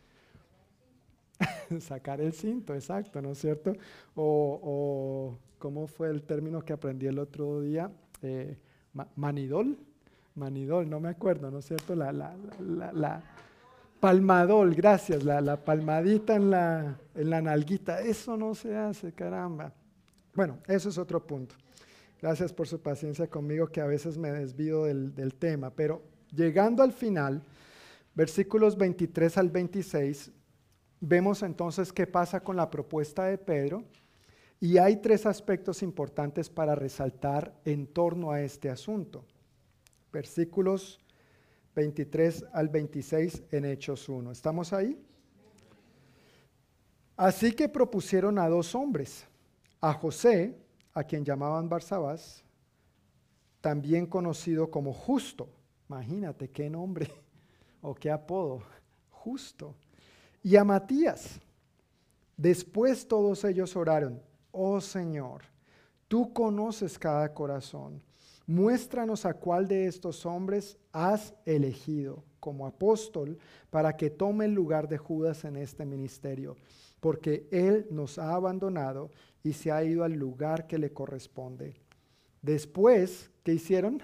Sacar 1.80 2.22
el 2.22 2.34
cinto, 2.34 2.74
exacto, 2.74 3.22
¿no 3.22 3.32
es 3.32 3.40
cierto? 3.40 3.74
O, 4.16 5.36
¿cómo 5.60 5.88
fue 5.88 6.10
el 6.10 6.24
término 6.24 6.62
que 6.64 6.74
aprendí 6.74 7.08
el 7.08 7.20
otro 7.20 7.62
día? 7.62 7.92
Eh, 8.22 8.58
manidol, 9.16 9.78
manidol, 10.36 10.90
no 10.90 11.00
me 11.00 11.10
acuerdo, 11.10 11.52
¿no 11.52 11.60
es 11.60 11.66
cierto? 11.66 11.96
La, 11.96 12.12
la, 12.12 12.34
la, 12.94 13.24
palmadol, 14.00 14.74
gracias, 14.74 15.24
la, 15.24 15.58
palmadita 15.58 16.36
en 16.36 16.50
la, 16.50 16.96
en 17.14 17.30
la 17.30 17.42
nalguita, 17.42 18.02
eso 18.02 18.38
no 18.38 18.56
se 18.56 18.76
hace, 18.76 19.12
caramba. 19.12 19.74
Bueno, 20.34 20.60
eso 20.68 20.90
es 20.90 20.98
otro 20.98 21.26
punto. 21.26 21.56
Gracias 22.22 22.54
por 22.54 22.68
su 22.68 22.80
paciencia 22.80 23.28
conmigo, 23.28 23.68
que 23.68 23.82
a 23.82 23.88
veces 23.88 24.18
me 24.18 24.32
desvío 24.32 24.86
del, 24.86 25.34
tema. 25.40 25.72
Pero 25.72 26.04
llegando 26.32 26.84
al 26.84 26.94
final, 26.94 27.44
versículos 28.14 28.78
23 28.78 29.38
al 29.38 29.50
26, 29.50 30.32
vemos 31.00 31.42
entonces 31.42 31.92
qué 31.92 32.06
pasa 32.06 32.42
con 32.42 32.56
la 32.56 32.70
propuesta 32.70 33.26
de 33.26 33.38
Pedro. 33.38 33.84
Y 34.60 34.78
hay 34.78 34.98
tres 34.98 35.26
aspectos 35.26 35.82
importantes 35.82 36.48
para 36.48 36.76
resaltar 36.76 37.60
en 37.66 37.88
torno 37.88 38.32
a 38.32 38.42
este 38.42 38.70
asunto. 38.70 39.26
Versículos 40.14 41.00
23 41.74 42.46
al 42.54 42.70
26 42.70 43.44
en 43.52 43.66
Hechos 43.66 44.08
1. 44.08 44.32
¿Estamos 44.32 44.72
ahí? 44.72 45.04
Así 47.18 47.54
que 47.54 47.68
propusieron 47.68 48.38
a 48.38 48.48
dos 48.48 48.76
hombres 48.76 49.26
a 49.82 49.94
José, 49.94 50.56
a 50.94 51.04
quien 51.04 51.26
llamaban 51.26 51.68
Barsabás, 51.68 52.44
también 53.60 54.06
conocido 54.06 54.70
como 54.70 54.94
justo. 54.94 55.50
Imagínate 55.90 56.50
qué 56.50 56.70
nombre 56.70 57.12
o 57.82 57.94
qué 57.96 58.12
apodo, 58.12 58.62
justo. 59.10 59.76
Y 60.44 60.56
a 60.56 60.64
Matías. 60.64 61.40
Después 62.38 63.08
todos 63.08 63.44
ellos 63.44 63.76
oraron, 63.76 64.22
oh 64.52 64.82
Señor, 64.82 65.44
tú 66.08 66.34
conoces 66.34 66.98
cada 66.98 67.34
corazón. 67.34 68.02
Muéstranos 68.48 69.26
a 69.26 69.34
cuál 69.34 69.68
de 69.68 69.86
estos 69.86 70.26
hombres 70.26 70.78
has 70.92 71.34
elegido 71.46 72.24
como 72.40 72.66
apóstol 72.66 73.38
para 73.70 73.96
que 73.96 74.10
tome 74.10 74.46
el 74.46 74.54
lugar 74.54 74.88
de 74.90 74.98
Judas 74.98 75.46
en 75.46 75.56
este 75.56 75.86
ministerio, 75.86 76.58
porque 77.02 77.48
él 77.52 77.88
nos 77.90 78.18
ha 78.18 78.34
abandonado 78.34 79.12
y 79.44 79.52
se 79.52 79.72
ha 79.72 79.84
ido 79.84 80.06
al 80.06 80.14
lugar 80.14 80.68
que 80.68 80.78
le 80.78 80.94
corresponde. 80.94 81.76
Después, 82.42 83.30
¿qué 83.44 83.54
hicieron? 83.54 84.02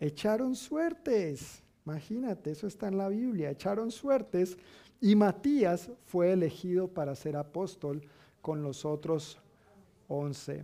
Echaron 0.00 0.56
suertes. 0.56 1.62
Imagínate, 1.86 2.50
eso 2.50 2.66
está 2.66 2.88
en 2.88 2.98
la 2.98 3.08
Biblia. 3.08 3.50
Echaron 3.50 3.90
suertes 3.90 4.56
y 5.00 5.14
Matías 5.14 5.90
fue 6.06 6.32
elegido 6.32 6.88
para 6.88 7.14
ser 7.14 7.36
apóstol 7.36 8.02
con 8.40 8.62
los 8.62 8.84
otros 8.84 9.38
once. 10.08 10.62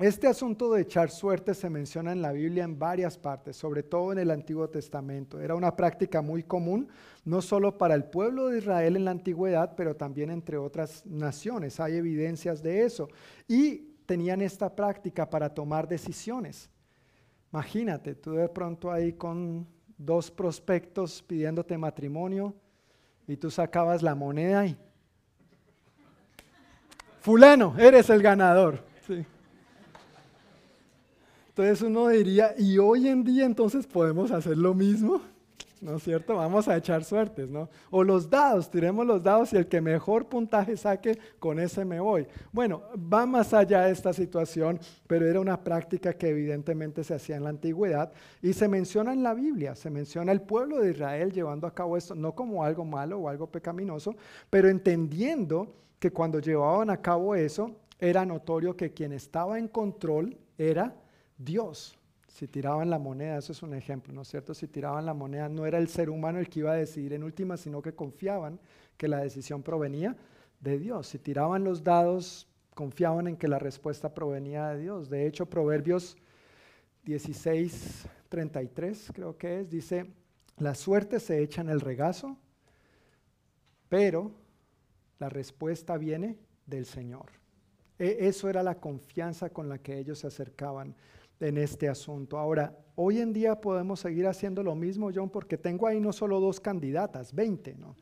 Este 0.00 0.28
asunto 0.28 0.72
de 0.72 0.82
echar 0.82 1.10
suerte 1.10 1.54
se 1.54 1.68
menciona 1.68 2.12
en 2.12 2.22
la 2.22 2.30
Biblia 2.30 2.62
en 2.62 2.78
varias 2.78 3.18
partes, 3.18 3.56
sobre 3.56 3.82
todo 3.82 4.12
en 4.12 4.18
el 4.18 4.30
Antiguo 4.30 4.68
Testamento. 4.68 5.40
Era 5.40 5.56
una 5.56 5.74
práctica 5.74 6.22
muy 6.22 6.44
común, 6.44 6.88
no 7.24 7.42
solo 7.42 7.76
para 7.76 7.96
el 7.96 8.04
pueblo 8.04 8.48
de 8.48 8.58
Israel 8.58 8.94
en 8.94 9.04
la 9.04 9.10
antigüedad, 9.10 9.74
pero 9.76 9.96
también 9.96 10.30
entre 10.30 10.56
otras 10.56 11.04
naciones. 11.04 11.80
Hay 11.80 11.96
evidencias 11.96 12.62
de 12.62 12.84
eso. 12.84 13.08
Y 13.48 13.96
tenían 14.06 14.40
esta 14.40 14.74
práctica 14.74 15.28
para 15.28 15.52
tomar 15.52 15.88
decisiones. 15.88 16.70
Imagínate, 17.52 18.14
tú 18.14 18.32
de 18.32 18.48
pronto 18.48 18.92
ahí 18.92 19.14
con 19.14 19.66
dos 19.96 20.30
prospectos 20.30 21.22
pidiéndote 21.22 21.76
matrimonio 21.76 22.54
y 23.26 23.36
tú 23.36 23.50
sacabas 23.50 24.02
la 24.02 24.14
moneda 24.14 24.64
y... 24.64 24.76
Fulano, 27.20 27.74
eres 27.76 28.08
el 28.10 28.22
ganador. 28.22 28.87
Entonces 31.58 31.82
uno 31.82 32.06
diría, 32.06 32.54
¿y 32.56 32.78
hoy 32.78 33.08
en 33.08 33.24
día 33.24 33.44
entonces 33.44 33.84
podemos 33.84 34.30
hacer 34.30 34.56
lo 34.56 34.74
mismo? 34.74 35.20
¿No 35.80 35.96
es 35.96 36.04
cierto? 36.04 36.36
Vamos 36.36 36.68
a 36.68 36.76
echar 36.76 37.02
suertes, 37.02 37.50
¿no? 37.50 37.68
O 37.90 38.04
los 38.04 38.30
dados, 38.30 38.70
tiremos 38.70 39.04
los 39.04 39.24
dados 39.24 39.52
y 39.52 39.56
el 39.56 39.66
que 39.66 39.80
mejor 39.80 40.26
puntaje 40.26 40.76
saque, 40.76 41.18
con 41.40 41.58
ese 41.58 41.84
me 41.84 41.98
voy. 41.98 42.28
Bueno, 42.52 42.82
va 42.96 43.26
más 43.26 43.52
allá 43.54 43.88
esta 43.88 44.12
situación, 44.12 44.78
pero 45.08 45.26
era 45.26 45.40
una 45.40 45.64
práctica 45.64 46.12
que 46.12 46.28
evidentemente 46.28 47.02
se 47.02 47.14
hacía 47.14 47.34
en 47.34 47.42
la 47.42 47.50
antigüedad 47.50 48.12
y 48.40 48.52
se 48.52 48.68
menciona 48.68 49.12
en 49.12 49.24
la 49.24 49.34
Biblia, 49.34 49.74
se 49.74 49.90
menciona 49.90 50.30
el 50.30 50.42
pueblo 50.42 50.78
de 50.78 50.92
Israel 50.92 51.32
llevando 51.32 51.66
a 51.66 51.74
cabo 51.74 51.96
esto, 51.96 52.14
no 52.14 52.36
como 52.36 52.62
algo 52.62 52.84
malo 52.84 53.18
o 53.18 53.28
algo 53.28 53.48
pecaminoso, 53.48 54.14
pero 54.48 54.68
entendiendo 54.68 55.74
que 55.98 56.12
cuando 56.12 56.38
llevaban 56.38 56.88
a 56.88 57.02
cabo 57.02 57.34
eso, 57.34 57.74
era 57.98 58.24
notorio 58.24 58.76
que 58.76 58.92
quien 58.92 59.12
estaba 59.12 59.58
en 59.58 59.66
control 59.66 60.38
era 60.56 60.94
Dios. 61.38 61.96
Si 62.26 62.46
tiraban 62.46 62.90
la 62.90 62.98
moneda, 62.98 63.38
eso 63.38 63.52
es 63.52 63.62
un 63.62 63.72
ejemplo, 63.74 64.12
¿no 64.12 64.22
es 64.22 64.28
cierto? 64.28 64.54
Si 64.54 64.68
tiraban 64.68 65.06
la 65.06 65.14
moneda, 65.14 65.48
no 65.48 65.64
era 65.64 65.78
el 65.78 65.88
ser 65.88 66.10
humano 66.10 66.38
el 66.38 66.48
que 66.48 66.60
iba 66.60 66.72
a 66.72 66.76
decidir 66.76 67.14
en 67.14 67.24
última, 67.24 67.56
sino 67.56 67.80
que 67.80 67.94
confiaban 67.94 68.60
que 68.96 69.08
la 69.08 69.18
decisión 69.18 69.62
provenía 69.62 70.16
de 70.60 70.78
Dios. 70.78 71.06
Si 71.08 71.18
tiraban 71.18 71.64
los 71.64 71.82
dados, 71.82 72.46
confiaban 72.74 73.28
en 73.28 73.36
que 73.36 73.48
la 73.48 73.58
respuesta 73.58 74.12
provenía 74.12 74.68
de 74.68 74.82
Dios. 74.82 75.08
De 75.08 75.26
hecho, 75.26 75.46
Proverbios 75.46 76.16
16, 77.04 78.06
33 78.28 79.12
creo 79.14 79.36
que 79.38 79.60
es, 79.60 79.70
dice, 79.70 80.06
la 80.58 80.74
suerte 80.74 81.20
se 81.20 81.42
echa 81.42 81.62
en 81.62 81.70
el 81.70 81.80
regazo, 81.80 82.36
pero 83.88 84.32
la 85.18 85.28
respuesta 85.28 85.96
viene 85.96 86.36
del 86.66 86.84
Señor. 86.84 87.30
E, 87.98 88.18
eso 88.28 88.48
era 88.48 88.62
la 88.62 88.78
confianza 88.78 89.50
con 89.50 89.68
la 89.68 89.78
que 89.78 89.98
ellos 89.98 90.18
se 90.20 90.26
acercaban 90.26 90.94
en 91.40 91.58
este 91.58 91.88
asunto. 91.88 92.38
Ahora, 92.38 92.76
hoy 92.96 93.20
en 93.20 93.32
día 93.32 93.60
podemos 93.60 94.00
seguir 94.00 94.26
haciendo 94.26 94.62
lo 94.62 94.74
mismo, 94.74 95.10
John, 95.14 95.30
porque 95.30 95.58
tengo 95.58 95.86
ahí 95.86 96.00
no 96.00 96.12
solo 96.12 96.40
dos 96.40 96.60
candidatas, 96.60 97.32
20, 97.32 97.74
¿no? 97.76 97.96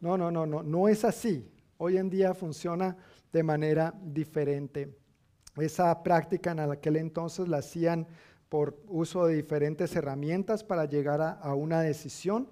No, 0.00 0.18
no, 0.18 0.30
no, 0.30 0.44
no, 0.44 0.62
no 0.62 0.88
es 0.88 1.04
así. 1.04 1.50
Hoy 1.78 1.96
en 1.96 2.10
día 2.10 2.34
funciona 2.34 2.96
de 3.32 3.42
manera 3.42 3.94
diferente. 4.02 4.96
Esa 5.56 6.02
práctica 6.02 6.52
en 6.52 6.60
aquel 6.60 6.96
entonces 6.96 7.48
la 7.48 7.58
hacían 7.58 8.06
por 8.48 8.78
uso 8.86 9.26
de 9.26 9.36
diferentes 9.36 9.94
herramientas 9.96 10.62
para 10.62 10.84
llegar 10.84 11.20
a, 11.20 11.32
a 11.32 11.54
una 11.54 11.80
decisión. 11.80 12.48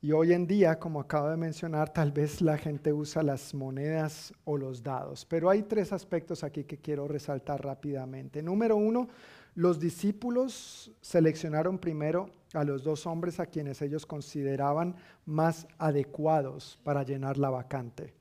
Y 0.00 0.12
hoy 0.12 0.32
en 0.32 0.46
día, 0.46 0.78
como 0.78 1.00
acabo 1.00 1.28
de 1.28 1.36
mencionar, 1.36 1.92
tal 1.92 2.12
vez 2.12 2.40
la 2.40 2.56
gente 2.56 2.92
usa 2.92 3.22
las 3.24 3.52
monedas 3.52 4.32
o 4.44 4.56
los 4.56 4.82
dados. 4.82 5.24
Pero 5.24 5.50
hay 5.50 5.64
tres 5.64 5.92
aspectos 5.92 6.44
aquí 6.44 6.62
que 6.62 6.78
quiero 6.78 7.08
resaltar 7.08 7.64
rápidamente. 7.64 8.40
Número 8.40 8.76
uno, 8.76 9.08
los 9.54 9.80
discípulos 9.80 10.90
seleccionaron 11.00 11.78
primero 11.78 12.30
a 12.54 12.64
los 12.64 12.82
dos 12.84 13.06
hombres 13.06 13.40
a 13.40 13.46
quienes 13.46 13.82
ellos 13.82 14.06
consideraban 14.06 14.96
más 15.26 15.66
adecuados 15.78 16.78
para 16.84 17.02
llenar 17.02 17.38
la 17.38 17.50
vacante. 17.50 18.14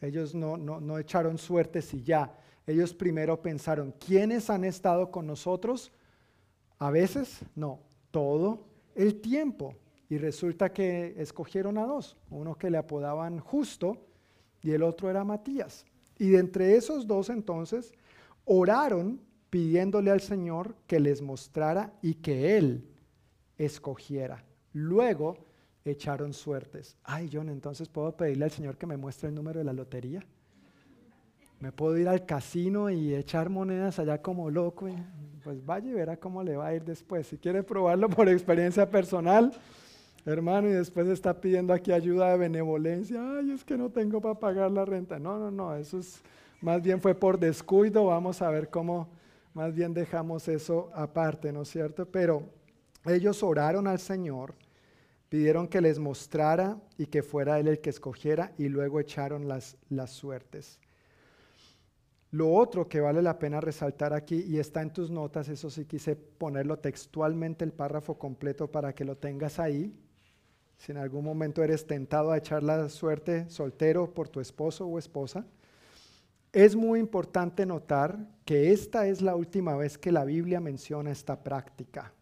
Ellos 0.00 0.34
no, 0.34 0.56
no, 0.56 0.98
echaron 0.98 1.38
suertes 1.38 1.92
y 1.94 2.02
ya. 2.02 2.34
Ellos 2.66 2.94
primero 2.94 3.40
pensaron, 3.40 3.94
¿quiénes 4.04 4.50
han 4.50 4.64
estado 4.64 5.10
con 5.10 5.26
nosotros? 5.26 5.92
A 6.78 6.90
veces, 6.90 7.40
no, 7.54 7.80
todo 8.10 8.66
el 8.94 9.20
tiempo. 9.20 9.74
Y 10.08 10.18
resulta 10.18 10.72
que 10.72 11.14
escogieron 11.18 11.78
a 11.78 11.86
dos, 11.86 12.16
uno 12.30 12.56
que 12.56 12.70
le 12.70 12.78
apodaban 12.78 13.38
justo 13.38 14.06
y 14.62 14.72
el 14.72 14.82
otro 14.82 15.08
era 15.08 15.24
Matías. 15.24 15.86
Y 16.18 16.30
de 16.30 16.38
entre 16.38 16.76
esos 16.76 17.06
dos 17.06 17.30
entonces 17.30 17.92
oraron 18.44 19.20
pidiéndole 19.50 20.10
al 20.10 20.20
Señor 20.20 20.74
que 20.86 21.00
les 21.00 21.20
mostrara 21.20 21.92
y 22.00 22.14
que 22.14 22.56
Él 22.56 22.84
escogiera. 23.58 24.44
Luego 24.72 25.36
echaron 25.84 26.32
suertes. 26.32 26.96
Ay, 27.04 27.28
John, 27.32 27.48
entonces 27.48 27.88
puedo 27.88 28.16
pedirle 28.16 28.44
al 28.44 28.50
Señor 28.50 28.76
que 28.76 28.86
me 28.86 28.96
muestre 28.96 29.28
el 29.28 29.34
número 29.34 29.58
de 29.58 29.64
la 29.64 29.72
lotería. 29.72 30.24
Me 31.58 31.72
puedo 31.72 31.98
ir 31.98 32.08
al 32.08 32.24
casino 32.24 32.88
y 32.88 33.14
echar 33.14 33.50
monedas 33.50 33.98
allá 33.98 34.22
como 34.22 34.50
loco. 34.50 34.88
pues 35.44 35.64
vaya 35.64 35.90
y 35.90 35.92
verá 35.92 36.16
cómo 36.16 36.42
le 36.42 36.56
va 36.56 36.68
a 36.68 36.74
ir 36.74 36.84
después. 36.84 37.26
Si 37.26 37.36
quiere 37.36 37.62
probarlo 37.62 38.08
por 38.08 38.28
experiencia 38.28 38.88
personal, 38.88 39.52
hermano, 40.24 40.68
y 40.68 40.72
después 40.72 41.06
está 41.08 41.38
pidiendo 41.38 41.74
aquí 41.74 41.92
ayuda 41.92 42.30
de 42.30 42.38
benevolencia. 42.38 43.20
Ay, 43.38 43.50
es 43.50 43.64
que 43.64 43.76
no 43.76 43.90
tengo 43.90 44.22
para 44.22 44.38
pagar 44.38 44.70
la 44.70 44.86
renta. 44.86 45.18
No, 45.18 45.38
no, 45.38 45.50
no, 45.50 45.74
eso 45.74 45.98
es 45.98 46.22
más 46.62 46.82
bien 46.82 47.00
fue 47.00 47.14
por 47.14 47.38
descuido. 47.38 48.06
Vamos 48.06 48.40
a 48.40 48.50
ver 48.50 48.70
cómo 48.70 49.08
más 49.54 49.74
bien 49.74 49.94
dejamos 49.94 50.48
eso 50.48 50.90
aparte, 50.94 51.52
¿no 51.52 51.62
es 51.62 51.68
cierto? 51.70 52.06
Pero 52.06 52.48
ellos 53.04 53.42
oraron 53.42 53.86
al 53.86 53.98
Señor 53.98 54.54
Pidieron 55.30 55.68
que 55.68 55.80
les 55.80 56.00
mostrara 56.00 56.76
y 56.98 57.06
que 57.06 57.22
fuera 57.22 57.60
él 57.60 57.68
el 57.68 57.80
que 57.80 57.90
escogiera 57.90 58.52
y 58.58 58.68
luego 58.68 58.98
echaron 58.98 59.46
las, 59.46 59.76
las 59.88 60.10
suertes. 60.10 60.80
Lo 62.32 62.52
otro 62.52 62.88
que 62.88 63.00
vale 63.00 63.22
la 63.22 63.38
pena 63.38 63.60
resaltar 63.60 64.12
aquí, 64.12 64.44
y 64.44 64.58
está 64.58 64.82
en 64.82 64.92
tus 64.92 65.08
notas, 65.08 65.48
eso 65.48 65.70
sí 65.70 65.84
quise 65.84 66.16
ponerlo 66.16 66.80
textualmente 66.80 67.64
el 67.64 67.72
párrafo 67.72 68.18
completo 68.18 68.72
para 68.72 68.92
que 68.92 69.04
lo 69.04 69.16
tengas 69.16 69.60
ahí. 69.60 69.94
Si 70.76 70.90
en 70.90 70.98
algún 70.98 71.24
momento 71.24 71.62
eres 71.62 71.86
tentado 71.86 72.32
a 72.32 72.38
echar 72.38 72.64
la 72.64 72.88
suerte 72.88 73.48
soltero 73.48 74.12
por 74.12 74.28
tu 74.28 74.40
esposo 74.40 74.86
o 74.86 74.98
esposa, 74.98 75.46
es 76.52 76.74
muy 76.74 76.98
importante 76.98 77.64
notar 77.64 78.26
que 78.44 78.72
esta 78.72 79.06
es 79.06 79.22
la 79.22 79.36
última 79.36 79.76
vez 79.76 79.96
que 79.96 80.10
la 80.10 80.24
Biblia 80.24 80.60
menciona 80.60 81.10
esta 81.10 81.42
práctica. 81.42 82.12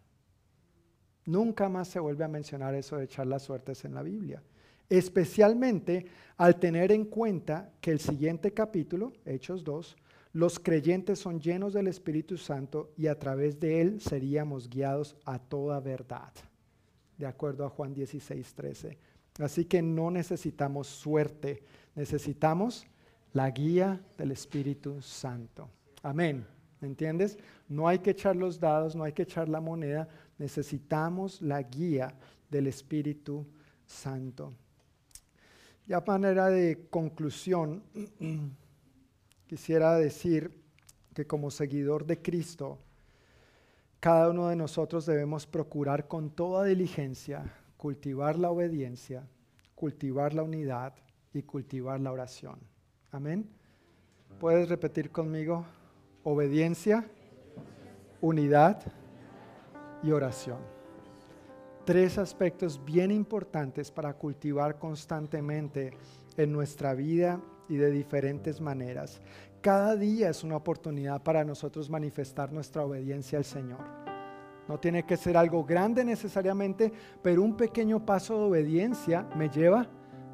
Nunca 1.25 1.69
más 1.69 1.87
se 1.87 1.99
vuelve 1.99 2.23
a 2.23 2.27
mencionar 2.27 2.75
eso 2.75 2.97
de 2.97 3.05
echar 3.05 3.27
las 3.27 3.43
suertes 3.43 3.85
en 3.85 3.93
la 3.93 4.03
Biblia. 4.03 4.41
Especialmente 4.89 6.05
al 6.37 6.59
tener 6.59 6.91
en 6.91 7.05
cuenta 7.05 7.71
que 7.81 7.91
el 7.91 7.99
siguiente 7.99 8.53
capítulo, 8.53 9.13
Hechos 9.25 9.63
2, 9.63 9.95
los 10.33 10.59
creyentes 10.59 11.19
son 11.19 11.39
llenos 11.39 11.73
del 11.73 11.87
Espíritu 11.87 12.37
Santo 12.37 12.91
y 12.97 13.07
a 13.07 13.17
través 13.17 13.59
de 13.59 13.81
él 13.81 13.99
seríamos 13.99 14.69
guiados 14.69 15.15
a 15.25 15.39
toda 15.39 15.79
verdad, 15.79 16.31
de 17.17 17.25
acuerdo 17.25 17.65
a 17.65 17.69
Juan 17.69 17.93
16, 17.93 18.53
13. 18.53 18.97
Así 19.39 19.65
que 19.65 19.81
no 19.81 20.11
necesitamos 20.11 20.87
suerte, 20.87 21.63
necesitamos 21.95 22.85
la 23.33 23.49
guía 23.51 24.01
del 24.17 24.31
Espíritu 24.31 25.01
Santo. 25.01 25.69
Amén. 26.03 26.45
¿Me 26.81 26.87
entiendes? 26.87 27.37
No 27.67 27.87
hay 27.87 27.99
que 27.99 28.11
echar 28.11 28.35
los 28.35 28.59
dados, 28.59 28.95
no 28.95 29.03
hay 29.03 29.11
que 29.11 29.23
echar 29.23 29.49
la 29.49 29.59
moneda, 29.59 30.07
necesitamos 30.37 31.41
la 31.41 31.61
guía 31.61 32.13
del 32.49 32.67
Espíritu 32.67 33.45
Santo. 33.85 34.53
Ya 35.85 36.01
manera 36.01 36.47
de 36.47 36.87
conclusión, 36.89 37.83
quisiera 39.47 39.95
decir 39.95 40.51
que 41.13 41.27
como 41.27 41.51
seguidor 41.51 42.05
de 42.05 42.21
Cristo, 42.21 42.79
cada 43.99 44.29
uno 44.29 44.47
de 44.47 44.55
nosotros 44.55 45.05
debemos 45.05 45.45
procurar 45.45 46.07
con 46.07 46.29
toda 46.29 46.63
diligencia 46.63 47.43
cultivar 47.79 48.37
la 48.37 48.51
obediencia, 48.51 49.25
cultivar 49.73 50.33
la 50.33 50.43
unidad 50.43 50.93
y 51.33 51.43
cultivar 51.43 52.01
la 52.01 52.11
oración. 52.11 52.59
Amén. 53.11 53.49
¿Puedes 54.39 54.69
repetir 54.69 55.09
conmigo? 55.09 55.65
Obediencia, 56.23 57.05
unidad 58.21 58.81
y 60.03 60.11
oración. 60.11 60.59
Tres 61.85 62.19
aspectos 62.19 62.79
bien 62.85 63.09
importantes 63.09 63.89
para 63.89 64.13
cultivar 64.13 64.77
constantemente 64.77 65.91
en 66.37 66.51
nuestra 66.51 66.93
vida 66.93 67.41
y 67.67 67.77
de 67.77 67.89
diferentes 67.89 68.61
maneras. 68.61 69.21
Cada 69.61 69.95
día 69.95 70.29
es 70.29 70.43
una 70.43 70.57
oportunidad 70.57 71.23
para 71.23 71.43
nosotros 71.43 71.89
manifestar 71.89 72.51
nuestra 72.51 72.85
obediencia 72.85 73.39
al 73.39 73.45
Señor. 73.45 73.79
No 74.67 74.79
tiene 74.79 75.03
que 75.03 75.17
ser 75.17 75.35
algo 75.35 75.65
grande 75.65 76.05
necesariamente, 76.05 76.93
pero 77.23 77.41
un 77.41 77.57
pequeño 77.57 78.05
paso 78.05 78.37
de 78.37 78.45
obediencia 78.49 79.27
me 79.35 79.49
lleva 79.49 79.87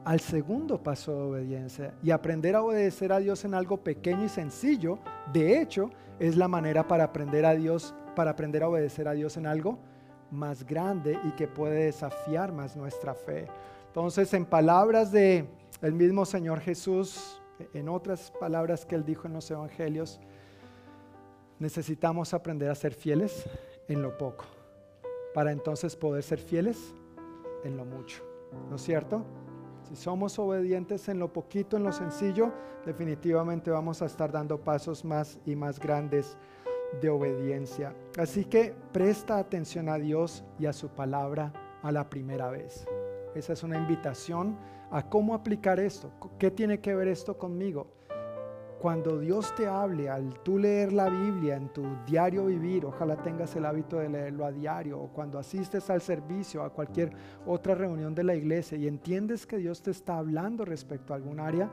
al 0.05 0.19
segundo 0.19 0.81
paso 0.81 1.11
de 1.11 1.21
obediencia. 1.23 1.93
Y 2.01 2.11
aprender 2.11 2.55
a 2.55 2.61
obedecer 2.61 3.11
a 3.11 3.19
Dios 3.19 3.43
en 3.43 3.53
algo 3.53 3.77
pequeño 3.83 4.25
y 4.25 4.29
sencillo, 4.29 4.99
de 5.33 5.59
hecho, 5.61 5.89
es 6.19 6.37
la 6.37 6.47
manera 6.47 6.87
para 6.87 7.03
aprender 7.03 7.45
a 7.45 7.53
Dios 7.53 7.93
para 8.15 8.31
aprender 8.31 8.63
a 8.63 8.69
obedecer 8.69 9.07
a 9.07 9.11
Dios 9.11 9.37
en 9.37 9.45
algo 9.45 9.77
más 10.31 10.65
grande 10.65 11.19
y 11.25 11.31
que 11.31 11.47
puede 11.47 11.85
desafiar 11.85 12.51
más 12.51 12.75
nuestra 12.75 13.13
fe. 13.13 13.47
Entonces, 13.87 14.33
en 14.33 14.45
palabras 14.45 15.11
de 15.11 15.47
el 15.81 15.93
mismo 15.93 16.25
Señor 16.25 16.61
Jesús, 16.61 17.41
en 17.73 17.89
otras 17.89 18.31
palabras 18.39 18.85
que 18.85 18.95
él 18.95 19.05
dijo 19.05 19.27
en 19.27 19.33
los 19.33 19.49
evangelios, 19.51 20.19
necesitamos 21.59 22.33
aprender 22.33 22.69
a 22.69 22.75
ser 22.75 22.93
fieles 22.93 23.45
en 23.87 24.01
lo 24.01 24.17
poco, 24.17 24.45
para 25.33 25.51
entonces 25.51 25.95
poder 25.95 26.23
ser 26.23 26.39
fieles 26.39 26.93
en 27.63 27.77
lo 27.77 27.85
mucho. 27.85 28.23
¿No 28.69 28.77
es 28.77 28.81
cierto? 28.81 29.25
Si 29.87 29.95
somos 29.95 30.39
obedientes 30.39 31.07
en 31.09 31.19
lo 31.19 31.31
poquito, 31.31 31.77
en 31.77 31.83
lo 31.83 31.91
sencillo, 31.91 32.51
definitivamente 32.85 33.69
vamos 33.69 34.01
a 34.01 34.05
estar 34.05 34.31
dando 34.31 34.59
pasos 34.59 35.05
más 35.05 35.37
y 35.45 35.55
más 35.55 35.79
grandes 35.79 36.37
de 37.01 37.09
obediencia. 37.09 37.95
Así 38.17 38.45
que 38.45 38.73
presta 38.91 39.37
atención 39.37 39.87
a 39.89 39.97
Dios 39.97 40.43
y 40.57 40.65
a 40.65 40.73
su 40.73 40.89
palabra 40.89 41.53
a 41.83 41.91
la 41.91 42.09
primera 42.09 42.49
vez. 42.49 42.87
Esa 43.35 43.53
es 43.53 43.61
una 43.61 43.77
invitación 43.77 44.57
a 44.89 45.07
cómo 45.07 45.35
aplicar 45.35 45.79
esto. 45.79 46.09
¿Qué 46.39 46.49
tiene 46.49 46.79
que 46.79 46.95
ver 46.95 47.07
esto 47.07 47.37
conmigo? 47.37 47.87
Cuando 48.85 49.17
Dios 49.17 49.51
te 49.55 49.65
hable, 49.65 50.11
al 50.11 50.43
tú 50.43 50.59
leer 50.59 50.93
la 50.93 51.09
Biblia 51.09 51.55
en 51.55 51.69
tu 51.69 51.83
diario 52.05 52.45
vivir, 52.45 52.85
ojalá 52.85 53.15
tengas 53.15 53.55
el 53.55 53.65
hábito 53.65 53.97
de 53.97 54.09
leerlo 54.09 54.45
a 54.45 54.51
diario, 54.51 54.99
o 54.99 55.07
cuando 55.07 55.39
asistes 55.39 55.89
al 55.89 56.01
servicio, 56.01 56.61
a 56.61 56.69
cualquier 56.69 57.09
otra 57.47 57.73
reunión 57.73 58.13
de 58.13 58.23
la 58.23 58.35
iglesia 58.35 58.77
y 58.77 58.87
entiendes 58.87 59.47
que 59.47 59.57
Dios 59.57 59.81
te 59.81 59.89
está 59.89 60.19
hablando 60.19 60.65
respecto 60.65 61.13
a 61.13 61.15
algún 61.15 61.39
área, 61.39 61.67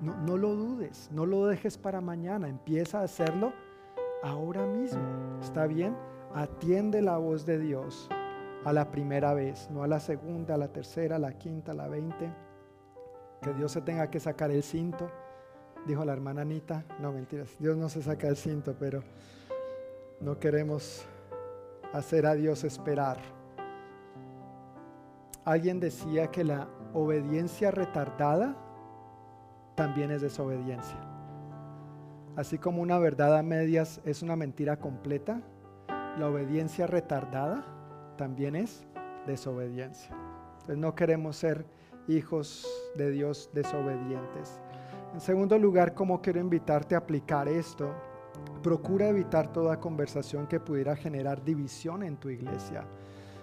no, 0.00 0.16
no 0.18 0.36
lo 0.36 0.54
dudes, 0.54 1.10
no 1.12 1.26
lo 1.26 1.46
dejes 1.46 1.76
para 1.78 2.00
mañana, 2.00 2.48
empieza 2.48 3.00
a 3.00 3.06
hacerlo 3.06 3.52
ahora 4.22 4.64
mismo. 4.64 5.02
¿Está 5.40 5.66
bien? 5.66 5.96
Atiende 6.32 7.02
la 7.02 7.18
voz 7.18 7.44
de 7.44 7.58
Dios 7.58 8.08
a 8.64 8.72
la 8.72 8.88
primera 8.88 9.34
vez, 9.34 9.68
no 9.72 9.82
a 9.82 9.88
la 9.88 9.98
segunda, 9.98 10.54
a 10.54 10.58
la 10.58 10.68
tercera, 10.68 11.16
a 11.16 11.18
la 11.18 11.36
quinta, 11.36 11.72
a 11.72 11.74
la 11.74 11.88
veinte. 11.88 12.32
Que 13.40 13.52
Dios 13.52 13.72
se 13.72 13.80
tenga 13.80 14.08
que 14.08 14.20
sacar 14.20 14.52
el 14.52 14.62
cinto, 14.62 15.10
dijo 15.86 16.04
la 16.04 16.12
hermana 16.12 16.42
Anita. 16.42 16.84
No, 17.00 17.12
mentiras, 17.12 17.56
Dios 17.58 17.76
no 17.76 17.88
se 17.88 18.02
saca 18.02 18.28
el 18.28 18.36
cinto, 18.36 18.74
pero 18.78 19.02
no 20.20 20.38
queremos 20.38 21.04
hacer 21.92 22.26
a 22.26 22.34
Dios 22.34 22.64
esperar. 22.64 23.18
Alguien 25.44 25.80
decía 25.80 26.28
que 26.30 26.44
la 26.44 26.68
obediencia 26.94 27.70
retardada 27.70 28.56
también 29.74 30.10
es 30.10 30.22
desobediencia. 30.22 30.98
Así 32.36 32.58
como 32.58 32.80
una 32.80 32.98
verdad 32.98 33.36
a 33.36 33.42
medias 33.42 34.00
es 34.04 34.22
una 34.22 34.36
mentira 34.36 34.78
completa, 34.78 35.42
la 36.18 36.28
obediencia 36.28 36.86
retardada 36.86 37.64
también 38.16 38.54
es 38.54 38.86
desobediencia. 39.26 40.14
Entonces 40.52 40.78
no 40.78 40.94
queremos 40.94 41.36
ser 41.36 41.66
hijos 42.08 42.66
de 42.96 43.10
Dios 43.10 43.50
desobedientes. 43.52 44.60
En 45.12 45.20
segundo 45.20 45.58
lugar, 45.58 45.92
como 45.92 46.22
quiero 46.22 46.40
invitarte 46.40 46.94
a 46.94 46.98
aplicar 46.98 47.46
esto, 47.46 47.92
procura 48.62 49.08
evitar 49.08 49.52
toda 49.52 49.78
conversación 49.78 50.46
que 50.46 50.58
pudiera 50.58 50.96
generar 50.96 51.44
división 51.44 52.02
en 52.02 52.16
tu 52.16 52.30
iglesia. 52.30 52.86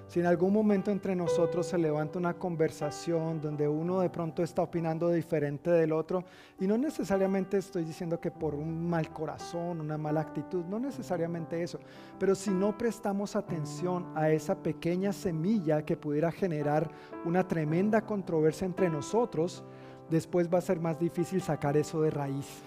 Si 0.07 0.19
en 0.19 0.25
algún 0.25 0.51
momento 0.51 0.89
entre 0.89 1.15
nosotros 1.15 1.67
se 1.67 1.77
levanta 1.77 2.17
una 2.17 2.33
conversación 2.33 3.39
donde 3.39 3.67
uno 3.67 3.99
de 3.99 4.09
pronto 4.09 4.41
está 4.41 4.63
opinando 4.63 5.11
diferente 5.11 5.69
del 5.69 5.91
otro, 5.91 6.23
y 6.59 6.65
no 6.65 6.79
necesariamente 6.79 7.59
estoy 7.59 7.83
diciendo 7.83 8.19
que 8.19 8.31
por 8.31 8.55
un 8.55 8.89
mal 8.89 9.11
corazón, 9.11 9.79
una 9.79 9.99
mala 9.99 10.21
actitud, 10.21 10.65
no 10.65 10.79
necesariamente 10.79 11.61
eso, 11.61 11.79
pero 12.17 12.33
si 12.33 12.49
no 12.49 12.75
prestamos 12.75 13.35
atención 13.35 14.07
a 14.15 14.31
esa 14.31 14.55
pequeña 14.55 15.13
semilla 15.13 15.85
que 15.85 15.95
pudiera 15.95 16.31
generar 16.31 16.89
una 17.25 17.47
tremenda 17.47 18.01
controversia 18.01 18.65
entre 18.65 18.89
nosotros, 18.89 19.63
después 20.09 20.51
va 20.51 20.57
a 20.57 20.61
ser 20.61 20.79
más 20.79 20.99
difícil 20.99 21.41
sacar 21.41 21.77
eso 21.77 22.01
de 22.01 22.11
raíz. 22.11 22.63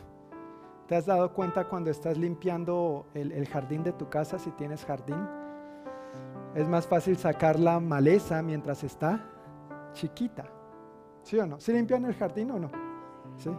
¿Te 0.86 0.96
has 0.96 1.06
dado 1.06 1.32
cuenta 1.32 1.68
cuando 1.68 1.90
estás 1.90 2.18
limpiando 2.18 3.06
el, 3.14 3.46
jardín 3.48 3.82
de 3.82 3.92
tu 3.92 4.08
casa, 4.08 4.38
si 4.38 4.50
tienes 4.52 4.84
jardín? 4.84 5.26
es 6.54 6.68
más 6.68 6.86
fácil 6.86 7.16
sacar 7.16 7.58
la 7.58 7.80
maleza 7.80 8.42
mientras 8.42 8.84
está 8.84 9.24
chiquita. 9.94 10.44
¿Sí 11.22 11.38
o 11.38 11.46
no? 11.46 11.60
¿Sí 11.60 11.72
limpian 11.72 12.04
el 12.04 12.14
jardín 12.14 12.50
o 12.50 12.58
no? 12.58 12.70
Sí. 13.36 13.50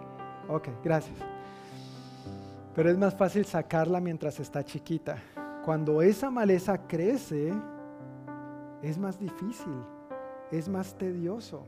Ok, 0.47 0.67
gracias. 0.83 1.17
Pero 2.75 2.89
es 2.89 2.97
más 2.97 3.15
fácil 3.15 3.45
sacarla 3.45 3.99
mientras 3.99 4.39
está 4.39 4.63
chiquita. 4.63 5.17
Cuando 5.63 6.01
esa 6.01 6.29
maleza 6.29 6.87
crece, 6.87 7.53
es 8.81 8.97
más 8.97 9.17
difícil, 9.19 9.73
es 10.51 10.67
más 10.67 10.95
tedioso. 10.97 11.65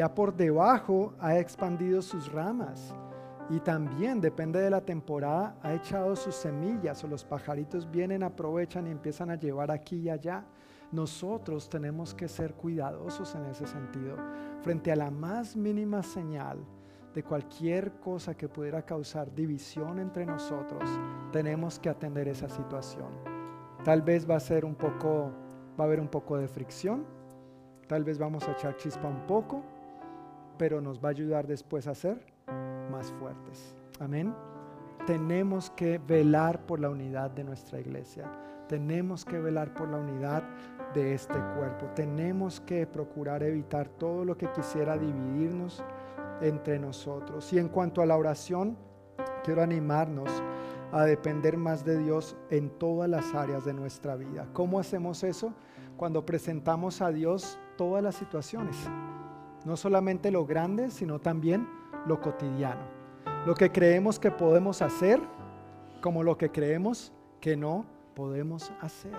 Ya 0.00 0.14
por 0.14 0.34
debajo 0.34 1.12
ha 1.20 1.36
expandido 1.36 2.00
sus 2.00 2.32
ramas 2.32 2.94
y 3.50 3.60
también, 3.60 4.18
depende 4.18 4.58
de 4.58 4.70
la 4.70 4.80
temporada, 4.80 5.58
ha 5.62 5.74
echado 5.74 6.16
sus 6.16 6.36
semillas 6.36 7.04
o 7.04 7.06
los 7.06 7.22
pajaritos 7.22 7.90
vienen, 7.90 8.22
aprovechan 8.22 8.86
y 8.86 8.92
empiezan 8.92 9.28
a 9.28 9.34
llevar 9.34 9.70
aquí 9.70 9.96
y 9.96 10.08
allá. 10.08 10.42
Nosotros 10.90 11.68
tenemos 11.68 12.14
que 12.14 12.28
ser 12.28 12.54
cuidadosos 12.54 13.34
en 13.34 13.44
ese 13.44 13.66
sentido. 13.66 14.16
Frente 14.62 14.90
a 14.90 14.96
la 14.96 15.10
más 15.10 15.54
mínima 15.54 16.02
señal 16.02 16.64
de 17.14 17.22
cualquier 17.22 17.92
cosa 18.00 18.34
que 18.34 18.48
pudiera 18.48 18.80
causar 18.80 19.34
división 19.34 19.98
entre 19.98 20.24
nosotros, 20.24 20.88
tenemos 21.30 21.78
que 21.78 21.90
atender 21.90 22.26
esa 22.26 22.48
situación. 22.48 23.10
Tal 23.84 24.00
vez 24.00 24.26
va 24.26 24.36
a 24.36 24.40
ser 24.40 24.64
un 24.64 24.76
poco, 24.76 25.30
va 25.78 25.84
a 25.84 25.86
haber 25.86 26.00
un 26.00 26.08
poco 26.08 26.38
de 26.38 26.48
fricción, 26.48 27.04
tal 27.86 28.02
vez 28.02 28.18
vamos 28.18 28.48
a 28.48 28.52
echar 28.52 28.78
chispa 28.78 29.06
un 29.06 29.26
poco, 29.26 29.62
pero 30.60 30.82
nos 30.82 31.02
va 31.02 31.08
a 31.08 31.12
ayudar 31.12 31.46
después 31.46 31.86
a 31.86 31.94
ser 31.94 32.22
más 32.90 33.10
fuertes. 33.12 33.74
Amén. 33.98 34.34
Tenemos 35.06 35.70
que 35.70 35.96
velar 35.96 36.66
por 36.66 36.80
la 36.80 36.90
unidad 36.90 37.30
de 37.30 37.44
nuestra 37.44 37.80
iglesia. 37.80 38.30
Tenemos 38.68 39.24
que 39.24 39.40
velar 39.40 39.72
por 39.72 39.88
la 39.88 39.96
unidad 39.96 40.42
de 40.92 41.14
este 41.14 41.38
cuerpo. 41.56 41.86
Tenemos 41.94 42.60
que 42.60 42.86
procurar 42.86 43.42
evitar 43.42 43.88
todo 43.88 44.22
lo 44.22 44.36
que 44.36 44.52
quisiera 44.52 44.98
dividirnos 44.98 45.82
entre 46.42 46.78
nosotros. 46.78 47.50
Y 47.54 47.58
en 47.58 47.70
cuanto 47.70 48.02
a 48.02 48.06
la 48.06 48.18
oración, 48.18 48.76
quiero 49.42 49.62
animarnos 49.62 50.30
a 50.92 51.04
depender 51.06 51.56
más 51.56 51.86
de 51.86 51.96
Dios 51.96 52.36
en 52.50 52.68
todas 52.78 53.08
las 53.08 53.34
áreas 53.34 53.64
de 53.64 53.72
nuestra 53.72 54.14
vida. 54.14 54.46
¿Cómo 54.52 54.78
hacemos 54.78 55.24
eso? 55.24 55.54
Cuando 55.96 56.26
presentamos 56.26 57.00
a 57.00 57.10
Dios 57.10 57.58
todas 57.78 58.02
las 58.02 58.16
situaciones. 58.16 58.76
No 59.64 59.76
solamente 59.76 60.30
lo 60.30 60.46
grande, 60.46 60.90
sino 60.90 61.18
también 61.18 61.68
lo 62.06 62.20
cotidiano. 62.20 62.82
Lo 63.46 63.54
que 63.54 63.70
creemos 63.70 64.18
que 64.18 64.30
podemos 64.30 64.82
hacer, 64.82 65.20
como 66.00 66.22
lo 66.22 66.36
que 66.36 66.50
creemos 66.50 67.12
que 67.40 67.56
no 67.56 67.84
podemos 68.14 68.72
hacer. 68.80 69.16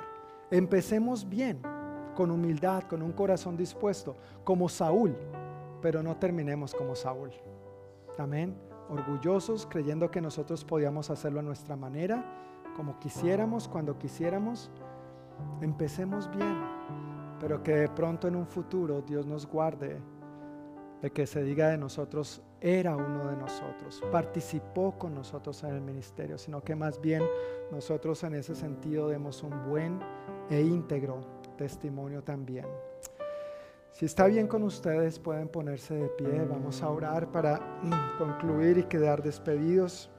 Empecemos 0.49 1.27
bien, 1.27 1.61
con 2.15 2.31
humildad, 2.31 2.83
con 2.83 3.01
un 3.01 3.11
corazón 3.11 3.55
dispuesto, 3.55 4.15
como 4.43 4.67
Saúl, 4.69 5.15
pero 5.81 6.03
no 6.03 6.15
terminemos 6.17 6.73
como 6.73 6.95
Saúl. 6.95 7.31
Amén. 8.17 8.55
Orgullosos, 8.89 9.65
creyendo 9.65 10.11
que 10.11 10.21
nosotros 10.21 10.65
podíamos 10.65 11.09
hacerlo 11.09 11.39
a 11.39 11.43
nuestra 11.43 11.75
manera, 11.75 12.23
como 12.75 12.99
quisiéramos, 12.99 13.67
cuando 13.67 13.97
quisiéramos. 13.97 14.69
Empecemos 15.61 16.29
bien, 16.29 16.57
pero 17.39 17.63
que 17.63 17.73
de 17.73 17.89
pronto 17.89 18.27
en 18.27 18.35
un 18.35 18.45
futuro 18.45 19.01
Dios 19.01 19.25
nos 19.25 19.47
guarde 19.47 19.99
de 21.01 21.11
que 21.11 21.25
se 21.25 21.43
diga 21.43 21.69
de 21.69 21.77
nosotros, 21.77 22.41
era 22.59 22.95
uno 22.95 23.27
de 23.27 23.35
nosotros, 23.35 24.01
participó 24.11 24.97
con 24.97 25.15
nosotros 25.15 25.63
en 25.63 25.71
el 25.71 25.81
ministerio, 25.81 26.37
sino 26.37 26.61
que 26.61 26.75
más 26.75 27.01
bien 27.01 27.23
nosotros 27.71 28.23
en 28.23 28.35
ese 28.35 28.55
sentido 28.55 29.07
demos 29.07 29.41
un 29.41 29.69
buen 29.69 29.99
e 30.49 30.61
íntegro 30.61 31.21
testimonio 31.57 32.23
también. 32.23 32.65
Si 33.91 34.05
está 34.05 34.27
bien 34.27 34.47
con 34.47 34.63
ustedes, 34.63 35.19
pueden 35.19 35.47
ponerse 35.47 35.93
de 35.93 36.07
pie. 36.09 36.45
Vamos 36.49 36.81
a 36.81 36.89
orar 36.89 37.31
para 37.31 37.59
concluir 38.17 38.77
y 38.77 38.83
quedar 38.83 39.21
despedidos. 39.21 40.09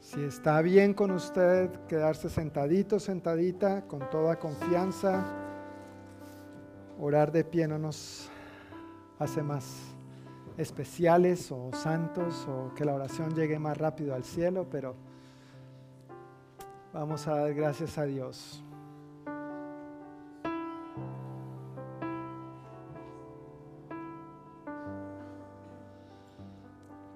Si 0.00 0.22
está 0.22 0.62
bien 0.62 0.94
con 0.94 1.10
usted, 1.10 1.70
quedarse 1.88 2.28
sentadito, 2.30 3.00
sentadita, 3.00 3.86
con 3.88 4.08
toda 4.10 4.38
confianza. 4.38 5.24
Orar 7.00 7.32
de 7.32 7.44
pie 7.44 7.66
no 7.66 7.78
nos 7.78 8.30
hace 9.18 9.42
más 9.42 9.96
especiales 10.56 11.50
o 11.52 11.70
santos 11.72 12.46
o 12.48 12.72
que 12.74 12.84
la 12.84 12.94
oración 12.94 13.34
llegue 13.34 13.58
más 13.58 13.76
rápido 13.76 14.14
al 14.14 14.24
cielo, 14.24 14.66
pero 14.70 14.94
vamos 16.92 17.26
a 17.26 17.36
dar 17.36 17.54
gracias 17.54 17.98
a 17.98 18.04
Dios. 18.04 18.62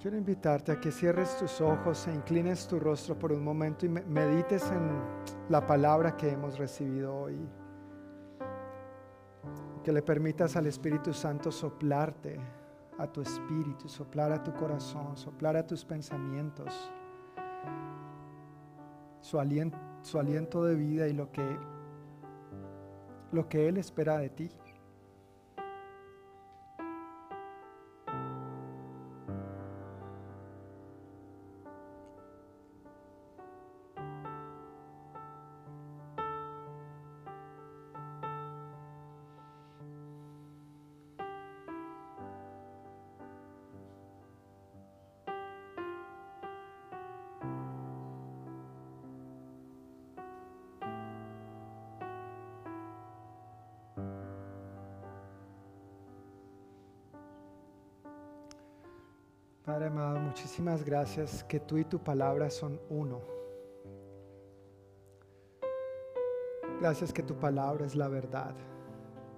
Quiero 0.00 0.16
invitarte 0.16 0.72
a 0.72 0.80
que 0.80 0.90
cierres 0.90 1.36
tus 1.36 1.60
ojos 1.60 2.08
e 2.08 2.14
inclines 2.14 2.66
tu 2.66 2.80
rostro 2.80 3.18
por 3.18 3.32
un 3.32 3.44
momento 3.44 3.84
y 3.84 3.90
medites 3.90 4.70
en 4.70 4.98
la 5.50 5.66
palabra 5.66 6.16
que 6.16 6.30
hemos 6.30 6.58
recibido 6.58 7.14
hoy. 7.14 7.36
Que 9.82 9.92
le 9.92 10.02
permitas 10.02 10.56
al 10.56 10.66
Espíritu 10.66 11.12
Santo 11.12 11.50
soplarte 11.50 12.38
a 12.98 13.06
tu 13.06 13.22
espíritu, 13.22 13.88
soplar 13.88 14.30
a 14.30 14.44
tu 14.44 14.52
corazón, 14.52 15.16
soplar 15.16 15.56
a 15.56 15.66
tus 15.66 15.86
pensamientos, 15.86 16.92
su 19.22 19.38
aliento, 19.38 20.64
de 20.64 20.74
vida 20.74 21.08
y 21.08 21.14
lo 21.14 21.32
que, 21.32 21.58
lo 23.32 23.48
que 23.48 23.68
Él 23.68 23.78
espera 23.78 24.18
de 24.18 24.28
ti. 24.28 24.50
Gracias 60.78 61.44
que 61.44 61.58
tú 61.58 61.78
y 61.78 61.84
tu 61.84 61.98
palabra 61.98 62.48
son 62.50 62.80
uno. 62.88 63.20
Gracias 66.80 67.12
que 67.12 67.22
tu 67.22 67.34
palabra 67.34 67.84
es 67.84 67.94
la 67.94 68.08
verdad, 68.08 68.54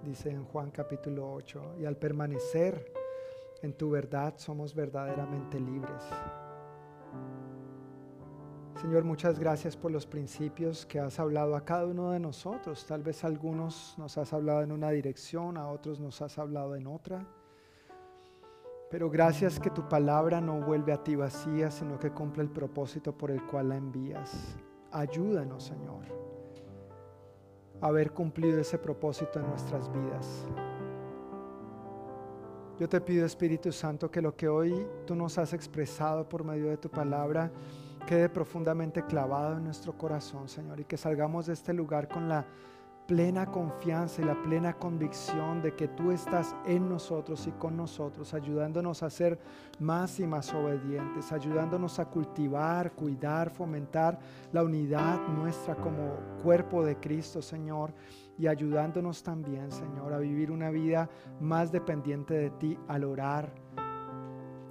dice 0.03 0.29
en 0.29 0.45
Juan 0.45 0.71
capítulo 0.71 1.33
8, 1.33 1.75
y 1.79 1.85
al 1.85 1.97
permanecer 1.97 2.93
en 3.61 3.73
tu 3.73 3.89
verdad 3.89 4.35
somos 4.37 4.73
verdaderamente 4.75 5.59
libres. 5.59 6.03
Señor, 8.79 9.03
muchas 9.03 9.39
gracias 9.39 9.75
por 9.75 9.91
los 9.91 10.05
principios 10.05 10.85
que 10.85 10.99
has 10.99 11.19
hablado 11.19 11.55
a 11.55 11.65
cada 11.65 11.85
uno 11.85 12.11
de 12.11 12.19
nosotros. 12.19 12.85
Tal 12.85 13.01
vez 13.01 13.23
algunos 13.23 13.95
nos 13.97 14.17
has 14.17 14.33
hablado 14.33 14.61
en 14.61 14.71
una 14.71 14.91
dirección, 14.91 15.57
a 15.57 15.67
otros 15.69 15.99
nos 15.99 16.21
has 16.21 16.37
hablado 16.37 16.75
en 16.75 16.87
otra. 16.87 17.25
Pero 18.93 19.09
gracias 19.09 19.59
que 19.59 19.71
tu 19.71 19.89
palabra 19.89 20.39
no 20.39 20.61
vuelve 20.61 20.93
a 20.93 21.03
ti 21.03 21.15
vacía, 21.15 21.71
sino 21.71 21.97
que 21.97 22.11
cumple 22.11 22.43
el 22.43 22.51
propósito 22.51 23.11
por 23.11 23.31
el 23.31 23.43
cual 23.47 23.69
la 23.69 23.75
envías. 23.75 24.55
Ayúdanos, 24.91 25.63
Señor, 25.63 26.05
a 27.81 27.87
haber 27.87 28.11
cumplido 28.11 28.59
ese 28.59 28.77
propósito 28.77 29.39
en 29.39 29.47
nuestras 29.47 29.91
vidas. 29.91 30.45
Yo 32.79 32.87
te 32.87 33.01
pido, 33.01 33.25
Espíritu 33.25 33.71
Santo, 33.71 34.11
que 34.11 34.21
lo 34.21 34.35
que 34.35 34.47
hoy 34.47 34.87
tú 35.07 35.15
nos 35.15 35.39
has 35.39 35.53
expresado 35.53 36.29
por 36.29 36.43
medio 36.43 36.69
de 36.69 36.77
tu 36.77 36.91
palabra 36.91 37.51
quede 38.05 38.29
profundamente 38.29 39.03
clavado 39.03 39.57
en 39.57 39.63
nuestro 39.63 39.97
corazón, 39.97 40.47
Señor, 40.47 40.79
y 40.79 40.85
que 40.85 40.97
salgamos 40.97 41.47
de 41.47 41.53
este 41.53 41.73
lugar 41.73 42.07
con 42.07 42.29
la 42.29 42.45
plena 43.07 43.45
confianza 43.45 44.21
y 44.21 44.25
la 44.25 44.41
plena 44.41 44.73
convicción 44.73 45.61
de 45.61 45.75
que 45.75 45.87
tú 45.87 46.11
estás 46.11 46.55
en 46.65 46.87
nosotros 46.89 47.45
y 47.47 47.51
con 47.51 47.75
nosotros, 47.75 48.33
ayudándonos 48.33 49.03
a 49.03 49.09
ser 49.09 49.39
más 49.79 50.19
y 50.19 50.27
más 50.27 50.53
obedientes, 50.53 51.31
ayudándonos 51.31 51.99
a 51.99 52.05
cultivar, 52.05 52.93
cuidar, 52.93 53.49
fomentar 53.49 54.19
la 54.51 54.63
unidad 54.63 55.19
nuestra 55.27 55.75
como 55.75 56.15
cuerpo 56.41 56.83
de 56.83 56.97
Cristo, 56.97 57.41
Señor, 57.41 57.93
y 58.37 58.47
ayudándonos 58.47 59.21
también, 59.21 59.71
Señor, 59.71 60.13
a 60.13 60.19
vivir 60.19 60.49
una 60.49 60.69
vida 60.69 61.09
más 61.39 61.71
dependiente 61.71 62.33
de 62.33 62.49
ti 62.51 62.79
al 62.87 63.03
orar 63.03 63.53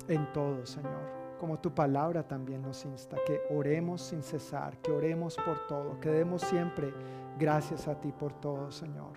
en 0.09 0.33
todo, 0.33 0.67
Señor. 0.67 1.23
Como 1.39 1.59
tu 1.59 1.75
palabra 1.75 2.27
también 2.27 2.63
nos 2.63 2.85
insta, 2.85 3.17
que 3.27 3.41
oremos 3.51 4.01
sin 4.01 4.23
cesar, 4.23 4.79
que 4.79 4.93
oremos 4.93 5.37
por 5.37 5.67
todo, 5.67 5.99
que 6.01 6.09
demos 6.09 6.43
siempre 6.43 6.93
gracias 7.39 7.89
a 7.89 8.01
ti 8.01 8.13
por 8.13 8.33
todo, 8.35 8.71
Señor. 8.71 9.13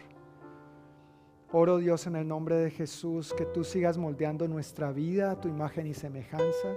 Oro 1.52 1.78
Dios 1.78 2.06
en 2.08 2.16
el 2.16 2.28
nombre 2.28 2.56
de 2.58 2.70
Jesús, 2.70 3.34
que 3.34 3.46
tú 3.46 3.64
sigas 3.64 3.98
moldeando 3.98 4.48
nuestra 4.48 4.92
vida 4.92 5.32
a 5.32 5.40
tu 5.40 5.48
imagen 5.48 5.88
y 5.88 5.94
semejanza, 5.94 6.76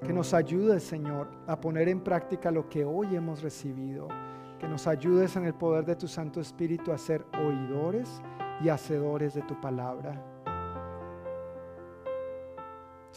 Que 0.00 0.12
nos 0.12 0.32
ayudes, 0.32 0.84
Señor, 0.84 1.28
a 1.48 1.60
poner 1.60 1.88
en 1.88 2.00
práctica 2.00 2.52
lo 2.52 2.68
que 2.68 2.84
hoy 2.84 3.16
hemos 3.16 3.42
recibido. 3.42 4.06
Que 4.60 4.68
nos 4.68 4.86
ayudes 4.86 5.34
en 5.34 5.44
el 5.44 5.54
poder 5.54 5.84
de 5.84 5.96
tu 5.96 6.06
Santo 6.06 6.40
Espíritu 6.40 6.92
a 6.92 6.98
ser 6.98 7.26
oidores 7.34 8.22
y 8.62 8.68
hacedores 8.68 9.34
de 9.34 9.42
tu 9.42 9.60
palabra. 9.60 10.37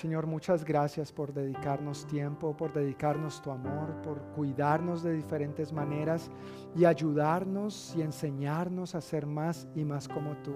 Señor, 0.01 0.25
muchas 0.25 0.65
gracias 0.65 1.11
por 1.11 1.31
dedicarnos 1.31 2.07
tiempo, 2.07 2.57
por 2.57 2.73
dedicarnos 2.73 3.39
tu 3.39 3.51
amor, 3.51 4.01
por 4.01 4.19
cuidarnos 4.33 5.03
de 5.03 5.13
diferentes 5.13 5.71
maneras 5.71 6.31
y 6.75 6.85
ayudarnos 6.85 7.93
y 7.95 8.01
enseñarnos 8.01 8.95
a 8.95 9.01
ser 9.01 9.27
más 9.27 9.67
y 9.75 9.85
más 9.85 10.07
como 10.07 10.35
tú. 10.37 10.55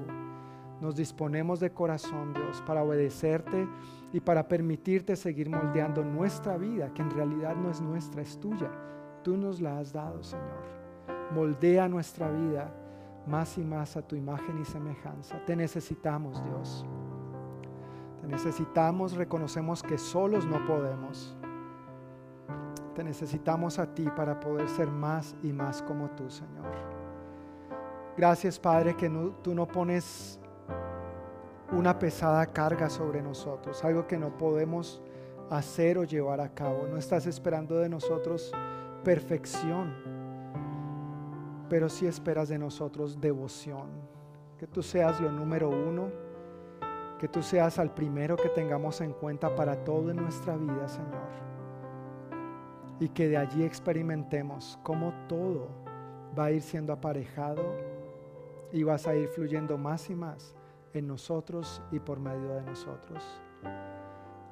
Nos 0.82 0.96
disponemos 0.96 1.60
de 1.60 1.70
corazón, 1.70 2.34
Dios, 2.34 2.64
para 2.66 2.82
obedecerte 2.82 3.68
y 4.12 4.20
para 4.20 4.48
permitirte 4.48 5.16
seguir 5.16 5.48
moldeando 5.48 6.04
nuestra 6.04 6.58
vida, 6.58 6.92
que 6.92 7.04
en 7.04 7.12
realidad 7.12 7.56
no 7.56 7.70
es 7.70 7.80
nuestra, 7.80 8.24
es 8.24 8.40
tuya. 8.40 8.72
Tú 9.24 9.38
nos 9.38 9.62
la 9.62 9.78
has 9.78 9.94
dado, 9.94 10.24
Señor. 10.24 10.64
Moldea 11.36 11.88
nuestra 11.88 12.32
vida 12.32 12.74
más 13.28 13.60
y 13.60 13.64
más 13.64 13.96
a 13.96 14.02
tu 14.02 14.16
imagen 14.16 14.60
y 14.60 14.66
semejanza. 14.66 15.40
Te 15.46 15.56
necesitamos, 15.56 16.44
Dios 16.44 16.84
necesitamos, 18.26 19.14
reconocemos 19.14 19.84
que 19.84 19.98
solos 19.98 20.46
no 20.46 20.64
podemos. 20.66 21.36
Te 22.94 23.04
necesitamos 23.04 23.78
a 23.80 23.94
ti 23.94 24.08
para 24.16 24.40
poder 24.40 24.70
ser 24.70 24.88
más 24.88 25.36
y 25.44 25.52
más 25.52 25.82
como 25.82 26.10
tú, 26.12 26.30
Señor. 26.30 26.66
Gracias, 28.18 28.58
Padre, 28.58 28.96
que 28.96 29.10
tú 29.44 29.54
no 29.54 29.68
pones 29.68 30.40
una 31.72 32.00
pesada 32.00 32.46
carga 32.46 32.90
sobre 32.90 33.22
nosotros, 33.22 33.84
algo 33.84 34.08
que 34.08 34.18
no 34.18 34.38
podemos 34.38 35.02
hacer 35.50 35.98
o 35.98 36.04
llevar 36.04 36.40
a 36.40 36.54
cabo. 36.54 36.88
No 36.88 36.98
estás 36.98 37.28
esperando 37.28 37.78
de 37.78 37.90
nosotros 37.90 38.52
perfección, 39.04 39.94
pero 41.70 41.90
sí 41.90 42.08
esperas 42.08 42.48
de 42.48 42.58
nosotros 42.58 43.20
devoción. 43.20 43.90
Que 44.58 44.68
tú 44.68 44.82
seas 44.82 45.20
lo 45.20 45.32
número 45.32 45.70
uno 45.70 46.25
que 47.20 47.28
tú 47.28 47.42
seas 47.42 47.80
al 47.80 47.94
primero 47.94 48.36
que 48.36 48.50
tengamos 48.50 49.02
en 49.02 49.14
cuenta 49.14 49.56
para 49.56 49.84
todo 49.84 50.12
en 50.12 50.18
nuestra 50.18 50.58
vida, 50.58 50.88
Señor. 50.88 51.30
Y 53.00 53.10
que 53.10 53.28
de 53.28 53.38
allí 53.38 53.64
experimentemos 53.64 54.80
cómo 54.84 55.14
todo 55.28 55.68
va 56.38 56.46
a 56.46 56.52
ir 56.52 56.62
siendo 56.62 56.92
aparejado 56.92 57.64
y 58.72 58.84
vas 58.84 59.08
a 59.08 59.16
ir 59.16 59.30
fluyendo 59.30 59.78
más 59.78 60.10
y 60.10 60.16
más 60.16 60.56
en 60.94 61.08
nosotros 61.08 61.82
y 61.92 62.00
por 62.00 62.20
medio 62.20 62.50
de 62.56 62.62
nosotros. 62.64 63.24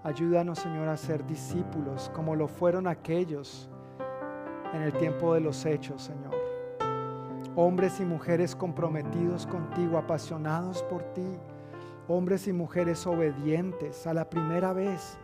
Ayúdanos, 0.03 0.59
Señor, 0.59 0.87
a 0.87 0.97
ser 0.97 1.25
discípulos 1.25 2.11
como 2.13 2.35
lo 2.35 2.47
fueron 2.47 2.87
aquellos 2.87 3.69
en 4.73 4.81
el 4.81 4.93
tiempo 4.93 5.33
de 5.33 5.41
los 5.41 5.65
hechos, 5.65 6.03
Señor. 6.03 6.35
Hombres 7.55 7.99
y 7.99 8.05
mujeres 8.05 8.55
comprometidos 8.55 9.45
contigo, 9.45 9.97
apasionados 9.97 10.81
por 10.83 11.03
ti 11.13 11.37
hombres 12.07 12.47
y 12.47 12.53
mujeres 12.53 13.07
obedientes 13.07 14.05
a 14.07 14.13
la 14.13 14.29
primera 14.29 14.73
vez, 14.73 15.17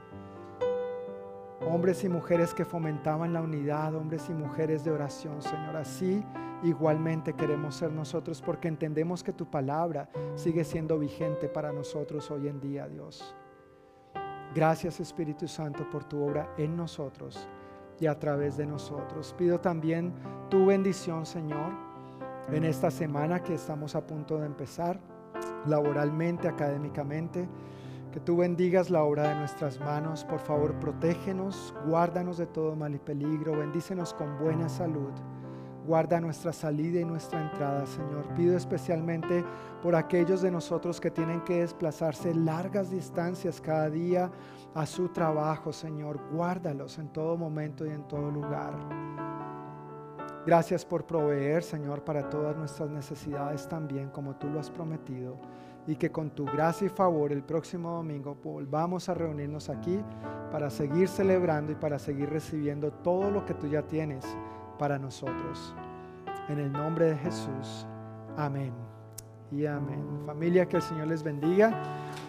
hombres 1.68 2.04
y 2.04 2.10
mujeres 2.10 2.54
que 2.54 2.66
fomentaban 2.66 3.34
la 3.34 3.42
unidad, 3.42 3.96
hombres 3.96 4.30
y 4.30 4.34
mujeres 4.34 4.84
de 4.84 4.92
oración, 4.92 5.42
Señor. 5.42 5.76
Así 5.76 6.24
igualmente 6.64 7.34
queremos 7.34 7.76
ser 7.76 7.92
nosotros 7.92 8.42
porque 8.42 8.68
entendemos 8.68 9.24
que 9.24 9.34
tu 9.34 9.50
palabra 9.50 10.10
sigue 10.36 10.64
siendo 10.64 10.98
vigente 10.98 11.48
para 11.48 11.72
nosotros 11.72 12.30
hoy 12.32 12.48
en 12.48 12.60
día, 12.60 12.88
Dios. 12.88 13.36
Gracias 14.56 15.00
Espíritu 15.00 15.48
Santo 15.48 15.88
por 15.90 16.06
tu 16.06 16.24
obra 16.24 16.54
en 16.58 16.76
nosotros 16.76 17.48
y 18.00 18.08
a 18.08 18.18
través 18.18 18.58
de 18.58 18.66
nosotros. 18.66 19.36
Pido 19.38 19.60
también 19.60 20.14
tu 20.50 20.66
bendición, 20.66 21.26
Señor, 21.26 21.72
en 22.52 22.64
esta 22.64 22.90
semana 22.90 23.44
que 23.44 23.54
estamos 23.54 23.96
a 23.96 24.08
punto 24.08 24.40
de 24.40 24.48
empezar 24.48 25.00
laboralmente, 25.66 26.48
académicamente. 26.48 27.48
Que 28.12 28.20
tú 28.20 28.38
bendigas 28.38 28.90
la 28.90 29.04
obra 29.04 29.30
de 29.30 29.36
nuestras 29.36 29.80
manos. 29.80 30.24
Por 30.24 30.40
favor, 30.40 30.74
protégenos, 30.80 31.76
guárdanos 31.86 32.38
de 32.38 32.48
todo 32.48 32.76
mal 32.76 32.96
y 32.96 33.00
peligro. 33.00 33.58
Bendícenos 33.58 34.14
con 34.14 34.40
buena 34.40 34.68
salud. 34.68 35.12
Guarda 35.86 36.20
nuestra 36.20 36.52
salida 36.52 37.00
y 37.00 37.06
nuestra 37.06 37.42
entrada, 37.42 37.86
Señor. 37.86 38.28
Pido 38.36 38.58
especialmente 38.58 39.44
por 39.82 39.96
aquellos 39.96 40.42
de 40.42 40.52
nosotros 40.52 41.00
que 41.00 41.12
tienen 41.12 41.42
que 41.42 41.62
desplazarse 41.62 42.34
largas 42.34 42.92
distancias 42.92 43.62
cada 43.62 43.90
día 43.90 44.32
a 44.76 44.86
su 44.86 45.10
trabajo, 45.10 45.72
Señor. 45.72 46.20
Guárdalos 46.32 46.98
en 47.00 47.10
todo 47.10 47.38
momento 47.38 47.86
y 47.86 47.90
en 47.90 48.08
todo 48.08 48.30
lugar. 48.30 48.74
Gracias 50.50 50.84
por 50.84 51.06
proveer, 51.06 51.62
Señor, 51.62 52.04
para 52.04 52.28
todas 52.28 52.58
nuestras 52.58 52.90
necesidades 52.90 53.70
también, 53.70 54.10
como 54.10 54.36
tú 54.38 54.50
lo 54.50 54.60
has 54.60 54.72
prometido. 54.72 55.38
Y 55.86 55.96
que 55.96 56.12
con 56.12 56.32
tu 56.32 56.44
gracia 56.46 56.88
y 56.88 56.90
favor 56.90 57.32
el 57.32 57.44
próximo 57.44 57.92
domingo 57.92 58.36
volvamos 58.44 59.10
a 59.10 59.14
reunirnos 59.14 59.70
aquí 59.70 60.04
para 60.52 60.72
seguir 60.72 61.08
celebrando 61.08 61.72
y 61.72 61.76
para 61.76 62.00
seguir 62.00 62.32
recibiendo 62.32 62.92
todo 62.92 63.30
lo 63.30 63.46
que 63.46 63.54
tú 63.54 63.68
ya 63.68 63.84
tienes 63.84 64.26
para 64.80 64.98
nosotros. 64.98 65.76
En 66.48 66.58
el 66.58 66.72
nombre 66.72 67.12
de 67.12 67.18
Jesús. 67.18 67.86
Amén. 68.36 68.74
Y 69.52 69.68
amén. 69.68 70.04
Familia, 70.26 70.68
que 70.68 70.78
el 70.78 70.82
Señor 70.82 71.10
les 71.10 71.22
bendiga. 71.22 71.80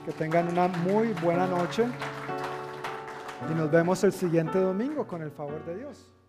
Que 0.05 0.13
tengan 0.13 0.47
una 0.49 0.69
muy 0.69 1.15
buena 1.23 1.47
noche. 1.47 1.87
Y 3.51 3.55
nos 3.55 3.71
vemos 3.71 4.05
el 4.05 4.13
siguiente 4.13 4.61
domingo 4.61 5.07
con 5.07 5.23
el 5.23 5.31
favor 5.31 5.65
de 5.65 5.79
Dios. 5.79 6.20